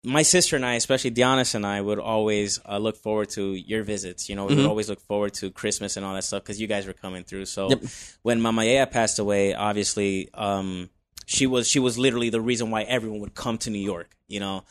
my 0.05 0.21
sister 0.21 0.55
and 0.57 0.65
I, 0.65 0.73
especially 0.75 1.11
Dianis 1.11 1.55
and 1.55 1.65
I, 1.65 1.79
would 1.79 1.99
always 1.99 2.59
uh, 2.67 2.77
look 2.77 2.97
forward 2.97 3.29
to 3.31 3.53
your 3.53 3.83
visits. 3.83 4.27
You 4.29 4.35
know, 4.35 4.45
we 4.47 4.55
would 4.55 4.65
Mhm. 4.65 4.67
always 4.67 4.89
look 4.89 4.99
forward 4.99 5.33
to 5.35 5.49
Christmas 5.49 5.95
and 5.95 6.05
all 6.05 6.13
that 6.15 6.25
stuff 6.25 6.43
because 6.43 6.59
you 6.59 6.67
guys 6.67 6.85
were 6.85 6.93
coming 6.93 7.23
through. 7.23 7.45
So 7.45 7.69
Yep. 7.69 7.83
when 8.21 8.41
Mama 8.41 8.65
Yaya 8.65 8.85
passed 8.87 9.17
away, 9.17 9.53
obviously, 9.53 10.29
um, 10.33 10.89
she 11.25 11.47
was 11.47 11.69
she 11.69 11.79
was 11.79 11.97
literally 11.97 12.29
the 12.29 12.41
reason 12.41 12.69
why 12.69 12.81
everyone 12.83 13.21
would 13.21 13.33
come 13.33 13.57
to 13.59 13.69
New 13.69 13.79
York. 13.93 14.17
You 14.27 14.41
know, 14.41 14.63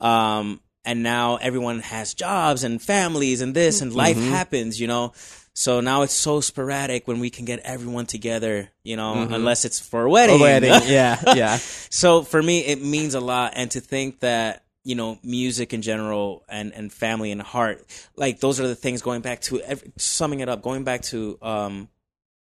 um, 0.00 0.60
and 0.84 1.02
now 1.02 1.36
everyone 1.36 1.80
has 1.80 2.14
jobs 2.14 2.62
and 2.64 2.80
families 2.80 3.40
and 3.40 3.54
this 3.54 3.80
and 3.80 3.94
life 3.94 4.16
Mhm. 4.16 4.28
happens. 4.30 4.80
You 4.80 4.86
know. 4.86 5.12
So 5.58 5.80
now 5.80 6.02
it's 6.02 6.12
so 6.12 6.42
sporadic 6.42 7.08
when 7.08 7.18
we 7.18 7.30
can 7.30 7.46
get 7.46 7.60
everyone 7.60 8.04
together, 8.04 8.68
you 8.84 8.94
know, 8.94 9.14
Mhm. 9.26 9.34
unless 9.34 9.64
it's 9.64 9.80
for 9.80 10.04
a 10.04 10.10
wedding. 10.10 10.36
a 10.36 10.38
wedding, 10.38 10.82
yeah, 10.84 11.22
yeah. 11.34 11.56
So 11.88 12.22
for 12.24 12.42
me, 12.42 12.60
it 12.60 12.82
means 12.82 13.14
a 13.14 13.20
lot, 13.20 13.54
and 13.56 13.70
to 13.70 13.80
think 13.80 14.20
that 14.20 14.64
you 14.84 14.94
know 14.94 15.18
music 15.24 15.72
in 15.72 15.80
general 15.80 16.44
and 16.48 16.74
and 16.74 16.92
family 16.92 17.32
and 17.32 17.40
heart, 17.40 17.86
like 18.16 18.38
those 18.40 18.60
are 18.60 18.68
the 18.68 18.74
things. 18.76 19.00
Going 19.00 19.22
back 19.22 19.40
to 19.48 19.60
every, 19.62 19.90
summing 19.96 20.40
it 20.40 20.48
up, 20.50 20.60
going 20.60 20.84
back 20.84 21.00
to 21.04 21.38
um, 21.40 21.88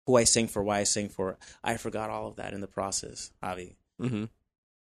who 0.07 0.17
I 0.17 0.25
sing 0.25 0.47
for, 0.47 0.63
why 0.63 0.81
I 0.81 0.85
sing 0.85 1.09
for. 1.09 1.39
I 1.65 1.79
forgot 1.79 2.11
all 2.11 2.29
of 2.29 2.37
that 2.37 2.53
in 2.53 2.61
the 2.61 2.67
process, 2.69 3.31
Avi. 3.43 3.77
hmm 3.99 4.25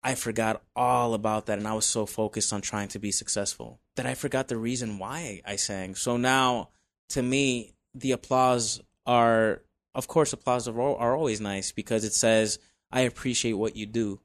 I 0.05 0.13
forgot 0.13 0.61
all 0.75 1.15
about 1.15 1.47
that, 1.47 1.57
and 1.57 1.67
I 1.67 1.73
was 1.73 1.87
so 1.87 2.05
focused 2.05 2.53
on 2.53 2.61
trying 2.61 2.89
to 2.89 2.99
be 2.99 3.11
successful 3.11 3.79
that 3.95 4.05
I 4.05 4.13
forgot 4.13 4.47
the 4.47 4.55
reason 4.55 4.99
why 4.99 5.41
I 5.43 5.55
sang. 5.55 5.95
So 5.95 6.15
now, 6.15 6.69
to 7.09 7.23
me, 7.23 7.73
the 7.95 8.11
applause 8.11 8.83
are, 9.07 9.63
of 9.95 10.07
course, 10.07 10.31
applause 10.31 10.67
are, 10.67 10.79
are 10.79 11.15
always 11.15 11.41
nice 11.41 11.71
because 11.71 12.03
it 12.03 12.13
says 12.13 12.59
I 12.91 13.01
appreciate 13.01 13.53
what 13.53 13.75
you 13.75 13.87
do. 13.87 14.19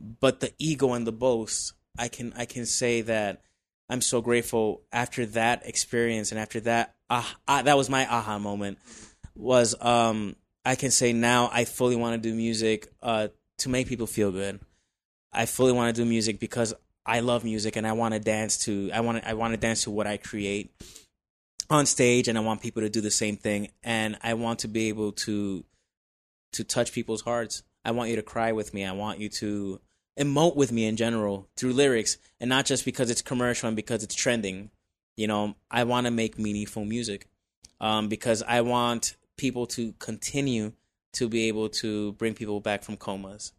But 0.00 0.38
the 0.38 0.52
ego 0.60 0.92
and 0.92 1.04
the 1.04 1.10
boast, 1.10 1.72
I 1.98 2.06
can 2.06 2.32
I 2.36 2.44
can 2.44 2.64
say 2.64 3.00
that 3.00 3.42
I'm 3.88 4.02
so 4.02 4.20
grateful 4.20 4.82
after 4.92 5.26
that 5.26 5.66
experience 5.66 6.30
and 6.30 6.38
after 6.38 6.60
that 6.60 6.94
ah, 7.10 7.36
ah 7.48 7.62
that 7.62 7.76
was 7.76 7.90
my 7.90 8.06
aha 8.06 8.38
moment 8.38 8.78
was 9.34 9.74
um 9.80 10.36
I 10.64 10.76
can 10.76 10.92
say 10.92 11.12
now 11.12 11.50
I 11.52 11.64
fully 11.64 11.96
want 11.96 12.22
to 12.22 12.28
do 12.28 12.34
music 12.34 12.86
uh 13.02 13.28
to 13.58 13.68
make 13.68 13.88
people 13.88 14.06
feel 14.06 14.30
good. 14.30 14.60
I 15.32 15.46
fully 15.46 15.72
want 15.72 15.94
to 15.94 16.02
do 16.02 16.08
music 16.08 16.38
because 16.38 16.74
I 17.04 17.20
love 17.20 17.44
music 17.44 17.76
and 17.76 17.86
I 17.86 17.92
want 17.92 18.14
to 18.14 18.20
dance 18.20 18.58
to 18.64 18.90
I 18.92 19.00
want 19.00 19.22
to 19.22 19.28
I 19.28 19.34
want 19.34 19.52
to 19.52 19.56
dance 19.56 19.84
to 19.84 19.90
what 19.90 20.06
I 20.06 20.16
create 20.16 20.72
on 21.70 21.86
stage 21.86 22.28
and 22.28 22.36
I 22.36 22.42
want 22.42 22.60
people 22.60 22.82
to 22.82 22.90
do 22.90 23.00
the 23.00 23.10
same 23.10 23.36
thing 23.36 23.68
and 23.82 24.18
I 24.22 24.34
want 24.34 24.60
to 24.60 24.68
be 24.68 24.88
able 24.88 25.12
to 25.12 25.64
to 26.52 26.64
touch 26.64 26.92
people's 26.92 27.22
hearts. 27.22 27.62
I 27.84 27.90
want 27.92 28.10
you 28.10 28.16
to 28.16 28.22
cry 28.22 28.52
with 28.52 28.74
me. 28.74 28.84
I 28.84 28.92
want 28.92 29.18
you 29.18 29.28
to 29.30 29.80
emote 30.18 30.54
with 30.54 30.70
me 30.70 30.84
in 30.84 30.96
general 30.96 31.48
through 31.56 31.72
lyrics 31.72 32.18
and 32.38 32.48
not 32.48 32.66
just 32.66 32.84
because 32.84 33.10
it's 33.10 33.22
commercial 33.22 33.68
and 33.68 33.76
because 33.76 34.02
it's 34.02 34.14
trending. 34.14 34.70
You 35.16 35.26
know, 35.26 35.56
I 35.70 35.84
want 35.84 36.06
to 36.06 36.10
make 36.10 36.38
meaningful 36.38 36.84
music 36.84 37.26
um, 37.80 38.08
because 38.08 38.42
I 38.42 38.60
want 38.60 39.16
people 39.36 39.66
to 39.68 39.92
continue 39.98 40.72
to 41.14 41.28
be 41.28 41.48
able 41.48 41.68
to 41.68 42.12
bring 42.12 42.34
people 42.34 42.60
back 42.60 42.82
from 42.82 42.96
comas 42.96 43.52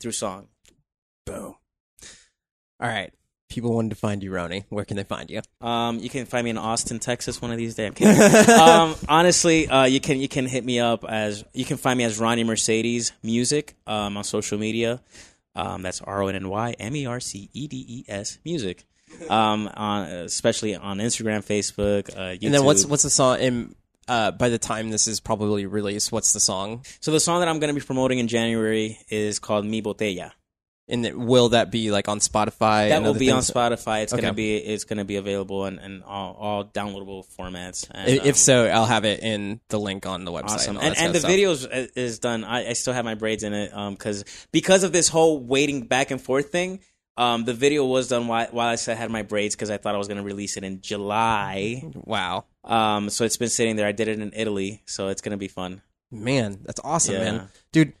through 0.00 0.12
song. 0.12 0.48
Boom. 1.28 1.54
All 2.80 2.88
right. 2.88 3.12
People 3.48 3.74
wanted 3.74 3.90
to 3.90 3.96
find 3.96 4.22
you, 4.22 4.32
Ronnie. 4.32 4.64
Where 4.68 4.84
can 4.84 4.96
they 4.96 5.04
find 5.04 5.30
you? 5.30 5.40
Um, 5.60 5.98
you 6.00 6.10
can 6.10 6.26
find 6.26 6.44
me 6.44 6.50
in 6.50 6.58
Austin, 6.58 6.98
Texas, 6.98 7.40
one 7.40 7.50
of 7.50 7.56
these 7.56 7.74
days. 7.74 7.92
Um, 8.48 8.94
honestly, 9.08 9.68
uh, 9.68 9.84
you 9.84 10.00
can 10.00 10.20
you 10.20 10.28
can 10.28 10.46
hit 10.46 10.64
me 10.64 10.80
up 10.80 11.04
as 11.04 11.44
you 11.54 11.64
can 11.64 11.76
find 11.78 11.96
me 11.96 12.04
as 12.04 12.18
Ronnie 12.18 12.44
Mercedes 12.44 13.12
Music 13.22 13.74
um, 13.86 14.16
on 14.16 14.24
social 14.24 14.58
media. 14.58 15.00
Um, 15.54 15.82
that's 15.82 16.00
R 16.02 16.22
O 16.22 16.28
N 16.28 16.36
N 16.36 16.48
Y 16.48 16.74
M 16.78 16.94
E 16.94 17.06
R 17.06 17.20
C 17.20 17.48
E 17.52 17.66
D 17.66 17.84
E 17.88 18.04
S 18.06 18.38
music. 18.44 18.84
Um, 19.30 19.70
on 19.74 20.06
especially 20.06 20.76
on 20.76 20.98
Instagram, 20.98 21.44
Facebook, 21.44 22.14
uh, 22.14 22.36
YouTube. 22.36 22.44
And 22.44 22.54
then 22.54 22.64
what's 22.64 22.84
what's 22.84 23.02
the 23.02 23.10
song? 23.10 23.40
In, 23.40 23.74
uh, 24.06 24.30
by 24.32 24.50
the 24.50 24.58
time 24.58 24.90
this 24.90 25.08
is 25.08 25.20
probably 25.20 25.66
released, 25.66 26.12
what's 26.12 26.32
the 26.32 26.40
song? 26.40 26.84
so 27.00 27.10
the 27.10 27.20
song 27.20 27.40
that 27.40 27.48
I'm 27.48 27.58
going 27.58 27.74
to 27.74 27.78
be 27.78 27.84
promoting 27.84 28.18
in 28.18 28.28
January 28.28 28.98
is 29.08 29.38
called 29.38 29.64
Mi 29.64 29.82
Botella. 29.82 30.32
And 30.90 31.04
it, 31.04 31.18
will 31.18 31.50
that 31.50 31.70
be 31.70 31.90
like 31.90 32.08
on 32.08 32.18
Spotify? 32.18 32.88
That 32.88 32.92
and 32.98 33.04
will 33.04 33.12
be 33.14 33.30
on? 33.30 33.42
Spotify. 33.42 34.02
It's 34.04 34.12
Okay. 34.14 34.22
gonna 34.22 34.32
be 34.34 34.56
it's 34.56 34.84
gonna 34.84 35.04
be 35.04 35.16
available 35.16 35.66
in, 35.66 35.78
in 35.78 36.02
all, 36.02 36.34
all 36.40 36.64
downloadable 36.64 37.26
formats. 37.38 37.86
And, 37.90 38.08
If, 38.08 38.20
um, 38.22 38.26
if 38.28 38.36
so, 38.36 38.66
I'll 38.66 38.86
have 38.86 39.04
it 39.04 39.20
in 39.22 39.60
the 39.68 39.78
link 39.78 40.06
on 40.06 40.24
the 40.24 40.32
website. 40.32 40.44
awesome, 40.44 40.76
all 40.78 40.82
and, 40.82 40.96
and 40.96 41.14
the 41.14 41.18
stuff. 41.18 41.30
video 41.30 41.50
is, 41.50 41.64
is 41.66 42.18
done. 42.20 42.42
I, 42.44 42.70
I 42.70 42.72
still 42.72 42.94
have 42.94 43.04
my 43.04 43.14
braids 43.16 43.42
in 43.44 43.52
it 43.52 43.70
because 43.90 44.24
because 44.50 44.82
of 44.82 44.92
this 44.92 45.08
whole 45.08 45.38
waiting 45.40 45.82
back 45.82 46.10
and 46.10 46.20
forth 46.20 46.50
thing. 46.50 46.80
Um, 47.18 47.44
the 47.44 47.52
video 47.52 47.84
was 47.84 48.06
done 48.06 48.28
while, 48.28 48.46
while 48.52 48.68
I 48.68 48.76
still 48.76 48.94
had 48.94 49.10
my 49.10 49.22
braids 49.22 49.56
because 49.56 49.70
I 49.70 49.76
thought 49.76 49.92
I 49.92 49.98
was 49.98 50.06
gonna 50.06 50.22
release 50.22 50.56
it 50.56 50.62
in 50.62 50.80
July. 50.80 51.82
Wow, 52.04 52.44
Um, 52.62 53.10
so 53.10 53.24
it's 53.24 53.36
been 53.36 53.48
sitting 53.48 53.74
there. 53.74 53.88
I 53.88 53.92
did 53.92 54.06
it 54.06 54.20
in 54.20 54.32
Italy, 54.36 54.82
so 54.86 55.08
it's 55.08 55.20
gonna 55.20 55.36
be 55.36 55.48
fun. 55.48 55.82
man, 56.12 56.60
that's 56.64 56.80
awesome, 56.84 57.14
Yeah. 57.16 57.20
man, 57.32 57.48
dude. 57.72 57.92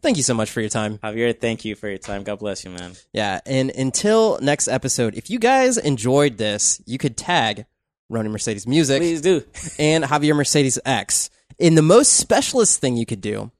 Thank 0.00 0.16
you 0.16 0.22
so 0.22 0.34
much 0.34 0.50
for 0.50 0.60
your 0.60 0.70
time. 0.70 0.98
Javier, 0.98 1.38
thank 1.38 1.64
you 1.64 1.74
for 1.74 1.88
your 1.88 1.98
time. 1.98 2.22
God 2.22 2.38
bless 2.38 2.64
you, 2.64 2.70
man. 2.70 2.92
Yeah, 3.12 3.40
and 3.46 3.70
until 3.70 4.38
next 4.40 4.68
episode, 4.68 5.16
if 5.16 5.28
you 5.28 5.38
guys 5.38 5.76
enjoyed 5.76 6.38
this, 6.38 6.80
you 6.86 6.98
could 6.98 7.16
tag 7.16 7.66
Ronnie 8.08 8.28
Mercedes 8.28 8.66
Music 8.66 9.00
Please 9.00 9.20
do. 9.20 9.44
and 9.78 10.04
Javier 10.04 10.36
Mercedes 10.36 10.78
X. 10.84 11.30
And 11.58 11.76
the 11.76 11.82
most 11.82 12.12
specialist 12.12 12.80
thing 12.80 12.96
you 12.96 13.06
could 13.06 13.20
do 13.20 13.50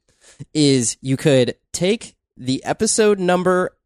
is 0.55 0.97
you 1.01 1.17
could 1.17 1.57
take 1.73 2.17
the 2.37 2.63
episode 2.65 3.19
number, 3.19 3.77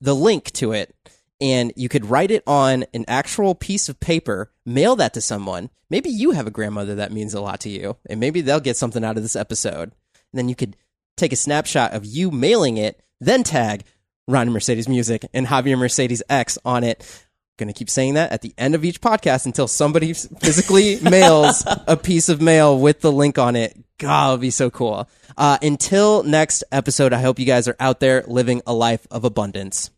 the 0.00 0.14
link 0.14 0.50
to 0.52 0.72
it, 0.72 0.94
and 1.40 1.72
you 1.76 1.88
could 1.88 2.06
write 2.06 2.30
it 2.30 2.42
on 2.46 2.84
an 2.92 3.04
actual 3.06 3.54
piece 3.54 3.88
of 3.88 4.00
paper, 4.00 4.50
mail 4.66 4.96
that 4.96 5.14
to 5.14 5.20
someone. 5.20 5.70
Maybe 5.90 6.10
you 6.10 6.32
have 6.32 6.46
a 6.46 6.52
grandmother 6.52 6.96
that 6.96 7.12
means 7.12 7.34
a 7.34 7.40
lot 7.40 7.60
to 7.60 7.68
you, 7.68 7.96
and 8.08 8.18
maybe 8.18 8.40
they'll 8.40 8.60
get 8.60 8.76
something 8.76 9.04
out 9.04 9.16
of 9.16 9.22
this 9.22 9.36
episode. 9.36 9.92
And 10.32 10.38
then 10.38 10.48
you 10.48 10.54
could 10.54 10.76
take 11.16 11.32
a 11.32 11.36
snapshot 11.36 11.92
of 11.92 12.04
you 12.04 12.30
mailing 12.30 12.76
it, 12.76 13.00
then 13.20 13.42
tag 13.42 13.84
Ronnie 14.26 14.50
Mercedes 14.50 14.88
Music 14.88 15.26
and 15.34 15.46
Javier 15.46 15.78
Mercedes 15.78 16.22
X 16.28 16.58
on 16.64 16.84
it. 16.84 17.24
Going 17.56 17.72
to 17.72 17.78
keep 17.78 17.88
saying 17.88 18.14
that 18.14 18.32
at 18.32 18.42
the 18.42 18.52
end 18.58 18.74
of 18.74 18.84
each 18.84 19.00
podcast 19.00 19.46
until 19.46 19.68
somebody 19.68 20.12
physically 20.12 20.98
mails 21.02 21.64
a 21.86 21.96
piece 21.96 22.28
of 22.28 22.40
mail 22.42 22.78
with 22.78 23.00
the 23.00 23.12
link 23.12 23.38
on 23.38 23.54
it. 23.54 23.78
God, 23.98 24.26
it'll 24.26 24.38
be 24.38 24.50
so 24.50 24.70
cool. 24.70 25.08
Uh, 25.36 25.58
until 25.62 26.24
next 26.24 26.64
episode, 26.72 27.12
I 27.12 27.20
hope 27.20 27.38
you 27.38 27.46
guys 27.46 27.68
are 27.68 27.76
out 27.78 28.00
there 28.00 28.24
living 28.26 28.62
a 28.66 28.74
life 28.74 29.06
of 29.10 29.24
abundance. 29.24 29.90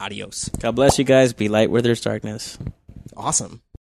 Adios. 0.00 0.48
God 0.48 0.74
bless 0.74 0.98
you 0.98 1.04
guys. 1.04 1.32
Be 1.32 1.48
light 1.48 1.70
where 1.70 1.82
there's 1.82 2.00
darkness. 2.00 2.58
Awesome. 3.16 3.62